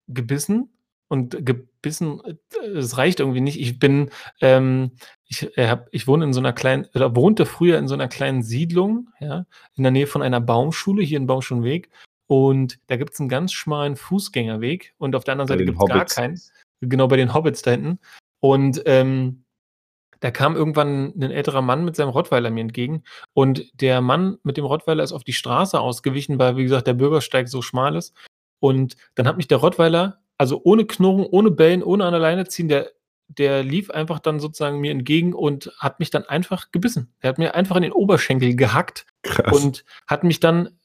gebissen 0.07 0.71
und 1.11 1.45
gebissen, 1.45 2.21
äh, 2.25 2.67
es 2.77 2.97
reicht 2.97 3.19
irgendwie 3.19 3.41
nicht. 3.41 3.59
Ich 3.59 3.79
bin, 3.79 4.09
ähm 4.41 4.91
ich, 5.27 5.57
äh, 5.57 5.67
habe 5.69 5.87
ich 5.91 6.07
wohne 6.07 6.25
in 6.25 6.33
so 6.33 6.41
'ner 6.41 6.53
kleinen 6.53 6.87
oder 6.95 7.15
wohnte 7.15 7.45
früher 7.45 7.77
in 7.79 7.87
so 7.89 7.95
'ner 7.95 8.07
kleinen 8.09 8.43
Siedlung, 8.43 9.09
ja, 9.19 9.45
in 9.75 9.83
der 9.83 9.91
Nähe 9.91 10.07
von 10.07 10.21
einer 10.23 10.41
Baumschule 10.41 11.03
hier 11.03 11.17
in 11.19 11.27
Baumschulenweg. 11.27 11.89
Und 12.27 12.79
da 12.87 12.97
gibt's 12.97 13.19
'n 13.19 13.29
ganz 13.29 13.53
schmalen 13.53 13.95
Fußgängerweg 13.97 14.93
und 14.99 15.15
auf 15.15 15.23
der 15.25 15.33
anderen 15.33 15.47
Seite 15.49 15.59
den 15.59 15.67
gibt's 15.67 15.85
gar 15.85 16.05
keinen. 16.07 16.41
Genau, 16.81 17.07
bei 17.09 17.17
den 17.17 17.33
Hobbits 17.33 17.61
da 17.63 17.71
hinten. 17.71 17.99
Und, 18.41 18.81
ähm, 18.85 19.43
da 20.21 20.31
kam 20.31 20.55
irgendwann 20.57 21.13
'nen 21.17 21.31
älterer 21.31 21.61
Mann 21.63 21.85
mit 21.85 21.95
seinem 21.97 22.09
Rottweiler 22.11 22.51
mir 22.51 22.61
entgegen 22.61 23.03
und 23.35 23.65
der 23.81 24.01
Mann 24.01 24.37
mit 24.43 24.57
dem 24.57 24.65
Rottweiler 24.65 25.03
ist 25.03 25.13
auf 25.13 25.23
die 25.25 25.33
Straße 25.33 25.79
ausgewichen, 25.79 26.39
weil, 26.39 26.57
wie 26.57 26.63
gesagt, 26.65 26.87
der 26.87 26.95
Bürgersteig 26.95 27.49
so 27.49 27.61
schmal 27.63 27.95
ist. 27.97 28.15
Und 28.61 28.97
dann 29.15 29.27
hat 29.27 29.37
mich 29.37 29.47
der 29.49 29.59
Rottweiler 29.59 30.20
also, 30.41 30.59
ohne 30.63 30.85
Knurren, 30.85 31.25
ohne 31.29 31.51
Bellen, 31.51 31.83
ohne 31.83 32.03
an 32.05 32.13
der 32.13 32.19
Leine 32.19 32.47
ziehen, 32.47 32.67
der 32.67 32.89
der 33.27 33.63
lief 33.63 33.89
einfach 33.91 34.19
dann 34.19 34.39
sozusagen 34.41 34.79
mir 34.81 34.91
entgegen 34.91 35.33
und 35.33 35.71
hat 35.77 35.99
mich 35.99 36.09
dann 36.09 36.25
einfach 36.25 36.71
gebissen. 36.71 37.13
Er 37.21 37.29
hat 37.29 37.37
mir 37.37 37.55
einfach 37.55 37.77
in 37.77 37.83
den 37.83 37.93
Oberschenkel 37.93 38.55
gehackt 38.57 39.05
Krass. 39.23 39.55
und 39.63 39.85
hat 40.07 40.23
mich 40.25 40.39
dann 40.41 40.77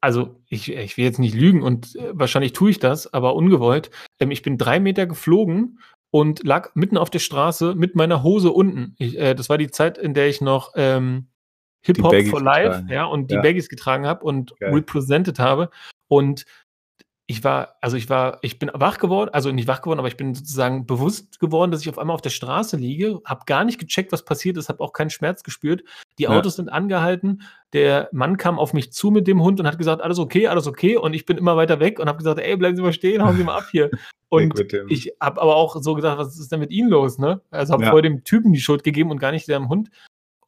also, 0.00 0.40
ich 0.48 0.70
ich 0.72 0.96
will 0.96 1.04
jetzt 1.04 1.18
nicht 1.20 1.34
lügen 1.34 1.62
und, 1.62 1.94
äh, 1.96 2.10
wahrscheinlich 2.12 2.52
tue 2.52 2.70
ich 2.70 2.78
das, 2.80 3.12
aber 3.14 3.34
ungewollt. 3.36 3.90
Ähm, 4.20 4.30
ich 4.30 4.42
bin 4.42 4.58
3 4.58 4.80
Meter 4.80 5.06
geflogen 5.06 5.78
und 6.10 6.44
lag 6.44 6.74
mitten 6.74 6.98
auf 6.98 7.10
der 7.10 7.18
Straße 7.20 7.74
mit 7.76 7.94
meiner 7.94 8.22
Hose 8.22 8.50
unten. 8.52 8.94
Ich 8.98 9.16
äh, 9.18 9.34
das 9.34 9.48
war 9.48 9.56
die 9.58 9.70
Zeit, 9.70 9.96
in 9.98 10.12
der 10.14 10.28
ich 10.28 10.40
noch, 10.40 10.72
ähm, 10.76 11.28
Hip-Hop 11.82 12.10
Baggies 12.10 12.30
for 12.30 12.42
Life, 12.42 12.68
getragen. 12.70 12.88
ja, 12.92 13.04
und 13.04 13.30
die 13.30 13.36
Ja. 13.36 13.42
Baggies 13.42 13.68
getragen 13.68 14.06
habe 14.06 14.24
und 14.24 14.58
Geil. 14.58 14.74
represented 14.74 15.38
habe. 15.38 15.70
Und 16.08 16.44
ich 17.28 17.42
war 17.42 17.76
also, 17.80 17.96
ich 17.96 18.08
war 18.08 18.38
ich 18.42 18.58
bin 18.58 18.70
wach 18.72 18.98
geworden 18.98 19.30
also, 19.32 19.50
nicht 19.50 19.66
wach 19.68 19.82
geworden, 19.82 19.98
aber 19.98 20.08
ich 20.08 20.16
bin 20.16 20.34
sozusagen 20.34 20.86
bewusst 20.86 21.40
geworden, 21.40 21.70
dass 21.72 21.80
ich 21.80 21.88
auf 21.88 21.98
einmal 21.98 22.14
auf 22.14 22.22
der 22.22 22.30
Straße 22.30 22.76
liege, 22.76 23.20
habe 23.24 23.42
gar 23.46 23.64
nicht 23.64 23.78
gecheckt, 23.80 24.12
was 24.12 24.24
passiert 24.24 24.56
ist, 24.56 24.68
habe 24.68 24.80
auch 24.82 24.92
keinen 24.92 25.10
Schmerz 25.10 25.42
gespürt. 25.42 25.82
Die 26.18 26.24
Ja. 26.24 26.30
Autos 26.30 26.56
sind 26.56 26.68
angehalten. 26.68 27.42
Der 27.72 28.08
Mann 28.12 28.36
kam 28.36 28.58
auf 28.58 28.72
mich 28.72 28.92
zu 28.92 29.10
mit 29.10 29.26
dem 29.26 29.42
Hund 29.42 29.58
und 29.60 29.66
hat 29.66 29.78
gesagt: 29.78 30.02
„Alles 30.02 30.18
okay, 30.18 30.46
alles 30.46 30.66
okay.“ 30.66 30.96
Und 30.96 31.14
ich 31.14 31.26
bin 31.26 31.36
immer 31.36 31.56
weiter 31.56 31.80
weg 31.80 31.98
und 31.98 32.08
habe 32.08 32.18
gesagt: 32.18 32.38
„Ey, 32.38 32.56
bleiben 32.56 32.76
Sie 32.76 32.82
mal 32.82 32.92
stehen, 32.92 33.22
hauen 33.24 33.36
Sie 33.36 33.44
mal 33.44 33.56
ab 33.56 33.64
hier.“ 33.70 33.90
Weg 34.32 34.54
Und 34.54 34.60
ich 34.88 35.12
habe 35.20 35.40
aber 35.40 35.56
auch 35.56 35.76
so 35.82 35.94
gedacht: 35.94 36.18
„Was 36.18 36.38
ist 36.38 36.50
denn 36.52 36.60
mit 36.60 36.70
Ihnen 36.70 36.90
los“, 36.90 37.18
ne? 37.18 37.40
Also, 37.50 37.72
habe 37.74 37.84
Ja. 37.84 37.90
voll 37.90 38.02
dem 38.02 38.24
Typen 38.24 38.52
die 38.52 38.60
Schuld 38.60 38.84
gegeben 38.84 39.10
und 39.10 39.18
gar 39.18 39.32
nicht 39.32 39.48
dem 39.48 39.68
Hund. 39.68 39.90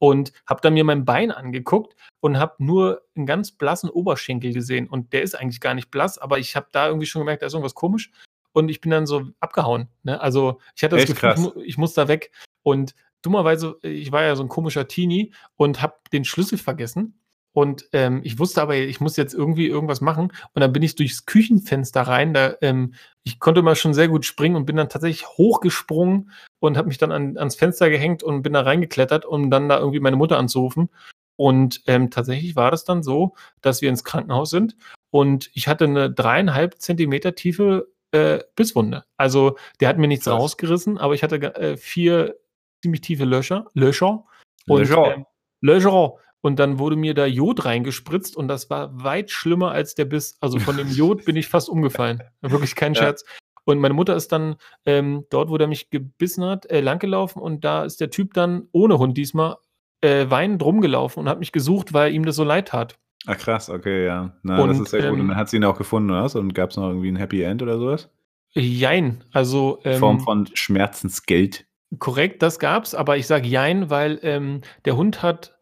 Und 0.01 0.33
habe 0.47 0.61
dann 0.63 0.75
mir 0.75 0.85
mein 0.85 1.05
Bein 1.05 1.31
angeguckt 1.33 1.97
und 2.21 2.39
habe 2.39 2.55
nur 2.65 3.03
'n 3.17 3.27
ganz 3.27 3.53
blassen 3.53 3.91
Oberschenkel 3.91 4.53
gesehen. 4.53 4.89
Und 4.89 5.13
der 5.13 5.23
ist 5.23 5.35
eigentlich 5.35 5.61
gar 5.61 5.75
nicht 5.75 5.91
blass, 5.91 6.19
aber 6.19 6.39
ich 6.39 6.55
habe 6.57 6.69
da 6.73 6.87
irgendwie 6.89 7.07
schon 7.07 7.21
gemerkt, 7.21 7.43
da 7.43 7.47
ist 7.47 7.55
irgendwas 7.55 7.75
komisch. 7.75 8.11
Und 8.53 8.69
ich 8.71 8.81
bin 8.81 8.91
dann 8.93 9.07
so 9.07 9.25
abgehauen, 9.41 9.89
ne? 10.05 10.21
Also, 10.21 10.61
ich 10.77 10.83
hatte 10.85 10.97
das 10.97 11.05
Echt 11.05 11.15
Gefühl, 11.21 11.31
ich 11.33 11.37
mu 11.39 11.63
ich 11.63 11.79
muss 11.79 11.95
da 11.95 12.09
weg. 12.09 12.31
Und 12.63 12.95
dummerweise 13.23 13.77
ich 13.83 14.13
war 14.13 14.23
ja 14.25 14.37
so 14.37 14.43
'n 14.45 14.49
komischer 14.49 14.87
Teenie 14.89 15.33
und 15.57 15.83
habe 15.83 15.95
den 16.13 16.25
Schlüssel 16.25 16.59
vergessen. 16.59 17.19
Und, 17.59 17.89
ähm, 17.93 18.21
ich 18.23 18.39
wusste 18.39 18.63
aber, 18.63 18.77
ich 18.77 19.01
muss 19.01 19.17
jetzt 19.17 19.35
irgendwie 19.35 19.67
irgendwas 19.67 20.01
machen. 20.01 20.31
Und 20.55 20.61
dann 20.61 20.73
bin 20.73 20.85
ich 20.85 20.95
durchs 20.95 21.27
Küchenfenster 21.27 22.03
rein. 22.03 22.33
Da, 22.33 22.55
ähm 22.61 22.95
ich 23.25 23.41
konnte 23.41 23.59
immer 23.61 23.75
schon 23.75 23.95
sehr 23.95 24.07
gut 24.07 24.25
springen 24.25 24.55
und 24.55 24.65
bin 24.65 24.77
dann 24.77 24.89
tatsächlich 24.89 25.27
hochgesprungen 25.27 26.31
und 26.61 26.77
habe 26.77 26.87
mich 26.87 26.99
dann 26.99 27.11
an 27.11 27.37
ans 27.37 27.57
Fenster 27.57 27.91
gehängt 27.91 28.23
und 28.23 28.43
bin 28.43 28.53
da 28.53 28.61
reingeklettert, 28.61 29.25
um 29.27 29.51
dann 29.51 29.69
da 29.69 29.79
irgendwie 29.81 29.99
meine 29.99 30.15
Mutter 30.15 30.39
anzurufen. 30.39 30.89
Und, 31.35 31.83
ähm, 31.89 32.11
tatsächlich 32.13 32.55
war 32.55 32.71
das 32.71 32.85
dann 32.85 33.03
so, 33.03 33.35
dass 33.61 33.83
wir 33.83 33.89
ins 33.89 34.05
Krankenhaus 34.05 34.51
sind 34.51 34.77
und 35.11 35.51
ich 35.55 35.67
hatte 35.67 35.89
'ne 35.89 36.09
3,5 36.13 36.79
Zentimeter 36.79 37.35
tiefe, 37.35 37.89
äh, 38.13 38.39
Bisswunde. 38.55 39.03
Also, 39.17 39.57
der 39.81 39.89
hat 39.89 39.99
mir 39.99 40.07
nichts 40.07 40.27
Krass. 40.27 40.35
rausgerissen, 40.35 40.97
aber 40.97 41.15
ich 41.15 41.25
hatte 41.25 41.37
äh, 41.57 41.77
4 41.77 42.37
ziemlich 42.83 43.01
tiefe 43.01 43.25
Löcher 43.25 43.67
Löcher 43.75 44.25
und, 44.69 44.79
Löcher. 44.79 45.15
ähm 45.17 45.27
Löcher. 45.61 46.15
Und 46.41 46.59
dann 46.59 46.79
wurde 46.79 46.97
mir 46.97 47.15
da 47.15 47.27
Jod 47.27 47.65
reingespritzt 47.65 48.37
und 48.37 48.49
das 48.49 48.71
war 48.71 49.03
weit 49.03 49.31
schlimmer 49.31 49.73
als 49.73 49.95
der 49.95 50.05
Biss. 50.05 50.37
Also, 50.41 50.59
von 50.61 50.77
dem 50.77 50.89
Jod 50.89 51.25
bin 51.25 51.37
ich 51.37 51.47
fast 51.49 51.69
umgefallen. 51.69 52.23
Wirklich 52.43 52.75
kein 52.75 52.95
Ja. 52.95 53.01
Scherz. 53.03 53.25
Und 53.65 53.81
meine 53.81 53.93
Mutter 53.95 54.17
ist 54.17 54.33
dann, 54.33 54.57
ähm, 54.87 55.25
dort, 55.31 55.51
wo 55.51 55.59
der 55.59 55.67
mich 55.67 55.91
gebissen 55.91 56.45
hat, 56.45 56.65
äh, 56.71 56.81
langgelaufen 56.81 57.43
und 57.43 57.65
da 57.65 57.85
ist 57.85 58.01
der 58.01 58.09
Typ 58.11 58.33
dann 58.35 58.69
ohne 58.73 58.99
Hund 58.99 59.19
diesmal, 59.19 59.57
äh, 60.01 60.27
weinend 60.31 60.63
rumgelaufen 60.63 61.21
und 61.23 61.29
hat 61.29 61.39
mich 61.41 61.53
gesucht, 61.53 61.93
weil 61.93 62.15
ihm 62.15 62.25
das 62.25 62.37
so 62.37 62.45
leid 62.45 62.69
tat. 62.69 62.97
Ah, 63.27 63.35
krass, 63.35 63.69
okay, 63.69 64.07
ja. 64.07 64.33
Na, 64.43 64.65
das 64.67 64.79
Und, 64.79 64.85
ist 64.85 64.91
sehr 64.93 65.01
gut. 65.03 65.11
Und 65.15 65.21
ähm 65.21 65.29
dann 65.29 65.37
hat 65.37 65.51
sie 65.51 65.57
ihn 65.57 65.65
auch 65.65 65.77
gefunden 65.77 66.11
oder 66.11 66.23
was? 66.23 66.35
Und 66.37 66.55
gab's 66.55 66.77
noch 66.77 66.89
irgendwie 66.89 67.09
'n 67.09 67.17
Happy 67.17 67.43
End 67.43 67.61
oder 67.63 67.79
so 67.79 67.87
was? 67.89 68.09
Jein. 68.55 69.23
Also, 69.33 69.81
In 69.83 69.99
Form 69.99 70.17
ähm 70.19 70.23
von 70.23 70.49
Schmerzensgeld? 70.55 71.67
Korrekt, 71.99 72.43
das 72.43 72.59
gab's, 72.59 72.95
aber 72.95 73.17
ich 73.19 73.27
sage 73.27 73.49
jein, 73.49 73.91
weil, 73.91 74.19
ähm, 74.23 74.61
der 74.85 74.97
Hund 74.97 75.23
hat, 75.23 75.58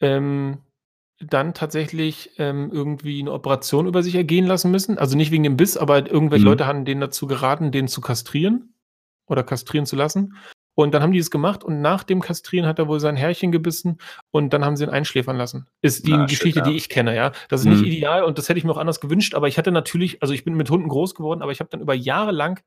ähm, 0.00 0.58
dann 1.20 1.54
tatsächlich, 1.54 2.32
ähm, 2.38 2.70
irgendwie 2.72 3.22
'ne 3.22 3.32
Operation 3.32 3.86
über 3.86 4.02
sich 4.02 4.14
ergehen 4.16 4.46
lassen 4.46 4.70
müssen. 4.70 4.98
Also, 4.98 5.16
nicht 5.16 5.30
wegen 5.32 5.44
dem 5.44 5.56
Biss, 5.56 5.76
aber 5.76 6.10
irgendwelche 6.10 6.44
Mhm. 6.44 6.50
Leute 6.50 6.66
haben 6.66 6.84
denen 6.84 7.00
dazu 7.00 7.26
geraten, 7.26 7.72
den 7.72 7.88
zu 7.88 8.00
kastrieren 8.00 8.74
oder 9.26 9.42
kastrieren 9.44 9.86
zu 9.86 9.96
lassen. 9.96 10.34
Und 10.76 10.92
dann 10.92 11.02
haben 11.02 11.12
die 11.12 11.20
es 11.20 11.30
gemacht 11.30 11.62
und 11.64 11.80
nach 11.82 12.02
dem 12.04 12.20
Kastrieren 12.20 12.66
hat 12.66 12.80
er 12.80 12.88
wohl 12.88 12.98
sein 13.00 13.14
Härchen 13.16 13.52
gebissen 13.52 13.98
und 14.32 14.52
dann 14.52 14.64
haben 14.64 14.76
sie 14.76 14.84
ihn 14.84 14.90
einschläfern 14.90 15.36
lassen. 15.36 15.68
Ist 15.82 16.06
die 16.08 16.12
shit, 16.28 16.30
Geschichte, 16.30 16.60
ja. 16.60 16.64
die 16.64 16.76
ich 16.76 16.88
kenne, 16.88 17.14
ja. 17.14 17.30
Das 17.48 17.60
ist 17.60 17.66
nicht 17.68 17.82
Mhm. 17.82 17.86
ideal 17.86 18.24
und 18.24 18.38
das 18.38 18.48
hätte 18.48 18.58
ich 18.58 18.64
mir 18.64 18.72
auch 18.72 18.76
anders 18.78 19.00
gewünscht, 19.00 19.34
aber 19.36 19.46
ich 19.48 19.56
hatte 19.58 19.70
natürlich 19.72 20.20
also, 20.22 20.34
ich 20.34 20.44
bin 20.44 20.54
mit 20.54 20.70
Hunden 20.70 20.88
groß 20.88 21.14
geworden, 21.14 21.42
aber 21.42 21.52
ich 21.52 21.60
habe 21.60 21.70
dann 21.70 21.80
über 21.80 21.94
Jahre 21.94 22.32
lang 22.32 22.60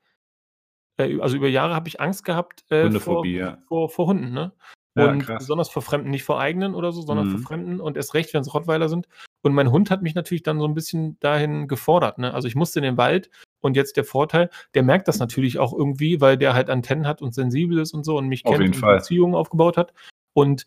äh, 1.00 1.20
also, 1.22 1.38
über 1.38 1.48
Jahre 1.48 1.76
habe 1.76 1.88
ich 1.88 2.02
Angst 2.02 2.24
gehabt, 2.26 2.64
äh, 2.72 2.90
vor 2.92 3.26
ja. 3.26 3.58
vor 3.68 3.90
vor 3.90 4.08
Hunden, 4.08 4.34
ne? 4.34 4.52
Ja, 4.98 5.16
Und 5.16 5.18
krass. 5.18 5.38
besonders 5.38 5.70
vor 5.70 5.82
Fremden, 5.84 6.10
nicht 6.10 6.24
vor 6.24 6.40
eigenen 6.40 6.76
oder 6.76 6.92
so, 6.92 7.02
sondern 7.02 7.28
vor 7.28 7.40
Mhm. 7.40 7.44
Fremden 7.48 7.80
und 7.82 7.98
erst 7.98 8.14
recht, 8.16 8.34
wenn's 8.34 8.54
Rottweiler 8.54 8.90
sind. 8.90 9.08
Und 9.44 9.54
mein 9.54 9.72
Hund 9.72 9.92
hat 9.92 10.02
mich 10.02 10.16
natürlich 10.16 10.44
dann 10.44 10.60
so 10.60 10.66
'n 10.66 10.74
bisschen 10.74 11.20
dahin 11.20 11.68
gefordert, 11.68 12.18
ne? 12.20 12.34
Also, 12.34 12.48
ich 12.48 12.56
musste 12.56 12.80
in 12.80 12.84
den 12.84 12.98
Wald 12.98 13.30
und 13.62 13.76
jetzt 13.78 13.98
der 13.98 14.04
Vorteil, 14.06 14.50
der 14.76 14.84
merkt 14.84 15.08
das 15.08 15.20
natürlich 15.20 15.60
auch 15.60 15.74
irgendwie, 15.74 16.22
weil 16.22 16.38
der 16.38 16.54
halt 16.54 16.70
Antennen 16.70 17.08
hat 17.08 17.22
und 17.22 17.34
sensibel 17.36 17.80
ist 17.80 17.94
und 17.94 18.04
so 18.06 18.18
und 18.18 18.28
mich 18.28 18.44
Auf 18.44 18.56
kennt 18.56 18.74
und 18.74 18.74
Fall. 18.80 18.90
Beziehungen 18.90 19.36
aufgebaut 19.36 19.78
hat. 19.78 19.94
Und 20.34 20.66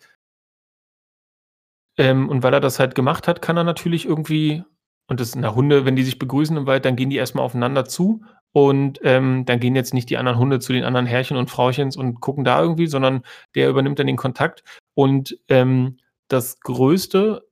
ähm, 1.99 2.29
und 2.29 2.43
weil 2.43 2.55
er 2.55 2.61
das 2.61 2.79
halt 2.79 2.95
gemacht 2.95 3.29
hat, 3.29 3.43
kann 3.43 3.57
er 3.57 3.65
natürlich 3.65 4.07
irgendwie 4.07 4.65
und 5.09 5.21
das 5.21 5.35
na, 5.35 5.55
Hunde, 5.55 5.85
wenn 5.85 5.97
die 5.97 6.05
sich 6.05 6.19
begrüßen 6.19 6.57
im 6.57 6.67
Wald, 6.67 6.85
dann 6.85 6.97
gehen 6.97 7.11
die 7.11 7.17
erst 7.17 7.35
mal 7.35 7.43
aufeinander 7.43 7.85
zu 7.85 8.23
und, 8.53 9.01
ähm, 9.03 9.45
dann 9.47 9.61
gehen 9.61 9.77
jetzt 9.77 9.95
nicht 9.95 10.11
die 10.11 10.17
anderen 10.17 10.39
Hunde 10.39 10.59
zu 10.61 10.73
den 10.73 10.85
anderen 10.85 11.07
Herrchen 11.07 11.37
und 11.37 11.51
Frauchens 11.51 11.97
und 11.97 12.21
gucken 12.21 12.45
da 12.45 12.61
irgendwie, 12.61 12.87
sondern 12.87 13.23
der 13.55 13.69
übernimmt 13.69 13.99
dann 13.99 14.07
den 14.07 14.17
Kontakt. 14.17 14.65
Und, 14.95 15.39
ähm, 15.49 15.99
das 16.29 16.61
Größte 16.61 17.47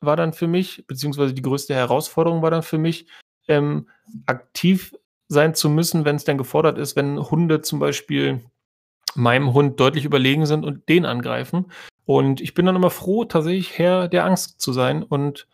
war 0.00 0.16
dann 0.16 0.32
für 0.32 0.46
mich 0.46 0.84
beziehungsweise 0.86 1.34
die 1.34 1.42
größte 1.42 1.74
Herausforderung 1.74 2.42
war 2.42 2.50
dann 2.50 2.62
für 2.62 2.78
mich, 2.78 3.06
ähm, 3.48 3.88
aktiv 4.26 4.94
sein 5.28 5.54
zu 5.54 5.68
müssen, 5.68 6.04
wenn's 6.04 6.24
denn 6.24 6.38
gefordert 6.38 6.78
ist, 6.78 6.96
wenn 6.96 7.18
Hunde 7.18 7.60
zum 7.62 7.78
Beispiel 7.78 8.44
meinem 9.14 9.54
Hund 9.54 9.80
deutlich 9.80 10.04
überlegen 10.04 10.46
sind 10.46 10.64
und 10.64 10.88
den 10.88 11.04
angreifen. 11.04 11.72
Und 12.04 12.40
ich 12.40 12.54
bin 12.54 12.66
dann 12.66 12.76
immer 12.76 12.90
froh, 12.90 13.24
tatsächlich 13.24 13.78
Herr 13.78 14.08
der 14.08 14.24
Angst 14.24 14.60
zu 14.60 14.72
sein 14.72 15.02
und 15.02 15.48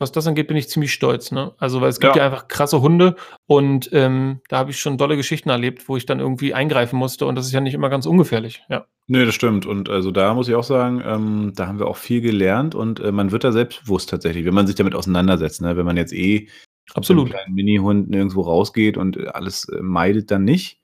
was 0.00 0.12
das 0.12 0.26
angeht, 0.26 0.48
bin 0.48 0.56
ich 0.56 0.68
ziemlich 0.68 0.92
stolz, 0.92 1.30
ne? 1.32 1.52
Also, 1.58 1.80
weil 1.80 1.90
es 1.90 2.00
gibt 2.00 2.16
Ja. 2.16 2.22
ja 2.22 2.26
einfach 2.26 2.48
krasse 2.48 2.80
Hunde 2.80 3.16
und, 3.46 3.90
ähm, 3.92 4.40
da 4.48 4.58
habe 4.58 4.70
ich 4.72 4.80
schon 4.80 4.98
dolle 4.98 5.16
Geschichten 5.16 5.50
erlebt, 5.50 5.88
wo 5.88 5.96
ich 5.96 6.06
dann 6.06 6.20
irgendwie 6.20 6.54
eingreifen 6.54 6.98
musste 6.98 7.26
und 7.26 7.34
das 7.36 7.46
ist 7.46 7.52
ja 7.52 7.60
nicht 7.60 7.74
immer 7.74 7.90
ganz 7.90 8.06
ungefährlich, 8.06 8.62
ja. 8.70 8.86
Ne, 9.08 9.26
das 9.26 9.34
stimmt. 9.34 9.66
Und 9.66 9.88
also, 9.88 10.10
da 10.10 10.34
muss 10.34 10.48
ich 10.48 10.54
auch 10.54 10.64
sagen, 10.64 11.02
ähm, 11.04 11.52
da 11.56 11.66
haben 11.66 11.78
wir 11.78 11.86
auch 11.88 11.96
viel 11.96 12.20
gelernt 12.20 12.74
und, 12.74 13.00
äh, 13.00 13.12
man 13.12 13.32
wird 13.32 13.44
da 13.44 13.52
selbstbewusst 13.52 14.08
tatsächlich, 14.10 14.44
wenn 14.44 14.54
man 14.54 14.66
sich 14.66 14.76
damit 14.76 14.94
auseinandersetzt, 14.94 15.60
ne? 15.62 15.76
Wenn 15.76 15.86
man 15.86 15.96
jetzt 15.96 16.12
eh 16.12 16.40
mit 16.40 16.48
'nem 16.48 16.96
Absolut. 16.96 17.30
kleinen 17.30 17.54
Minihund 17.54 18.10
nirgendswo 18.10 18.42
rausgeht 18.42 18.96
und, 18.96 19.16
äh, 19.16 19.26
alles, 19.28 19.68
äh, 19.68 19.80
meidet, 19.82 20.30
dann 20.30 20.44
nicht. 20.44 20.79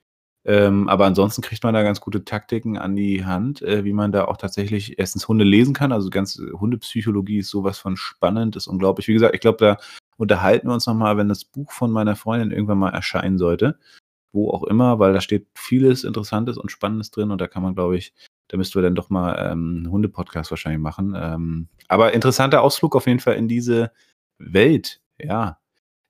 Ähm, 0.46 0.88
aber 0.88 1.06
ansonsten 1.06 1.42
kriegt 1.42 1.64
man 1.64 1.74
da 1.74 1.82
ganz 1.82 2.00
gute 2.00 2.24
Taktiken 2.24 2.78
an 2.78 2.96
die 2.96 3.24
Hand, 3.26 3.62
äh, 3.62 3.84
wie 3.84 3.92
man 3.92 4.12
da 4.12 4.26
auch 4.26 4.36
tatsächlich 4.36 4.98
erstens 4.98 5.28
Hunde 5.28 5.44
lesen 5.44 5.74
kann. 5.74 5.92
Also, 5.92 6.10
ganz 6.10 6.40
Hundepsychologie 6.60 7.38
ist 7.38 7.50
so 7.50 7.64
was 7.64 7.78
von 7.78 7.96
spannend, 7.96 8.56
ist 8.56 8.68
unglaublich. 8.68 9.08
Wie 9.08 9.14
gesagt, 9.14 9.34
ich 9.34 9.40
glaube, 9.40 9.58
da 9.58 9.78
unterhalten 10.18 10.68
wir 10.68 10.74
uns 10.74 10.86
noch 10.86 10.94
mal, 10.94 11.16
wenn 11.16 11.28
das 11.28 11.44
Buch 11.44 11.72
von 11.72 11.90
meiner 11.90 12.16
Freundin 12.16 12.52
irgendwann 12.52 12.78
mal 12.78 12.90
erscheinen 12.90 13.38
sollte, 13.38 13.78
wo 14.32 14.50
auch 14.50 14.64
immer, 14.64 14.98
weil 14.98 15.12
da 15.12 15.20
steht 15.20 15.46
vieles 15.54 16.04
Interessantes 16.04 16.58
und 16.58 16.70
Spannendes 16.70 17.10
drin 17.10 17.30
und 17.30 17.40
da 17.40 17.48
kann 17.48 17.62
man, 17.62 17.74
glaube 17.74 17.96
ich 17.96 18.14
da 18.48 18.56
müssten 18.56 18.76
wir 18.76 18.82
dann 18.82 18.94
doch 18.94 19.10
mal, 19.10 19.50
ähm, 19.52 19.82
'n 19.86 19.90
Hunde-Podcast 19.90 20.50
wahrscheinlich 20.52 20.80
machen. 20.80 21.14
Ähm, 21.16 21.68
aber 21.88 22.12
interessanter 22.14 22.62
Ausflug 22.62 22.94
auf 22.96 23.06
jeden 23.08 23.18
Fall 23.20 23.34
in 23.36 23.48
diese 23.48 23.90
Welt, 24.38 25.00
ja. 25.18 25.58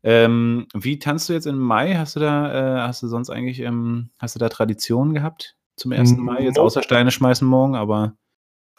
Ähm, 0.07 0.69
wie 0.73 1.01
tanzt 1.01 1.29
du 1.29 1.33
jetzt 1.33 1.49
im 1.49 1.59
Mai? 1.59 1.97
Hast 1.97 2.15
du 2.15 2.21
da 2.21 2.79
äh, 2.79 2.87
hast 2.87 3.03
du 3.03 3.09
sonst 3.09 3.29
eigentlich, 3.29 3.59
ähm 3.59 4.11
hast 4.21 4.37
du 4.37 4.39
da 4.39 4.49
Traditionen 4.49 5.15
gehabt 5.15 5.57
zum 5.75 5.91
1. 5.91 6.23
Mai? 6.23 6.45
Jetzt 6.45 6.61
außer 6.61 6.85
Steine 6.85 7.11
schmeißen 7.11 7.47
morgen, 7.47 7.75
aber 7.75 8.15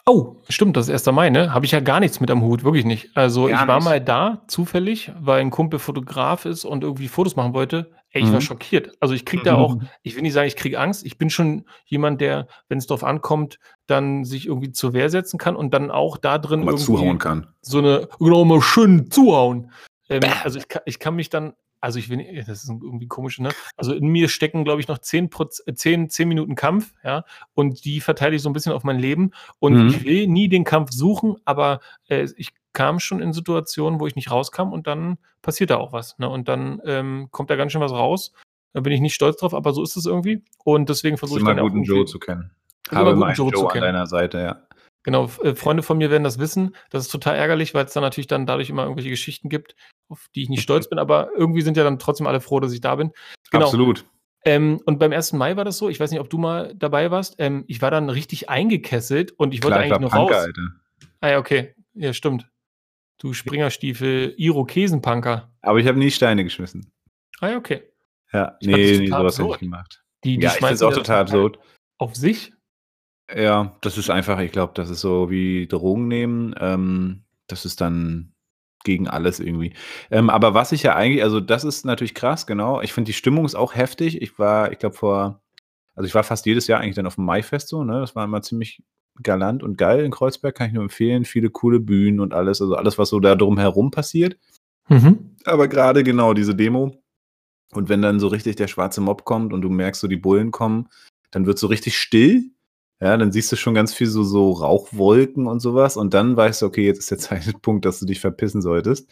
Oh, 0.06 0.36
stimmt, 0.48 0.78
das 0.78 0.86
ist 0.86 0.92
1. 0.94 1.12
Mai, 1.12 1.28
ne? 1.28 1.52
Habe 1.52 1.66
ich 1.66 1.72
ja 1.72 1.80
gar 1.80 2.00
nichts 2.00 2.18
mit 2.18 2.30
am 2.30 2.40
Hut, 2.42 2.64
wirklich 2.64 2.86
nicht. 2.86 3.14
Also, 3.14 3.46
Gar 3.48 3.62
ich 3.62 3.68
war 3.68 3.76
nicht? 3.76 3.84
mal 3.84 4.00
da, 4.00 4.42
zufällig, 4.48 5.12
weil 5.20 5.42
'n 5.42 5.50
Kumpel 5.50 5.78
Fotograf 5.78 6.46
ist 6.46 6.64
und 6.64 6.82
irgendwie 6.82 7.08
Fotos 7.08 7.36
machen 7.36 7.52
wollte. 7.52 7.90
Ey, 8.10 8.22
ich 8.22 8.28
war 8.32 8.36
Mhm. 8.36 8.40
schockiert. 8.40 8.92
Also, 9.00 9.12
ich 9.12 9.26
kriege 9.26 9.42
da 9.42 9.56
auch 9.56 9.76
ich 10.02 10.14
will 10.16 10.22
nicht 10.22 10.32
sagen, 10.32 10.48
ich 10.48 10.56
kriege 10.56 10.80
Angst. 10.80 11.04
Ich 11.04 11.18
bin 11.18 11.28
schon 11.28 11.66
jemand, 11.84 12.22
der, 12.22 12.48
wenn's 12.70 12.86
drauf 12.86 13.04
ankommt, 13.04 13.58
dann 13.86 14.24
sich 14.24 14.46
irgendwie 14.46 14.72
zur 14.72 14.94
Wehr 14.94 15.10
setzen 15.10 15.36
kann 15.36 15.56
und 15.56 15.74
dann 15.74 15.90
auch 15.90 16.16
da 16.16 16.38
drin 16.38 16.60
mal 16.60 16.68
irgendwie 16.72 16.84
zuhauen 16.84 17.18
kann. 17.18 17.48
so 17.60 17.82
'ne 17.82 18.08
genau, 18.18 18.46
mal 18.46 18.62
schön 18.62 19.10
zuhauen. 19.10 19.70
Ähm, 20.10 20.38
also, 20.42 20.58
ich 20.58 20.68
ka 20.68 20.80
ich 20.86 20.98
kann 20.98 21.16
mich 21.16 21.30
dann 21.30 21.54
also, 21.80 22.00
ich 22.00 22.08
will 22.08 22.16
ni 22.16 22.42
das 22.44 22.64
ist 22.64 22.68
irgendwie 22.70 23.06
komisch, 23.06 23.38
ne? 23.38 23.54
Also, 23.76 23.94
in 23.94 24.08
mir 24.08 24.28
stecken, 24.28 24.64
glaube 24.64 24.80
ich, 24.80 24.88
noch 24.88 24.98
10 24.98 25.30
Proz 25.30 25.62
äh, 25.66 25.74
10 25.74 26.10
10 26.10 26.28
Minuten 26.28 26.56
Kampf, 26.56 26.92
ja, 27.04 27.24
und 27.54 27.84
die 27.84 28.00
verteile 28.00 28.34
ich 28.36 28.42
so 28.42 28.48
'n 28.50 28.52
bisschen 28.52 28.72
auf 28.72 28.82
mein 28.84 28.98
Leben. 28.98 29.30
Und 29.60 29.74
Mhm. 29.74 29.88
ich 29.88 30.04
will 30.04 30.26
nie 30.26 30.48
den 30.48 30.64
Kampf 30.64 30.90
suchen, 30.92 31.36
aber, 31.44 31.80
äh, 32.08 32.26
ich 32.36 32.50
kam 32.72 32.98
schon 33.00 33.20
in 33.20 33.32
Situationen, 33.32 34.00
wo 34.00 34.06
ich 34.08 34.16
nicht 34.16 34.30
rauskam 34.30 34.72
und 34.72 34.86
dann 34.88 35.18
passiert 35.42 35.70
da 35.70 35.76
auch 35.78 35.92
was, 35.92 36.18
ne? 36.18 36.28
Und 36.28 36.48
dann, 36.48 36.80
ähm, 36.84 37.28
kommt 37.30 37.50
da 37.50 37.56
ganz 37.56 37.70
schön 37.72 37.80
was 37.80 37.92
raus. 37.92 38.32
Da 38.72 38.80
bin 38.80 38.92
ich 38.92 39.00
nicht 39.00 39.14
stolz 39.14 39.36
drauf, 39.38 39.54
aber 39.54 39.72
so 39.72 39.82
ist 39.84 39.96
es 39.96 40.06
irgendwie. 40.06 40.42
Und 40.64 40.88
deswegen 40.88 41.16
versuche 41.16 41.38
ich 41.38 41.44
immer 41.44 41.54
dann 41.54 41.58
auch 41.60 41.72
gut, 41.72 41.74
'n 41.74 41.84
Joe 41.84 42.04
zu 42.06 42.18
kennen. 42.18 42.50
immer 42.90 43.12
Habe 43.12 43.14
gut, 43.14 43.26
'n 43.28 43.28
meinen 43.28 43.34
Joe 43.34 43.52
zu 43.52 43.66
Joe 43.66 43.72
an 43.72 43.80
deiner 43.80 44.06
Seite, 44.06 44.38
ja. 44.40 44.66
Genau, 45.04 45.26
äh, 45.42 45.54
Freunde 45.54 45.82
von 45.82 45.98
mir 45.98 46.10
werden 46.10 46.24
das 46.24 46.38
wissen. 46.38 46.74
Das 46.90 47.04
ist 47.04 47.10
total 47.12 47.36
ärgerlich, 47.36 47.74
weil's 47.74 47.92
dann 47.92 48.02
natürlich 48.02 48.26
dann 48.26 48.46
dadurch 48.46 48.68
immer 48.70 48.82
irgendwelche 48.82 49.10
Geschichten 49.10 49.48
gibt, 49.48 49.76
auf 50.08 50.26
die 50.34 50.42
ich 50.42 50.48
nicht 50.48 50.62
stolz 50.62 50.88
bin, 50.88 50.98
aber 50.98 51.30
irgendwie 51.36 51.62
sind 51.62 51.76
ja 51.76 51.84
dann 51.84 51.98
trotzdem 51.98 52.26
alle 52.26 52.40
froh, 52.40 52.60
dass 52.60 52.72
ich 52.72 52.80
da 52.80 52.96
bin. 52.96 53.12
Genau. 53.50 53.66
Absolut. 53.66 54.04
Ähm, 54.44 54.80
und 54.86 54.98
beim 54.98 55.12
1. 55.12 55.32
Mai 55.34 55.56
war 55.56 55.64
das 55.64 55.78
so, 55.78 55.88
ich 55.88 55.98
weiß 56.00 56.10
nicht, 56.10 56.20
ob 56.20 56.30
du 56.30 56.38
mal 56.38 56.74
dabei 56.76 57.10
warst, 57.10 57.36
ähm, 57.38 57.64
ich 57.66 57.82
war 57.82 57.90
dann 57.90 58.08
richtig 58.08 58.48
eingekesselt 58.48 59.32
und 59.32 59.52
ich 59.52 59.62
wollte 59.62 59.76
Klar, 59.76 59.86
ich 59.86 59.92
eigentlich 59.92 60.00
nur 60.00 60.10
Punker, 60.10 60.36
raus. 60.36 60.44
Alter. 60.44 60.68
Ah 61.20 61.28
ja, 61.30 61.38
okay. 61.38 61.74
Ja, 61.94 62.12
stimmt. 62.12 62.48
Du 63.18 63.32
Springerstiefel, 63.32 64.34
Irokesenpunker. 64.36 65.50
Aber 65.62 65.78
ich 65.80 65.86
habe 65.88 65.98
nie 65.98 66.10
Steine 66.10 66.44
geschmissen. 66.44 66.92
Ah 67.40 67.48
ja, 67.50 67.56
okay. 67.56 67.82
Ja, 68.32 68.56
Ich 68.60 68.68
fand 68.70 68.78
das 68.78 68.90
ne, 68.90 68.98
ne, 68.98 69.04
total 69.08 69.20
so 69.20 69.24
was 69.26 69.38
habe 69.38 69.52
ich 69.54 69.58
gemacht. 69.58 70.04
Die 70.24 70.36
die 70.36 70.44
Ja, 70.44 70.52
ich 70.52 70.64
finde 70.64 70.86
auch 70.86 70.92
total 70.92 71.20
absurd. 71.22 71.58
auf 71.98 72.14
sich. 72.14 72.52
Ja, 73.34 73.76
das 73.80 73.98
ist 73.98 74.08
einfach 74.08 74.38
ich 74.40 74.52
glaube, 74.52 74.72
das 74.74 74.88
ist 74.88 75.00
so 75.00 75.30
wie 75.30 75.66
Drogen 75.66 76.08
nehmen. 76.08 76.54
Ähm, 76.60 77.24
das 77.48 77.64
ist 77.64 77.80
dann 77.80 78.34
gegen 78.84 79.08
alles 79.08 79.40
irgendwie. 79.40 79.72
Ähm, 80.10 80.30
aber 80.30 80.54
was 80.54 80.72
ich 80.72 80.82
ja 80.82 80.94
eigentlich 80.94 81.22
also, 81.22 81.40
das 81.40 81.64
ist 81.64 81.84
natürlich 81.84 82.14
krass, 82.14 82.46
genau. 82.46 82.80
Ich 82.80 82.92
finde, 82.92 83.08
die 83.08 83.14
Stimmung 83.14 83.44
ist 83.44 83.54
auch 83.54 83.74
heftig. 83.74 84.22
Ich 84.22 84.38
war 84.38 84.72
ich 84.72 84.78
glaube, 84.78 84.96
vor 84.96 85.40
also, 85.98 86.06
ich 86.06 86.14
war 86.14 86.22
fast 86.22 86.46
jedes 86.46 86.68
Jahr 86.68 86.80
eigentlich 86.80 86.94
dann 86.94 87.08
aufm 87.08 87.24
Maifest 87.24 87.66
so, 87.66 87.82
ne? 87.82 87.98
Das 88.00 88.14
war 88.14 88.24
immer 88.24 88.40
ziemlich 88.40 88.84
galant 89.20 89.64
und 89.64 89.76
geil 89.76 90.04
in 90.04 90.12
Kreuzberg, 90.12 90.54
kann 90.54 90.68
ich 90.68 90.72
nur 90.72 90.84
empfehlen. 90.84 91.24
Viele 91.24 91.50
coole 91.50 91.80
Bühnen 91.80 92.20
und 92.20 92.32
alles, 92.32 92.62
also, 92.62 92.76
alles, 92.76 92.98
was 92.98 93.08
so 93.08 93.18
da 93.18 93.34
drumherum 93.34 93.90
passiert. 93.90 94.38
Mhm. 94.88 95.34
Aber 95.44 95.66
grade 95.66 96.04
genau 96.04 96.34
diese 96.34 96.54
Demo 96.54 97.02
und 97.72 97.88
wenn 97.88 98.00
dann 98.00 98.20
so 98.20 98.28
richtig 98.28 98.54
der 98.54 98.68
schwarze 98.68 99.00
Mob 99.00 99.24
kommt 99.24 99.52
und 99.52 99.60
du 99.62 99.70
merkst 99.70 100.00
so, 100.00 100.06
die 100.06 100.16
Bullen 100.16 100.52
kommen, 100.52 100.88
dann 101.32 101.46
wird's 101.46 101.60
so 101.60 101.66
richtig 101.66 101.98
still. 101.98 102.44
Ja, 103.00 103.16
dann 103.16 103.30
siehst 103.32 103.52
du 103.52 103.56
schon 103.56 103.74
ganz 103.74 103.94
viel 103.94 104.08
so 104.08 104.24
so 104.24 104.50
Rauchwolken 104.52 105.46
und 105.46 105.60
so 105.60 105.74
was 105.74 105.96
und 105.96 106.14
dann 106.14 106.36
weißt 106.36 106.62
du: 106.62 106.66
„Okay, 106.66 106.84
jetzt 106.86 106.98
ist 106.98 107.10
der 107.10 107.18
Zeitpunkt, 107.62 107.84
dass 107.84 108.00
du 108.00 108.06
dich 108.06 108.20
verpissen 108.20 108.60
solltest.“ 108.62 109.08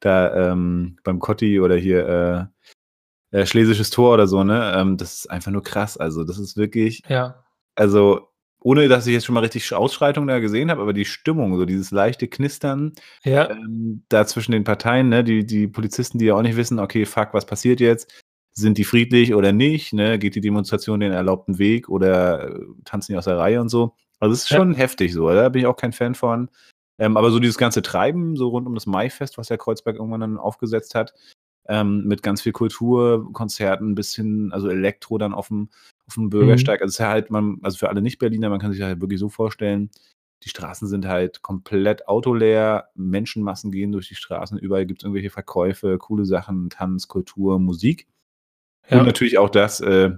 Da, 0.00 0.52
ähm, 0.52 0.98
beim 1.04 1.18
Kotti 1.20 1.60
oder 1.60 1.76
hier, 1.76 2.50
äh, 3.32 3.40
äh, 3.40 3.46
Schlesisches 3.46 3.90
Tor 3.90 4.14
oder 4.14 4.26
so, 4.28 4.44
ne? 4.44 4.72
Ähm, 4.76 4.96
das 4.96 5.14
ist 5.20 5.30
einfach 5.30 5.52
nur 5.52 5.62
krass. 5.62 5.96
Also, 5.98 6.24
das 6.24 6.38
ist 6.38 6.56
wirklich 6.56 7.02
Ja. 7.08 7.44
also, 7.76 8.28
ohne 8.60 8.88
dass 8.88 9.06
ich 9.06 9.14
jetzt 9.14 9.26
schon 9.26 9.34
mal 9.34 9.40
richtig 9.42 9.66
Sch 9.66 9.72
Ausschreitungen 9.74 10.28
da 10.28 10.38
gesehen 10.40 10.70
habe, 10.70 10.82
aber 10.82 10.92
die 10.94 11.04
Stimmung, 11.06 11.56
so 11.56 11.64
dieses 11.66 11.90
leichte 11.92 12.28
Knistern, 12.28 12.92
Ja. 13.24 13.50
ähm, 13.50 14.04
da 14.10 14.26
zwischen 14.26 14.52
den 14.52 14.64
Parteien, 14.64 15.08
ne? 15.10 15.24
Die 15.24 15.46
die 15.46 15.68
Polizisten, 15.68 16.18
die 16.18 16.26
ja 16.26 16.34
auch 16.36 16.42
nicht 16.42 16.56
wissen: 16.56 16.78
„Okay, 16.80 17.06
fuck, 17.06 17.34
was 17.34 17.46
passiert 17.46 17.80
jetzt? 17.80 18.12
Sind 18.56 18.78
die 18.78 18.84
friedlich 18.84 19.34
oder 19.34 19.52
nicht, 19.52 19.92
ne? 19.92 20.18
Geht 20.18 20.34
die 20.34 20.40
Demonstration 20.40 21.00
den 21.00 21.12
erlaubten 21.12 21.58
Weg 21.58 21.88
oder, 21.88 22.48
äh, 22.56 22.60
tanzen 22.84 23.12
die 23.12 23.18
aus 23.18 23.24
der 23.26 23.38
Reihe 23.38 23.60
und 23.60 23.68
so?“ 23.68 23.94
Also, 24.18 24.32
es 24.34 24.42
ist 24.44 24.50
Ja. 24.50 24.56
schon 24.56 24.74
heftig 24.74 25.12
so, 25.14 25.28
da 25.30 25.48
bin 25.48 25.60
ich 25.60 25.66
auch 25.66 25.76
kein 25.76 25.92
Fan 25.92 26.14
von. 26.16 26.50
Ähm, 26.98 27.16
aber 27.16 27.30
so 27.30 27.38
dieses 27.38 27.56
ganze 27.58 27.80
Treiben 27.80 28.36
so 28.36 28.48
rund 28.48 28.66
um 28.66 28.74
das 28.74 28.86
Maifest, 28.86 29.38
was 29.38 29.48
ja 29.48 29.56
Kreuzberg 29.56 29.96
irgendwann 29.96 30.20
dann 30.20 30.36
aufgesetzt 30.36 30.94
hat, 30.94 31.14
ähm, 31.68 32.04
mit 32.06 32.22
ganz 32.22 32.42
viel 32.42 32.52
Kultur, 32.52 33.32
Konzerten 33.32 33.94
bis 33.94 34.14
hin 34.14 34.50
also, 34.52 34.68
Elektro 34.68 35.18
dann 35.18 35.32
aufm 35.34 35.70
aufm 36.08 36.24
Mhm. 36.24 36.30
Bürgersteig. 36.30 36.80
Also, 36.82 36.88
es 36.90 36.94
ist 36.96 36.98
ja 37.00 37.08
halt 37.10 37.30
man 37.30 37.58
also, 37.62 37.78
für 37.78 37.88
alle 37.88 38.02
Nicht-Berliner, 38.02 38.50
man 38.50 38.58
kann 38.60 38.72
sich 38.72 38.82
halt 38.82 39.00
wirklich 39.00 39.20
so 39.20 39.28
vorstellen, 39.30 39.90
die 40.44 40.48
Straßen 40.50 40.88
sind 40.88 41.06
halt 41.06 41.42
komplett 41.42 42.08
autoleer, 42.08 42.88
Menschenmassen 42.96 43.70
gehen 43.72 43.92
durch 43.92 44.08
die 44.08 44.14
Straßen, 44.16 44.58
überall 44.58 44.86
gibt's 44.86 45.04
irgendwelche 45.04 45.30
Verkäufe, 45.30 45.98
coole 45.98 46.24
Sachen, 46.26 46.70
Tanz, 46.70 47.08
Kultur, 47.08 47.58
Musik. 47.60 48.06
Ja. 48.88 49.00
Und 49.00 49.06
natürlich 49.06 49.38
auch 49.38 49.50
das, 49.50 49.80
äh 49.80 50.10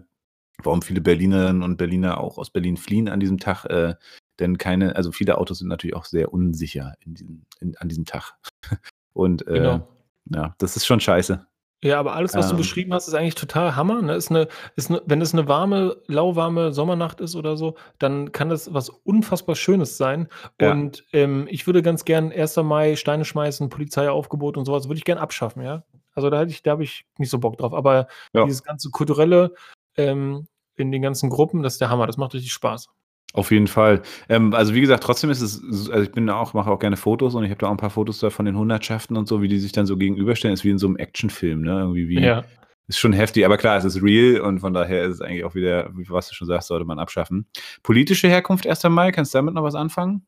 warum 0.65 0.83
viele 0.83 1.01
Berlinerinnen 1.01 1.63
und 1.63 1.77
Berliner 1.77 2.19
auch 2.19 2.39
aus 2.39 2.51
Berlin 2.51 2.77
fliehen 2.77 3.09
an 3.09 3.21
diesem 3.21 3.39
Tag. 3.39 3.65
Äh, 3.67 3.95
denn 4.39 4.59
keine, 4.59 4.97
also 4.97 5.13
viele 5.13 5.39
Autos 5.39 5.59
sind 5.59 5.69
natürlich 5.69 5.95
auch 5.97 6.05
sehr 6.05 6.33
unsicher 6.33 6.95
in 7.01 7.15
diesem, 7.15 7.43
in, 7.61 7.77
an 7.77 7.89
diesem 7.89 8.05
Tag. 8.05 8.35
Und 9.13 9.47
äh, 9.47 9.53
genau. 9.55 9.89
ja, 10.31 10.55
das 10.59 10.77
ist 10.77 10.87
schon 10.87 11.01
scheiße. 11.01 11.47
Ja, 11.85 11.99
aber 11.99 12.15
alles, 12.15 12.35
was 12.35 12.47
du 12.47 12.53
ähm. 12.53 12.59
beschrieben 12.59 12.95
hast, 12.95 13.09
ist 13.09 13.15
eigentlich 13.15 13.35
total 13.35 13.75
Hammer, 13.75 14.01
ne? 14.03 14.15
Ist 14.15 14.31
'ne 14.31 14.47
ist 14.77 14.89
'ne 14.89 15.03
wenn 15.05 15.21
es 15.21 15.35
eine 15.35 15.49
warme, 15.49 15.97
lauwarme 16.07 16.73
Sommernacht 16.73 17.21
ist 17.21 17.35
oder 17.35 17.57
so, 17.57 17.75
dann 17.99 18.31
kann 18.31 18.49
das 18.49 18.73
was 18.73 18.89
unfassbar 18.89 19.57
Schönes 19.57 19.97
sein. 19.97 20.29
Ja. 20.61 20.71
Und, 20.71 21.05
ähm, 21.13 21.49
ich 21.51 21.67
würde 21.67 21.83
ganz 21.83 22.05
gern 22.05 22.31
1. 22.31 22.63
Mai, 22.63 22.95
Steine 22.95 23.25
schmeißen, 23.25 23.69
Polizeiaufgebot 23.69 24.57
und 24.57 24.65
sowas 24.65 24.89
würde 24.89 24.99
ich 24.99 25.05
gern 25.05 25.19
abschaffen, 25.19 25.63
ja? 25.63 25.83
Also, 26.15 26.31
da 26.31 26.41
hätte 26.41 26.51
ich 26.53 26.63
da 26.63 26.73
habe 26.73 26.85
ich 26.85 27.05
nicht 27.19 27.31
so 27.31 27.39
Bock 27.39 27.57
drauf. 27.59 27.75
Aber 27.75 28.07
Ja. 28.35 28.45
dieses 28.45 28.63
ganze 28.63 28.91
Kulturelle, 28.91 29.55
ähm, 29.97 30.47
in 30.77 30.91
den 30.93 31.03
ganzen 31.03 31.31
Gruppen, 31.31 31.63
das 31.63 31.75
ist 31.75 31.81
der 31.81 31.91
Hammer. 31.91 32.07
Das 32.07 32.17
macht 32.17 32.35
richtig 32.35 32.53
Spaß. 32.53 32.89
Auf 33.35 33.51
jeden 33.51 33.67
Fall. 33.67 34.03
Ähm, 34.29 34.53
also, 34.55 34.75
wie 34.75 34.81
gesagt, 34.83 35.03
trotzdem 35.05 35.31
ist 35.31 35.41
es 35.41 35.63
also, 35.91 36.03
ich 36.03 36.13
bin 36.13 36.29
auch 36.31 36.53
mache 36.55 36.71
auch 36.71 36.79
gerne 36.79 36.97
Fotos 36.99 37.35
und 37.35 37.45
ich 37.45 37.51
habe 37.51 37.59
da 37.61 37.67
auch 37.69 37.71
ein 37.71 37.77
paar 37.79 37.91
Fotos 37.91 38.19
da 38.21 38.31
von 38.31 38.45
den 38.47 38.57
Hundertschaften 38.59 39.17
und 39.17 39.27
so, 39.29 39.41
wie 39.43 39.49
die 39.49 39.59
sich 39.59 39.73
dann 39.73 39.87
so 39.87 39.97
gegenüberstellen. 39.97 40.53
Ist 40.55 40.65
wie 40.65 40.71
in 40.71 40.79
so 40.79 40.87
einem 40.87 40.97
Actionfilm, 40.97 41.63
ne? 41.63 41.81
Irgendwie 41.81 42.09
wie 42.09 42.21
Ja. 42.21 42.45
ist 42.89 42.99
schon 42.99 43.13
heftig, 43.15 43.47
aber 43.47 43.57
klar, 43.57 43.79
es 43.79 43.85
ist 43.85 44.03
real 44.03 44.41
und 44.43 44.61
von 44.61 44.75
daher 44.75 45.05
ist 45.05 45.15
es 45.15 45.21
eigentlich 45.23 45.45
auch 45.45 45.55
wieder, 45.55 45.89
was 45.95 46.29
du 46.29 46.35
schon 46.35 46.47
sagst, 46.49 46.69
sollte 46.69 46.85
man 46.85 46.99
abschaffen. 46.99 47.47
Politische 47.83 48.29
Herkunft 48.29 48.67
1. 48.67 48.91
Mai, 48.91 49.13
kannst 49.13 49.33
du 49.33 49.39
damit 49.39 49.55
noch 49.55 49.63
was 49.63 49.75
anfangen? 49.77 50.27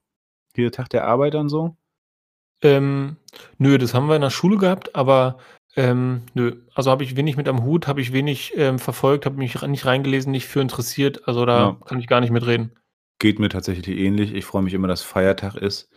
Hier 0.54 0.72
Tag 0.72 0.88
der 0.90 1.06
Arbeit 1.06 1.34
und 1.34 1.48
so? 1.50 1.76
Ähm, 2.62 3.16
nö, 3.58 3.76
das 3.78 3.92
haben 3.94 4.08
wir 4.08 4.14
in 4.16 4.22
der 4.22 4.30
Schule 4.30 4.56
gehabt, 4.56 4.94
aber, 4.94 5.38
ähm, 5.76 6.22
nö. 6.34 6.56
Also, 6.74 6.90
habe 6.90 7.04
ich 7.04 7.16
wenig 7.16 7.36
mit 7.36 7.48
am 7.48 7.64
Hut, 7.64 7.86
habe 7.88 8.00
ich 8.00 8.12
wenig, 8.12 8.52
ähm, 8.56 8.78
verfolgt, 8.78 9.26
habe 9.26 9.36
mich 9.36 9.60
nicht 9.62 9.86
reingelesen, 9.86 10.30
nicht 10.30 10.46
für 10.46 10.60
interessiert. 10.60 11.26
Also, 11.28 11.44
da 11.46 11.58
Ja. 11.58 11.76
kann 11.84 11.98
ich 11.98 12.06
gar 12.06 12.20
nicht 12.20 12.30
mitreden. 12.30 12.72
Geht 13.18 13.38
mir 13.38 13.48
tatsächlich 13.48 13.96
ähnlich. 13.98 14.34
Ich 14.34 14.44
freue 14.44 14.62
mich 14.62 14.74
immer, 14.74 14.88
dass 14.88 15.02
Feiertag 15.02 15.54
ist. 15.56 15.88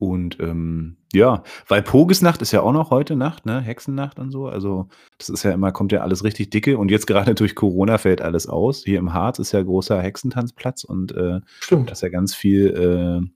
Und, 0.00 0.40
ähm, 0.40 0.96
ja, 1.12 1.44
weil 1.68 1.80
Pogesnacht 1.82 2.42
ist 2.42 2.50
ja 2.52 2.62
auch 2.62 2.72
noch 2.72 2.90
heute 2.90 3.14
Nacht, 3.16 3.46
ne? 3.46 3.60
Hexennacht 3.60 4.18
und 4.18 4.30
so. 4.32 4.48
Also, 4.48 4.88
das 5.18 5.28
ist 5.28 5.44
ja 5.44 5.52
immer 5.52 5.70
kommt 5.72 5.92
ja 5.92 6.00
alles 6.00 6.24
richtig 6.24 6.50
dicke 6.50 6.76
und 6.78 6.90
jetzt 6.90 7.06
gerade 7.06 7.34
durch 7.36 7.54
Corona 7.54 7.96
fällt 7.98 8.20
alles 8.20 8.46
aus. 8.48 8.82
Hier 8.84 8.98
im 8.98 9.14
Harz 9.14 9.38
ist 9.38 9.52
ja 9.52 9.62
großer 9.62 10.02
Hexentanzplatz 10.02 10.82
und, 10.84 11.12
äh, 11.12 11.40
Stimmt. 11.60 11.88
da 11.88 11.92
ist 11.92 12.02
ja 12.02 12.08
ganz 12.08 12.34
viel, 12.34 13.22
äh 13.24 13.30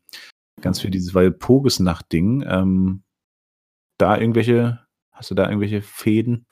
ganz 0.61 0.81
viel 0.81 0.91
dieses 0.91 1.15
Walpurgisnacht-Ding. 1.15 2.45
Ähm, 2.49 3.03
da 3.97 4.19
irgendwelche 4.19 4.81
hast 5.19 5.31
du 5.31 5.35
da 5.35 5.45
irgendwelche 5.49 5.83
Fäden? 5.83 6.47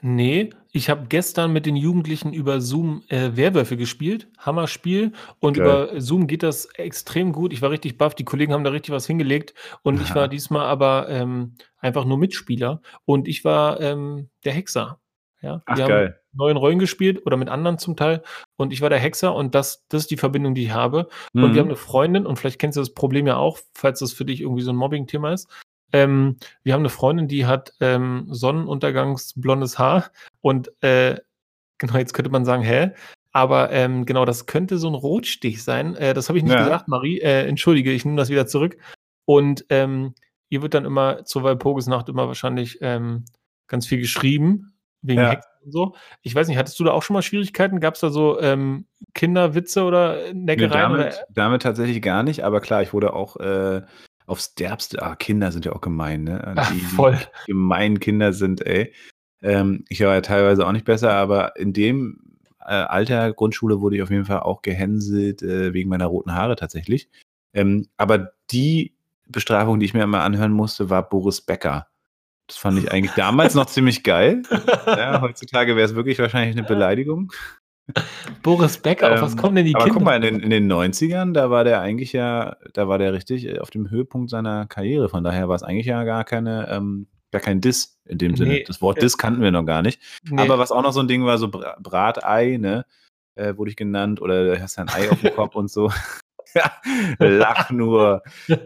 Nee, 0.00 0.50
ich 0.70 0.90
habe 0.90 1.06
gestern 1.08 1.52
mit 1.52 1.66
den 1.66 1.74
Jugendlichen 1.74 2.32
über 2.32 2.60
Zoom, 2.60 3.02
äh, 3.08 3.30
Werwölfe 3.34 3.76
gespielt. 3.76 4.28
Hammerspiel. 4.38 5.12
Und 5.40 5.56
Geil. 5.56 5.64
über 5.64 6.00
Zoom 6.00 6.28
geht 6.28 6.44
das 6.44 6.66
extrem 6.74 7.32
gut. 7.32 7.52
Ich 7.52 7.62
war 7.62 7.70
richtig 7.70 7.98
baff. 7.98 8.14
Die 8.14 8.24
Kollegen 8.24 8.52
haben 8.52 8.62
da 8.62 8.70
richtig 8.70 8.94
was 8.94 9.06
hingelegt. 9.06 9.54
Und 9.82 10.00
ich 10.00 10.14
war 10.14 10.28
diesmal 10.28 10.66
aber, 10.66 11.08
ähm, 11.08 11.54
einfach 11.78 12.04
nur 12.04 12.18
Mitspieler. 12.18 12.80
Und 13.06 13.26
ich 13.26 13.44
war, 13.44 13.80
ähm, 13.80 14.28
der 14.44 14.52
Hexer. 14.52 15.00
Ja, 15.40 15.62
Ach, 15.66 15.76
wir 15.76 15.84
haben 15.84 15.90
geil. 15.90 16.20
neuen 16.32 16.56
Rollen 16.56 16.78
gespielt 16.78 17.24
oder 17.24 17.36
mit 17.36 17.48
anderen 17.48 17.78
zum 17.78 17.96
Teil. 17.96 18.22
Und 18.56 18.72
ich 18.72 18.80
war 18.80 18.90
der 18.90 18.98
Hexer 18.98 19.34
und 19.34 19.54
das 19.54 19.86
das 19.88 20.02
ist 20.02 20.10
die 20.10 20.16
Verbindung, 20.16 20.54
die 20.54 20.64
ich 20.64 20.72
habe. 20.72 21.08
Und 21.32 21.54
wir 21.54 21.60
haben 21.60 21.66
mhm. 21.66 21.72
eine 21.72 21.76
Freundin 21.76 22.26
und 22.26 22.38
vielleicht 22.38 22.58
kennst 22.58 22.76
du 22.76 22.80
das 22.80 22.92
Problem 22.92 23.26
ja 23.26 23.36
auch, 23.36 23.58
falls 23.72 24.00
das 24.00 24.12
für 24.12 24.24
dich 24.24 24.40
irgendwie 24.40 24.62
so 24.62 24.70
ein 24.70 24.76
Mobbing-Thema 24.76 25.32
ist. 25.32 25.48
Ähm, 25.92 26.36
wir 26.62 26.74
haben 26.74 26.80
eine 26.82 26.88
Freundin, 26.90 27.28
die 27.28 27.46
hat, 27.46 27.72
ähm, 27.80 28.26
sonnenuntergangsblondes 28.30 29.78
Haar 29.78 30.10
und, 30.40 30.70
äh, 30.82 31.16
genau, 31.78 31.96
jetzt 31.98 32.14
könnte 32.14 32.30
man 32.30 32.44
sagen: 32.44 32.62
„Hä?“ 32.62 32.92
Aber, 33.32 33.70
ähm, 33.72 34.06
genau, 34.06 34.24
das 34.26 34.46
könnte 34.46 34.78
so 34.78 34.88
ein 34.88 34.94
Rotstich 34.94 35.62
sein. 35.64 35.94
Äh, 35.96 36.14
das 36.14 36.28
habe 36.28 36.38
ich 36.38 36.44
nicht 36.44 36.54
Ja. 36.54 36.58
gesagt, 36.58 36.88
Marie. 36.88 37.20
Äh, 37.20 37.46
entschuldige, 37.48 37.92
ich 37.92 38.04
nehme 38.04 38.16
das 38.18 38.30
wieder 38.30 38.46
zurück. 38.48 38.78
Und, 39.26 39.66
ähm, 39.70 40.14
ihr 40.50 40.62
wird 40.62 40.74
dann 40.74 40.84
immer 40.86 41.24
zur 41.26 41.42
Walpurgisnacht 41.44 42.08
immer 42.08 42.28
wahrscheinlich, 42.28 42.78
ähm, 42.82 43.24
ganz 43.68 43.86
viel 43.86 44.00
geschrieben 44.00 44.72
wegen 45.02 45.22
Ja. 45.22 45.30
Hexen 45.30 45.50
und 45.64 45.72
so. 45.72 45.96
Ich 46.22 46.34
weiß 46.34 46.48
nicht, 46.48 46.58
hattest 46.58 46.80
du 46.80 46.84
da 46.84 46.92
auch 46.92 47.02
schon 47.04 47.14
mal 47.14 47.22
Schwierigkeiten? 47.22 47.80
Gab 47.80 47.94
es 47.94 48.00
da 48.00 48.10
so, 48.10 48.40
ähm, 48.40 48.86
Kinderwitze 49.14 49.84
oder 49.84 50.32
Ne, 50.32 50.34
Neckereien 50.34 50.90
oder 50.92 51.04
damit 51.04 51.24
damit 51.30 51.62
tatsächlich 51.62 52.02
gar 52.02 52.22
nicht, 52.22 52.42
aber 52.44 52.60
klar, 52.60 52.82
ich 52.82 52.92
wurde 52.92 53.12
auch, 53.12 53.36
äh 53.36 53.82
aufs 54.28 54.54
Derbste. 54.54 55.02
Ah, 55.02 55.16
Kinder 55.16 55.50
sind 55.52 55.64
ja 55.64 55.72
auch 55.72 55.80
gemein, 55.80 56.24
ne? 56.24 56.54
Ach, 56.56 56.72
die, 56.72 56.80
voll. 56.80 57.18
Die 57.46 57.52
gemeinen 57.52 57.98
Kinder 58.00 58.32
sind, 58.32 58.64
ey. 58.66 58.92
Ähm, 59.42 59.84
ich 59.88 60.00
war 60.00 60.14
ja 60.14 60.20
teilweise 60.20 60.66
auch 60.66 60.72
nicht 60.72 60.84
besser, 60.84 61.12
aber 61.12 61.56
in 61.56 61.72
dem 61.72 62.20
äh, 62.60 62.74
Alter 62.74 63.32
Grundschule 63.32 63.80
wurde 63.80 63.96
ich 63.96 64.02
auf 64.02 64.10
jeden 64.10 64.26
Fall 64.26 64.40
auch 64.40 64.62
gehänselt 64.62 65.42
äh, 65.42 65.72
wegen 65.72 65.88
meiner 65.88 66.06
roten 66.06 66.34
Haare 66.34 66.56
tatsächlich. 66.56 67.08
Ähm, 67.54 67.88
aber 67.96 68.32
die 68.50 68.94
Bestrafung, 69.26 69.80
die 69.80 69.86
ich 69.86 69.94
mir 69.94 70.02
immer 70.02 70.22
anhören 70.22 70.52
musste, 70.52 70.90
war 70.90 71.08
Boris 71.08 71.40
Becker. 71.40 71.88
Das 72.46 72.56
fand 72.56 72.78
ich 72.78 72.90
eigentlich 72.90 73.12
damals 73.12 73.54
noch 73.54 73.66
ziemlich 73.66 74.02
geil. 74.02 74.42
Ja, 74.86 75.20
heutzutage 75.22 75.76
wäre 75.76 75.86
es 75.86 75.94
wirklich 75.94 76.18
wahrscheinlich 76.18 76.56
eine 76.56 76.66
Beleidigung. 76.66 77.32
Boris 78.42 78.78
Becker, 78.78 79.14
auf 79.14 79.22
was 79.22 79.32
ähm, 79.32 79.38
kommen 79.38 79.56
denn 79.56 79.66
die 79.66 79.74
aber 79.74 79.84
Kinder? 79.84 79.98
guck 79.98 80.04
mal, 80.04 80.16
in 80.16 80.22
den, 80.22 80.40
in 80.40 80.50
den 80.50 80.70
90ern, 80.70 81.32
da 81.32 81.50
war 81.50 81.64
der 81.64 81.80
eigentlich 81.80 82.12
ja, 82.12 82.56
da 82.72 82.88
war 82.88 82.98
der 82.98 83.12
richtig 83.12 83.46
äh, 83.46 83.58
auf 83.58 83.70
dem 83.70 83.90
Höhepunkt 83.90 84.30
seiner 84.30 84.66
Karriere. 84.66 85.08
Von 85.08 85.24
daher 85.24 85.48
war 85.48 85.56
es 85.56 85.62
eigentlich 85.62 85.86
ja 85.86 86.04
gar 86.04 86.24
keine, 86.24 86.68
ähm, 86.70 87.06
gar 87.30 87.40
kein 87.40 87.60
Diss 87.60 87.98
in 88.04 88.18
dem 88.18 88.36
Sinne. 88.36 88.50
Nee, 88.50 88.64
das 88.66 88.82
Wort 88.82 89.02
Diss 89.02 89.18
kannten 89.18 89.42
wir 89.42 89.50
noch 89.50 89.64
gar 89.64 89.82
nicht. 89.82 90.00
Nee. 90.28 90.40
Aber 90.40 90.58
was 90.58 90.72
auch 90.72 90.82
noch 90.82 90.92
so 90.92 91.00
ein 91.00 91.08
Ding 91.08 91.24
war, 91.24 91.38
so 91.38 91.48
Bratei, 91.48 92.58
ne? 92.58 92.84
Äh, 93.34 93.56
wurde 93.56 93.70
ich 93.70 93.76
genannt, 93.76 94.20
oder 94.20 94.44
du 94.44 94.60
hast 94.60 94.76
ja 94.76 94.82
ein 94.82 94.88
Ei 94.88 95.10
auf 95.10 95.20
dem 95.20 95.34
Kopf 95.34 95.54
und 95.54 95.70
so. 95.70 95.90
Lach 97.18 97.70
nur. 97.70 98.22
ja. 98.46 98.58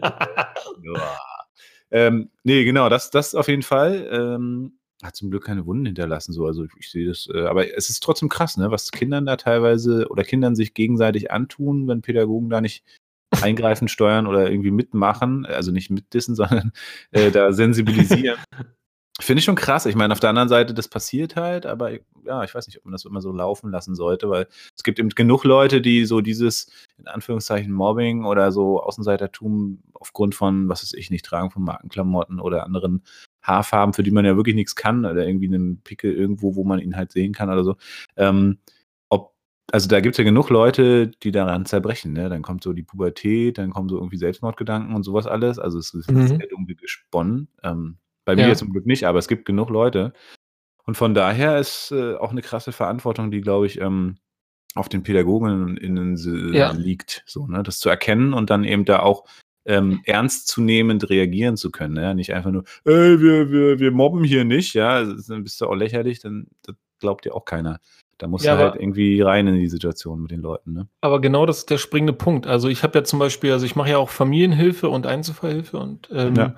ähm, 1.91 2.29
nee, 2.43 2.63
genau, 2.63 2.89
das, 2.89 3.11
das 3.11 3.35
auf 3.35 3.47
jeden 3.47 3.61
Fall. 3.61 4.07
Ähm, 4.11 4.79
hat 5.03 5.15
zum 5.15 5.29
Glück 5.29 5.45
keine 5.45 5.65
Wunden 5.65 5.85
hinterlassen, 5.85 6.33
so. 6.33 6.45
Also 6.45 6.65
ich 6.79 6.89
sehe 6.91 7.07
das, 7.07 7.27
äh, 7.33 7.45
aber 7.45 7.75
es 7.75 7.89
ist 7.89 8.01
trotzdem 8.01 8.29
krass, 8.29 8.57
ne, 8.57 8.71
was 8.71 8.91
Kindern 8.91 9.25
da 9.25 9.37
teilweise 9.37 10.07
oder 10.09 10.23
Kindern 10.23 10.55
sich 10.55 10.73
gegenseitig 10.73 11.31
antun, 11.31 11.87
wenn 11.87 12.01
Pädagogen 12.01 12.49
da 12.49 12.61
nicht 12.61 12.83
eingreifen, 13.41 13.87
steuern 13.87 14.27
oder 14.27 14.49
irgendwie 14.49 14.71
mitmachen, 14.71 15.45
also 15.45 15.71
nicht 15.71 15.89
mitdissen, 15.89 16.35
sondern 16.35 16.71
äh, 17.11 17.31
da 17.31 17.51
sensibilisieren. 17.51 18.37
Finde 19.19 19.39
ich 19.39 19.45
schon 19.45 19.55
krass. 19.55 19.85
Ich 19.85 19.95
meine, 19.95 20.11
auf 20.11 20.19
der 20.19 20.31
anderen 20.31 20.49
Seite, 20.49 20.73
das 20.73 20.87
passiert 20.87 21.35
halt, 21.35 21.67
aber 21.67 21.91
ja, 22.25 22.43
ich 22.43 22.55
weiß 22.55 22.65
nicht, 22.65 22.79
ob 22.79 22.85
man 22.85 22.93
das 22.93 23.05
immer 23.05 23.21
so 23.21 23.31
laufen 23.31 23.69
lassen 23.69 23.93
sollte, 23.95 24.29
weil 24.29 24.47
es 24.75 24.83
gibt 24.83 24.97
eben 24.97 25.09
genug 25.09 25.43
Leute, 25.43 25.81
die 25.81 26.05
so 26.05 26.21
dieses, 26.21 26.71
in 26.97 27.07
Anführungszeichen, 27.07 27.71
Mobbing 27.71 28.25
oder 28.25 28.51
so 28.51 28.81
Außenseitertum 28.81 29.83
aufgrund 29.93 30.33
von, 30.33 30.67
was 30.67 30.81
weiß 30.81 30.93
ich, 30.93 31.11
nicht 31.11 31.25
tragen 31.25 31.51
von 31.51 31.63
Markenklamotten 31.63 32.39
oder 32.39 32.63
anderen 32.63 33.03
Haarfarben, 33.43 33.93
für 33.93 34.03
die 34.03 34.11
man 34.11 34.25
ja 34.25 34.35
wirklich 34.35 34.55
nichts 34.55 34.75
kann, 34.75 35.05
oder 35.05 35.27
irgendwie 35.27 35.47
einen 35.47 35.81
Pickel 35.81 36.13
irgendwo, 36.13 36.55
wo 36.55 36.63
man 36.63 36.79
ihn 36.79 36.95
halt 36.95 37.11
sehen 37.11 37.33
kann 37.33 37.49
oder 37.49 37.63
so. 37.63 37.75
Ähm, 38.17 38.57
ob, 39.09 39.33
also 39.71 39.87
da 39.87 39.99
gibt 39.99 40.15
es 40.15 40.17
ja 40.17 40.23
genug 40.23 40.49
Leute, 40.49 41.07
die 41.07 41.31
daran 41.31 41.65
zerbrechen, 41.65 42.13
ne? 42.13 42.29
Dann 42.29 42.41
kommt 42.41 42.63
so 42.63 42.73
die 42.73 42.83
Pubertät, 42.83 43.57
dann 43.57 43.71
kommen 43.71 43.89
so 43.89 43.97
irgendwie 43.97 44.17
Selbstmordgedanken 44.17 44.95
und 44.95 45.03
sowas 45.03 45.27
alles. 45.27 45.59
Also 45.59 45.77
es 45.77 45.93
ist 45.93 46.09
mhm. 46.09 46.27
sehr 46.27 46.47
dunkel 46.47 46.75
gesponnen. 46.75 47.49
Ähm, 47.63 47.97
bei 48.25 48.35
mir 48.35 48.47
ja. 48.47 48.55
zum 48.55 48.71
Glück 48.71 48.85
nicht, 48.85 49.05
aber 49.05 49.19
es 49.19 49.27
gibt 49.27 49.45
genug 49.45 49.69
Leute. 49.69 50.13
Und 50.85 50.95
von 50.95 51.13
daher 51.13 51.59
ist 51.59 51.91
äh, 51.91 52.15
auch 52.15 52.31
eine 52.31 52.41
krasse 52.41 52.71
Verantwortung, 52.71 53.31
die, 53.31 53.41
glaube 53.41 53.65
ich, 53.65 53.79
ähm, 53.79 54.17
auf 54.75 54.89
den 54.89 55.03
Pädagogen 55.03 55.77
in, 55.77 56.15
ja. 56.53 56.71
liegt, 56.71 57.23
so, 57.25 57.47
ne? 57.47 57.63
das 57.63 57.79
zu 57.79 57.89
erkennen 57.89 58.33
und 58.33 58.49
dann 58.49 58.63
eben 58.63 58.85
da 58.85 58.99
auch 58.99 59.25
ähm, 59.65 60.01
ernstzunehmend 60.05 61.09
reagieren 61.09 61.57
zu 61.57 61.71
können. 61.71 61.95
Ja? 61.97 62.13
Nicht 62.13 62.33
einfach 62.33 62.51
nur, 62.51 62.63
ey, 62.85 63.21
wir, 63.21 63.51
wir, 63.51 63.79
wir 63.79 63.91
mobben 63.91 64.23
hier 64.23 64.43
nicht, 64.43 64.73
ja, 64.73 65.03
dann 65.03 65.43
bist 65.43 65.59
du 65.61 65.67
auch 65.67 65.75
lächerlich, 65.75 66.19
dann 66.19 66.47
glaubt 66.99 67.25
dir 67.25 67.35
auch 67.35 67.45
keiner. 67.45 67.79
Da 68.17 68.27
musst 68.27 68.45
ja, 68.45 68.55
du 68.55 68.61
halt 68.61 68.75
irgendwie 68.75 69.21
rein 69.21 69.47
in 69.47 69.55
die 69.55 69.67
Situation 69.67 70.21
mit 70.21 70.31
den 70.31 70.41
Leuten. 70.41 70.73
Ne? 70.73 70.87
Aber 71.01 71.19
genau 71.19 71.45
das 71.45 71.59
ist 71.59 71.69
der 71.69 71.77
springende 71.77 72.13
Punkt. 72.13 72.47
Also 72.47 72.69
ich 72.69 72.83
habe 72.83 72.99
ja 72.99 73.03
zum 73.03 73.19
Beispiel, 73.19 73.51
also 73.51 73.65
ich 73.65 73.75
mache 73.75 73.89
ja 73.89 73.97
auch 73.97 74.09
Familienhilfe 74.09 74.87
und 74.87 75.05
Einzelfallhilfe 75.05 75.77
und 75.77 76.09
ähm, 76.11 76.35
ja. 76.35 76.55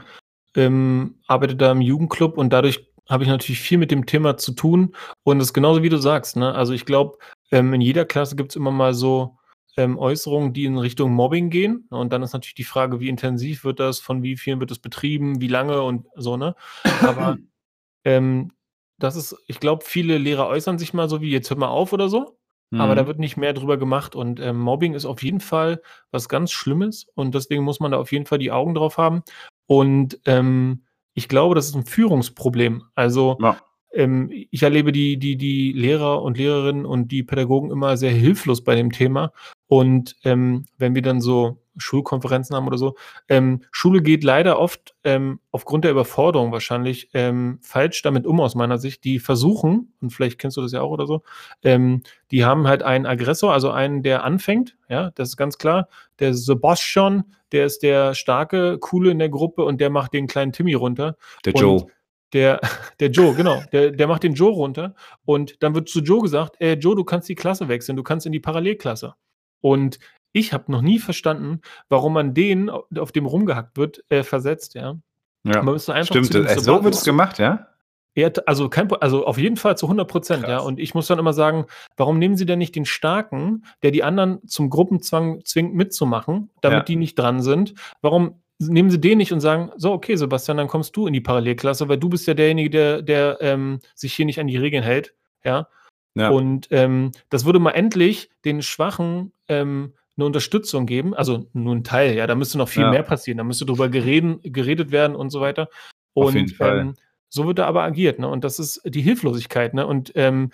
ähm, 0.56 1.16
arbeite 1.28 1.56
da 1.56 1.72
im 1.72 1.82
Jugendclub 1.82 2.38
und 2.38 2.52
dadurch 2.52 2.88
habe 3.10 3.24
ich 3.24 3.30
natürlich 3.30 3.62
viel 3.62 3.78
mit 3.78 3.92
dem 3.92 4.06
Thema 4.06 4.38
zu 4.38 4.52
tun. 4.52 4.96
Und 5.24 5.40
es 5.40 5.48
ist 5.48 5.54
genauso 5.54 5.84
wie 5.84 5.90
du 5.90 5.98
sagst. 5.98 6.38
Ne? 6.38 6.54
Also 6.54 6.74
ich 6.74 6.86
glaube, 6.86 7.18
ähm, 7.52 7.74
in 7.74 7.82
jeder 7.82 8.06
Klasse 8.06 8.36
gibt 8.36 8.52
es 8.52 8.56
immer 8.56 8.72
mal 8.72 8.94
so 8.94 9.38
ähm, 9.78 9.98
Äußerungen, 9.98 10.54
die 10.54 10.66
in 10.66 10.78
Richtung 10.78 11.12
Mobbing 11.12 11.50
gehen. 11.50 11.88
Und 11.90 12.14
dann 12.14 12.24
ist 12.24 12.34
natürlich 12.34 12.56
die 12.56 12.64
Frage, 12.64 13.00
wie 13.00 13.10
intensiv 13.10 13.64
wird 13.64 13.80
das, 13.80 14.00
von 14.00 14.24
wie 14.24 14.38
vielen 14.38 14.60
wird 14.60 14.72
es 14.72 14.80
betrieben, 14.80 15.42
wie 15.42 15.48
lange 15.48 15.82
und 15.82 16.08
so, 16.16 16.38
ne? 16.38 16.56
Aber 17.02 17.38
ähm, 18.06 18.52
das 18.98 19.16
ist, 19.16 19.36
ich 19.48 19.60
glaube, 19.60 19.84
viele 19.86 20.18
Lehrer 20.18 20.48
äußern 20.48 20.80
sich 20.80 20.94
mal 20.94 21.10
so 21.10 21.22
wie, 21.22 21.32
jetzt 21.32 21.50
hört 21.50 21.60
mal 21.60 21.68
auf 21.68 21.92
oder 21.94 22.10
so. 22.10 22.38
Mhm. 22.72 22.82
Aber 22.82 22.96
da 22.96 23.04
mhm. 23.04 23.08
wird 23.08 23.20
nicht 23.20 23.38
mehr 23.38 23.54
drüber 23.54 23.78
gemacht. 23.78 24.16
Und 24.16 24.40
ähm, 24.40 24.58
Mobbing 24.58 24.94
ist 24.94 25.06
auf 25.06 25.24
jeden 25.24 25.42
Fall 25.42 25.82
was 26.12 26.30
ganz 26.30 26.52
Schlimmes. 26.52 27.08
Und 27.16 27.36
deswegen 27.36 27.64
muss 27.64 27.80
man 27.80 27.92
da 27.92 27.98
auf 27.98 28.12
jeden 28.12 28.26
Fall 28.26 28.40
die 28.40 28.52
Augen 28.52 28.74
drauf 28.74 28.98
haben. 28.98 29.24
Und 29.68 30.20
ähm, 30.26 30.86
ich 31.14 31.28
glaube, 31.28 31.56
das 31.56 31.68
ist 31.68 31.76
ein 31.76 31.86
Führungsproblem. 31.86 32.84
Also 32.96 33.38
ja. 33.42 33.58
Ähm, 33.96 34.30
ich 34.32 34.62
erlebe 34.62 34.92
die, 34.92 35.18
die, 35.18 35.38
die 35.38 35.72
Lehrer 35.72 36.22
und 36.22 36.38
Lehrerinnen 36.38 36.86
und 36.86 37.12
die 37.12 37.24
Pädagogen 37.24 37.72
immer 37.72 37.98
sehr 37.98 38.12
hilflos 38.12 38.64
bei 38.64 38.76
dem 38.76 38.92
Thema. 38.92 39.32
Und 39.68 40.16
ähm, 40.24 40.66
wenn 40.78 40.94
wir 40.94 41.02
dann 41.02 41.22
so 41.22 41.62
Schulkonferenzen 41.78 42.56
haben 42.56 42.68
oder 42.68 42.78
so, 42.78 42.96
ähm, 43.28 43.62
Schule 43.72 44.02
geht 44.02 44.24
leider 44.24 44.60
oft 44.60 44.96
ähm, 45.04 45.40
aufgrund 45.52 45.84
der 45.84 45.92
Überforderung 45.92 46.52
wahrscheinlich 46.52 47.10
ähm, 47.14 47.60
falsch 47.62 48.02
damit 48.02 48.26
um 48.26 48.40
aus 48.40 48.56
meiner 48.56 48.78
Sicht. 48.78 49.04
Die 49.04 49.20
versuchen, 49.20 49.94
und 50.02 50.12
vielleicht 50.12 50.40
kennst 50.40 50.58
du 50.58 50.62
das 50.62 50.72
ja 50.72 50.82
auch 50.82 50.92
oder 50.92 51.08
so, 51.08 51.24
ähm, 51.64 52.04
die 52.32 52.46
haben 52.46 52.68
halt 52.68 52.84
einen 52.84 53.06
Aggressor, 53.06 53.54
also 53.54 53.72
einen, 53.72 54.04
der 54.04 54.24
anfängt, 54.24 54.78
ja, 54.90 55.12
das 55.16 55.30
ist 55.30 55.38
ganz 55.38 55.58
klar. 55.58 55.88
Der 56.20 56.34
Sebastian, 56.34 57.26
der 57.52 57.66
ist 57.66 57.80
der 57.80 58.14
starke, 58.14 58.78
coole 58.80 59.12
in 59.12 59.20
der 59.20 59.30
Gruppe 59.30 59.64
und 59.64 59.82
der 59.82 59.90
macht 59.90 60.14
den 60.14 60.28
kleinen 60.28 60.52
Timmy 60.52 60.74
runter. 60.76 61.18
Der 61.44 61.56
und 61.56 61.62
Joe. 61.62 61.88
Der, 62.36 62.60
der 63.00 63.10
Joe, 63.10 63.34
genau. 63.34 63.64
Der, 63.72 63.92
der 63.92 64.08
macht 64.08 64.22
den 64.24 64.34
Joe 64.34 64.52
runter 64.52 64.94
und 65.24 65.64
dann 65.64 65.74
wird 65.74 65.90
zu 65.90 66.02
Joe 66.02 66.22
gesagt, 66.22 66.60
äh, 66.60 66.74
Joe, 66.74 66.96
du 66.96 67.04
kannst 67.04 67.30
die 67.30 67.36
Klasse 67.36 67.68
wechseln, 67.70 67.96
du 67.96 68.04
kannst 68.04 68.28
in 68.28 68.32
die 68.34 68.40
Parallelklasse. 68.40 69.16
Und 69.62 69.98
ich 70.34 70.52
habe 70.52 70.70
noch 70.72 70.82
nie 70.82 71.00
verstanden, 71.00 71.62
warum 71.88 72.14
man 72.14 72.34
den, 72.34 72.70
auf 72.70 73.14
dem 73.14 73.26
rumgehackt 73.26 73.78
wird, 73.78 74.04
äh, 74.10 74.22
versetzt, 74.22 74.76
ja. 74.76 74.98
Ja, 75.46 75.62
man 75.64 75.74
müsste 75.76 75.94
einfach 75.94 76.14
stimmt. 76.14 76.36
Äh, 76.36 76.60
so 76.60 76.84
wird 76.84 76.94
es 76.94 77.06
gemacht, 77.06 77.40
ja? 77.40 77.68
Er, 78.16 78.34
also, 78.46 78.70
kein, 78.70 78.92
also 78.94 79.26
auf 79.26 79.38
jeden 79.38 79.58
Fall 79.58 79.78
zu 79.78 79.86
100 79.86 80.08
Prozent, 80.08 80.48
ja. 80.48 80.60
Und 80.60 80.80
ich 80.80 80.94
muss 80.94 81.08
dann 81.08 81.20
immer 81.20 81.34
sagen, 81.34 81.66
warum 81.96 82.20
nehmen 82.20 82.36
Sie 82.36 82.46
denn 82.46 82.60
nicht 82.60 82.76
den 82.76 82.86
Starken, 82.86 83.66
der 83.82 83.92
die 83.92 84.04
anderen 84.04 84.46
zum 84.48 84.70
Gruppenzwang 84.70 85.44
zwingt 85.46 85.74
mitzumachen, 85.74 86.50
damit 86.62 86.80
ja. 86.80 86.84
die 86.84 86.96
nicht 86.98 87.18
dran 87.18 87.42
sind? 87.42 87.76
Warum 88.02 88.42
nehmen 88.60 88.90
Sie 88.90 89.00
den 89.00 89.18
nicht 89.18 89.34
und 89.34 89.42
sagen, 89.42 89.72
so, 89.76 89.92
okay, 89.92 90.16
Sebastian, 90.16 90.58
dann 90.58 90.68
kommst 90.68 90.96
du 90.96 91.08
in 91.08 91.14
die 91.14 91.22
Parallelklasse, 91.22 91.90
weil 91.90 91.98
du 91.98 92.10
bist 92.10 92.28
ja 92.28 92.34
derjenige, 92.34 92.70
der, 92.70 93.02
der 93.02 93.38
ähm, 93.42 93.80
sich 93.94 94.14
hier 94.14 94.26
nicht 94.26 94.40
an 94.40 94.48
die 94.48 94.58
Regeln 94.58 94.84
hält, 94.84 95.14
ja. 95.44 95.68
ja. 96.16 96.30
Und 96.30 96.68
ähm, 96.72 97.12
das 97.30 97.46
würde 97.46 97.60
mal 97.60 97.72
endlich 97.72 98.30
den 98.46 98.62
Schwachen 98.62 99.34
ähm, 99.48 99.94
eine 100.18 100.26
Unterstützung 100.26 100.86
geben, 100.86 101.14
also 101.14 101.50
nur 101.54 101.76
ein 101.76 101.84
Teil, 101.84 102.16
ja, 102.16 102.28
da 102.28 102.36
müsste 102.36 102.58
noch 102.58 102.70
viel 102.70 102.84
ja. 102.84 102.92
mehr 102.92 103.04
passieren, 103.04 103.38
da 103.38 103.44
müsste 103.44 103.66
drüber 103.66 103.90
gereden, 103.90 104.40
geredet 104.42 104.92
werden 104.92 105.16
und 105.16 105.30
so 105.30 105.42
weiter. 105.42 105.70
Und 106.14 106.28
Auf 106.28 106.36
jeden 106.36 106.50
Fall. 106.50 106.80
Ähm, 106.80 106.94
so 107.28 107.46
wird 107.48 107.60
da 107.60 107.66
aber 107.66 107.84
agiert, 107.84 108.20
ne? 108.20 108.30
Und 108.30 108.46
das 108.46 108.60
ist 108.60 108.82
die 108.86 109.02
Hilflosigkeit, 109.02 109.74
ne? 109.74 109.86
Und 109.86 110.14
ähm, 110.16 110.52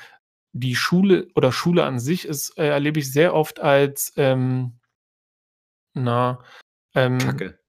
die 0.53 0.75
Schule 0.75 1.27
oder 1.35 1.51
Schule 1.51 1.83
an 1.83 1.99
sich 1.99 2.25
ist, 2.25 2.57
äh, 2.57 2.67
erlebe 2.67 2.99
ich 2.99 3.11
sehr 3.11 3.35
oft 3.35 3.59
als 3.59 4.13
ähm, 4.17 4.73
na, 5.93 6.39
Kacke. 7.19 7.60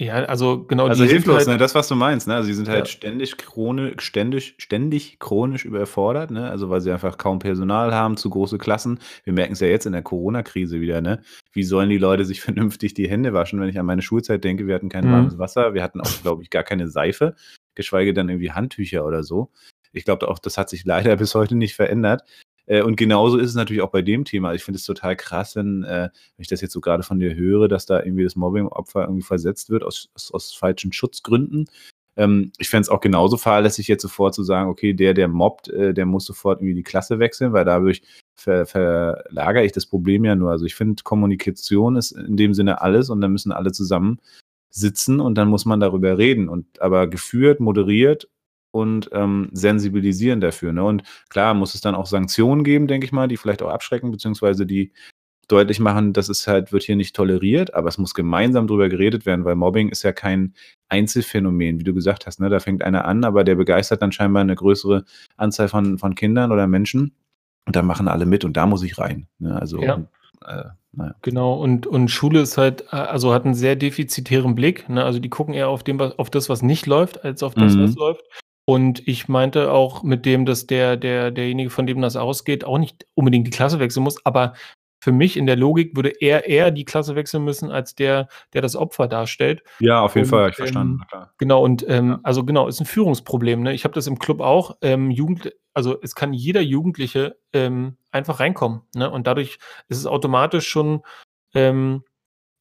Ja, 0.00 0.14
also 0.24 0.64
genau. 0.64 0.86
Also 0.86 1.02
hilflos, 1.02 1.38
halt, 1.38 1.48
ne? 1.48 1.56
Das, 1.58 1.74
was 1.74 1.88
du 1.88 1.96
meinst, 1.96 2.28
ne? 2.28 2.36
Also 2.36 2.46
die 2.46 2.54
sind 2.54 2.68
halt 2.68 2.86
ja. 2.86 2.92
ständig 2.92 3.36
chronisch, 3.36 4.00
ständig, 4.04 4.54
ständig 4.58 5.18
chronisch 5.18 5.64
überfordert, 5.64 6.30
ne? 6.30 6.48
Also 6.48 6.70
weil 6.70 6.80
sie 6.80 6.92
einfach 6.92 7.18
kaum 7.18 7.40
Personal 7.40 7.92
haben, 7.92 8.16
zu 8.16 8.30
große 8.30 8.58
Klassen. 8.58 9.00
Wir 9.24 9.32
merken 9.32 9.54
es 9.54 9.60
ja 9.60 9.66
jetzt 9.66 9.86
in 9.86 9.92
der 9.92 10.02
Corona-Krise 10.02 10.80
wieder, 10.80 11.00
ne? 11.00 11.20
Wie 11.52 11.64
sollen 11.64 11.90
die 11.90 11.98
Leute 11.98 12.24
sich 12.24 12.40
vernünftig 12.42 12.94
die 12.94 13.08
Hände 13.08 13.32
waschen, 13.32 13.60
wenn 13.60 13.68
ich 13.68 13.78
an 13.78 13.86
meine 13.86 14.02
Schulzeit 14.02 14.44
denke, 14.44 14.68
wir 14.68 14.76
hatten 14.76 14.88
kein 14.88 15.04
mhm. 15.04 15.12
warmes 15.12 15.38
Wasser, 15.38 15.74
wir 15.74 15.82
hatten 15.82 16.00
auch, 16.00 16.22
glaube 16.22 16.44
ich, 16.44 16.50
gar 16.50 16.62
keine 16.62 16.88
Seife, 16.88 17.34
geschweige 17.74 18.14
denn 18.14 18.28
irgendwie 18.28 18.52
Handtücher 18.52 19.04
oder 19.04 19.24
so. 19.24 19.50
Ich 19.92 20.04
glaube 20.04 20.28
auch, 20.28 20.38
das 20.38 20.58
hat 20.58 20.70
sich 20.70 20.84
leider 20.84 21.16
bis 21.16 21.34
heute 21.34 21.56
nicht 21.56 21.74
verändert. 21.74 22.22
Äh, 22.68 22.82
und 22.82 22.96
genauso 22.96 23.38
ist 23.38 23.48
es 23.48 23.56
natürlich 23.56 23.82
auch 23.82 23.90
bei 23.90 24.02
dem 24.02 24.24
Thema. 24.24 24.54
Ich 24.54 24.62
finde 24.62 24.76
es 24.76 24.84
total 24.84 25.16
krass, 25.16 25.56
wenn, 25.56 25.82
äh, 25.82 26.10
wenn 26.36 26.42
ich 26.42 26.48
das 26.48 26.60
jetzt 26.60 26.72
so 26.72 26.80
gerade 26.80 27.02
von 27.02 27.18
dir 27.18 27.34
höre, 27.34 27.66
dass 27.66 27.86
da 27.86 28.00
irgendwie 28.00 28.24
das 28.24 28.36
Mobbing-Opfer 28.36 29.02
irgendwie 29.02 29.22
versetzt 29.22 29.70
wird 29.70 29.82
aus, 29.82 30.08
aus, 30.14 30.30
aus 30.32 30.52
falschen 30.52 30.92
Schutzgründen. 30.92 31.68
Ähm, 32.16 32.52
ich 32.58 32.68
fände 32.68 32.82
es 32.82 32.88
auch 32.90 33.00
genauso 33.00 33.36
fahrlässig, 33.38 33.88
jetzt 33.88 34.02
sofort 34.02 34.34
zu 34.34 34.42
sagen, 34.42 34.68
okay, 34.68 34.92
der, 34.92 35.14
der 35.14 35.28
mobbt, 35.28 35.68
äh, 35.68 35.94
der 35.94 36.04
muss 36.04 36.26
sofort 36.26 36.60
irgendwie 36.60 36.74
die 36.74 36.82
Klasse 36.82 37.18
wechseln, 37.18 37.52
weil 37.52 37.64
dadurch 37.64 38.02
ver 38.34 38.66
verlagere 38.66 39.64
ich 39.64 39.72
das 39.72 39.86
Problem 39.86 40.24
ja 40.24 40.34
nur. 40.34 40.50
Also 40.50 40.66
ich 40.66 40.74
finde, 40.74 41.02
Kommunikation 41.02 41.96
ist 41.96 42.12
in 42.12 42.36
dem 42.36 42.54
Sinne 42.54 42.82
alles 42.82 43.08
und 43.08 43.20
dann 43.20 43.32
müssen 43.32 43.52
alle 43.52 43.72
zusammen 43.72 44.20
sitzen 44.70 45.20
und 45.20 45.36
dann 45.36 45.48
muss 45.48 45.64
man 45.64 45.80
darüber 45.80 46.18
reden. 46.18 46.48
Und 46.48 46.82
aber 46.82 47.06
geführt, 47.06 47.60
moderiert 47.60 48.28
und 48.70 49.10
ähm, 49.12 49.48
sensibilisieren 49.52 50.40
dafür. 50.40 50.72
Ne? 50.72 50.84
Und 50.84 51.02
klar 51.28 51.54
muss 51.54 51.74
es 51.74 51.80
dann 51.80 51.94
auch 51.94 52.06
Sanktionen 52.06 52.64
geben, 52.64 52.86
denke 52.86 53.04
ich 53.04 53.12
mal, 53.12 53.28
die 53.28 53.36
vielleicht 53.36 53.62
auch 53.62 53.70
abschrecken, 53.70 54.10
beziehungsweise 54.10 54.66
die 54.66 54.92
deutlich 55.48 55.80
machen, 55.80 56.12
dass 56.12 56.28
es 56.28 56.46
halt, 56.46 56.72
wird 56.72 56.82
hier 56.82 56.96
nicht 56.96 57.16
toleriert, 57.16 57.72
aber 57.74 57.88
es 57.88 57.96
muss 57.96 58.14
gemeinsam 58.14 58.66
drüber 58.66 58.88
geredet 58.90 59.24
werden, 59.24 59.46
weil 59.46 59.54
Mobbing 59.54 59.88
ist 59.88 60.02
ja 60.02 60.12
kein 60.12 60.52
Einzelfänomen, 60.90 61.80
wie 61.80 61.84
du 61.84 61.94
gesagt 61.94 62.26
hast, 62.26 62.38
ne? 62.38 62.50
Da 62.50 62.60
fängt 62.60 62.82
einer 62.82 63.06
an, 63.06 63.24
aber 63.24 63.44
der 63.44 63.54
begeistert 63.54 64.02
dann 64.02 64.12
scheinbar 64.12 64.42
eine 64.42 64.54
größere 64.54 65.04
Anzahl 65.38 65.68
von, 65.68 65.98
von 65.98 66.14
Kindern 66.14 66.52
oder 66.52 66.66
Menschen. 66.66 67.14
Und 67.66 67.76
da 67.76 67.82
machen 67.82 68.08
alle 68.08 68.26
mit 68.26 68.44
und 68.44 68.56
da 68.56 68.66
muss 68.66 68.82
ich 68.82 68.98
rein. 68.98 69.26
Ne? 69.38 69.58
Also 69.60 69.82
ja. 69.82 70.02
äh, 70.46 70.64
naja. 70.92 71.14
Genau, 71.20 71.54
und, 71.54 71.86
und 71.86 72.08
Schule 72.08 72.40
ist 72.40 72.56
halt, 72.56 72.84
äh, 72.92 72.96
also 72.96 73.34
hat 73.34 73.44
einen 73.44 73.54
sehr 73.54 73.76
defizitären 73.76 74.54
Blick. 74.54 74.88
Ne? 74.88 75.04
Also 75.04 75.18
die 75.18 75.28
gucken 75.28 75.52
eher 75.52 75.68
auf, 75.68 75.82
dem, 75.82 76.00
auf 76.00 76.30
das, 76.30 76.48
was 76.48 76.62
nicht 76.62 76.86
läuft, 76.86 77.24
als 77.24 77.42
auf 77.42 77.54
das, 77.54 77.74
mhm. 77.74 77.82
was 77.82 77.94
läuft. 77.94 78.22
Und 78.68 79.08
ich 79.08 79.28
meinte 79.28 79.72
auch 79.72 80.02
mit 80.02 80.26
dem, 80.26 80.44
dass 80.44 80.66
der, 80.66 80.98
der, 80.98 81.30
derjenige, 81.30 81.70
von 81.70 81.86
dem 81.86 82.02
das 82.02 82.16
ausgeht, 82.16 82.66
auch 82.66 82.76
nicht 82.76 83.06
unbedingt 83.14 83.46
die 83.46 83.50
Klasse 83.50 83.78
wechseln 83.78 84.02
muss, 84.02 84.22
aber 84.26 84.52
für 85.02 85.10
mich 85.10 85.38
in 85.38 85.46
der 85.46 85.56
Logik 85.56 85.96
würde 85.96 86.10
er 86.20 86.46
eher 86.46 86.70
die 86.70 86.84
Klasse 86.84 87.16
wechseln 87.16 87.44
müssen, 87.44 87.70
als 87.70 87.94
der, 87.94 88.28
der 88.52 88.60
das 88.60 88.76
Opfer 88.76 89.08
darstellt. 89.08 89.62
Ja, 89.80 90.02
auf 90.02 90.16
jeden 90.16 90.26
und, 90.26 90.30
Fall, 90.30 90.50
ich 90.50 90.56
verstanden. 90.56 91.00
Ähm, 91.14 91.22
genau, 91.38 91.64
und 91.64 91.88
ähm, 91.88 92.10
ja. 92.10 92.20
also 92.24 92.44
genau, 92.44 92.68
ist 92.68 92.78
ein 92.78 92.84
Führungsproblem. 92.84 93.62
Ne? 93.62 93.72
Ich 93.72 93.84
habe 93.84 93.94
das 93.94 94.06
im 94.06 94.18
Club 94.18 94.42
auch. 94.42 94.76
Ähm, 94.82 95.10
Jugend, 95.10 95.50
also 95.72 95.96
es 96.02 96.14
kann 96.14 96.34
jeder 96.34 96.60
Jugendliche 96.60 97.38
ähm, 97.54 97.96
einfach 98.10 98.38
reinkommen. 98.38 98.82
Ne? 98.94 99.10
Und 99.10 99.26
dadurch 99.26 99.58
ist 99.88 99.96
es 99.96 100.06
automatisch 100.06 100.68
schon 100.68 101.00
ähm, 101.54 102.04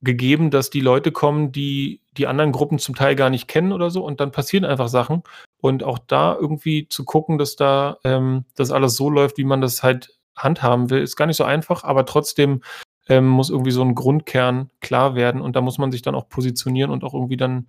gegeben, 0.02 0.52
dass 0.52 0.70
die 0.70 0.82
Leute 0.82 1.12
kommen, 1.12 1.52
die 1.52 2.02
die 2.18 2.28
anderen 2.28 2.52
Gruppen 2.52 2.80
zum 2.80 2.96
Teil 2.96 3.16
gar 3.16 3.30
nicht 3.30 3.48
kennen 3.48 3.72
oder 3.72 3.90
so. 3.90 4.04
Und 4.04 4.20
dann 4.20 4.32
passieren 4.32 4.66
einfach 4.66 4.88
Sachen. 4.88 5.24
Und 5.60 5.84
auch 5.84 6.00
da 6.00 6.36
irgendwie 6.40 6.88
zu 6.88 7.04
gucken, 7.04 7.38
dass 7.38 7.56
da 7.56 7.98
ähm, 8.04 8.46
das 8.56 8.72
alles 8.72 8.96
so 8.96 9.10
läuft, 9.10 9.38
wie 9.38 9.44
man 9.44 9.62
das 9.62 9.84
halt 9.84 10.18
handhaben 10.36 10.90
will, 10.90 11.02
ist 11.02 11.16
gar 11.16 11.26
nicht 11.26 11.38
so 11.38 11.44
einfach, 11.44 11.84
aber 11.84 12.06
trotzdem 12.06 12.62
ähm, 13.10 13.28
muss 13.28 13.50
irgendwie 13.50 13.72
so 13.72 13.82
ein 13.82 13.96
Grundkern 13.96 14.70
klar 14.82 15.16
werden. 15.16 15.42
Und 15.42 15.56
da 15.56 15.62
muss 15.62 15.78
man 15.78 15.92
sich 15.92 16.02
dann 16.02 16.16
auch 16.16 16.30
positionieren 16.30 16.92
und 16.92 17.04
auch 17.04 17.14
irgendwie 17.14 17.38
dann 17.38 17.68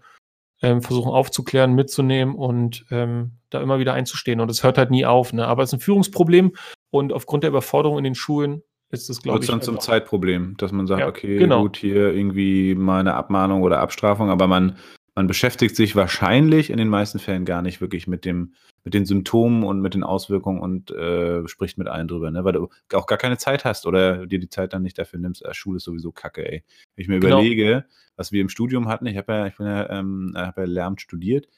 ähm, 0.61 0.83
versuchen 0.83 1.13
aufzuklären, 1.13 1.75
mitzunehmen 1.75 2.35
und 2.35 2.85
ähm, 2.91 3.39
da 3.51 3.61
immer 3.61 3.79
wieder 3.79 3.95
einzustehen. 3.95 4.41
Und 4.41 4.51
es 4.51 4.63
hört 4.63 4.77
halt 4.77 4.91
nie 4.91 5.07
auf, 5.07 5.33
ne? 5.33 5.47
aber 5.47 5.63
es 5.63 5.71
ist 5.71 5.79
ein 5.79 5.83
Führungsproblem. 5.83 6.55
Und 6.91 7.13
aufgrund 7.13 7.43
der 7.45 7.51
Überforderung 7.51 7.99
in 7.99 8.05
den 8.05 8.15
Schulen 8.15 8.63
ist 8.91 9.11
es, 9.11 9.23
glaube 9.23 9.41
ich. 9.41 9.47
dann 9.47 9.63
zum 9.63 9.81
Zeitproblem, 9.81 10.57
dass 10.57 10.73
man 10.73 10.87
sagt, 10.87 11.01
ja, 11.01 11.09
okay, 11.09 11.39
genau. 11.39 11.63
gut, 11.63 11.77
hier 11.77 12.13
irgendwie 12.15 12.75
mal 12.75 13.01
eine 13.01 13.15
Abmahnung 13.15 13.63
oder 13.63 13.81
Abstrafung, 13.81 14.31
aber 14.31 14.47
man, 14.47 14.77
man 15.15 15.27
beschäftigt 15.27 15.77
sich 15.77 15.95
wahrscheinlich 15.95 16.71
in 16.71 16.79
den 16.79 16.89
meisten 16.89 17.19
Fällen 17.19 17.45
gar 17.45 17.61
nicht 17.61 17.81
wirklich 17.81 18.07
mit 18.07 18.25
dem, 18.25 18.55
mit 18.85 18.95
den 18.95 19.05
Symptomen 19.05 19.65
und 19.65 19.81
mit 19.81 19.95
den 19.95 20.05
Auswirkungen 20.05 20.61
und 20.61 20.91
äh, 20.91 21.47
spricht 21.49 21.77
mit 21.77 21.89
allen 21.89 22.09
drüber, 22.09 22.31
ne? 22.31 22.45
weil 22.45 22.53
du 22.55 22.69
auch 22.95 23.07
gar 23.07 23.19
keine 23.19 23.37
Zeit 23.37 23.65
hast 23.65 23.87
oder 23.87 24.27
dir 24.27 24.39
die 24.39 24.49
Zeit 24.49 24.73
dann 24.73 24.83
nicht 24.83 24.99
dafür 24.99 25.19
nimmst. 25.19 25.45
Äh, 25.45 25.53
Schule 25.53 25.77
ist 25.77 25.85
sowieso 25.85 26.13
kacke, 26.13 26.51
ey. 26.51 26.65
Wenn 26.95 27.03
ich 27.03 27.09
mir 27.09 27.21
genau. 27.21 27.41
überlege, 27.41 27.85
was 28.17 28.33
wir 28.33 28.41
im 28.41 28.49
Studium 28.49 28.89
hatten, 28.89 29.07
ich 29.07 29.17
habe 29.17 29.33
ja, 29.33 29.47
ich 29.47 29.57
bin 29.57 29.67
ja, 29.67 29.91
ähm, 29.91 30.33
habe 30.35 30.63
ja 30.63 30.67
Lehramt 30.67 31.01
studiert 31.01 31.49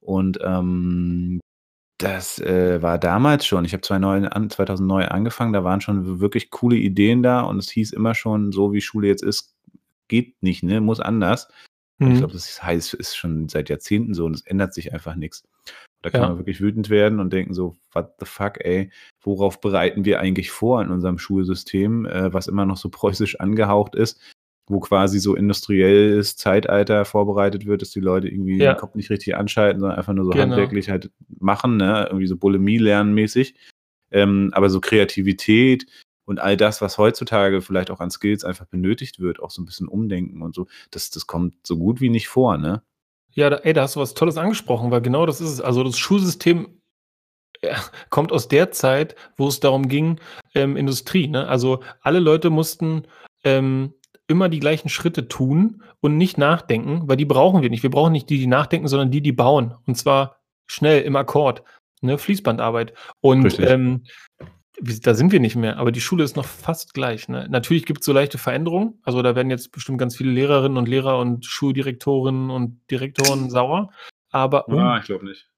und 0.00 0.38
ähm, 0.42 1.40
das 2.02 2.38
äh, 2.38 2.80
war 2.80 2.98
damals 2.98 3.44
schon. 3.44 3.64
Ich 3.64 3.72
habe 3.74 3.82
2009 3.82 4.24
angefangen, 5.06 5.52
da 5.52 5.64
waren 5.64 5.80
schon 5.80 6.20
wirklich 6.20 6.50
coole 6.50 6.76
Ideen 6.76 7.22
da 7.22 7.42
und 7.42 7.58
es 7.58 7.70
hieß 7.70 7.92
immer 7.92 8.14
schon, 8.14 8.52
so 8.52 8.72
wie 8.72 8.80
Schule 8.80 9.08
jetzt 9.08 9.22
ist, 9.22 9.54
geht 10.08 10.42
nicht, 10.42 10.62
ne? 10.62 10.80
Muss 10.80 11.00
anders. 11.00 11.48
Mhm. 11.98 12.12
Ich 12.12 12.18
glaube, 12.18 12.32
das 12.32 12.62
heißt, 12.62 12.94
ist 12.94 13.16
schon 13.16 13.48
seit 13.48 13.68
Jahrzehnten 13.68 14.14
so 14.14 14.24
und 14.24 14.34
es 14.34 14.42
ändert 14.42 14.72
sich 14.72 14.94
einfach 14.94 15.14
nichts. 15.14 15.46
Da 16.02 16.08
kann 16.08 16.22
ja. 16.22 16.28
man 16.28 16.38
wirklich 16.38 16.62
wütend 16.62 16.88
werden 16.88 17.20
und 17.20 17.32
denken 17.32 17.52
so, 17.52 17.76
what 17.92 18.14
the 18.18 18.24
fuck, 18.24 18.64
ey, 18.64 18.90
worauf 19.20 19.60
bereiten 19.60 20.06
wir 20.06 20.20
eigentlich 20.20 20.50
vor 20.50 20.80
in 20.80 20.90
unserem 20.90 21.18
Schulsystem, 21.18 22.06
äh, 22.06 22.32
was 22.32 22.46
immer 22.46 22.64
noch 22.64 22.78
so 22.78 22.88
preußisch 22.88 23.38
angehaucht 23.40 23.94
ist? 23.94 24.18
Wo 24.70 24.80
quasi 24.80 25.18
so 25.18 25.34
industrielles 25.34 26.36
Zeitalter 26.36 27.04
vorbereitet 27.04 27.66
wird, 27.66 27.82
dass 27.82 27.90
die 27.90 28.00
Leute 28.00 28.28
irgendwie 28.28 28.58
ja. 28.58 28.74
den 28.74 28.78
Kopf 28.78 28.94
nicht 28.94 29.10
richtig 29.10 29.36
anschalten, 29.36 29.80
sondern 29.80 29.98
einfach 29.98 30.12
nur 30.12 30.24
so 30.24 30.30
genau. 30.30 30.44
handwerklich 30.44 30.88
halt 30.88 31.10
machen, 31.38 31.76
ne? 31.76 32.06
irgendwie 32.06 32.26
so 32.26 32.36
Bulimie 32.36 32.78
lernen 32.78 33.12
mäßig. 33.12 33.54
Ähm, 34.12 34.50
aber 34.52 34.70
so 34.70 34.80
Kreativität 34.80 35.86
und 36.24 36.40
all 36.40 36.56
das, 36.56 36.80
was 36.80 36.98
heutzutage 36.98 37.60
vielleicht 37.60 37.90
auch 37.90 38.00
an 38.00 38.10
Skills 38.10 38.44
einfach 38.44 38.66
benötigt 38.66 39.20
wird, 39.20 39.40
auch 39.40 39.50
so 39.50 39.62
ein 39.62 39.66
bisschen 39.66 39.88
umdenken 39.88 40.42
und 40.42 40.54
so, 40.54 40.66
das, 40.90 41.10
das 41.10 41.26
kommt 41.26 41.54
so 41.64 41.76
gut 41.76 42.00
wie 42.00 42.08
nicht 42.08 42.28
vor, 42.28 42.56
ne? 42.56 42.82
Ja, 43.32 43.50
da, 43.50 43.56
ey, 43.58 43.72
da 43.72 43.82
hast 43.82 43.94
du 43.94 44.00
was 44.00 44.14
Tolles 44.14 44.36
angesprochen, 44.36 44.90
weil 44.90 45.02
genau 45.02 45.24
das 45.26 45.40
ist 45.40 45.50
es. 45.50 45.60
Also 45.60 45.84
das 45.84 45.98
Schulsystem 45.98 46.80
kommt 48.10 48.32
aus 48.32 48.48
der 48.48 48.70
Zeit, 48.72 49.14
wo 49.36 49.48
es 49.48 49.60
darum 49.60 49.88
ging, 49.88 50.20
ähm, 50.54 50.76
Industrie. 50.76 51.28
Ne? 51.28 51.46
Also 51.46 51.80
alle 52.00 52.20
Leute 52.20 52.50
mussten 52.50 53.04
ähm, 53.44 53.94
immer 54.30 54.48
die 54.48 54.60
gleichen 54.60 54.88
Schritte 54.88 55.28
tun 55.28 55.82
und 56.00 56.16
nicht 56.16 56.38
nachdenken, 56.38 57.02
weil 57.06 57.16
die 57.16 57.24
brauchen 57.24 57.62
wir 57.62 57.68
nicht. 57.68 57.82
Wir 57.82 57.90
brauchen 57.90 58.12
nicht 58.12 58.30
die, 58.30 58.38
die 58.38 58.46
nachdenken, 58.46 58.88
sondern 58.88 59.10
die, 59.10 59.20
die 59.20 59.32
bauen. 59.32 59.74
Und 59.86 59.96
zwar 59.96 60.36
schnell 60.66 61.02
im 61.02 61.16
Akkord. 61.16 61.64
ne, 62.00 62.16
Fließbandarbeit. 62.16 62.94
Und 63.20 63.58
ähm, 63.58 64.04
da 64.80 65.14
sind 65.14 65.32
wir 65.32 65.40
nicht 65.40 65.56
mehr, 65.56 65.78
aber 65.78 65.92
die 65.92 66.00
Schule 66.00 66.24
ist 66.24 66.36
noch 66.36 66.46
fast 66.46 66.94
gleich. 66.94 67.28
Ne? 67.28 67.46
Natürlich 67.50 67.84
gibt 67.84 68.00
es 68.00 68.06
so 68.06 68.12
leichte 68.12 68.38
Veränderungen. 68.38 69.00
Also 69.02 69.20
da 69.20 69.34
werden 69.34 69.50
jetzt 69.50 69.72
bestimmt 69.72 69.98
ganz 69.98 70.16
viele 70.16 70.30
Lehrerinnen 70.30 70.78
und 70.78 70.88
Lehrer 70.88 71.18
und 71.18 71.44
Schuldirektorinnen 71.44 72.50
und 72.50 72.80
Direktoren 72.90 73.50
sauer. 73.50 73.90
Aber 74.30 74.68
ah, 74.70 74.98
ich 74.98 75.04
glaube 75.04 75.26
nicht. 75.26 75.50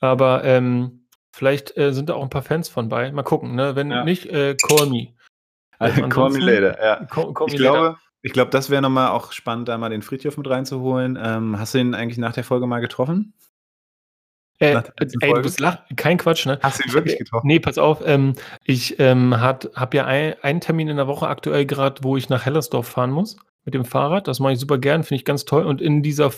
Aber 0.00 0.44
ähm, 0.44 1.06
vielleicht 1.32 1.76
äh, 1.76 1.92
sind 1.92 2.08
da 2.08 2.14
auch 2.14 2.22
ein 2.22 2.30
paar 2.30 2.42
Fans 2.42 2.68
von 2.68 2.88
bei. 2.88 3.12
Mal 3.12 3.22
gucken. 3.22 3.54
Ne? 3.54 3.76
Wenn 3.76 3.90
ja. 3.90 4.04
nicht, 4.04 4.26
äh, 4.26 4.56
call 4.56 4.90
me. 4.90 5.14
Also 5.78 6.02
call 6.08 6.30
me 6.30 6.40
later. 6.40 6.76
Ja. 6.82 7.04
Call, 7.06 7.32
call 7.32 7.46
ich 7.48 7.56
glaube, 7.56 7.96
ich 8.26 8.32
glaube, 8.32 8.50
das 8.50 8.70
wäre 8.70 8.82
nochmal 8.82 9.10
auch 9.10 9.30
spannend, 9.30 9.68
da 9.68 9.78
mal 9.78 9.88
den 9.88 10.02
Friedhof 10.02 10.36
mit 10.36 10.50
reinzuholen. 10.50 11.16
Ähm, 11.22 11.60
hast 11.60 11.74
du 11.74 11.78
ihn 11.78 11.94
eigentlich 11.94 12.18
nach 12.18 12.32
der 12.32 12.42
Folge 12.42 12.66
mal 12.66 12.80
getroffen? 12.80 13.34
Äh, 14.58 14.82
ey, 15.20 15.32
du 15.32 15.42
bist 15.42 15.60
lach 15.60 15.78
kein 15.94 16.18
Quatsch, 16.18 16.44
ne? 16.44 16.58
Hast 16.60 16.80
du 16.80 16.88
ihn 16.88 16.92
wirklich 16.92 17.18
getroffen? 17.18 17.46
Nee, 17.46 17.60
pass 17.60 17.78
auf, 17.78 18.02
ähm, 18.04 18.32
ich 18.64 18.98
ähm, 18.98 19.40
habe 19.40 19.96
ja 19.96 20.06
ein, 20.06 20.34
einen 20.42 20.60
Termin 20.60 20.88
in 20.88 20.96
der 20.96 21.06
Woche 21.06 21.28
aktuell 21.28 21.66
gerade, 21.66 22.02
wo 22.02 22.16
ich 22.16 22.28
nach 22.28 22.44
Hellersdorf 22.44 22.88
fahren 22.88 23.12
muss 23.12 23.36
mit 23.64 23.74
dem 23.74 23.84
Fahrrad. 23.84 24.26
Das 24.26 24.40
mache 24.40 24.54
ich 24.54 24.58
super 24.58 24.78
gern, 24.78 25.04
finde 25.04 25.20
ich 25.20 25.24
ganz 25.24 25.44
toll. 25.44 25.64
Und 25.64 25.80
in 25.80 26.02
dieser 26.02 26.32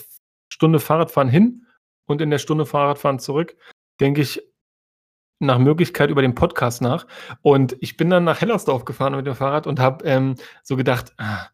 Stunde 0.53 0.81
Fahrradfahren 0.81 1.31
hin 1.31 1.65
und 2.05 2.21
in 2.21 2.29
der 2.29 2.39
Stunde 2.39 2.67
Fahrradfahren 2.67 3.19
zurück, 3.19 3.57
denke 3.99 4.21
ich 4.21 4.43
nach 5.39 5.59
Möglichkeit 5.59 6.11
über 6.11 6.21
den 6.21 6.35
Podcast 6.35 6.83
nach. 6.83 7.07
Und 7.41 7.77
ich 7.81 7.97
bin 7.97 8.11
dann 8.11 8.25
nach 8.25 8.43
Hellersdorf 8.43 8.85
gefahren 8.85 9.17
mit 9.17 9.27
dem 9.27 9.37
Fahrrad 9.37 9.67
und 9.67 9.81
habe 9.81 10.05
ähm, 10.05 10.35
so 10.63 10.77
gedacht, 10.77 11.15
ah, 11.17 11.47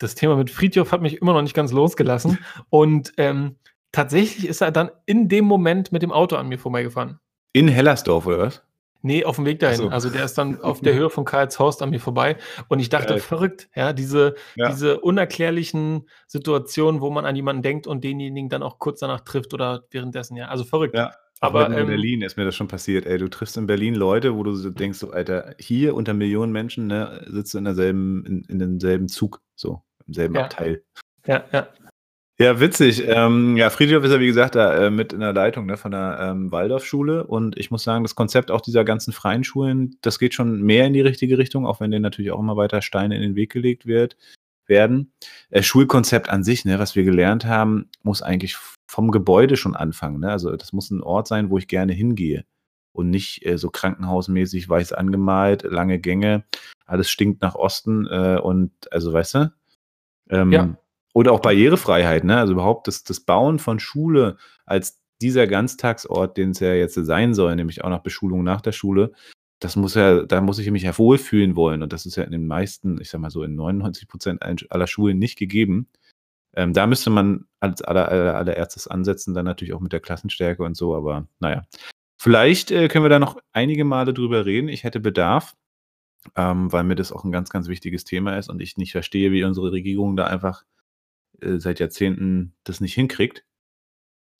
das 0.00 0.16
Thema 0.16 0.34
mit 0.34 0.50
Friedhof 0.50 0.90
hat 0.90 1.02
mich 1.02 1.20
immer 1.20 1.34
noch 1.34 1.42
nicht 1.42 1.54
ganz 1.54 1.70
losgelassen. 1.70 2.38
Und 2.70 3.12
ähm, 3.16 3.56
tatsächlich 3.92 4.48
ist 4.48 4.60
er 4.60 4.72
dann 4.72 4.90
in 5.06 5.28
dem 5.28 5.44
Moment 5.44 5.92
mit 5.92 6.02
dem 6.02 6.10
Auto 6.10 6.36
an 6.36 6.48
mir 6.48 6.58
vorbeigefahren. 6.58 7.20
In 7.52 7.68
Hellersdorf, 7.68 8.26
oder 8.26 8.38
was? 8.38 8.62
Nee, 9.02 9.24
auf 9.24 9.36
dem 9.36 9.46
Weg 9.46 9.60
dahin. 9.60 9.78
So. 9.78 9.88
Also 9.88 10.10
der 10.10 10.24
ist 10.24 10.36
dann 10.36 10.60
auf 10.62 10.80
der 10.80 10.94
Höhe 10.94 11.10
von 11.10 11.24
Karlshorst 11.24 11.82
an 11.82 11.90
mir 11.90 12.00
vorbei. 12.00 12.36
Und 12.68 12.80
ich 12.80 12.88
dachte, 12.88 13.14
ja. 13.14 13.18
verrückt, 13.18 13.68
ja, 13.74 13.92
diese, 13.92 14.34
ja. 14.56 14.70
diese 14.70 15.00
unerklärlichen 15.00 16.08
Situationen, 16.26 17.00
wo 17.00 17.10
man 17.10 17.24
an 17.24 17.36
jemanden 17.36 17.62
denkt 17.62 17.86
und 17.86 18.02
denjenigen 18.04 18.48
dann 18.48 18.62
auch 18.62 18.78
kurz 18.78 19.00
danach 19.00 19.20
trifft 19.20 19.54
oder 19.54 19.84
währenddessen, 19.90 20.36
ja. 20.36 20.48
Also 20.48 20.64
verrückt. 20.64 20.96
Ja. 20.96 21.12
Aber 21.42 21.66
in 21.66 21.72
ähm, 21.72 21.86
Berlin 21.86 22.20
ist 22.20 22.36
mir 22.36 22.44
das 22.44 22.54
schon 22.54 22.68
passiert, 22.68 23.06
ey. 23.06 23.16
Du 23.16 23.28
triffst 23.28 23.56
in 23.56 23.66
Berlin 23.66 23.94
Leute, 23.94 24.36
wo 24.36 24.42
du 24.42 24.54
so 24.54 24.68
denkst, 24.68 24.98
so, 24.98 25.10
Alter, 25.10 25.54
hier 25.58 25.94
unter 25.94 26.12
Millionen 26.12 26.52
Menschen, 26.52 26.86
ne, 26.86 27.24
sitzt 27.28 27.54
du 27.54 27.58
in 27.58 27.64
derselben, 27.64 28.26
in, 28.26 28.44
in 28.44 28.58
demselben 28.58 29.08
Zug, 29.08 29.40
so, 29.54 29.82
im 30.10 30.14
selben 30.14 30.34
ja. 30.34 30.42
Abteil. 30.42 30.82
Ja, 31.26 31.44
ja. 31.52 31.68
Ja, 32.38 32.58
witzig. 32.58 33.04
Ähm, 33.06 33.58
ja, 33.58 33.68
Friedhof 33.68 34.02
ist 34.02 34.12
ja, 34.12 34.18
wie 34.18 34.26
gesagt, 34.26 34.54
da 34.54 34.86
äh, 34.86 34.90
mit 34.90 35.12
in 35.12 35.20
der 35.20 35.34
Leitung 35.34 35.66
ne, 35.66 35.76
von 35.76 35.90
der 35.90 36.18
ähm, 36.22 36.50
Waldorfschule. 36.50 37.26
Und 37.26 37.58
ich 37.58 37.70
muss 37.70 37.82
sagen, 37.82 38.02
das 38.02 38.14
Konzept 38.14 38.50
auch 38.50 38.62
dieser 38.62 38.82
ganzen 38.82 39.12
freien 39.12 39.44
Schulen, 39.44 39.98
das 40.00 40.18
geht 40.18 40.32
schon 40.32 40.62
mehr 40.62 40.86
in 40.86 40.94
die 40.94 41.02
richtige 41.02 41.36
Richtung, 41.36 41.66
auch 41.66 41.80
wenn 41.80 41.90
denen 41.90 42.02
natürlich 42.02 42.30
auch 42.30 42.40
immer 42.40 42.56
weiter 42.56 42.80
Steine 42.80 43.14
in 43.14 43.20
den 43.20 43.34
Weg 43.34 43.52
gelegt 43.52 43.84
wird, 43.84 44.16
werden. 44.66 45.12
Äh, 45.50 45.62
Schulkonzept 45.62 46.30
an 46.30 46.42
sich, 46.42 46.64
ne, 46.64 46.78
was 46.78 46.96
wir 46.96 47.04
gelernt 47.04 47.44
haben, 47.44 47.90
muss 48.02 48.22
eigentlich 48.22 48.56
vom 48.88 49.10
Gebäude 49.10 49.58
schon 49.58 49.76
anfangen. 49.76 50.20
Ne? 50.20 50.30
Also 50.32 50.56
das 50.56 50.72
muss 50.72 50.90
ein 50.90 51.02
Ort 51.02 51.28
sein, 51.28 51.50
wo 51.50 51.58
ich 51.58 51.68
gerne 51.68 51.92
hingehe. 51.92 52.46
Und 52.92 53.10
nicht 53.10 53.44
äh, 53.44 53.58
so 53.58 53.68
krankenhausmäßig 53.68 54.66
weiß 54.66 54.94
angemalt, 54.94 55.64
lange 55.64 55.98
Gänge, 55.98 56.44
alles 56.86 57.10
stinkt 57.10 57.42
nach 57.42 57.54
Osten 57.54 58.06
äh, 58.06 58.40
und 58.42 58.72
also 58.90 59.12
weißt 59.12 59.34
du? 59.34 59.52
Ähm, 60.30 60.52
ja 60.52 60.76
oder 61.12 61.32
auch 61.32 61.40
Barrierefreiheit, 61.40 62.24
ne? 62.24 62.38
Also 62.38 62.52
überhaupt 62.52 62.86
das, 62.86 63.04
das 63.04 63.20
Bauen 63.20 63.58
von 63.58 63.80
Schule 63.80 64.36
als 64.64 65.00
dieser 65.20 65.46
Ganztagsort, 65.46 66.36
den 66.36 66.50
es 66.50 66.60
ja 66.60 66.72
jetzt 66.72 66.94
sein 66.94 67.34
soll, 67.34 67.56
nämlich 67.56 67.84
auch 67.84 67.90
nach 67.90 68.02
Beschulung 68.02 68.42
nach 68.42 68.60
der 68.60 68.72
Schule, 68.72 69.12
das 69.58 69.76
muss 69.76 69.94
ja, 69.94 70.22
da 70.24 70.40
muss 70.40 70.58
ich 70.58 70.70
mich 70.70 70.84
ja 70.84 70.96
wohlfühlen 70.96 71.56
wollen. 71.56 71.82
Und 71.82 71.92
das 71.92 72.06
ist 72.06 72.16
ja 72.16 72.24
in 72.24 72.32
den 72.32 72.46
meisten, 72.46 73.00
ich 73.00 73.10
sag 73.10 73.20
mal 73.20 73.30
so, 73.30 73.42
in 73.42 73.54
99 73.54 74.08
Prozent 74.08 74.42
aller 74.42 74.86
Schulen 74.86 75.18
nicht 75.18 75.38
gegeben. 75.38 75.88
Ähm, 76.56 76.72
da 76.72 76.86
müsste 76.86 77.10
man 77.10 77.44
als 77.60 77.82
aller, 77.82 78.08
aller, 78.08 78.36
allererstes 78.36 78.88
ansetzen, 78.88 79.34
dann 79.34 79.44
natürlich 79.44 79.74
auch 79.74 79.80
mit 79.80 79.92
der 79.92 80.00
Klassenstärke 80.00 80.62
und 80.62 80.76
so, 80.76 80.96
aber 80.96 81.28
naja. 81.40 81.64
Vielleicht 82.18 82.70
äh, 82.70 82.88
können 82.88 83.04
wir 83.04 83.10
da 83.10 83.18
noch 83.18 83.38
einige 83.52 83.84
Male 83.84 84.12
drüber 84.14 84.46
reden. 84.46 84.68
Ich 84.68 84.84
hätte 84.84 85.00
Bedarf, 85.00 85.54
ähm, 86.36 86.72
weil 86.72 86.84
mir 86.84 86.94
das 86.94 87.12
auch 87.12 87.24
ein 87.24 87.32
ganz, 87.32 87.50
ganz 87.50 87.68
wichtiges 87.68 88.04
Thema 88.04 88.36
ist 88.38 88.48
und 88.48 88.60
ich 88.60 88.76
nicht 88.76 88.92
verstehe, 88.92 89.32
wie 89.32 89.44
unsere 89.44 89.72
Regierung 89.72 90.16
da 90.16 90.26
einfach 90.26 90.64
äh, 91.40 91.58
seit 91.58 91.80
Jahrzehnten 91.80 92.54
das 92.64 92.80
nicht 92.80 92.94
hinkriegt. 92.94 93.44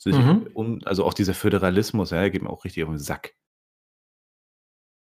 Mhm. 0.05 0.49
Um, 0.55 0.78
also 0.85 1.05
auch 1.05 1.14
dieser 1.14 1.35
Föderalismus, 1.35 2.11
ja, 2.11 2.26
geht 2.28 2.43
mir 2.43 2.51
auch 2.51 2.64
richtig 2.64 2.85
auf 2.85 2.89
den 2.89 2.99
Sack. 2.99 3.35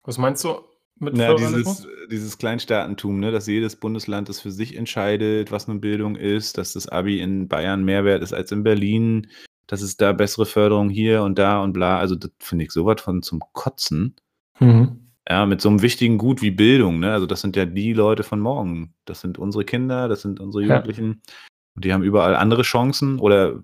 Was 0.04 0.18
meinst 0.18 0.44
du 0.44 0.60
mit 0.96 1.16
Na, 1.16 1.28
Föderalismus? 1.28 1.84
Dieses, 1.84 2.08
dieses 2.10 2.38
Kleinstaatentum, 2.38 3.20
ne, 3.20 3.32
dass 3.32 3.48
jedes 3.48 3.78
Bundesland 3.78 4.28
das 4.28 4.42
für 4.42 4.52
sich 4.52 4.76
entscheidet, 4.76 5.52
was 5.52 5.68
nun 5.68 5.80
Bildung 5.80 6.16
ist, 6.16 6.58
dass 6.58 6.74
das 6.74 6.90
Abi 6.90 7.22
in 7.22 7.48
Bayern 7.48 7.86
mehr 7.86 8.04
wert 8.04 8.22
ist 8.22 8.34
als 8.34 8.52
in 8.52 8.64
Berlin, 8.64 9.28
dass 9.68 9.82
es 9.82 9.96
da 9.96 10.12
bessere 10.12 10.46
Förderung 10.46 10.90
hier 10.90 11.24
und 11.24 11.40
da 11.40 11.64
und 11.64 11.72
bla. 11.72 12.00
Also 12.00 12.16
das 12.16 12.32
finde 12.40 12.66
ich 12.66 12.72
sowas 12.72 13.00
von 13.02 13.22
zum 13.22 13.42
Kotzen. 13.54 14.18
Mhm. 14.60 15.11
Ja, 15.30 15.46
mit 15.46 15.62
so 15.62 15.70
einem 15.70 15.82
wichtigen 15.82 16.18
Gut 16.18 16.42
wie 16.42 16.52
Bildung, 16.52 17.00
ne? 17.00 17.14
Also 17.14 17.26
das 17.26 17.42
sind 17.42 17.56
ja 17.56 17.66
die 17.66 17.94
Leute 17.94 18.24
von 18.24 18.40
morgen. 18.40 18.94
Das 19.06 19.22
sind 19.22 19.38
unsere 19.38 19.66
Kinder, 19.66 20.08
das 20.08 20.22
sind 20.22 20.40
unsere 20.40 20.64
Jugendlichen. 20.64 21.22
Ja. 21.26 21.34
Und 21.76 21.86
die 21.86 21.94
haben 21.94 22.04
überall 22.04 22.36
andere 22.36 22.64
Chancen 22.64 23.20
oder 23.20 23.62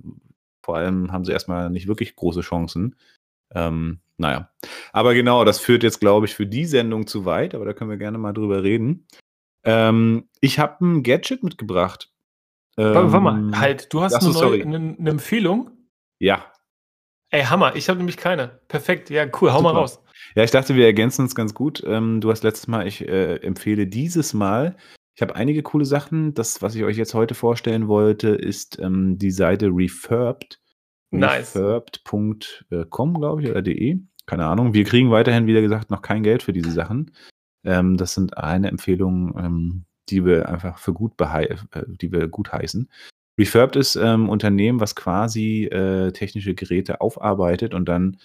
vor 0.64 0.78
allem 0.78 1.12
haben 1.12 1.26
sie 1.26 1.32
erstmal 1.32 1.70
nicht 1.70 1.88
wirklich 1.88 2.16
große 2.16 2.42
Chancen. 2.42 2.96
Ähm, 3.54 4.00
naja. 4.18 4.50
Aber 4.92 5.14
genau, 5.14 5.46
das 5.46 5.60
führt 5.60 5.84
jetzt, 5.84 6.00
glaube 6.00 6.26
ich, 6.26 6.36
für 6.36 6.46
die 6.46 6.66
Sendung 6.66 7.08
zu 7.08 7.26
weit, 7.26 7.56
aber 7.56 7.66
da 7.66 7.74
können 7.74 7.90
wir 7.90 7.98
gerne 7.98 8.18
mal 8.18 8.34
drüber 8.34 8.64
reden. 8.64 9.08
Ähm, 9.64 10.30
ich 10.42 10.60
habe 10.60 10.84
ein 10.86 11.04
Gadget 11.04 11.44
mitgebracht. 11.44 12.12
Ähm, 12.78 12.94
warte, 12.94 13.20
mal, 13.20 13.60
halt, 13.60 13.92
du 13.94 14.02
hast 14.02 14.16
eine, 14.16 14.32
neue, 14.32 14.62
eine, 14.62 14.96
eine, 15.00 15.10
Empfehlung? 15.10 15.72
Ja. 16.20 16.52
Ey, 17.32 17.44
Hammer, 17.44 17.76
ich 17.76 17.90
habe 17.90 17.98
nämlich 17.98 18.18
keine. 18.18 18.60
Perfekt, 18.68 19.10
ja, 19.10 19.26
cool, 19.42 19.52
hau 19.52 19.58
Super. 19.58 19.74
mal 19.74 19.80
raus. 19.80 20.02
Ja, 20.38 20.44
ich 20.44 20.52
dachte, 20.52 20.76
wir 20.76 20.86
ergänzen 20.86 21.24
uns 21.24 21.34
ganz 21.34 21.54
gut. 21.54 21.84
Ähm, 21.86 22.22
du 22.22 22.30
hast 22.30 22.44
letztes 22.44 22.68
Mal, 22.68 22.88
ich 22.88 23.02
äh, 23.08 23.38
empfehle 23.38 23.88
dieses 23.88 24.34
Mal 24.34 24.78
ich 25.18 25.22
habe 25.24 25.36
einige 25.36 25.64
coole 25.64 25.84
Sachen. 25.84 26.36
Das, 26.36 26.62
was 26.62 26.76
ich 26.76 26.84
euch 26.84 26.96
jetzt 26.96 27.16
heute 27.16 27.34
vorstellen 27.34 27.88
wollte, 27.88 28.30
ist 28.30 28.78
ähm, 28.78 29.18
die 29.18 29.32
Seite 29.32 29.70
Refurbed. 29.72 30.60
Nice. 31.10 31.56
Refurbed.com, 31.56 33.16
glaube 33.16 33.42
ich, 33.42 33.50
oder 33.50 33.64
de. 33.64 34.00
Keine 34.28 34.46
Ahnung. 34.46 34.76
Wir 34.76 34.84
kriegen 34.84 35.10
weiterhin, 35.10 35.48
wie 35.48 35.60
gesagt, 35.60 35.90
noch 35.90 36.04
kein 36.04 36.22
Geld 36.22 36.44
für 36.44 36.54
diese 36.54 36.70
Sachen. 36.70 37.14
Ähm, 37.64 37.98
das 37.98 38.14
sind 38.14 38.38
eine 38.38 38.68
Empfehlung, 38.68 39.36
ähm, 39.40 39.86
die 40.10 40.24
wir 40.24 40.50
einfach 40.50 40.78
für 40.78 40.94
gut, 40.94 41.14
äh, 41.20 41.56
die 42.00 42.12
wir 42.12 42.28
gut 42.28 42.54
heißen. 42.54 42.88
Refurbed 43.40 43.76
ist 43.76 43.98
ein 43.98 44.22
ähm, 44.22 44.30
Unternehmen, 44.30 44.80
was 44.80 44.96
quasi 44.96 45.64
äh, 45.64 46.12
technische 46.12 46.54
Geräte 46.54 47.02
aufarbeitet 47.02 47.74
und 47.74 47.90
dann 47.90 48.18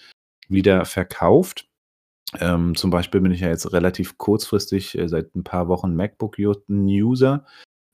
wieder 0.47 0.85
verkauft. 0.85 1.67
Ähm, 2.39 2.75
zum 2.75 2.89
Beispiel 2.89 3.21
bin 3.21 3.31
ich 3.31 3.41
ja 3.41 3.49
jetzt 3.49 3.71
relativ 3.73 4.17
kurzfristig 4.17 4.97
äh, 4.97 5.07
seit 5.07 5.35
ein 5.35 5.43
paar 5.43 5.67
Wochen 5.67 5.95
MacBook-User. 5.95 7.45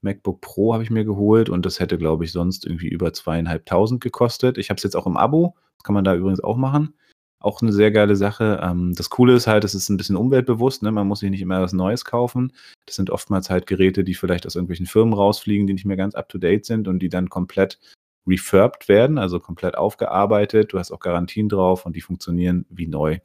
MacBook 0.01 0.41
Pro 0.41 0.73
habe 0.73 0.83
ich 0.83 0.89
mir 0.89 1.03
geholt 1.03 1.49
und 1.49 1.65
das 1.65 1.79
hätte, 1.79 1.97
glaube 1.97 2.23
ich, 2.23 2.31
sonst 2.31 2.65
irgendwie 2.65 2.87
über 2.87 3.11
zweieinhalbtausend 3.11 4.01
gekostet. 4.01 4.57
Ich 4.57 4.69
habe 4.69 4.77
es 4.77 4.83
jetzt 4.83 4.95
auch 4.95 5.07
im 5.07 5.17
Abo. 5.17 5.55
Das 5.77 5.83
kann 5.83 5.95
man 5.95 6.03
da 6.03 6.15
übrigens 6.15 6.41
auch 6.41 6.57
machen. 6.57 6.93
Auch 7.41 7.61
eine 7.61 7.71
sehr 7.71 7.91
geile 7.91 8.15
Sache. 8.15 8.59
Ähm, 8.61 8.93
das 8.95 9.09
Coole 9.09 9.33
ist 9.33 9.47
halt, 9.47 9.63
es 9.63 9.75
ist 9.75 9.89
ein 9.89 9.97
bisschen 9.97 10.17
umweltbewusst. 10.17 10.83
Ne? 10.83 10.91
Man 10.91 11.07
muss 11.07 11.19
sich 11.19 11.29
nicht 11.29 11.41
immer 11.41 11.61
was 11.61 11.73
Neues 11.73 12.05
kaufen. 12.05 12.53
Das 12.85 12.95
sind 12.95 13.09
oftmals 13.09 13.49
halt 13.49 13.65
Geräte, 13.65 14.03
die 14.03 14.13
vielleicht 14.13 14.45
aus 14.45 14.55
irgendwelchen 14.55 14.87
Firmen 14.87 15.13
rausfliegen, 15.13 15.67
die 15.67 15.73
nicht 15.73 15.85
mehr 15.85 15.97
ganz 15.97 16.15
up-to-date 16.15 16.65
sind 16.65 16.87
und 16.87 16.99
die 16.99 17.09
dann 17.09 17.29
komplett 17.29 17.79
refurbed 18.27 18.87
werden, 18.87 19.17
also 19.17 19.39
komplett 19.39 19.77
aufgearbeitet. 19.77 20.73
Du 20.73 20.79
hast 20.79 20.91
auch 20.91 20.99
Garantien 20.99 21.49
drauf 21.49 21.85
und 21.85 21.95
die 21.95 22.01
funktionieren 22.01 22.65
wie 22.69 22.87
neu. 22.87 23.19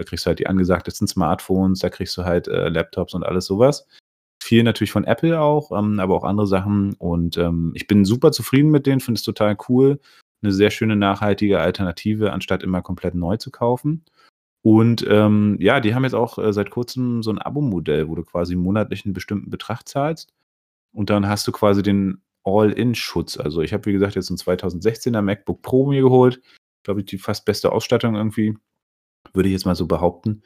Da 0.00 0.04
kriegst 0.04 0.24
du 0.24 0.28
halt 0.28 0.38
die 0.38 0.46
angesagtesten 0.46 1.06
Smartphones, 1.06 1.80
da 1.80 1.90
kriegst 1.90 2.16
du 2.16 2.24
halt 2.24 2.48
äh, 2.48 2.70
Laptops 2.70 3.12
und 3.12 3.22
alles 3.22 3.44
sowas. 3.44 3.86
Viel 4.42 4.62
natürlich 4.62 4.92
von 4.92 5.04
Apple 5.04 5.38
auch, 5.38 5.78
ähm, 5.78 6.00
aber 6.00 6.16
auch 6.16 6.24
andere 6.24 6.46
Sachen. 6.46 6.94
Und 6.94 7.36
ähm, 7.36 7.72
ich 7.74 7.86
bin 7.86 8.06
super 8.06 8.32
zufrieden 8.32 8.70
mit 8.70 8.86
denen, 8.86 9.00
finde 9.00 9.18
es 9.18 9.22
total 9.24 9.58
cool. 9.68 10.00
Eine 10.42 10.52
sehr 10.52 10.70
schöne, 10.70 10.96
nachhaltige 10.96 11.60
Alternative, 11.60 12.32
anstatt 12.32 12.62
immer 12.62 12.80
komplett 12.80 13.14
neu 13.14 13.36
zu 13.36 13.50
kaufen. 13.50 14.06
Und 14.62 15.06
ähm, 15.06 15.58
ja, 15.60 15.80
die 15.80 15.94
haben 15.94 16.04
jetzt 16.04 16.14
auch 16.14 16.38
äh, 16.38 16.50
seit 16.54 16.70
kurzem 16.70 17.22
so 17.22 17.30
ein 17.30 17.38
Abo-Modell, 17.38 18.08
wo 18.08 18.14
du 18.14 18.24
quasi 18.24 18.56
monatlich 18.56 19.04
einen 19.04 19.12
bestimmten 19.12 19.50
Betrag 19.50 19.86
zahlst. 19.86 20.32
Und 20.94 21.10
dann 21.10 21.28
hast 21.28 21.46
du 21.46 21.52
quasi 21.52 21.82
den 21.82 22.22
All-In-Schutz. 22.44 23.36
Also 23.36 23.60
ich 23.60 23.74
habe, 23.74 23.84
wie 23.84 23.92
gesagt, 23.92 24.14
jetzt 24.14 24.30
ein 24.30 24.38
2016er 24.38 25.20
MacBook 25.20 25.60
Pro 25.60 25.84
mir 25.84 26.00
geholt. 26.00 26.40
Glaube 26.84 27.00
ich, 27.00 27.06
die 27.06 27.18
fast 27.18 27.44
beste 27.44 27.70
Ausstattung 27.70 28.16
irgendwie 28.16 28.56
würde 29.32 29.48
ich 29.48 29.52
jetzt 29.52 29.66
mal 29.66 29.74
so 29.74 29.86
behaupten. 29.86 30.42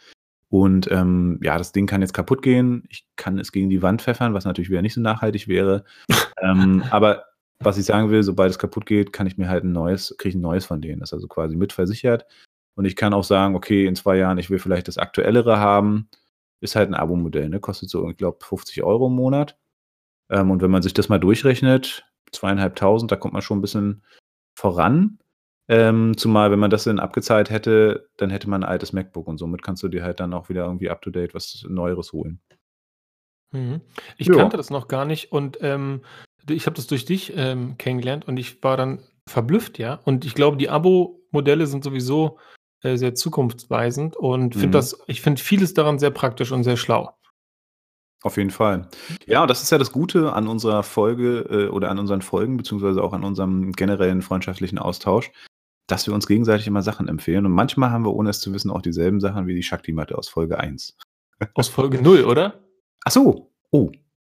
Und 0.48 0.90
ähm, 0.92 1.40
ja, 1.42 1.58
das 1.58 1.72
Ding 1.72 1.86
kann 1.86 2.00
jetzt 2.00 2.14
kaputt 2.14 2.42
gehen. 2.42 2.84
Ich 2.88 3.06
kann 3.16 3.38
es 3.38 3.50
gegen 3.50 3.70
die 3.70 3.82
Wand 3.82 4.02
pfeffern, 4.02 4.34
was 4.34 4.44
natürlich 4.44 4.70
wieder 4.70 4.82
nicht 4.82 4.94
so 4.94 5.00
nachhaltig 5.00 5.48
wäre. 5.48 5.84
ähm, 6.42 6.84
aber 6.90 7.24
was 7.60 7.78
ich 7.78 7.84
sagen 7.84 8.10
will, 8.10 8.22
sobald 8.22 8.50
es 8.50 8.58
kaputt 8.58 8.86
geht, 8.86 9.12
kann 9.12 9.26
ich 9.26 9.36
mir 9.36 9.48
halt 9.48 9.64
ein 9.64 9.72
neues, 9.72 10.14
kriege 10.18 10.30
ich 10.30 10.34
ein 10.36 10.42
neues 10.42 10.66
von 10.66 10.80
denen. 10.80 11.00
Das 11.00 11.10
ist 11.10 11.14
also 11.14 11.28
quasi 11.28 11.56
mitversichert. 11.56 12.26
Und 12.76 12.84
ich 12.84 12.96
kann 12.96 13.14
auch 13.14 13.24
sagen, 13.24 13.54
okay, 13.54 13.86
in 13.86 13.96
zwei 13.96 14.16
Jahren, 14.16 14.38
ich 14.38 14.50
will 14.50 14.58
vielleicht 14.58 14.88
das 14.88 14.98
aktuellere 14.98 15.58
haben. 15.58 16.08
Ist 16.60 16.76
halt 16.76 16.88
ein 16.88 16.94
Abo-Modell, 16.94 17.48
ne? 17.48 17.60
Kostet 17.60 17.90
so, 17.90 18.08
ich 18.08 18.16
glaube, 18.16 18.38
50 18.44 18.82
Euro 18.82 19.08
im 19.08 19.14
Monat. 19.14 19.58
Ähm, 20.30 20.50
und 20.50 20.62
wenn 20.62 20.70
man 20.70 20.82
sich 20.82 20.94
das 20.94 21.08
mal 21.08 21.18
durchrechnet, 21.18 22.06
zweieinhalbtausend, 22.32 23.10
da 23.10 23.16
kommt 23.16 23.34
man 23.34 23.42
schon 23.42 23.58
ein 23.58 23.62
bisschen 23.62 24.02
voran. 24.54 25.18
Ähm, 25.66 26.16
zumal, 26.16 26.50
wenn 26.50 26.58
man 26.58 26.70
das 26.70 26.84
dann 26.84 26.98
abgezahlt 26.98 27.48
hätte, 27.50 28.08
dann 28.18 28.30
hätte 28.30 28.50
man 28.50 28.62
ein 28.62 28.68
altes 28.68 28.92
MacBook 28.92 29.26
und 29.26 29.38
somit 29.38 29.62
kannst 29.62 29.82
du 29.82 29.88
dir 29.88 30.02
halt 30.02 30.20
dann 30.20 30.34
auch 30.34 30.48
wieder 30.48 30.64
irgendwie 30.64 30.90
up 30.90 31.00
to 31.00 31.10
date 31.10 31.34
was 31.34 31.64
Neueres 31.68 32.12
holen. 32.12 32.40
Mhm. 33.52 33.80
Ich 34.18 34.26
ja. 34.26 34.34
kannte 34.34 34.56
das 34.56 34.70
noch 34.70 34.88
gar 34.88 35.04
nicht 35.04 35.32
und 35.32 35.58
ähm, 35.62 36.02
ich 36.48 36.66
habe 36.66 36.76
das 36.76 36.86
durch 36.86 37.06
dich 37.06 37.32
ähm, 37.36 37.78
kennengelernt 37.78 38.28
und 38.28 38.36
ich 38.36 38.62
war 38.62 38.76
dann 38.76 39.00
verblüfft, 39.26 39.78
ja. 39.78 40.00
Und 40.04 40.26
ich 40.26 40.34
glaube, 40.34 40.58
die 40.58 40.68
Abo-Modelle 40.68 41.66
sind 41.66 41.82
sowieso 41.82 42.38
äh, 42.82 42.96
sehr 42.96 43.14
zukunftsweisend 43.14 44.16
und 44.16 44.52
finde 44.52 44.68
mhm. 44.68 44.72
das, 44.72 44.98
ich 45.06 45.22
finde 45.22 45.40
vieles 45.40 45.72
daran 45.72 45.98
sehr 45.98 46.10
praktisch 46.10 46.52
und 46.52 46.64
sehr 46.64 46.76
schlau. 46.76 47.16
Auf 48.22 48.36
jeden 48.38 48.50
Fall. 48.50 48.88
Ja, 49.26 49.46
das 49.46 49.62
ist 49.62 49.70
ja 49.70 49.78
das 49.78 49.92
Gute 49.92 50.32
an 50.32 50.48
unserer 50.48 50.82
Folge 50.82 51.40
äh, 51.50 51.68
oder 51.68 51.90
an 51.90 51.98
unseren 51.98 52.22
Folgen, 52.22 52.56
beziehungsweise 52.56 53.02
auch 53.02 53.12
an 53.12 53.24
unserem 53.24 53.72
generellen 53.72 54.22
freundschaftlichen 54.22 54.78
Austausch, 54.78 55.30
dass 55.86 56.06
wir 56.06 56.14
uns 56.14 56.26
gegenseitig 56.26 56.66
immer 56.66 56.82
Sachen 56.82 57.08
empfehlen. 57.08 57.46
Und 57.46 57.52
manchmal 57.52 57.90
haben 57.90 58.04
wir, 58.04 58.14
ohne 58.14 58.30
es 58.30 58.40
zu 58.40 58.52
wissen, 58.52 58.70
auch 58.70 58.82
dieselben 58.82 59.20
Sachen 59.20 59.46
wie 59.46 59.54
die 59.54 59.62
Shakti-Matte 59.62 60.16
aus 60.16 60.28
Folge 60.28 60.58
1. 60.58 60.96
Aus 61.54 61.68
Folge 61.68 62.00
0, 62.00 62.24
oder? 62.24 62.60
Ach 63.04 63.10
so. 63.10 63.50
Oh. 63.72 63.90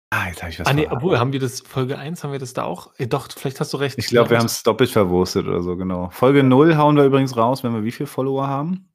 Ah, 0.09 0.27
jetzt 0.29 0.41
habe 0.41 0.51
ich 0.51 0.59
was 0.59 0.67
Ah, 0.67 0.73
nee, 0.73 0.87
obwohl, 0.89 1.19
haben 1.19 1.33
wir 1.33 1.39
das, 1.39 1.59
Folge 1.61 1.97
1, 1.97 2.23
haben 2.23 2.31
wir 2.31 2.39
das 2.39 2.53
da 2.53 2.63
auch? 2.63 2.93
Äh, 2.97 3.07
doch, 3.07 3.27
vielleicht 3.29 3.59
hast 3.59 3.73
du 3.73 3.77
recht. 3.77 3.97
Ich 3.97 4.07
glaube, 4.07 4.29
wir 4.29 4.39
haben 4.39 4.45
es 4.45 4.63
doppelt 4.63 4.89
verwurstet 4.89 5.45
oder 5.45 5.61
so, 5.61 5.75
genau. 5.75 6.09
Folge 6.11 6.43
0 6.43 6.77
hauen 6.77 6.95
wir 6.95 7.03
übrigens 7.03 7.35
raus, 7.35 7.63
wenn 7.63 7.73
wir 7.73 7.83
wie 7.83 7.91
viele 7.91 8.07
Follower 8.07 8.47
haben? 8.47 8.89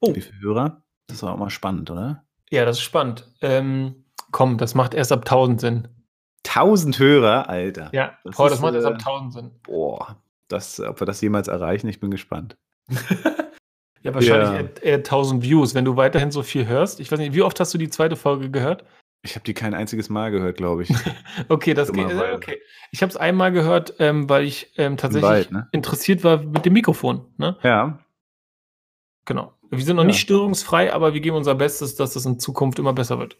Oh. 0.00 0.14
Wie 0.14 0.20
viele 0.20 0.40
Hörer? 0.40 0.82
Das 1.06 1.18
ist 1.18 1.24
auch 1.24 1.36
mal 1.36 1.50
spannend, 1.50 1.90
oder? 1.90 2.24
Ja, 2.50 2.64
das 2.64 2.78
ist 2.78 2.82
spannend. 2.82 3.32
Ähm, 3.40 4.02
Komm, 4.32 4.56
das 4.56 4.74
macht 4.74 4.94
erst 4.94 5.12
ab 5.12 5.20
1000 5.20 5.60
Sinn. 5.60 5.88
1000 6.46 6.98
Hörer, 6.98 7.48
Alter. 7.48 7.90
Ja, 7.92 8.18
das, 8.24 8.36
boah, 8.36 8.48
das 8.48 8.58
ist, 8.58 8.62
macht 8.62 8.74
erst 8.74 8.86
ab 8.86 8.94
1000 8.94 9.28
äh, 9.28 9.38
Sinn. 9.38 9.50
Boah, 9.62 10.21
das, 10.52 10.80
ob 10.80 11.00
wir 11.00 11.06
das 11.06 11.20
jemals 11.20 11.48
erreichen, 11.48 11.88
ich 11.88 12.00
bin 12.00 12.10
gespannt. 12.10 12.56
ja, 14.02 14.14
wahrscheinlich 14.14 14.48
ja. 14.48 14.56
Eher, 14.56 14.82
eher 14.82 14.96
1000 14.96 15.42
Views, 15.42 15.74
wenn 15.74 15.84
du 15.84 15.96
weiterhin 15.96 16.30
so 16.30 16.42
viel 16.42 16.66
hörst. 16.66 17.00
Ich 17.00 17.10
weiß 17.10 17.18
nicht, 17.18 17.34
wie 17.34 17.42
oft 17.42 17.58
hast 17.58 17.74
du 17.74 17.78
die 17.78 17.90
zweite 17.90 18.16
Folge 18.16 18.50
gehört? 18.50 18.84
Ich 19.24 19.36
habe 19.36 19.44
die 19.44 19.54
kein 19.54 19.72
einziges 19.72 20.08
Mal 20.08 20.32
gehört, 20.32 20.56
glaube 20.56 20.82
ich. 20.82 20.90
okay, 21.48 21.74
das 21.74 21.92
geht. 21.92 22.10
Äh, 22.10 22.32
okay. 22.34 22.60
Ich 22.90 23.02
habe 23.02 23.10
es 23.10 23.16
einmal 23.16 23.52
gehört, 23.52 23.94
ähm, 24.00 24.28
weil 24.28 24.44
ich 24.44 24.72
ähm, 24.76 24.96
tatsächlich 24.96 25.30
Wald, 25.30 25.52
ne? 25.52 25.68
interessiert 25.70 26.24
war 26.24 26.42
mit 26.42 26.64
dem 26.64 26.72
Mikrofon. 26.72 27.26
Ne? 27.36 27.56
Ja. 27.62 28.00
Genau. 29.24 29.54
Wir 29.70 29.84
sind 29.84 29.96
noch 29.96 30.02
ja. 30.02 30.08
nicht 30.08 30.20
störungsfrei, 30.20 30.92
aber 30.92 31.14
wir 31.14 31.20
geben 31.20 31.36
unser 31.36 31.54
Bestes, 31.54 31.94
dass 31.94 32.14
das 32.14 32.26
in 32.26 32.40
Zukunft 32.40 32.80
immer 32.80 32.92
besser 32.92 33.18
wird. 33.20 33.38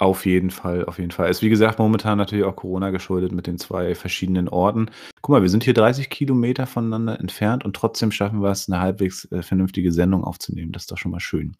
Auf 0.00 0.24
jeden 0.24 0.48
Fall, 0.48 0.86
auf 0.86 0.98
jeden 0.98 1.10
Fall. 1.10 1.28
Ist 1.28 1.42
wie 1.42 1.50
gesagt 1.50 1.78
momentan 1.78 2.16
natürlich 2.16 2.46
auch 2.46 2.56
Corona 2.56 2.88
geschuldet 2.88 3.32
mit 3.32 3.46
den 3.46 3.58
zwei 3.58 3.94
verschiedenen 3.94 4.48
Orten. 4.48 4.90
Guck 5.20 5.34
mal, 5.34 5.42
wir 5.42 5.50
sind 5.50 5.62
hier 5.62 5.74
30 5.74 6.08
Kilometer 6.08 6.66
voneinander 6.66 7.20
entfernt 7.20 7.66
und 7.66 7.76
trotzdem 7.76 8.10
schaffen 8.10 8.40
wir 8.40 8.50
es, 8.50 8.66
eine 8.66 8.80
halbwegs 8.80 9.30
äh, 9.30 9.42
vernünftige 9.42 9.92
Sendung 9.92 10.24
aufzunehmen. 10.24 10.72
Das 10.72 10.84
ist 10.84 10.90
doch 10.90 10.96
schon 10.96 11.10
mal 11.10 11.20
schön. 11.20 11.54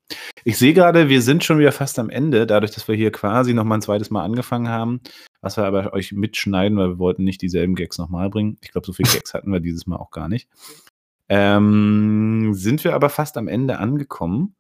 Ich 0.45 0.57
sehe 0.57 0.73
gerade, 0.73 1.11
wir 1.11 1.21
sind 1.21 1.45
schon 1.45 1.59
wieder 1.59 1.71
fast 1.71 1.99
am 1.99 2.09
Ende, 2.09 2.47
dadurch, 2.47 2.71
dass 2.71 2.89
wir 2.89 2.95
hier 2.95 3.13
quasi 3.13 3.53
noch 3.53 3.65
mal 3.65 3.75
ein 3.75 3.83
zweites 3.83 4.09
Mal 4.09 4.25
angefangen 4.25 4.71
haben, 4.71 5.01
was 5.43 5.59
wir 5.59 5.65
aber 5.65 5.93
euch 5.93 6.13
mitschneiden, 6.13 6.79
weil 6.79 6.89
wir 6.89 6.99
wollten 6.99 7.25
nicht 7.25 7.43
dieselben 7.43 7.75
Gags 7.75 7.99
nochmal 7.99 8.31
bringen. 8.31 8.57
Ich 8.63 8.73
glaube, 8.73 8.87
so 8.87 8.95
viele 8.95 9.11
Gags 9.11 9.35
hatten 9.35 9.53
wir 9.53 9.61
dieses 9.61 9.87
Mal 9.87 9.97
auch 9.97 10.13
gar 10.13 10.29
nicht. 10.31 10.49
Ähm, 11.29 12.55
sind 12.55 12.85
wir 12.85 12.95
aber 12.95 13.11
fast 13.11 13.37
am 13.37 13.49
Ende 13.49 13.79
angekommen. 13.79 14.55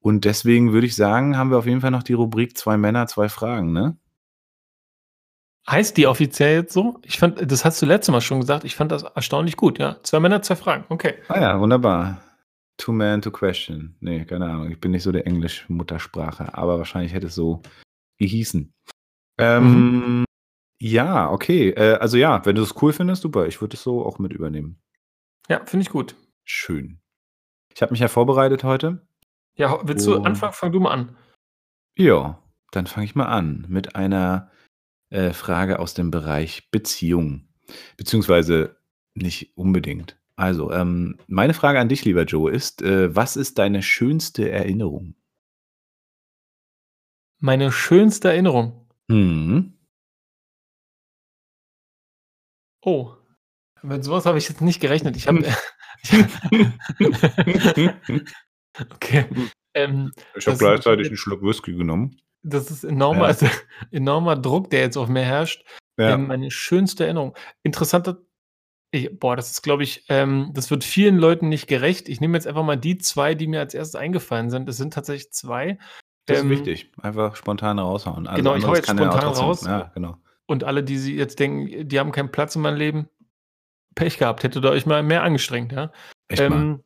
Und 0.00 0.24
deswegen 0.24 0.72
würde 0.72 0.86
ich 0.86 0.96
sagen, 0.96 1.36
haben 1.36 1.50
wir 1.50 1.58
auf 1.58 1.66
jeden 1.66 1.82
Fall 1.82 1.90
noch 1.90 2.02
die 2.02 2.14
Rubrik 2.14 2.56
zwei 2.56 2.76
Männer, 2.76 3.06
zwei 3.06 3.28
Fragen, 3.28 3.72
ne? 3.72 3.98
Heißt 5.68 5.96
die 5.96 6.06
offiziell 6.06 6.62
jetzt 6.62 6.72
so? 6.72 6.98
Ich 7.04 7.18
fand, 7.18 7.50
das 7.50 7.64
hast 7.64 7.80
du 7.82 7.86
letztes 7.86 8.10
Mal 8.10 8.22
schon 8.22 8.40
gesagt, 8.40 8.64
ich 8.64 8.74
fand 8.74 8.90
das 8.90 9.02
erstaunlich 9.02 9.56
gut, 9.56 9.78
ja. 9.78 10.02
Zwei 10.02 10.20
Männer, 10.20 10.40
zwei 10.42 10.56
Fragen, 10.56 10.84
okay. 10.88 11.16
Ah 11.28 11.40
ja, 11.40 11.60
wunderbar. 11.60 12.22
Two 12.78 12.92
man, 12.92 13.20
two 13.20 13.30
question. 13.30 13.94
Nee, 14.00 14.24
keine 14.24 14.46
Ahnung. 14.46 14.70
Ich 14.70 14.80
bin 14.80 14.92
nicht 14.92 15.02
so 15.02 15.12
der 15.12 15.26
Englisch-Muttersprache, 15.26 16.54
aber 16.54 16.78
wahrscheinlich 16.78 17.12
hätte 17.12 17.26
es 17.26 17.34
so 17.34 17.60
gehießen. 18.18 18.72
Ähm, 19.38 19.64
mhm. 19.64 20.24
Ja, 20.80 21.30
okay. 21.30 21.70
Äh, 21.70 21.98
also 21.98 22.16
ja, 22.16 22.44
wenn 22.46 22.56
du 22.56 22.62
es 22.62 22.80
cool 22.80 22.94
findest, 22.94 23.20
super. 23.20 23.46
Ich 23.46 23.60
würde 23.60 23.76
es 23.76 23.82
so 23.82 24.04
auch 24.04 24.18
mit 24.18 24.32
übernehmen. 24.32 24.80
Ja, 25.48 25.60
finde 25.66 25.82
ich 25.82 25.90
gut. 25.90 26.16
Schön. 26.44 27.00
Ich 27.74 27.82
habe 27.82 27.92
mich 27.92 28.00
ja 28.00 28.08
vorbereitet 28.08 28.64
heute. 28.64 29.06
Ja, 29.56 29.78
willst 29.82 30.06
du 30.06 30.22
anfangen? 30.22 30.52
Fang 30.52 30.72
du 30.72 30.80
mal 30.80 30.92
an. 30.92 31.16
Ja, 31.96 32.42
dann 32.70 32.86
fange 32.86 33.04
ich 33.04 33.14
mal 33.14 33.26
an 33.26 33.66
mit 33.68 33.96
einer 33.96 34.50
äh, 35.10 35.32
Frage 35.32 35.78
aus 35.78 35.94
dem 35.94 36.10
Bereich 36.10 36.70
Beziehung. 36.70 37.48
Beziehungsweise 37.96 38.76
nicht 39.14 39.56
unbedingt. 39.56 40.18
Also, 40.36 40.72
ähm, 40.72 41.18
meine 41.26 41.52
Frage 41.52 41.80
an 41.80 41.88
dich, 41.88 42.04
lieber 42.04 42.24
Joe, 42.24 42.50
ist, 42.50 42.82
äh, 42.82 43.14
was 43.14 43.36
ist 43.36 43.58
deine 43.58 43.82
schönste 43.82 44.50
Erinnerung? 44.50 45.14
Meine 47.38 47.72
schönste 47.72 48.28
Erinnerung. 48.28 48.88
Mhm. 49.08 49.74
Oh, 52.82 53.12
mit 53.82 54.04
sowas 54.04 54.24
habe 54.24 54.38
ich 54.38 54.48
jetzt 54.48 54.62
nicht 54.62 54.80
gerechnet. 54.80 55.16
Ich 55.16 55.28
habe. 55.28 55.44
Okay. 58.94 59.26
Hm. 59.28 59.50
Ähm, 59.74 60.12
ich 60.34 60.46
habe 60.46 60.58
gleichzeitig 60.58 61.08
einen 61.08 61.16
Schluck 61.16 61.42
Whisky 61.42 61.72
genommen. 61.74 62.20
Das 62.42 62.70
ist 62.70 62.84
enormer, 62.84 63.22
ja. 63.22 63.26
also, 63.26 63.46
enormer 63.90 64.36
Druck, 64.36 64.70
der 64.70 64.80
jetzt 64.80 64.96
auf 64.96 65.08
mir 65.08 65.22
herrscht. 65.22 65.64
Ja. 65.98 66.14
Ähm, 66.14 66.26
meine 66.26 66.50
schönste 66.50 67.04
Erinnerung. 67.04 67.36
Interessanter. 67.62 68.18
Ich, 68.92 69.16
boah, 69.18 69.36
das 69.36 69.50
ist, 69.52 69.62
glaube 69.62 69.84
ich, 69.84 70.06
ähm, 70.08 70.50
das 70.54 70.70
wird 70.70 70.82
vielen 70.82 71.18
Leuten 71.18 71.48
nicht 71.48 71.68
gerecht. 71.68 72.08
Ich 72.08 72.20
nehme 72.20 72.36
jetzt 72.36 72.46
einfach 72.46 72.64
mal 72.64 72.76
die 72.76 72.98
zwei, 72.98 73.34
die 73.34 73.46
mir 73.46 73.60
als 73.60 73.74
erstes 73.74 73.94
eingefallen 73.94 74.50
sind. 74.50 74.68
Es 74.68 74.78
sind 74.78 74.92
tatsächlich 74.92 75.32
zwei. 75.32 75.78
Das 76.26 76.38
ist 76.38 76.44
ähm, 76.44 76.50
wichtig. 76.50 76.90
Einfach 77.00 77.36
spontan 77.36 77.78
raushauen. 77.78 78.26
Also 78.26 78.42
genau, 78.42 78.56
ich 78.56 78.66
hau 78.66 78.74
jetzt 78.74 78.88
spontan 78.88 79.10
raus. 79.10 79.64
Ja, 79.64 79.92
genau. 79.94 80.16
Und 80.46 80.64
alle, 80.64 80.82
die 80.82 80.98
sie 80.98 81.14
jetzt 81.14 81.38
denken, 81.38 81.88
die 81.88 82.00
haben 82.00 82.10
keinen 82.10 82.32
Platz 82.32 82.56
in 82.56 82.62
meinem 82.62 82.76
Leben, 82.76 83.08
Pech 83.94 84.18
gehabt. 84.18 84.42
Hättet 84.42 84.64
ihr 84.64 84.70
euch 84.70 84.86
mal 84.86 85.02
mehr 85.02 85.22
angestrengt, 85.22 85.70
ja? 85.70 85.92
Echt 86.28 86.48
mal. 86.48 86.60
Ähm, 86.60 86.84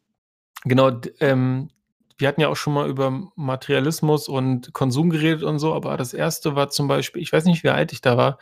genau, 0.64 0.90
ähm, 1.20 1.70
wir 2.18 2.28
hatten 2.28 2.40
ja 2.40 2.48
auch 2.48 2.56
schon 2.56 2.74
mal 2.74 2.88
über 2.88 3.28
Materialismus 3.36 4.28
und 4.28 4.72
Konsum 4.72 5.10
geredet 5.10 5.42
und 5.42 5.58
so, 5.58 5.74
aber 5.74 5.96
das 5.96 6.14
erste 6.14 6.54
war 6.56 6.70
zum 6.70 6.88
Beispiel, 6.88 7.22
ich 7.22 7.32
weiß 7.32 7.44
nicht, 7.46 7.64
wie 7.64 7.70
alt 7.70 7.92
ich 7.92 8.00
da 8.00 8.16
war. 8.16 8.38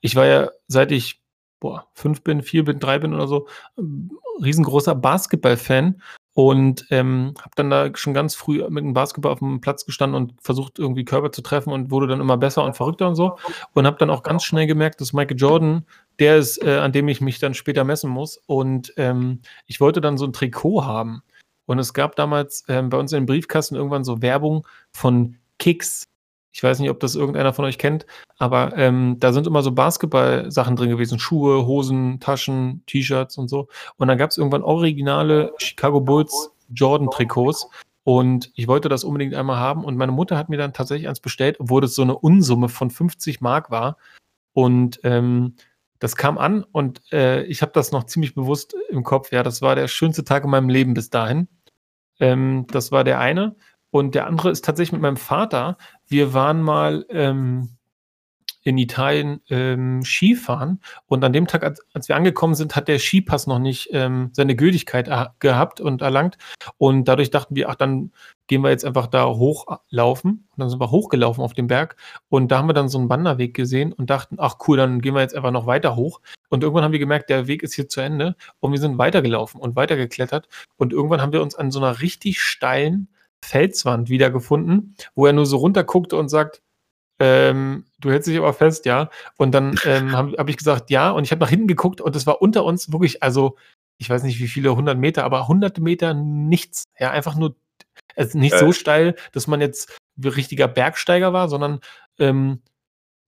Ich 0.00 0.16
war 0.16 0.26
ja, 0.26 0.50
seit 0.68 0.92
ich 0.92 1.20
boah, 1.60 1.88
fünf 1.94 2.22
bin, 2.22 2.42
vier 2.42 2.64
bin, 2.64 2.78
drei 2.78 2.98
bin 2.98 3.14
oder 3.14 3.26
so, 3.26 3.48
riesengroßer 4.42 4.94
Basketball-Fan 4.94 6.02
und 6.34 6.86
ähm, 6.90 7.32
habe 7.38 7.50
dann 7.56 7.70
da 7.70 7.90
schon 7.94 8.12
ganz 8.12 8.34
früh 8.34 8.62
mit 8.68 8.84
dem 8.84 8.92
Basketball 8.92 9.32
auf 9.32 9.38
dem 9.38 9.62
Platz 9.62 9.86
gestanden 9.86 10.20
und 10.20 10.34
versucht 10.42 10.78
irgendwie 10.78 11.06
Körper 11.06 11.32
zu 11.32 11.40
treffen 11.40 11.72
und 11.72 11.90
wurde 11.90 12.08
dann 12.08 12.20
immer 12.20 12.36
besser 12.36 12.62
und 12.62 12.76
verrückter 12.76 13.08
und 13.08 13.14
so 13.14 13.38
und 13.72 13.86
habe 13.86 13.96
dann 13.96 14.10
auch 14.10 14.22
ganz 14.22 14.44
schnell 14.44 14.66
gemerkt, 14.66 15.00
dass 15.00 15.14
Michael 15.14 15.38
Jordan 15.38 15.86
der 16.18 16.36
ist, 16.36 16.62
äh, 16.62 16.76
an 16.76 16.92
dem 16.92 17.08
ich 17.08 17.22
mich 17.22 17.38
dann 17.38 17.54
später 17.54 17.84
messen 17.84 18.10
muss 18.10 18.36
und 18.36 18.92
ähm, 18.98 19.40
ich 19.66 19.80
wollte 19.80 20.02
dann 20.02 20.18
so 20.18 20.26
ein 20.26 20.34
Trikot 20.34 20.84
haben 20.84 21.22
und 21.66 21.78
es 21.78 21.94
gab 21.94 22.16
damals 22.16 22.64
ähm, 22.68 22.88
bei 22.88 22.98
uns 22.98 23.12
in 23.12 23.20
den 23.20 23.26
Briefkasten 23.26 23.74
irgendwann 23.74 24.04
so 24.04 24.22
Werbung 24.22 24.66
von 24.92 25.36
Kicks. 25.58 26.04
Ich 26.52 26.62
weiß 26.62 26.78
nicht, 26.78 26.90
ob 26.90 27.00
das 27.00 27.14
irgendeiner 27.14 27.52
von 27.52 27.66
euch 27.66 27.76
kennt, 27.76 28.06
aber 28.38 28.76
ähm, 28.76 29.16
da 29.18 29.32
sind 29.32 29.46
immer 29.46 29.62
so 29.62 29.72
Basketball-Sachen 29.72 30.76
drin 30.76 30.88
gewesen: 30.88 31.18
Schuhe, 31.18 31.66
Hosen, 31.66 32.18
Taschen, 32.20 32.82
T-Shirts 32.86 33.36
und 33.36 33.48
so. 33.48 33.68
Und 33.98 34.08
dann 34.08 34.16
gab 34.16 34.30
es 34.30 34.38
irgendwann 34.38 34.62
originale 34.62 35.52
Chicago 35.58 36.00
Bulls 36.00 36.50
Jordan-Trikots. 36.72 37.68
Und 38.04 38.52
ich 38.54 38.68
wollte 38.68 38.88
das 38.88 39.02
unbedingt 39.02 39.34
einmal 39.34 39.56
haben. 39.58 39.84
Und 39.84 39.96
meine 39.96 40.12
Mutter 40.12 40.38
hat 40.38 40.48
mir 40.48 40.56
dann 40.56 40.72
tatsächlich 40.72 41.08
eins 41.08 41.20
bestellt, 41.20 41.56
obwohl 41.58 41.80
das 41.80 41.94
so 41.94 42.02
eine 42.02 42.16
Unsumme 42.16 42.68
von 42.68 42.88
50 42.88 43.40
Mark 43.40 43.70
war. 43.70 43.96
Und 44.52 45.00
ähm, 45.02 45.56
das 45.98 46.16
kam 46.16 46.38
an 46.38 46.62
und 46.72 47.00
äh, 47.12 47.42
ich 47.44 47.62
habe 47.62 47.72
das 47.72 47.90
noch 47.90 48.04
ziemlich 48.04 48.34
bewusst 48.34 48.74
im 48.90 49.02
Kopf. 49.02 49.32
Ja, 49.32 49.42
das 49.42 49.62
war 49.62 49.74
der 49.74 49.88
schönste 49.88 50.24
Tag 50.24 50.44
in 50.44 50.50
meinem 50.50 50.68
Leben 50.68 50.94
bis 50.94 51.10
dahin. 51.10 51.48
Ähm, 52.20 52.66
das 52.68 52.92
war 52.92 53.04
der 53.04 53.20
eine. 53.20 53.56
Und 53.90 54.14
der 54.14 54.26
andere 54.26 54.50
ist 54.50 54.64
tatsächlich 54.64 54.92
mit 54.92 55.02
meinem 55.02 55.16
Vater. 55.16 55.78
Wir 56.06 56.34
waren 56.34 56.62
mal 56.62 57.06
ähm, 57.08 57.75
in 58.66 58.78
Italien 58.78 59.40
ähm, 59.48 60.02
Skifahren. 60.02 60.80
Und 61.06 61.22
an 61.22 61.32
dem 61.32 61.46
Tag, 61.46 61.62
als, 61.62 61.86
als, 61.92 62.08
wir 62.08 62.16
angekommen 62.16 62.54
sind, 62.54 62.74
hat 62.74 62.88
der 62.88 62.98
Skipass 62.98 63.46
noch 63.46 63.60
nicht 63.60 63.90
ähm, 63.92 64.30
seine 64.32 64.56
Gültigkeit 64.56 65.08
gehabt 65.38 65.80
und 65.80 66.02
erlangt. 66.02 66.36
Und 66.76 67.06
dadurch 67.06 67.30
dachten 67.30 67.54
wir, 67.54 67.68
ach, 67.68 67.76
dann 67.76 68.10
gehen 68.48 68.62
wir 68.62 68.70
jetzt 68.70 68.84
einfach 68.84 69.06
da 69.06 69.26
hochlaufen. 69.26 70.30
Und 70.50 70.58
dann 70.58 70.68
sind 70.68 70.80
wir 70.80 70.90
hochgelaufen 70.90 71.44
auf 71.44 71.52
dem 71.52 71.68
Berg. 71.68 71.96
Und 72.28 72.50
da 72.50 72.58
haben 72.58 72.68
wir 72.68 72.74
dann 72.74 72.88
so 72.88 72.98
einen 72.98 73.08
Wanderweg 73.08 73.54
gesehen 73.54 73.92
und 73.92 74.10
dachten, 74.10 74.36
ach 74.38 74.56
cool, 74.66 74.76
dann 74.76 75.00
gehen 75.00 75.14
wir 75.14 75.20
jetzt 75.20 75.36
einfach 75.36 75.52
noch 75.52 75.66
weiter 75.66 75.94
hoch. 75.94 76.20
Und 76.48 76.62
irgendwann 76.64 76.82
haben 76.82 76.92
wir 76.92 76.98
gemerkt, 76.98 77.30
der 77.30 77.46
Weg 77.46 77.62
ist 77.62 77.74
hier 77.74 77.88
zu 77.88 78.00
Ende. 78.00 78.34
Und 78.58 78.72
wir 78.72 78.80
sind 78.80 78.98
weitergelaufen 78.98 79.60
und 79.60 79.76
weitergeklettert. 79.76 80.48
Und 80.76 80.92
irgendwann 80.92 81.22
haben 81.22 81.32
wir 81.32 81.42
uns 81.42 81.54
an 81.54 81.70
so 81.70 81.78
einer 81.78 82.00
richtig 82.00 82.40
steilen 82.40 83.08
Felswand 83.42 84.08
wiedergefunden, 84.08 84.96
wo 85.14 85.26
er 85.26 85.32
nur 85.32 85.46
so 85.46 85.58
runterguckte 85.58 86.16
und 86.16 86.28
sagt, 86.28 86.62
ähm, 87.18 87.84
du 87.98 88.10
hältst 88.10 88.28
dich 88.28 88.38
aber 88.38 88.52
fest, 88.52 88.84
ja. 88.86 89.10
Und 89.36 89.52
dann 89.52 89.76
ähm, 89.84 90.12
habe 90.12 90.36
hab 90.36 90.48
ich 90.48 90.56
gesagt, 90.56 90.90
ja. 90.90 91.10
Und 91.10 91.24
ich 91.24 91.30
habe 91.30 91.40
nach 91.40 91.50
hinten 91.50 91.66
geguckt 91.66 92.00
und 92.00 92.14
es 92.16 92.26
war 92.26 92.42
unter 92.42 92.64
uns 92.64 92.92
wirklich, 92.92 93.22
also 93.22 93.56
ich 93.98 94.10
weiß 94.10 94.22
nicht 94.22 94.38
wie 94.40 94.48
viele 94.48 94.76
hundert 94.76 94.98
Meter, 94.98 95.24
aber 95.24 95.48
hunderte 95.48 95.80
Meter 95.80 96.14
nichts. 96.14 96.84
Ja, 96.98 97.10
einfach 97.10 97.34
nur, 97.34 97.56
also 98.14 98.38
nicht 98.38 98.54
äh. 98.54 98.58
so 98.58 98.72
steil, 98.72 99.16
dass 99.32 99.46
man 99.46 99.60
jetzt 99.60 99.96
richtiger 100.22 100.68
Bergsteiger 100.68 101.32
war, 101.32 101.48
sondern 101.48 101.80
ähm, 102.18 102.62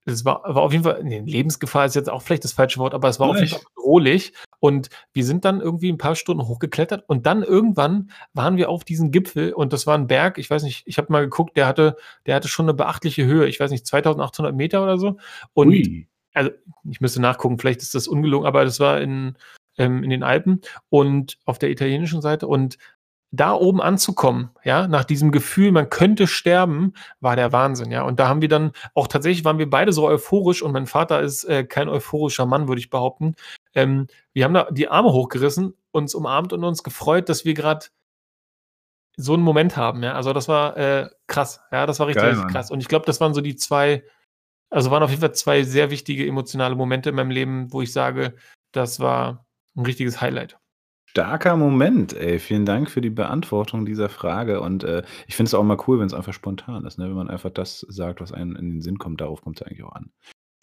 es 0.05 0.25
war, 0.25 0.41
war 0.43 0.63
auf 0.63 0.71
jeden 0.71 0.83
Fall, 0.83 1.03
nee, 1.03 1.21
Lebensgefahr 1.25 1.85
ist 1.85 1.95
jetzt 1.95 2.09
auch 2.09 2.21
vielleicht 2.21 2.43
das 2.43 2.53
falsche 2.53 2.79
Wort, 2.79 2.93
aber 2.93 3.09
es 3.09 3.19
war 3.19 3.27
Nein. 3.27 3.35
auf 3.35 3.41
jeden 3.41 3.51
Fall 3.51 3.71
bedrohlich. 3.75 4.33
Und 4.59 4.89
wir 5.13 5.25
sind 5.25 5.45
dann 5.45 5.61
irgendwie 5.61 5.91
ein 5.91 5.97
paar 5.97 6.15
Stunden 6.15 6.47
hochgeklettert 6.47 7.03
und 7.07 7.25
dann 7.25 7.43
irgendwann 7.43 8.11
waren 8.33 8.57
wir 8.57 8.69
auf 8.69 8.83
diesem 8.83 9.11
Gipfel 9.11 9.53
und 9.53 9.73
das 9.73 9.87
war 9.87 9.97
ein 9.97 10.07
Berg, 10.07 10.37
ich 10.37 10.49
weiß 10.49 10.63
nicht, 10.63 10.83
ich 10.85 10.97
habe 10.97 11.11
mal 11.11 11.21
geguckt, 11.21 11.55
der 11.57 11.67
hatte, 11.67 11.95
der 12.25 12.35
hatte 12.35 12.47
schon 12.47 12.65
eine 12.65 12.73
beachtliche 12.73 13.25
Höhe, 13.25 13.47
ich 13.47 13.59
weiß 13.59 13.71
nicht, 13.71 13.85
2800 13.85 14.55
Meter 14.55 14.83
oder 14.83 14.97
so. 14.97 15.17
Und 15.53 15.69
Ui. 15.69 16.07
also 16.33 16.51
ich 16.89 17.01
müsste 17.01 17.21
nachgucken, 17.21 17.57
vielleicht 17.57 17.81
ist 17.81 17.95
das 17.95 18.07
ungelungen, 18.07 18.45
aber 18.45 18.65
das 18.65 18.79
war 18.79 18.99
in, 18.99 19.37
ähm, 19.77 20.03
in 20.03 20.09
den 20.09 20.23
Alpen 20.23 20.61
und 20.89 21.37
auf 21.45 21.59
der 21.59 21.69
italienischen 21.69 22.21
Seite 22.21 22.47
und 22.47 22.77
da 23.31 23.53
oben 23.53 23.81
anzukommen, 23.81 24.49
ja, 24.63 24.87
nach 24.87 25.03
diesem 25.03 25.31
Gefühl, 25.31 25.71
man 25.71 25.89
könnte 25.89 26.25
sterben, 26.25 26.93
war 27.19 27.35
der 27.35 27.51
Wahnsinn, 27.51 27.91
ja. 27.91 28.01
Und 28.01 28.19
da 28.19 28.27
haben 28.27 28.41
wir 28.41 28.49
dann 28.49 28.71
auch 28.95 29.07
tatsächlich 29.07 29.45
waren 29.45 29.59
wir 29.59 29.69
beide 29.69 29.93
so 29.93 30.07
euphorisch 30.07 30.63
und 30.63 30.71
mein 30.71 30.87
Vater 30.87 31.21
ist 31.21 31.43
äh, 31.43 31.63
kein 31.63 31.89
euphorischer 31.89 32.47
Mann, 32.47 32.67
würde 32.67 32.79
ich 32.79 32.89
behaupten. 32.89 33.35
Ähm, 33.75 34.07
wir 34.33 34.45
haben 34.45 34.53
da 34.53 34.67
die 34.71 34.87
Arme 34.87 35.13
hochgerissen, 35.13 35.75
uns 35.91 36.15
umarmt 36.15 36.53
und 36.53 36.63
uns 36.63 36.83
gefreut, 36.83 37.29
dass 37.29 37.45
wir 37.45 37.53
gerade 37.53 37.87
so 39.15 39.33
einen 39.33 39.43
Moment 39.43 39.77
haben, 39.77 40.01
ja. 40.01 40.13
Also 40.13 40.33
das 40.33 40.47
war 40.47 40.75
äh, 40.77 41.09
krass, 41.27 41.61
ja, 41.71 41.85
das 41.85 41.99
war 41.99 42.07
richtig, 42.07 42.23
Geil, 42.23 42.33
richtig 42.33 42.51
krass. 42.51 42.71
Und 42.71 42.79
ich 42.79 42.87
glaube, 42.87 43.05
das 43.05 43.21
waren 43.21 43.35
so 43.35 43.41
die 43.41 43.55
zwei, 43.55 44.03
also 44.71 44.89
waren 44.89 45.03
auf 45.03 45.11
jeden 45.11 45.21
Fall 45.21 45.35
zwei 45.35 45.61
sehr 45.63 45.91
wichtige 45.91 46.25
emotionale 46.25 46.75
Momente 46.75 47.09
in 47.09 47.15
meinem 47.15 47.31
Leben, 47.31 47.71
wo 47.71 47.81
ich 47.81 47.93
sage, 47.93 48.35
das 48.71 48.99
war 48.99 49.45
ein 49.75 49.85
richtiges 49.85 50.19
Highlight. 50.19 50.57
Starker 51.09 51.57
Moment, 51.57 52.13
ey. 52.13 52.37
Vielen 52.37 52.67
Dank 52.67 52.89
für 52.89 53.01
die 53.01 53.09
Beantwortung 53.09 53.83
dieser 53.83 54.09
Frage. 54.09 54.61
Und 54.61 54.83
äh, 54.83 55.01
ich 55.25 55.35
finde 55.35 55.47
es 55.49 55.55
auch 55.55 55.63
mal 55.63 55.77
cool, 55.87 55.99
wenn 55.99 56.05
es 56.05 56.13
einfach 56.13 56.33
spontan 56.33 56.85
ist, 56.85 56.99
ne? 56.99 57.05
wenn 57.05 57.15
man 57.15 57.31
einfach 57.31 57.49
das 57.49 57.79
sagt, 57.89 58.21
was 58.21 58.31
einem 58.31 58.55
in 58.55 58.69
den 58.69 58.81
Sinn 58.81 58.99
kommt. 58.99 59.19
Darauf 59.19 59.41
kommt 59.41 59.59
es 59.59 59.65
eigentlich 59.65 59.83
auch 59.83 59.93
an. 59.93 60.11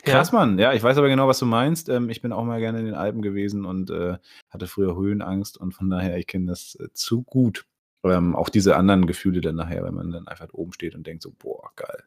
Krass, 0.04 0.30
ja. 0.30 0.38
Mann. 0.38 0.58
Ja, 0.60 0.72
ich 0.72 0.84
weiß 0.84 0.98
aber 0.98 1.08
genau, 1.08 1.26
was 1.26 1.40
du 1.40 1.46
meinst. 1.46 1.88
Ähm, 1.88 2.10
ich 2.10 2.22
bin 2.22 2.32
auch 2.32 2.44
mal 2.44 2.60
gerne 2.60 2.78
in 2.78 2.84
den 2.84 2.94
Alpen 2.94 3.22
gewesen 3.22 3.64
und 3.64 3.90
äh, 3.90 4.18
hatte 4.48 4.68
früher 4.68 4.94
Höhenangst 4.94 5.58
und 5.58 5.72
von 5.72 5.90
daher, 5.90 6.16
ich 6.16 6.28
kenne 6.28 6.46
das 6.46 6.76
äh, 6.76 6.92
zu 6.92 7.24
gut. 7.24 7.66
Ähm, 8.04 8.36
auch 8.36 8.48
diese 8.48 8.76
anderen 8.76 9.08
Gefühle 9.08 9.40
dann 9.40 9.56
nachher, 9.56 9.82
wenn 9.82 9.94
man 9.94 10.12
dann 10.12 10.28
einfach 10.28 10.46
oben 10.52 10.72
steht 10.72 10.94
und 10.94 11.08
denkt 11.08 11.24
so, 11.24 11.32
boah, 11.32 11.72
geil. 11.74 12.04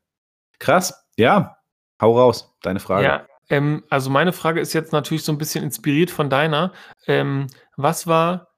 Krass. 0.60 1.06
Ja, 1.18 1.58
hau 2.02 2.18
raus. 2.18 2.56
Deine 2.62 2.80
Frage. 2.80 3.06
Ja, 3.06 3.28
ähm, 3.50 3.84
also 3.90 4.10
meine 4.10 4.34
Frage 4.34 4.60
ist 4.60 4.74
jetzt 4.74 4.94
natürlich 4.94 5.24
so 5.24 5.32
ein 5.32 5.38
bisschen 5.38 5.64
inspiriert 5.64 6.12
von 6.12 6.30
deiner. 6.30 6.74
Ähm, 7.08 7.48
was 7.76 8.08
war 8.08 8.50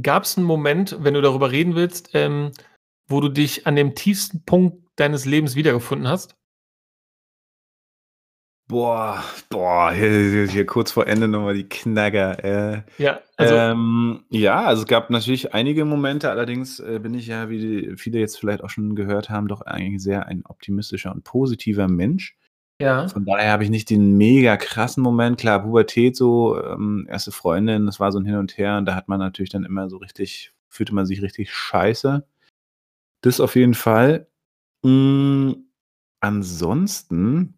gab 0.00 0.24
es 0.24 0.36
einen 0.36 0.46
Moment, 0.46 0.96
wenn 1.00 1.14
du 1.14 1.22
darüber 1.22 1.50
reden 1.50 1.74
willst, 1.74 2.10
ähm, 2.14 2.52
wo 3.08 3.20
du 3.20 3.28
dich 3.28 3.66
an 3.66 3.76
dem 3.76 3.94
tiefsten 3.94 4.44
Punkt 4.44 4.84
deines 4.96 5.24
Lebens 5.24 5.56
wiedergefunden 5.56 6.08
hast? 6.08 6.36
Boah, 8.68 9.22
boah, 9.48 9.92
hier, 9.92 10.48
hier 10.48 10.66
kurz 10.66 10.90
vor 10.90 11.06
Ende 11.06 11.28
nochmal 11.28 11.54
die 11.54 11.68
Knacker. 11.68 12.42
Äh, 12.44 12.82
Ja, 12.98 13.20
also 13.36 13.54
ähm, 13.54 14.24
ja, 14.28 14.64
also 14.64 14.82
es 14.82 14.88
gab 14.88 15.08
natürlich 15.08 15.54
einige 15.54 15.84
Momente, 15.84 16.30
allerdings 16.30 16.80
äh, 16.80 16.98
bin 17.00 17.14
ich 17.14 17.28
ja, 17.28 17.48
wie 17.48 17.94
viele 17.96 18.18
jetzt 18.18 18.40
vielleicht 18.40 18.64
auch 18.64 18.70
schon 18.70 18.96
gehört 18.96 19.30
haben, 19.30 19.46
doch 19.46 19.60
eigentlich 19.60 20.02
sehr 20.02 20.26
ein 20.26 20.44
optimistischer 20.44 21.12
und 21.12 21.22
positiver 21.22 21.86
Mensch. 21.86 22.36
Ja. 22.80 23.08
Von 23.08 23.24
daher 23.24 23.52
habe 23.52 23.64
ich 23.64 23.70
nicht 23.70 23.88
den 23.88 24.16
mega 24.16 24.56
krassen 24.56 25.02
Moment. 25.02 25.38
Klar, 25.38 25.62
Pubertät 25.62 26.14
so, 26.16 26.62
ähm, 26.62 27.06
erste 27.08 27.32
Freundin, 27.32 27.86
das 27.86 28.00
war 28.00 28.12
so 28.12 28.18
ein 28.18 28.26
Hin 28.26 28.36
und 28.36 28.58
Her 28.58 28.76
und 28.78 28.84
da 28.84 28.94
hat 28.94 29.08
man 29.08 29.18
natürlich 29.18 29.50
dann 29.50 29.64
immer 29.64 29.88
so 29.88 29.96
richtig, 29.96 30.52
fühlte 30.68 30.94
man 30.94 31.06
sich 31.06 31.22
richtig 31.22 31.52
scheiße. 31.52 32.26
Das 33.22 33.40
auf 33.40 33.56
jeden 33.56 33.74
Fall. 33.74 34.28
Hm, 34.84 35.66
ansonsten 36.20 37.56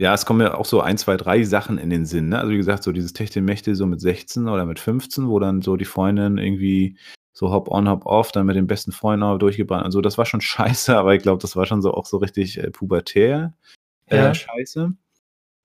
ja, 0.00 0.12
es 0.12 0.26
kommen 0.26 0.40
ja 0.40 0.54
auch 0.54 0.64
so 0.66 0.80
ein, 0.80 0.98
zwei, 0.98 1.16
drei 1.16 1.44
Sachen 1.44 1.78
in 1.78 1.88
den 1.88 2.04
Sinn, 2.04 2.28
ne? 2.28 2.38
Also, 2.38 2.50
wie 2.50 2.56
gesagt, 2.56 2.82
so 2.82 2.90
dieses 2.92 3.12
Techtelmechtel 3.12 3.76
so 3.76 3.86
mit 3.86 4.00
16 4.00 4.48
oder 4.48 4.66
mit 4.66 4.80
15, 4.80 5.28
wo 5.28 5.38
dann 5.38 5.62
so 5.62 5.76
die 5.76 5.84
Freundin 5.84 6.36
irgendwie 6.36 6.96
so 7.34 7.50
Hop 7.50 7.68
on, 7.68 7.88
Hop 7.88 8.06
off, 8.06 8.32
dann 8.32 8.46
mit 8.46 8.56
den 8.56 8.68
besten 8.68 8.92
Freunden 8.92 9.24
auch 9.24 9.38
durchgebrannt 9.38 9.84
und 9.84 9.90
so. 9.90 10.00
Das 10.00 10.16
war 10.16 10.24
schon 10.24 10.40
scheiße, 10.40 10.96
aber 10.96 11.14
ich 11.14 11.22
glaube, 11.22 11.42
das 11.42 11.56
war 11.56 11.66
schon 11.66 11.82
so 11.82 11.92
auch 11.92 12.06
so 12.06 12.16
richtig 12.16 12.58
äh, 12.58 12.70
pubertär 12.70 13.52
äh, 14.06 14.16
ja. 14.16 14.34
scheiße. 14.34 14.92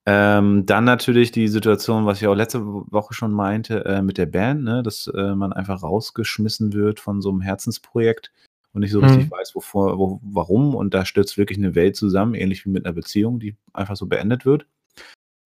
Ähm, 0.05 0.65
dann 0.65 0.85
natürlich 0.85 1.31
die 1.31 1.47
Situation, 1.47 2.05
was 2.05 2.19
ich 2.19 2.27
auch 2.27 2.33
letzte 2.33 2.65
Woche 2.65 3.13
schon 3.13 3.31
meinte, 3.31 3.85
äh, 3.85 4.01
mit 4.01 4.17
der 4.17 4.25
Band, 4.25 4.63
ne, 4.63 4.81
dass 4.81 5.07
äh, 5.07 5.35
man 5.35 5.53
einfach 5.53 5.83
rausgeschmissen 5.83 6.73
wird 6.73 6.99
von 6.99 7.21
so 7.21 7.29
einem 7.29 7.41
Herzensprojekt 7.41 8.31
und 8.73 8.81
nicht 8.81 8.91
so 8.91 9.01
richtig 9.01 9.25
mhm. 9.25 9.31
weiß, 9.31 9.53
wovor, 9.55 9.99
wo, 9.99 10.19
warum. 10.23 10.73
Und 10.73 10.93
da 10.93 11.05
stürzt 11.05 11.37
wirklich 11.37 11.59
eine 11.59 11.75
Welt 11.75 11.95
zusammen, 11.95 12.33
ähnlich 12.33 12.65
wie 12.65 12.69
mit 12.69 12.85
einer 12.85 12.93
Beziehung, 12.93 13.39
die 13.39 13.55
einfach 13.73 13.95
so 13.95 14.07
beendet 14.07 14.45
wird. 14.45 14.65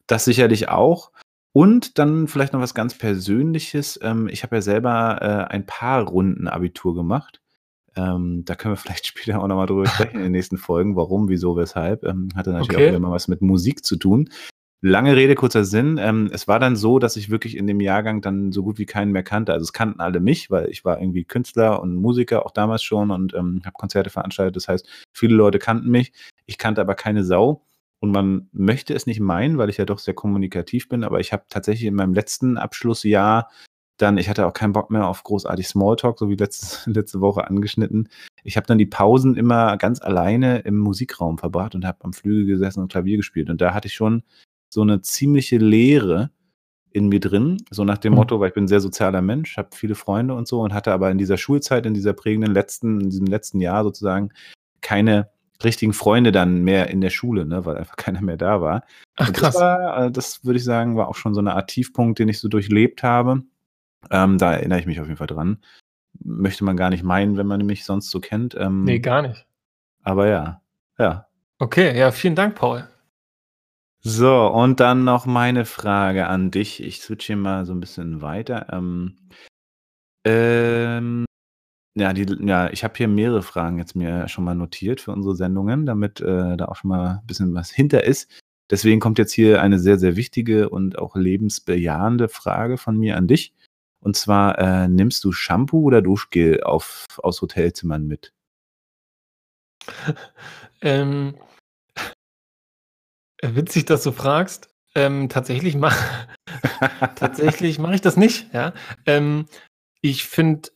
Das 0.08 0.24
sicherlich 0.24 0.70
auch. 0.70 1.12
Und 1.54 2.00
dann 2.00 2.28
vielleicht 2.28 2.54
noch 2.54 2.60
was 2.60 2.74
ganz 2.74 2.98
Persönliches. 2.98 4.00
Ähm, 4.02 4.28
ich 4.28 4.42
habe 4.42 4.56
ja 4.56 4.62
selber 4.62 5.20
äh, 5.22 5.54
ein 5.54 5.68
paar 5.68 6.02
Runden 6.02 6.48
Abitur 6.48 6.96
gemacht. 6.96 7.42
Ähm, 7.96 8.44
da 8.44 8.56
können 8.56 8.74
wir 8.74 8.78
vielleicht 8.82 9.06
später 9.06 9.40
auch 9.40 9.48
nochmal 9.48 9.68
drüber 9.68 9.86
sprechen 9.86 10.18
in 10.18 10.24
den 10.24 10.32
nächsten 10.32 10.58
Folgen. 10.58 10.96
Warum, 10.96 11.30
wieso, 11.30 11.56
weshalb. 11.56 12.04
Ähm, 12.04 12.30
hatte 12.36 12.52
natürlich 12.52 12.76
okay. 12.76 12.92
auch 12.92 12.96
immer 12.96 13.12
was 13.12 13.28
mit 13.28 13.42
Musik 13.42 13.86
zu 13.86 13.98
tun. 13.98 14.30
Lange 14.82 15.16
Rede, 15.16 15.36
kurzer 15.36 15.64
Sinn. 15.64 15.98
Ähm, 16.02 16.30
es 16.34 16.48
war 16.48 16.60
dann 16.60 16.76
so, 16.76 16.98
dass 16.98 17.16
ich 17.18 17.30
wirklich 17.30 17.56
in 17.56 17.68
dem 17.68 17.80
Jahrgang 17.80 18.22
dann 18.22 18.52
so 18.52 18.64
gut 18.64 18.80
wie 18.80 18.88
keinen 18.88 19.12
mehr 19.12 19.24
kannte. 19.24 19.54
Also 19.54 19.64
es 19.64 19.74
kannten 19.74 20.02
alle 20.02 20.20
mich, 20.20 20.50
weil 20.50 20.70
ich 20.70 20.84
war 20.84 21.00
irgendwie 21.00 21.24
Künstler 21.24 21.82
und 21.84 21.96
Musiker, 21.96 22.48
auch 22.48 22.52
damals 22.52 22.82
schon 22.82 23.12
und 23.12 23.34
habe 23.34 23.72
Konzerte 23.74 24.10
veranstaltet. 24.10 24.56
Das 24.56 24.68
heißt, 24.68 24.90
viele 25.14 25.36
Leute 25.36 25.60
kannten 25.60 25.90
mich. 25.90 26.12
Ich 26.48 26.58
kannte 26.58 26.82
aber 26.82 26.96
keine 26.96 27.24
Sau. 27.24 27.62
Und 28.04 28.12
man 28.12 28.50
möchte 28.52 28.94
es 28.94 29.06
nicht 29.06 29.22
meinen, 29.22 29.58
weil 29.58 29.70
ich 29.70 29.78
ja 29.78 29.86
doch 29.86 29.98
sehr 29.98 30.14
kommunikativ 30.14 30.90
bin, 30.90 31.06
aber 31.06 31.22
ich 31.22 31.32
habe 31.32 31.46
tatsächlich 31.48 31.88
in 31.88 31.96
meinem 31.96 32.14
letzten 32.14 32.58
Abschlussjahr 32.58 33.50
dann, 33.96 34.18
ich 34.18 34.28
hatte 34.28 34.46
auch 34.46 34.52
keinen 34.52 34.74
Bock 34.74 34.92
mehr 34.92 35.08
auf 35.08 35.24
großartig 35.24 35.70
Smalltalk, 35.70 36.20
so 36.20 36.28
wie 36.28 36.36
letzte, 36.36 36.92
letzte 36.92 37.22
Woche 37.22 37.48
angeschnitten. 37.48 38.10
Ich 38.44 38.58
habe 38.58 38.68
dann 38.68 38.78
die 38.78 38.86
Pausen 38.86 39.38
immer 39.38 39.78
ganz 39.78 40.02
alleine 40.02 40.60
im 40.60 40.80
Musikraum 40.80 41.38
verbracht 41.38 41.76
und 41.76 41.86
habe 41.86 42.04
am 42.04 42.12
Flügel 42.12 42.46
gesessen 42.46 42.82
und 42.82 42.92
Klavier 42.92 43.16
gespielt. 43.16 43.50
Und 43.50 43.62
da 43.62 43.74
hatte 43.74 43.88
ich 43.88 43.94
schon 43.94 44.24
so 44.68 44.82
eine 44.82 45.00
ziemliche 45.02 45.58
Leere 45.58 46.30
in 46.92 47.08
mir 47.08 47.22
drin, 47.22 47.64
so 47.72 47.86
nach 47.86 48.00
dem 48.00 48.12
mhm. 48.12 48.18
Motto, 48.18 48.38
weil 48.42 48.50
ich 48.50 48.54
bin 48.54 48.66
ein 48.66 48.68
sehr 48.68 48.82
sozialer 48.82 49.22
Mensch, 49.22 49.56
habe 49.56 49.70
viele 49.72 49.96
Freunde 49.96 50.34
und 50.34 50.46
so 50.46 50.60
und 50.60 50.74
hatte 50.74 50.92
aber 50.92 51.10
in 51.10 51.18
dieser 51.18 51.38
Schulzeit, 51.38 51.86
in 51.86 51.94
dieser 51.94 52.12
prägenden 52.12 52.54
letzten, 52.54 53.00
in 53.00 53.12
diesem 53.12 53.28
letzten 53.28 53.62
Jahr 53.62 53.86
sozusagen 53.86 54.34
keine 54.82 55.30
richtigen 55.64 55.94
Freunde 55.94 56.32
dann 56.32 56.64
mehr 56.64 56.90
in 56.90 57.02
der 57.02 57.10
Schule, 57.10 57.46
ne, 57.46 57.66
weil 57.66 57.78
einfach 57.78 57.96
keiner 57.96 58.22
mehr 58.22 58.38
da 58.38 58.62
war. 58.62 58.84
Ach, 59.16 59.32
krass. 59.32 59.54
Das, 59.54 59.62
war, 59.62 60.06
äh, 60.06 60.12
das 60.12 60.46
würde 60.46 60.58
ich 60.58 60.64
sagen, 60.64 60.98
war 60.98 61.08
auch 61.08 61.16
schon 61.16 61.34
so 61.34 61.40
eine 61.40 61.54
Art 61.54 61.70
Tiefpunkt, 61.70 62.20
den 62.20 62.30
ich 62.30 62.40
so 62.40 62.48
durchlebt 62.48 63.04
habe. 63.04 63.44
Ähm, 64.12 64.38
da 64.38 64.54
erinnere 64.54 64.80
ich 64.80 64.86
mich 64.86 65.00
auf 65.00 65.08
jeden 65.08 65.18
Fall 65.18 65.28
dran. 65.28 65.58
Möchte 66.24 66.64
man 66.64 66.78
gar 66.78 66.90
nicht 66.90 67.04
meinen, 67.04 67.38
wenn 67.38 67.48
man 67.48 67.66
mich 67.66 67.86
sonst 67.86 68.10
so 68.10 68.20
kennt. 68.20 68.56
Ähm, 68.56 68.84
nee, 68.84 69.00
gar 69.00 69.22
nicht. 69.22 69.46
Aber 70.04 70.28
ja, 70.28 70.62
ja. 70.98 71.28
Okay, 71.60 71.98
ja, 71.98 72.12
vielen 72.12 72.36
Dank, 72.36 72.56
Paul. 72.56 72.88
So, 74.02 74.48
und 74.48 74.82
dann 74.82 75.06
noch 75.06 75.26
meine 75.26 75.64
Frage 75.64 76.28
an 76.28 76.52
dich. 76.52 76.84
Ich 76.84 77.02
switche 77.02 77.28
hier 77.28 77.38
mal 77.38 77.66
so 77.66 77.74
ein 77.74 77.80
bisschen 77.80 78.22
weiter. 78.22 78.68
Ähm, 78.72 79.16
ähm, 80.26 81.26
ja, 81.96 82.14
die, 82.14 82.26
ja, 82.46 82.70
ich 82.72 82.84
habe 82.84 82.96
hier 82.98 83.08
mehrere 83.08 83.44
Fragen 83.44 83.78
jetzt 83.78 83.96
mir 83.96 84.28
schon 84.28 84.44
mal 84.44 84.56
notiert 84.56 85.02
für 85.02 85.12
unsere 85.12 85.36
Sendungen, 85.36 85.86
damit 85.86 86.22
äh, 86.22 86.58
da 86.58 86.66
auch 86.66 86.76
schon 86.76 86.90
mal 86.90 87.20
ein 87.22 87.28
bisschen 87.28 87.54
was 87.54 87.70
hinter 87.70 88.04
ist. 88.04 88.30
Deswegen 88.72 89.00
kommt 89.00 89.20
jetzt 89.20 89.34
hier 89.34 89.62
eine 89.62 89.78
sehr, 89.78 90.00
sehr 90.00 90.16
wichtige 90.16 90.70
und 90.70 90.98
auch 90.98 91.16
lebensbejahende 91.16 92.30
Frage 92.30 92.78
von 92.78 92.98
mir 92.98 93.18
an 93.18 93.28
dich. 93.28 93.54
Und 94.00 94.16
zwar, 94.16 94.58
äh, 94.58 94.88
nimmst 94.88 95.24
du 95.24 95.32
Shampoo 95.32 95.84
oder 95.84 96.02
Duschgel 96.02 96.64
auf, 96.64 97.06
aus 97.18 97.42
Hotelzimmern 97.42 98.08
mit? 98.08 98.34
ähm, 100.82 101.36
Witzig, 103.44 103.86
dass 103.86 104.04
du 104.04 104.12
fragst. 104.12 104.70
Ähm, 104.96 105.30
tatsächlich 105.30 105.76
mache 105.76 106.28
tatsächlich 107.16 107.80
mache 107.80 107.96
ich 107.96 108.02
das 108.02 108.16
nicht, 108.16 108.54
ja. 108.54 108.74
Ähm, 109.06 109.48
ich 110.02 110.26
finde, 110.26 110.70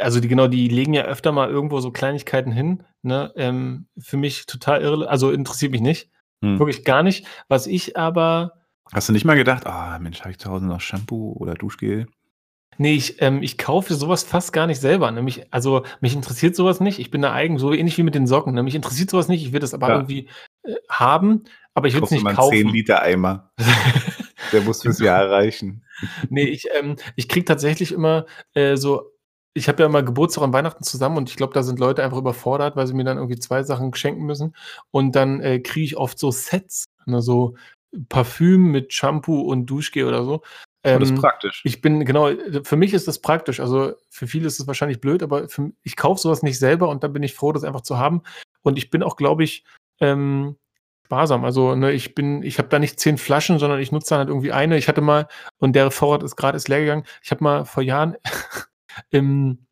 also 0.00 0.20
die, 0.20 0.28
genau, 0.28 0.48
die 0.48 0.68
legen 0.68 0.94
ja 0.94 1.02
öfter 1.02 1.32
mal 1.32 1.50
irgendwo 1.50 1.80
so 1.80 1.90
Kleinigkeiten 1.90 2.52
hin, 2.52 2.82
ne? 3.02 3.32
Ähm, 3.36 3.86
für 3.98 4.16
mich 4.16 4.46
total 4.46 4.82
irre, 4.82 5.08
also 5.08 5.30
interessiert 5.30 5.72
mich 5.72 5.80
nicht. 5.80 6.10
Hm. 6.42 6.58
Wirklich 6.58 6.84
gar 6.84 7.02
nicht. 7.02 7.26
Was 7.48 7.66
ich 7.66 7.96
aber. 7.96 8.52
Hast 8.92 9.08
du 9.08 9.12
nicht 9.12 9.24
mal 9.24 9.36
gedacht, 9.36 9.66
ah, 9.66 9.96
oh, 9.96 10.02
Mensch, 10.02 10.20
habe 10.20 10.30
ich 10.30 10.38
zu 10.38 10.50
Hause 10.50 10.66
noch 10.66 10.80
Shampoo 10.80 11.32
oder 11.32 11.54
Duschgel? 11.54 12.06
Nee, 12.78 12.94
ich, 12.94 13.22
ähm, 13.22 13.42
ich 13.42 13.58
kaufe 13.58 13.94
sowas 13.94 14.22
fast 14.22 14.52
gar 14.52 14.66
nicht 14.66 14.80
selber. 14.80 15.10
Nämlich, 15.10 15.38
ne? 15.38 15.46
also 15.50 15.82
mich 16.00 16.14
interessiert 16.14 16.54
sowas 16.54 16.80
nicht. 16.80 16.98
Ich 16.98 17.10
bin 17.10 17.22
da 17.22 17.32
eigen, 17.32 17.58
so 17.58 17.72
ähnlich 17.72 17.96
wie 17.96 18.02
mit 18.02 18.14
den 18.14 18.26
Socken. 18.26 18.54
Ne? 18.54 18.62
Mich 18.62 18.74
interessiert 18.74 19.10
sowas 19.10 19.28
nicht. 19.28 19.44
Ich 19.44 19.52
will 19.52 19.60
das 19.60 19.74
aber 19.74 19.88
ja. 19.88 19.94
irgendwie 19.94 20.28
äh, 20.62 20.74
haben, 20.88 21.44
aber 21.74 21.88
ich 21.88 21.94
will 21.94 22.02
es 22.02 22.10
nicht 22.10 22.24
kaufen. 22.26 22.54
10 22.54 22.68
Liter 22.68 23.02
Eimer. 23.02 23.50
Der 24.52 24.60
muss 24.60 24.82
fürs 24.82 25.00
Jahr 25.00 25.28
reichen. 25.30 25.84
Nee, 26.28 26.44
ich, 26.44 26.68
ähm, 26.78 26.96
ich 27.16 27.28
kriege 27.28 27.44
tatsächlich 27.44 27.92
immer 27.92 28.26
äh, 28.54 28.76
so 28.76 29.10
ich 29.56 29.68
habe 29.68 29.82
ja 29.82 29.88
immer 29.88 30.02
Geburtstag 30.02 30.44
und 30.44 30.52
Weihnachten 30.52 30.84
zusammen 30.84 31.16
und 31.16 31.30
ich 31.30 31.36
glaube, 31.36 31.54
da 31.54 31.62
sind 31.62 31.78
Leute 31.78 32.04
einfach 32.04 32.18
überfordert, 32.18 32.76
weil 32.76 32.86
sie 32.86 32.94
mir 32.94 33.04
dann 33.04 33.16
irgendwie 33.16 33.38
zwei 33.38 33.62
Sachen 33.62 33.94
schenken 33.94 34.24
müssen. 34.24 34.54
Und 34.90 35.16
dann 35.16 35.40
äh, 35.40 35.60
kriege 35.60 35.84
ich 35.84 35.96
oft 35.96 36.18
so 36.18 36.30
Sets, 36.30 36.84
ne, 37.06 37.22
so 37.22 37.54
Parfüm 38.08 38.70
mit 38.70 38.92
Shampoo 38.92 39.40
und 39.40 39.66
Duschgel 39.66 40.06
oder 40.06 40.24
so. 40.24 40.42
Ähm, 40.84 41.00
das 41.00 41.10
ist 41.10 41.20
praktisch. 41.20 41.62
Ich 41.64 41.80
bin, 41.80 42.04
genau, 42.04 42.30
für 42.62 42.76
mich 42.76 42.92
ist 42.92 43.08
das 43.08 43.20
praktisch. 43.20 43.58
Also 43.60 43.94
für 44.10 44.26
viele 44.26 44.46
ist 44.46 44.60
es 44.60 44.66
wahrscheinlich 44.66 45.00
blöd, 45.00 45.22
aber 45.22 45.48
für, 45.48 45.72
ich 45.82 45.96
kaufe 45.96 46.20
sowas 46.20 46.42
nicht 46.42 46.58
selber 46.58 46.88
und 46.88 47.02
dann 47.02 47.12
bin 47.12 47.22
ich 47.22 47.34
froh, 47.34 47.52
das 47.52 47.64
einfach 47.64 47.80
zu 47.80 47.98
haben. 47.98 48.22
Und 48.62 48.78
ich 48.78 48.90
bin 48.90 49.02
auch, 49.02 49.16
glaube 49.16 49.42
ich, 49.42 49.64
ähm, 50.00 50.56
sparsam. 51.06 51.44
Also 51.44 51.74
ne, 51.74 51.92
ich 51.92 52.14
bin, 52.14 52.42
ich 52.42 52.58
habe 52.58 52.68
da 52.68 52.78
nicht 52.78 53.00
zehn 53.00 53.16
Flaschen, 53.16 53.58
sondern 53.58 53.80
ich 53.80 53.92
nutze 53.92 54.10
dann 54.10 54.18
halt 54.18 54.28
irgendwie 54.28 54.52
eine. 54.52 54.76
Ich 54.76 54.88
hatte 54.88 55.00
mal, 55.00 55.28
und 55.58 55.74
der 55.74 55.90
Vorrat 55.90 56.22
ist 56.22 56.36
gerade 56.36 56.56
ist 56.56 56.68
leer 56.68 56.80
gegangen, 56.80 57.04
ich 57.22 57.30
habe 57.30 57.42
mal 57.42 57.64
vor 57.64 57.82
Jahren 57.82 58.16
im, 59.10 59.66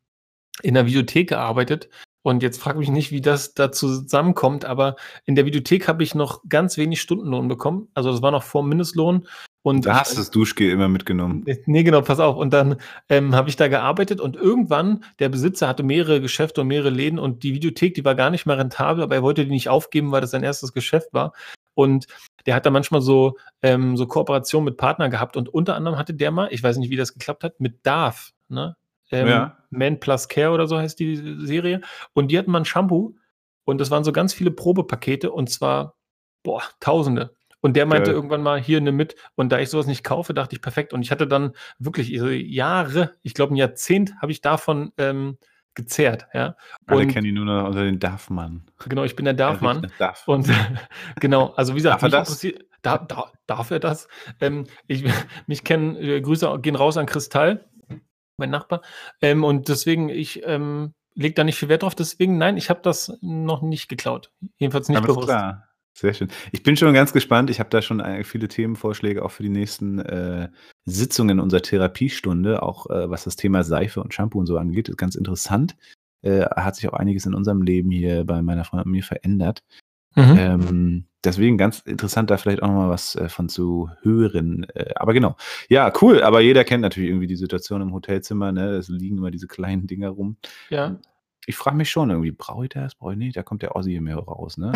in 0.61 0.73
der 0.73 0.85
Videothek 0.85 1.29
gearbeitet. 1.29 1.89
Und 2.25 2.41
jetzt 2.41 2.59
frage 2.59 2.79
mich 2.79 2.89
nicht, 2.89 3.11
wie 3.11 3.21
das 3.21 3.53
da 3.53 3.71
zusammenkommt, 3.71 4.65
aber 4.65 4.95
in 5.25 5.35
der 5.35 5.45
Videothek 5.45 5.87
habe 5.87 6.01
ich 6.01 6.15
noch 6.15 6.41
ganz 6.49 6.75
wenig 6.75 6.99
Stundenlohn 6.99 7.47
bekommen. 7.47 7.89
Also 7.93 8.11
das 8.11 8.23
war 8.23 8.31
noch 8.31 8.41
vor 8.41 8.63
Mindestlohn. 8.63 9.27
Und 9.61 9.85
da 9.85 9.99
hast 9.99 10.13
du 10.13 10.17
das 10.17 10.31
Duschgel 10.31 10.71
immer 10.71 10.87
mitgenommen. 10.87 11.43
Nee, 11.65 11.83
genau, 11.83 12.01
pass 12.01 12.19
auf. 12.19 12.35
Und 12.35 12.51
dann 12.51 12.77
ähm, 13.09 13.35
habe 13.35 13.49
ich 13.49 13.57
da 13.57 13.67
gearbeitet 13.67 14.21
und 14.21 14.35
irgendwann, 14.35 15.03
der 15.19 15.29
Besitzer 15.29 15.67
hatte 15.67 15.83
mehrere 15.83 16.21
Geschäfte 16.21 16.61
und 16.61 16.67
mehrere 16.67 16.89
Läden 16.89 17.19
und 17.19 17.43
die 17.43 17.53
Videothek, 17.53 17.93
die 17.93 18.05
war 18.05 18.15
gar 18.15 18.31
nicht 18.31 18.47
mehr 18.47 18.57
rentabel, 18.57 19.03
aber 19.03 19.15
er 19.15 19.23
wollte 19.23 19.43
die 19.43 19.51
nicht 19.51 19.69
aufgeben, 19.69 20.11
weil 20.11 20.21
das 20.21 20.31
sein 20.31 20.43
erstes 20.43 20.73
Geschäft 20.73 21.13
war. 21.13 21.33
Und 21.75 22.07
der 22.45 22.55
hat 22.55 22.65
da 22.65 22.71
manchmal 22.71 23.01
so, 23.01 23.37
ähm, 23.61 23.97
so 23.97 24.07
Kooperationen 24.07 24.65
mit 24.65 24.77
Partnern 24.77 25.11
gehabt 25.11 25.37
und 25.37 25.49
unter 25.49 25.75
anderem 25.75 25.97
hatte 25.97 26.13
der 26.13 26.31
mal, 26.31 26.47
ich 26.51 26.63
weiß 26.63 26.77
nicht, 26.77 26.89
wie 26.89 26.95
das 26.95 27.13
geklappt 27.13 27.43
hat, 27.43 27.59
mit 27.59 27.85
Darf, 27.85 28.31
ne? 28.49 28.75
Ähm, 29.11 29.27
ja. 29.27 29.57
Man 29.69 29.99
Plus 29.99 30.27
Care 30.27 30.51
oder 30.51 30.67
so 30.67 30.77
heißt 30.77 30.99
die 30.99 31.15
Serie. 31.45 31.81
Und 32.13 32.31
die 32.31 32.37
hatten 32.37 32.51
mal 32.51 32.59
ein 32.59 32.65
Shampoo 32.65 33.15
und 33.63 33.79
das 33.79 33.91
waren 33.91 34.03
so 34.03 34.11
ganz 34.11 34.33
viele 34.33 34.51
Probepakete 34.51 35.31
und 35.31 35.49
zwar, 35.49 35.95
boah, 36.43 36.63
Tausende. 36.79 37.35
Und 37.61 37.75
der 37.75 37.87
meinte 37.87 38.11
Geil. 38.11 38.13
irgendwann 38.13 38.43
mal, 38.43 38.61
hier 38.61 38.79
nimm 38.79 38.95
mit. 38.95 39.15
Und 39.33 39.51
da 39.51 39.57
ich 39.57 39.71
sowas 39.71 39.87
nicht 39.87 40.03
kaufe, 40.03 40.35
dachte 40.35 40.55
ich, 40.55 40.61
perfekt. 40.61 40.93
Und 40.93 41.01
ich 41.01 41.09
hatte 41.09 41.25
dann 41.25 41.53
wirklich 41.79 42.09
Jahre, 42.09 43.15
ich 43.23 43.33
glaube 43.33 43.55
ein 43.55 43.57
Jahrzehnt, 43.57 44.13
habe 44.21 44.31
ich 44.31 44.41
davon 44.41 44.91
ähm, 44.99 45.39
gezehrt. 45.73 46.27
Ja. 46.33 46.55
Alle 46.85 47.07
kennen 47.07 47.25
ihn 47.25 47.33
nur 47.33 47.45
noch 47.45 47.65
unter 47.65 47.83
den 47.83 47.99
Darfmann. 47.99 48.65
Genau, 48.87 49.03
ich 49.03 49.15
bin 49.15 49.25
der 49.25 49.33
Darfmann. 49.33 49.91
Darf. 49.97 50.27
Und 50.27 50.47
genau, 51.19 51.53
also 51.55 51.73
wie 51.73 51.77
gesagt, 51.77 52.03
darf 52.03 52.13
er 52.13 52.19
das? 52.19 52.47
Da, 52.83 52.99
da, 52.99 53.31
darf 53.47 53.71
er 53.71 53.79
das? 53.79 54.07
Ähm, 54.39 54.65
ich, 54.85 55.03
mich 55.47 55.63
kennen, 55.63 55.95
äh, 55.95 56.21
Grüße 56.21 56.59
gehen 56.61 56.75
raus 56.75 56.97
an 56.97 57.07
Kristall, 57.07 57.65
mein 58.37 58.49
Nachbar. 58.49 58.81
Ähm, 59.21 59.43
und 59.43 59.67
deswegen, 59.69 60.09
ich 60.09 60.41
ähm, 60.45 60.93
lege 61.13 61.35
da 61.35 61.43
nicht 61.43 61.57
viel 61.57 61.69
Wert 61.69 61.83
drauf. 61.83 61.95
Deswegen, 61.95 62.37
nein, 62.37 62.57
ich 62.57 62.69
habe 62.69 62.81
das 62.83 63.17
noch 63.21 63.61
nicht 63.61 63.87
geklaut. 63.87 64.31
Jedenfalls 64.57 64.89
nicht 64.89 65.01
bewusst. 65.01 65.27
Klar. 65.27 65.69
Sehr 65.97 66.13
schön. 66.13 66.27
Ich 66.51 66.61
bin 66.61 66.75
schon 66.75 66.93
ganz 66.93 67.13
gespannt. 67.13 67.49
Ich 67.49 67.61
habe 67.61 67.69
da 67.69 67.81
schon 67.81 68.03
viele 68.25 68.49
Themenvorschläge 68.49 69.23
auch 69.23 69.31
für 69.31 69.43
die 69.43 69.49
nächsten 69.49 69.99
äh, 69.99 70.49
Sitzungen 70.83 71.39
unserer 71.39 71.61
Therapiestunde, 71.61 72.63
auch 72.63 72.89
äh, 72.89 73.09
was 73.09 73.23
das 73.23 73.37
Thema 73.37 73.63
Seife 73.63 74.01
und 74.01 74.13
Shampoo 74.13 74.39
und 74.39 74.45
so 74.45 74.57
angeht. 74.57 74.89
Ist 74.89 74.97
ganz 74.97 75.15
interessant. 75.15 75.77
Äh, 76.21 76.41
hat 76.41 76.75
sich 76.75 76.89
auch 76.89 76.93
einiges 76.93 77.25
in 77.25 77.33
unserem 77.33 77.61
Leben 77.61 77.91
hier 77.91 78.25
bei 78.25 78.41
meiner 78.41 78.65
Freundin 78.65 78.87
und 78.87 78.91
mir 78.91 79.03
verändert. 79.03 79.63
Mhm. 80.15 80.37
Ähm, 80.37 81.05
deswegen 81.25 81.57
ganz 81.57 81.79
interessant, 81.79 82.29
da 82.29 82.37
vielleicht 82.37 82.61
auch 82.63 82.67
nochmal 82.67 82.89
was 82.89 83.15
äh, 83.15 83.29
von 83.29 83.49
zu 83.49 83.89
hören. 84.01 84.65
Äh, 84.73 84.93
aber 84.95 85.13
genau. 85.13 85.35
Ja, 85.69 85.91
cool. 86.01 86.21
Aber 86.21 86.41
jeder 86.41 86.63
kennt 86.63 86.81
natürlich 86.81 87.09
irgendwie 87.09 87.27
die 87.27 87.35
Situation 87.35 87.81
im 87.81 87.93
Hotelzimmer. 87.93 88.51
Ne? 88.51 88.75
Es 88.75 88.89
liegen 88.89 89.17
immer 89.17 89.31
diese 89.31 89.47
kleinen 89.47 89.87
Dinger 89.87 90.09
rum. 90.09 90.37
Ja 90.69 90.97
ich 91.47 91.55
frage 91.55 91.77
mich 91.77 91.89
schon 91.89 92.09
irgendwie, 92.09 92.31
brauche 92.31 92.65
ich 92.65 92.69
das? 92.69 92.95
Brauche 92.95 93.13
ich 93.13 93.17
nicht? 93.17 93.37
Da 93.37 93.43
kommt 93.43 93.61
der 93.61 93.75
Ossi 93.75 93.99
mehr 93.99 94.17
raus, 94.17 94.57
ne? 94.57 94.73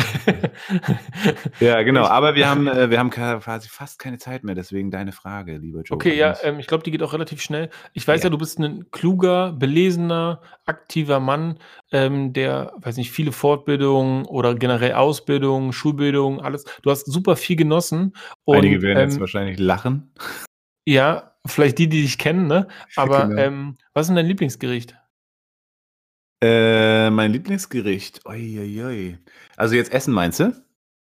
ja, 1.59 1.81
genau. 1.81 2.05
Aber 2.05 2.35
wir 2.35 2.49
haben, 2.49 2.67
äh, 2.67 2.89
wir 2.89 2.99
haben 2.99 3.09
quasi 3.09 3.67
fast 3.69 3.97
keine 3.97 4.17
Zeit 4.17 4.43
mehr, 4.43 4.55
deswegen 4.55 4.91
deine 4.91 5.11
Frage, 5.11 5.57
lieber 5.57 5.81
Joe. 5.81 5.95
Okay, 5.95 6.15
ja, 6.15 6.35
ähm, 6.43 6.59
ich 6.59 6.67
glaube, 6.67 6.83
die 6.83 6.91
geht 6.91 7.01
auch 7.01 7.13
relativ 7.13 7.41
schnell. 7.41 7.69
Ich 7.93 8.07
weiß 8.07 8.21
ja. 8.21 8.25
ja, 8.25 8.29
du 8.29 8.37
bist 8.37 8.59
ein 8.59 8.91
kluger, 8.91 9.53
belesener, 9.53 10.41
aktiver 10.65 11.19
Mann, 11.19 11.57
ähm, 11.91 12.33
der, 12.33 12.73
weiß 12.77 12.97
nicht, 12.97 13.11
viele 13.11 13.31
Fortbildungen 13.31 14.25
oder 14.25 14.53
generell 14.53 14.93
Ausbildung, 14.93 15.71
Schulbildung, 15.71 16.39
alles. 16.41 16.65
Du 16.83 16.91
hast 16.91 17.05
super 17.05 17.35
viel 17.35 17.55
genossen. 17.55 18.15
Und, 18.45 18.57
Einige 18.57 18.81
werden 18.81 18.99
ähm, 18.99 19.09
jetzt 19.09 19.19
wahrscheinlich 19.19 19.57
lachen. 19.57 20.13
Ja, 20.85 21.35
vielleicht 21.45 21.79
die, 21.79 21.89
die 21.89 22.03
dich 22.03 22.17
kennen, 22.17 22.47
ne? 22.47 22.67
Aber 22.95 23.27
genau. 23.27 23.73
was 23.93 24.03
ist 24.03 24.07
denn 24.09 24.15
dein 24.15 24.27
Lieblingsgericht? 24.27 24.95
Äh, 26.41 27.09
mein 27.09 27.33
Lieblingsgericht. 27.33 28.25
Ui, 28.27 29.17
Also 29.57 29.75
jetzt 29.75 29.91
Essen 29.91 30.13
meinst 30.13 30.39
du? 30.39 30.53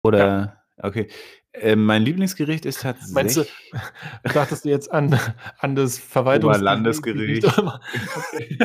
Oder? 0.02 0.18
Ja. 0.18 0.62
Okay. 0.78 1.08
Äh, 1.52 1.76
mein 1.76 2.02
Lieblingsgericht 2.02 2.66
ist 2.66 2.82
tatsächlich. 2.82 3.14
Meinst 3.14 3.36
du, 3.36 3.44
dachtest 4.34 4.64
du 4.64 4.68
jetzt 4.68 4.90
an, 4.92 5.18
an 5.58 5.76
das 5.76 5.98
Verwaltungsgericht? 5.98 6.64
Landesgericht. 6.64 7.44
Okay. 8.32 8.58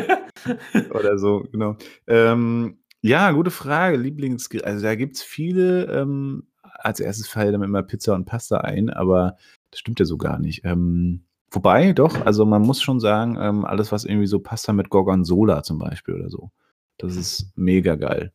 Oder 0.93 1.17
so, 1.17 1.45
genau. 1.51 1.78
Ähm, 2.07 2.80
ja, 3.01 3.32
gute 3.32 3.51
Frage. 3.51 3.97
Lieblingsgericht. 3.97 4.65
Also 4.65 4.84
da 4.84 4.95
gibt 4.95 5.15
es 5.15 5.24
viele. 5.24 5.86
Ähm, 5.86 6.47
als 6.61 6.99
erstes 6.99 7.28
fallen 7.28 7.53
dann 7.53 7.63
immer 7.63 7.84
Pizza 7.84 8.13
und 8.13 8.26
Pasta 8.26 8.57
ein, 8.57 8.89
aber 8.89 9.38
das 9.71 9.80
stimmt 9.80 9.99
ja 9.99 10.05
so 10.05 10.17
gar 10.17 10.39
nicht. 10.39 10.65
Ähm, 10.65 11.24
wobei, 11.49 11.93
doch, 11.93 12.26
also 12.26 12.45
man 12.45 12.61
muss 12.61 12.82
schon 12.82 12.99
sagen, 12.99 13.38
ähm, 13.39 13.63
alles, 13.63 13.91
was 13.91 14.03
irgendwie 14.03 14.28
so 14.28 14.39
Pasta 14.39 14.74
mit 14.74 14.89
Gorgonzola 14.89 15.63
zum 15.63 15.78
Beispiel 15.80 16.15
oder 16.15 16.30
so. 16.30 16.51
Das 16.98 17.16
ist 17.16 17.52
mega 17.56 17.96
geil. 17.96 18.32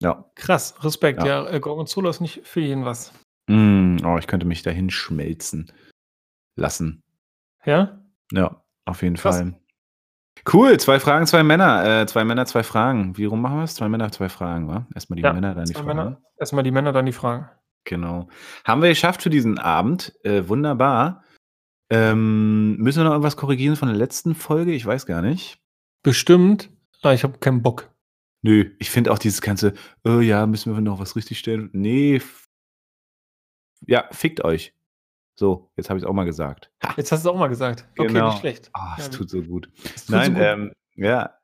Ja. 0.00 0.30
Krass, 0.34 0.74
Respekt. 0.84 1.20
Ja, 1.20 1.44
ja 1.44 1.50
äh, 1.50 1.60
Gorgonzola 1.60 2.10
ist 2.10 2.20
nicht 2.20 2.46
für 2.46 2.60
jeden 2.60 2.84
was. 2.84 3.12
Mm, 3.48 3.98
oh, 4.04 4.18
ich 4.18 4.26
könnte 4.26 4.46
mich 4.46 4.62
dahin 4.62 4.90
schmelzen 4.90 5.72
lassen. 6.56 7.02
Ja? 7.64 8.04
Ja, 8.32 8.64
auf 8.84 9.02
jeden 9.02 9.16
Krass. 9.16 9.38
Fall. 9.38 9.58
Cool, 10.52 10.78
zwei 10.80 10.98
Fragen, 10.98 11.26
zwei 11.26 11.42
Männer. 11.42 12.02
Äh, 12.02 12.06
zwei 12.06 12.24
Männer, 12.24 12.46
zwei 12.46 12.62
Fragen. 12.62 13.16
Wie 13.16 13.26
rum 13.26 13.40
machen 13.40 13.58
wir 13.58 13.64
es? 13.64 13.74
Zwei 13.74 13.88
Männer, 13.88 14.10
zwei 14.10 14.28
Fragen, 14.28 14.66
wa? 14.66 14.86
Erstmal 14.94 15.16
die 15.16 15.22
ja, 15.22 15.32
Männer, 15.32 15.54
dann 15.54 15.66
die 15.66 15.74
Fragen. 15.74 15.86
Männer, 15.86 16.22
erstmal 16.36 16.64
die 16.64 16.70
Männer, 16.70 16.92
dann 16.92 17.06
die 17.06 17.12
Fragen. 17.12 17.48
Genau. 17.84 18.28
Haben 18.64 18.82
wir 18.82 18.88
geschafft 18.88 19.22
für 19.22 19.30
diesen 19.30 19.58
Abend. 19.58 20.12
Äh, 20.24 20.48
wunderbar. 20.48 21.24
Ähm, 21.90 22.76
müssen 22.78 23.00
wir 23.00 23.04
noch 23.04 23.12
irgendwas 23.12 23.36
korrigieren 23.36 23.76
von 23.76 23.88
der 23.88 23.96
letzten 23.96 24.34
Folge? 24.34 24.72
Ich 24.72 24.86
weiß 24.86 25.06
gar 25.06 25.22
nicht. 25.22 25.58
Bestimmt. 26.02 26.70
Ah, 27.02 27.12
ich 27.12 27.22
habe 27.22 27.38
keinen 27.38 27.62
Bock. 27.62 27.91
Nö, 28.42 28.74
ich 28.78 28.90
finde 28.90 29.12
auch 29.12 29.18
dieses 29.18 29.40
ganze, 29.40 29.74
oh 30.04 30.18
ja, 30.18 30.46
müssen 30.46 30.74
wir 30.74 30.80
noch 30.80 30.98
was 30.98 31.14
richtigstellen? 31.14 31.70
Nee. 31.72 32.20
Ja, 33.86 34.08
fickt 34.10 34.44
euch. 34.44 34.74
So, 35.34 35.70
jetzt 35.76 35.88
habe 35.88 35.98
ich 35.98 36.04
es 36.04 36.08
auch 36.08 36.12
mal 36.12 36.24
gesagt. 36.24 36.70
Ha. 36.82 36.94
Jetzt 36.96 37.12
hast 37.12 37.24
du 37.24 37.28
es 37.28 37.34
auch 37.34 37.38
mal 37.38 37.48
gesagt. 37.48 37.88
Okay, 37.96 38.08
genau. 38.08 38.30
nicht 38.30 38.40
schlecht. 38.40 38.70
Ah, 38.74 38.96
es 38.98 39.06
ja, 39.06 39.12
tut 39.12 39.30
so 39.30 39.42
gut. 39.42 39.70
Tut 39.82 40.10
Nein, 40.10 40.32
so 40.32 40.38
gut. 40.38 40.42
Ähm, 40.42 40.72
ja. 40.96 41.38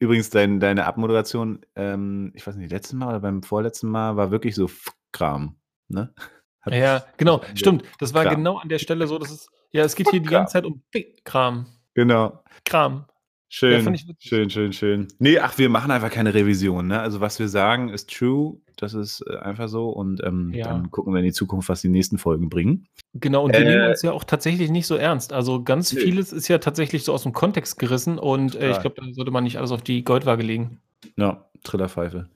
Übrigens, 0.00 0.30
dein, 0.30 0.58
deine 0.58 0.86
Abmoderation, 0.86 1.64
ähm, 1.76 2.32
ich 2.34 2.44
weiß 2.44 2.56
nicht, 2.56 2.72
letzten 2.72 2.98
Mal 2.98 3.08
oder 3.08 3.20
beim 3.20 3.42
vorletzten 3.42 3.88
Mal 3.88 4.16
war 4.16 4.32
wirklich 4.32 4.56
so 4.56 4.68
Kram. 5.12 5.56
Ne? 5.88 6.12
Hat 6.60 6.74
ja, 6.74 7.04
genau, 7.16 7.40
stimmt. 7.54 7.84
Das 7.98 8.12
war 8.12 8.24
Kram. 8.24 8.36
genau 8.36 8.58
an 8.58 8.68
der 8.68 8.78
Stelle 8.78 9.06
so, 9.06 9.18
dass 9.18 9.30
es, 9.30 9.48
ja, 9.70 9.84
es 9.84 9.94
geht 9.94 10.10
hier 10.10 10.20
die 10.20 10.28
ganze 10.28 10.54
Zeit 10.54 10.64
um 10.64 10.82
Kram. 11.24 11.66
Genau. 11.94 12.42
Kram. 12.64 13.06
Schön, 13.54 13.84
ja, 13.84 14.14
schön, 14.18 14.48
schön, 14.48 14.72
schön. 14.72 15.08
Nee, 15.18 15.38
ach, 15.38 15.58
wir 15.58 15.68
machen 15.68 15.90
einfach 15.90 16.10
keine 16.10 16.32
Revision. 16.32 16.86
Ne? 16.86 16.98
Also 16.98 17.20
was 17.20 17.38
wir 17.38 17.48
sagen, 17.48 17.90
ist 17.90 18.08
true. 18.08 18.56
Das 18.78 18.94
ist 18.94 19.22
äh, 19.28 19.36
einfach 19.36 19.68
so. 19.68 19.90
Und 19.90 20.24
ähm, 20.24 20.54
ja. 20.54 20.68
dann 20.68 20.90
gucken 20.90 21.12
wir 21.12 21.18
in 21.18 21.26
die 21.26 21.34
Zukunft, 21.34 21.68
was 21.68 21.82
die 21.82 21.90
nächsten 21.90 22.16
Folgen 22.16 22.48
bringen. 22.48 22.86
Genau, 23.12 23.44
und 23.44 23.52
wir 23.52 23.60
äh, 23.60 23.64
nehmen 23.64 23.90
uns 23.90 24.00
ja 24.00 24.12
auch 24.12 24.24
tatsächlich 24.24 24.70
nicht 24.70 24.86
so 24.86 24.96
ernst. 24.96 25.34
Also 25.34 25.62
ganz 25.62 25.92
nee. 25.92 26.00
vieles 26.00 26.32
ist 26.32 26.48
ja 26.48 26.56
tatsächlich 26.56 27.04
so 27.04 27.12
aus 27.12 27.24
dem 27.24 27.34
Kontext 27.34 27.78
gerissen. 27.78 28.18
Und 28.18 28.54
äh, 28.54 28.70
ich 28.70 28.80
glaube, 28.80 28.96
da 28.98 29.12
sollte 29.12 29.30
man 29.30 29.44
nicht 29.44 29.58
alles 29.58 29.70
auf 29.70 29.82
die 29.82 30.02
Goldwaage 30.02 30.42
legen. 30.42 30.80
Ja, 31.18 31.44
Trillerpfeife. 31.62 32.30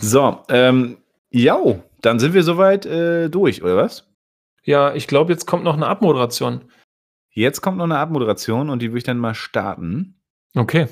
So, 0.00 0.40
ähm, 0.48 0.96
ja, 1.30 1.56
dann 2.00 2.18
sind 2.18 2.34
wir 2.34 2.42
soweit 2.42 2.84
äh, 2.84 3.30
durch, 3.30 3.62
oder 3.62 3.76
was? 3.76 4.08
Ja, 4.64 4.92
ich 4.92 5.06
glaube, 5.06 5.32
jetzt 5.32 5.46
kommt 5.46 5.62
noch 5.62 5.76
eine 5.76 5.86
Abmoderation. 5.86 6.62
Jetzt 7.30 7.60
kommt 7.60 7.78
noch 7.78 7.84
eine 7.84 7.98
Abmoderation 7.98 8.70
und 8.70 8.82
die 8.82 8.88
würde 8.88 8.98
ich 8.98 9.04
dann 9.04 9.18
mal 9.18 9.36
starten. 9.36 10.17
Okay. 10.54 10.88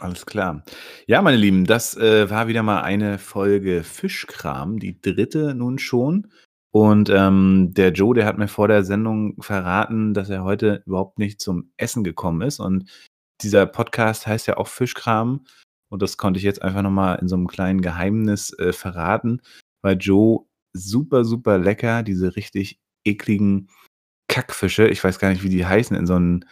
Alles 0.00 0.26
klar. 0.26 0.62
Ja, 1.08 1.22
meine 1.22 1.36
Lieben, 1.36 1.64
das 1.64 1.96
äh, 1.96 2.30
war 2.30 2.46
wieder 2.46 2.62
mal 2.62 2.82
eine 2.82 3.18
Folge 3.18 3.82
Fischkram, 3.82 4.78
die 4.78 5.00
dritte 5.00 5.54
nun 5.54 5.78
schon. 5.80 6.28
Und 6.70 7.10
ähm, 7.10 7.72
der 7.74 7.90
Joe, 7.90 8.14
der 8.14 8.26
hat 8.26 8.38
mir 8.38 8.46
vor 8.46 8.68
der 8.68 8.84
Sendung 8.84 9.34
verraten, 9.42 10.14
dass 10.14 10.30
er 10.30 10.44
heute 10.44 10.82
überhaupt 10.86 11.18
nicht 11.18 11.40
zum 11.40 11.72
Essen 11.76 12.04
gekommen 12.04 12.42
ist. 12.42 12.60
Und 12.60 12.88
dieser 13.42 13.66
Podcast 13.66 14.26
heißt 14.28 14.46
ja 14.46 14.56
auch 14.56 14.68
Fischkram. 14.68 15.44
Und 15.88 16.02
das 16.02 16.16
konnte 16.16 16.38
ich 16.38 16.44
jetzt 16.44 16.62
einfach 16.62 16.82
nochmal 16.82 17.18
in 17.20 17.26
so 17.26 17.34
einem 17.34 17.48
kleinen 17.48 17.80
Geheimnis 17.80 18.56
äh, 18.58 18.72
verraten, 18.72 19.40
weil 19.82 19.96
Joe 19.96 20.44
super, 20.74 21.24
super 21.24 21.58
lecker 21.58 22.02
diese 22.02 22.36
richtig 22.36 22.78
ekligen 23.04 23.68
Kackfische, 24.28 24.86
ich 24.88 25.02
weiß 25.02 25.18
gar 25.18 25.30
nicht, 25.30 25.42
wie 25.42 25.48
die 25.48 25.64
heißen, 25.64 25.96
in 25.96 26.06
so 26.06 26.14
einen, 26.14 26.44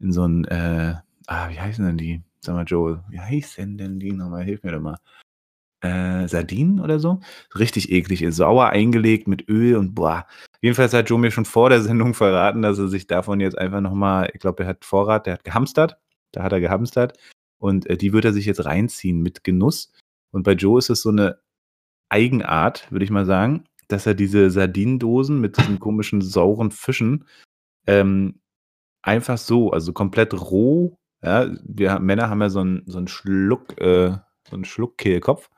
in 0.00 0.12
so 0.12 0.22
einen, 0.22 0.44
äh, 0.46 0.94
ah, 1.28 1.48
wie 1.50 1.60
heißen 1.60 1.84
denn 1.86 1.98
die? 1.98 2.22
Sag 2.40 2.54
mal, 2.54 2.64
Joe, 2.64 3.04
wie 3.10 3.20
heißen 3.20 3.78
denn 3.78 4.00
die 4.00 4.12
nochmal? 4.12 4.44
Hilf 4.44 4.62
mir 4.62 4.72
doch 4.72 4.80
mal. 4.80 4.98
Äh, 5.80 6.26
Sardinen 6.26 6.80
oder 6.80 6.98
so? 6.98 7.20
Richtig 7.56 7.92
eklig, 7.92 8.24
sauer 8.34 8.70
eingelegt 8.70 9.28
mit 9.28 9.48
Öl 9.48 9.76
und 9.76 9.94
boah. 9.94 10.26
Jedenfalls 10.60 10.92
hat 10.92 11.08
Joe 11.08 11.18
mir 11.18 11.30
schon 11.30 11.44
vor 11.44 11.70
der 11.70 11.82
Sendung 11.82 12.14
verraten, 12.14 12.62
dass 12.62 12.78
er 12.78 12.88
sich 12.88 13.06
davon 13.06 13.40
jetzt 13.40 13.56
einfach 13.56 13.80
nochmal, 13.80 14.30
ich 14.34 14.40
glaube, 14.40 14.64
er 14.64 14.70
hat 14.70 14.84
Vorrat, 14.84 15.26
der 15.26 15.34
hat 15.34 15.44
gehamstert. 15.44 15.98
Da 16.32 16.42
hat 16.42 16.52
er 16.52 16.60
gehamstert. 16.60 17.16
Und 17.58 17.86
äh, 17.86 17.96
die 17.96 18.12
wird 18.12 18.24
er 18.24 18.32
sich 18.32 18.46
jetzt 18.46 18.64
reinziehen 18.64 19.22
mit 19.22 19.44
Genuss. 19.44 19.92
Und 20.32 20.42
bei 20.42 20.52
Joe 20.52 20.78
ist 20.78 20.90
es 20.90 21.02
so 21.02 21.10
eine 21.10 21.38
Eigenart, 22.08 22.90
würde 22.90 23.04
ich 23.04 23.10
mal 23.10 23.26
sagen, 23.26 23.64
dass 23.88 24.06
er 24.06 24.14
diese 24.14 24.50
Sardinendosen 24.50 25.40
mit 25.40 25.58
diesen 25.58 25.78
komischen 25.78 26.22
sauren 26.22 26.70
Fischen 26.70 27.24
ähm, 27.86 28.40
einfach 29.02 29.38
so, 29.38 29.70
also 29.70 29.92
komplett 29.92 30.34
roh, 30.34 30.97
ja, 31.22 31.48
wir 31.64 31.98
Männer 31.98 32.30
haben 32.30 32.40
ja 32.40 32.50
so 32.50 32.60
einen, 32.60 32.82
so 32.86 32.98
einen 32.98 33.08
Schluck, 33.08 33.80
äh, 33.80 34.10
so 34.48 34.54
einen 34.54 34.64
Schluckkehlkopf. 34.64 35.50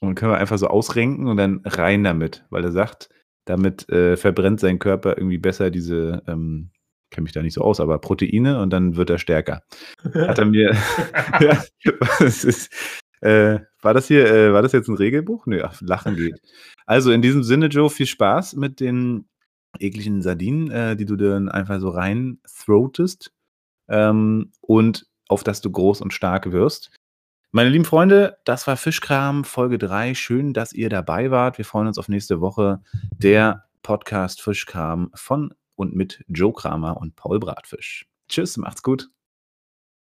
Und 0.00 0.14
können 0.14 0.32
wir 0.32 0.38
einfach 0.38 0.58
so 0.58 0.68
ausrenken 0.68 1.26
und 1.26 1.38
dann 1.38 1.62
rein 1.64 2.04
damit, 2.04 2.44
weil 2.50 2.64
er 2.64 2.72
sagt, 2.72 3.08
damit 3.46 3.88
äh, 3.88 4.16
verbrennt 4.16 4.60
sein 4.60 4.78
Körper 4.78 5.16
irgendwie 5.16 5.38
besser 5.38 5.70
diese, 5.70 6.22
ähm, 6.26 6.70
kenne 7.10 7.22
mich 7.22 7.32
da 7.32 7.42
nicht 7.42 7.54
so 7.54 7.62
aus, 7.62 7.80
aber 7.80 7.98
Proteine 7.98 8.60
und 8.60 8.70
dann 8.70 8.96
wird 8.96 9.08
er 9.08 9.18
stärker. 9.18 9.62
Hat 10.14 10.38
er 10.38 10.44
mir, 10.44 10.72
ja, 11.40 11.64
das 12.18 12.44
ist, 12.44 12.70
äh, 13.22 13.60
war 13.80 13.94
das 13.94 14.08
hier, 14.08 14.30
äh, 14.30 14.52
war 14.52 14.62
das 14.62 14.72
jetzt 14.72 14.88
ein 14.88 14.96
Regelbuch? 14.96 15.46
Nö, 15.46 15.62
ach, 15.64 15.80
Lachen 15.80 16.16
geht. 16.16 16.40
Also 16.84 17.10
in 17.10 17.22
diesem 17.22 17.42
Sinne, 17.42 17.66
Joe, 17.66 17.88
viel 17.88 18.06
Spaß 18.06 18.56
mit 18.56 18.80
den 18.80 19.28
ekligen 19.78 20.20
Sardinen, 20.22 20.70
äh, 20.70 20.96
die 20.96 21.06
du 21.06 21.16
dann 21.16 21.48
einfach 21.48 21.80
so 21.80 21.88
rein 21.88 22.38
throatest 22.44 23.32
ähm, 23.88 24.52
und 24.60 25.06
auf 25.28 25.44
dass 25.44 25.60
du 25.60 25.70
groß 25.70 26.00
und 26.00 26.12
stark 26.12 26.52
wirst. 26.52 26.90
Meine 27.52 27.70
lieben 27.70 27.84
Freunde, 27.84 28.38
das 28.44 28.66
war 28.66 28.76
Fischkram 28.76 29.44
Folge 29.44 29.78
3. 29.78 30.14
Schön, 30.14 30.52
dass 30.52 30.72
ihr 30.72 30.88
dabei 30.88 31.30
wart. 31.30 31.58
Wir 31.58 31.64
freuen 31.64 31.86
uns 31.86 31.98
auf 31.98 32.08
nächste 32.08 32.40
Woche. 32.40 32.82
Der 33.16 33.64
Podcast 33.82 34.42
Fischkram 34.42 35.10
von 35.14 35.54
und 35.74 35.94
mit 35.94 36.24
Joe 36.28 36.52
Kramer 36.52 36.96
und 36.96 37.16
Paul 37.16 37.38
Bratfisch. 37.38 38.08
Tschüss, 38.28 38.56
macht's 38.56 38.82
gut. 38.82 39.08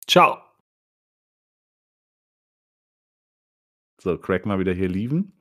Ciao. 0.07 0.37
So, 4.01 4.17
Craig 4.17 4.45
mal 4.45 4.59
wieder 4.59 4.73
hier 4.73 4.89
lieben. 4.89 5.33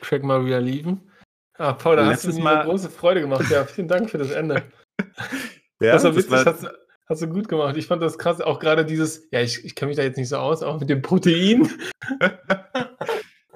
Craig 0.00 0.22
mal 0.22 0.44
wieder 0.44 0.60
lieben. 0.60 1.10
Ah, 1.58 1.72
Paul, 1.72 1.96
da 1.96 2.06
hast 2.06 2.24
du 2.24 2.32
mir 2.32 2.64
große 2.64 2.90
Freude 2.90 3.20
gemacht. 3.22 3.50
Ja, 3.50 3.64
vielen 3.64 3.88
Dank 3.88 4.10
für 4.10 4.18
das 4.18 4.30
Ende. 4.30 4.62
ja, 5.80 5.92
das 5.92 6.04
war 6.04 6.14
witzig. 6.14 6.30
Das 6.30 6.62
war... 6.62 6.85
Hast, 7.08 7.22
du 7.22 7.28
gut 7.28 7.48
gemacht. 7.48 7.76
Ich 7.76 7.86
fand 7.86 8.02
das 8.02 8.18
krass. 8.18 8.40
Auch 8.40 8.58
gerade 8.58 8.84
dieses, 8.84 9.28
ja, 9.30 9.40
ich, 9.40 9.64
ich 9.64 9.74
kenne 9.74 9.88
mich 9.88 9.96
da 9.96 10.02
jetzt 10.02 10.16
nicht 10.16 10.28
so 10.28 10.36
aus, 10.36 10.62
auch 10.62 10.80
mit 10.80 10.90
dem 10.90 11.02
Protein. 11.02 11.70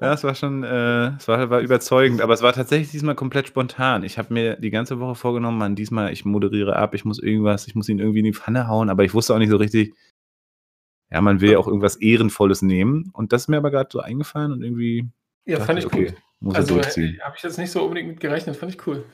Ja, 0.00 0.14
es 0.14 0.24
war 0.24 0.34
schon, 0.34 0.64
äh, 0.64 1.08
es 1.16 1.28
war, 1.28 1.50
war 1.50 1.60
überzeugend, 1.60 2.22
aber 2.22 2.32
es 2.32 2.40
war 2.40 2.54
tatsächlich 2.54 2.90
diesmal 2.90 3.14
komplett 3.14 3.48
spontan. 3.48 4.02
Ich 4.02 4.16
habe 4.16 4.32
mir 4.32 4.56
die 4.56 4.70
ganze 4.70 4.98
Woche 4.98 5.14
vorgenommen, 5.14 5.58
man, 5.58 5.76
diesmal, 5.76 6.10
ich 6.10 6.24
moderiere 6.24 6.76
ab, 6.76 6.94
ich 6.94 7.04
muss 7.04 7.18
irgendwas, 7.18 7.66
ich 7.66 7.74
muss 7.74 7.86
ihn 7.90 7.98
irgendwie 7.98 8.20
in 8.20 8.24
die 8.24 8.32
Pfanne 8.32 8.66
hauen, 8.66 8.88
aber 8.88 9.04
ich 9.04 9.12
wusste 9.12 9.34
auch 9.34 9.38
nicht 9.38 9.50
so 9.50 9.58
richtig, 9.58 9.92
ja, 11.10 11.20
man 11.20 11.42
will 11.42 11.52
ja 11.52 11.58
auch 11.58 11.66
irgendwas 11.66 11.96
Ehrenvolles 11.96 12.62
nehmen. 12.62 13.10
Und 13.12 13.32
das 13.32 13.42
ist 13.42 13.48
mir 13.48 13.58
aber 13.58 13.70
gerade 13.70 13.90
so 13.92 14.00
eingefallen 14.00 14.52
und 14.52 14.62
irgendwie. 14.62 15.06
Ja, 15.44 15.60
fand 15.60 15.78
ich 15.78 15.86
okay, 15.86 16.06
gut. 16.06 16.14
Muss 16.40 16.54
also. 16.54 16.76
Habe 16.76 17.34
ich 17.36 17.42
jetzt 17.42 17.58
nicht 17.58 17.70
so 17.70 17.82
unbedingt 17.82 18.08
mit 18.08 18.20
gerechnet, 18.20 18.56
fand 18.56 18.72
ich 18.74 18.86
cool. 18.86 19.04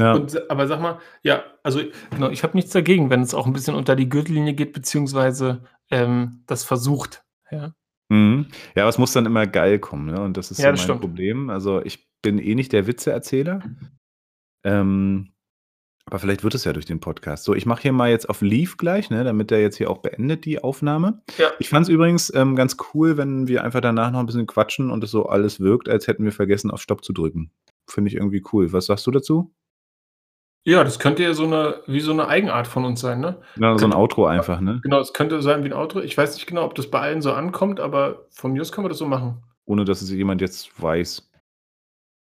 Ja. 0.00 0.14
Und, 0.14 0.50
aber 0.50 0.66
sag 0.66 0.80
mal, 0.80 0.98
ja, 1.22 1.44
also 1.62 1.80
genau, 2.10 2.30
ich 2.30 2.42
habe 2.42 2.56
nichts 2.56 2.72
dagegen, 2.72 3.10
wenn 3.10 3.20
es 3.20 3.34
auch 3.34 3.46
ein 3.46 3.52
bisschen 3.52 3.74
unter 3.74 3.94
die 3.94 4.08
Gürtellinie 4.08 4.54
geht, 4.54 4.72
beziehungsweise 4.72 5.64
ähm, 5.90 6.42
das 6.46 6.64
versucht. 6.64 7.24
Ja. 7.50 7.74
Mhm. 8.08 8.46
Ja, 8.74 8.84
aber 8.84 8.90
es 8.90 8.98
muss 8.98 9.12
dann 9.12 9.26
immer 9.26 9.46
geil 9.46 9.78
kommen, 9.78 10.06
ne? 10.06 10.20
Und 10.20 10.36
das 10.36 10.50
ist 10.50 10.58
ja, 10.58 10.64
so 10.64 10.68
mein 10.70 10.76
stimmt. 10.78 11.00
Problem. 11.00 11.50
Also 11.50 11.82
ich 11.82 12.08
bin 12.22 12.38
eh 12.38 12.54
nicht 12.54 12.72
der 12.72 12.86
Witzeerzähler. 12.86 13.62
Ähm, 14.64 15.32
aber 16.06 16.18
vielleicht 16.18 16.42
wird 16.42 16.54
es 16.54 16.64
ja 16.64 16.72
durch 16.72 16.84
den 16.84 17.00
Podcast. 17.00 17.44
So, 17.44 17.54
ich 17.54 17.64
mache 17.64 17.82
hier 17.82 17.92
mal 17.92 18.10
jetzt 18.10 18.28
auf 18.28 18.40
Leave 18.40 18.76
gleich, 18.76 19.10
ne, 19.10 19.22
damit 19.24 19.50
der 19.50 19.60
jetzt 19.60 19.76
hier 19.76 19.90
auch 19.90 19.98
beendet, 19.98 20.44
die 20.44 20.62
Aufnahme. 20.62 21.22
Ja. 21.38 21.50
Ich 21.58 21.68
fand 21.68 21.84
es 21.84 21.88
übrigens 21.88 22.32
ähm, 22.34 22.56
ganz 22.56 22.76
cool, 22.92 23.16
wenn 23.16 23.46
wir 23.46 23.62
einfach 23.62 23.80
danach 23.80 24.10
noch 24.10 24.18
ein 24.20 24.26
bisschen 24.26 24.46
quatschen 24.46 24.90
und 24.90 25.04
es 25.04 25.10
so 25.10 25.26
alles 25.26 25.60
wirkt, 25.60 25.88
als 25.88 26.08
hätten 26.08 26.24
wir 26.24 26.32
vergessen, 26.32 26.70
auf 26.70 26.82
Stopp 26.82 27.04
zu 27.04 27.12
drücken. 27.12 27.52
Finde 27.88 28.08
ich 28.08 28.16
irgendwie 28.16 28.42
cool. 28.52 28.72
Was 28.72 28.86
sagst 28.86 29.06
du 29.06 29.10
dazu? 29.10 29.54
Ja, 30.64 30.84
das 30.84 30.98
könnte 31.00 31.24
ja 31.24 31.34
so 31.34 31.44
eine, 31.44 31.82
wie 31.86 32.00
so 32.00 32.12
eine 32.12 32.28
Eigenart 32.28 32.68
von 32.68 32.84
uns 32.84 33.00
sein, 33.00 33.20
ne? 33.20 33.40
Ja, 33.56 33.76
so 33.76 33.84
ein 33.84 33.94
Outro 33.94 34.26
einfach, 34.26 34.60
ne? 34.60 34.80
Genau, 34.82 35.00
es 35.00 35.12
könnte 35.12 35.42
sein 35.42 35.64
wie 35.64 35.68
ein 35.68 35.72
Outro. 35.72 36.00
Ich 36.00 36.16
weiß 36.16 36.34
nicht 36.34 36.46
genau, 36.46 36.64
ob 36.64 36.76
das 36.76 36.88
bei 36.88 37.00
allen 37.00 37.20
so 37.20 37.32
ankommt, 37.32 37.80
aber 37.80 38.26
von 38.30 38.52
mir 38.52 38.60
aus 38.60 38.70
können 38.70 38.84
wir 38.84 38.88
das 38.88 38.98
so 38.98 39.06
machen. 39.06 39.42
Ohne 39.64 39.84
dass 39.84 40.02
es 40.02 40.10
jemand 40.10 40.40
jetzt 40.40 40.80
weiß. 40.80 41.28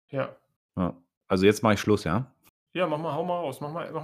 Ja. 0.09 0.35
ja. 0.75 0.95
Also 1.27 1.45
jetzt 1.45 1.61
mache 1.61 1.75
ich 1.75 1.79
Schluss, 1.79 2.03
ja? 2.03 2.31
Ja, 2.73 2.87
mach 2.87 2.97
mal, 2.97 3.13
hau 3.13 3.23
mal 3.23 3.37
raus. 3.37 3.61
Mach 3.61 3.71
mal, 3.71 3.89
mach 3.93 4.01
mal 4.01 4.03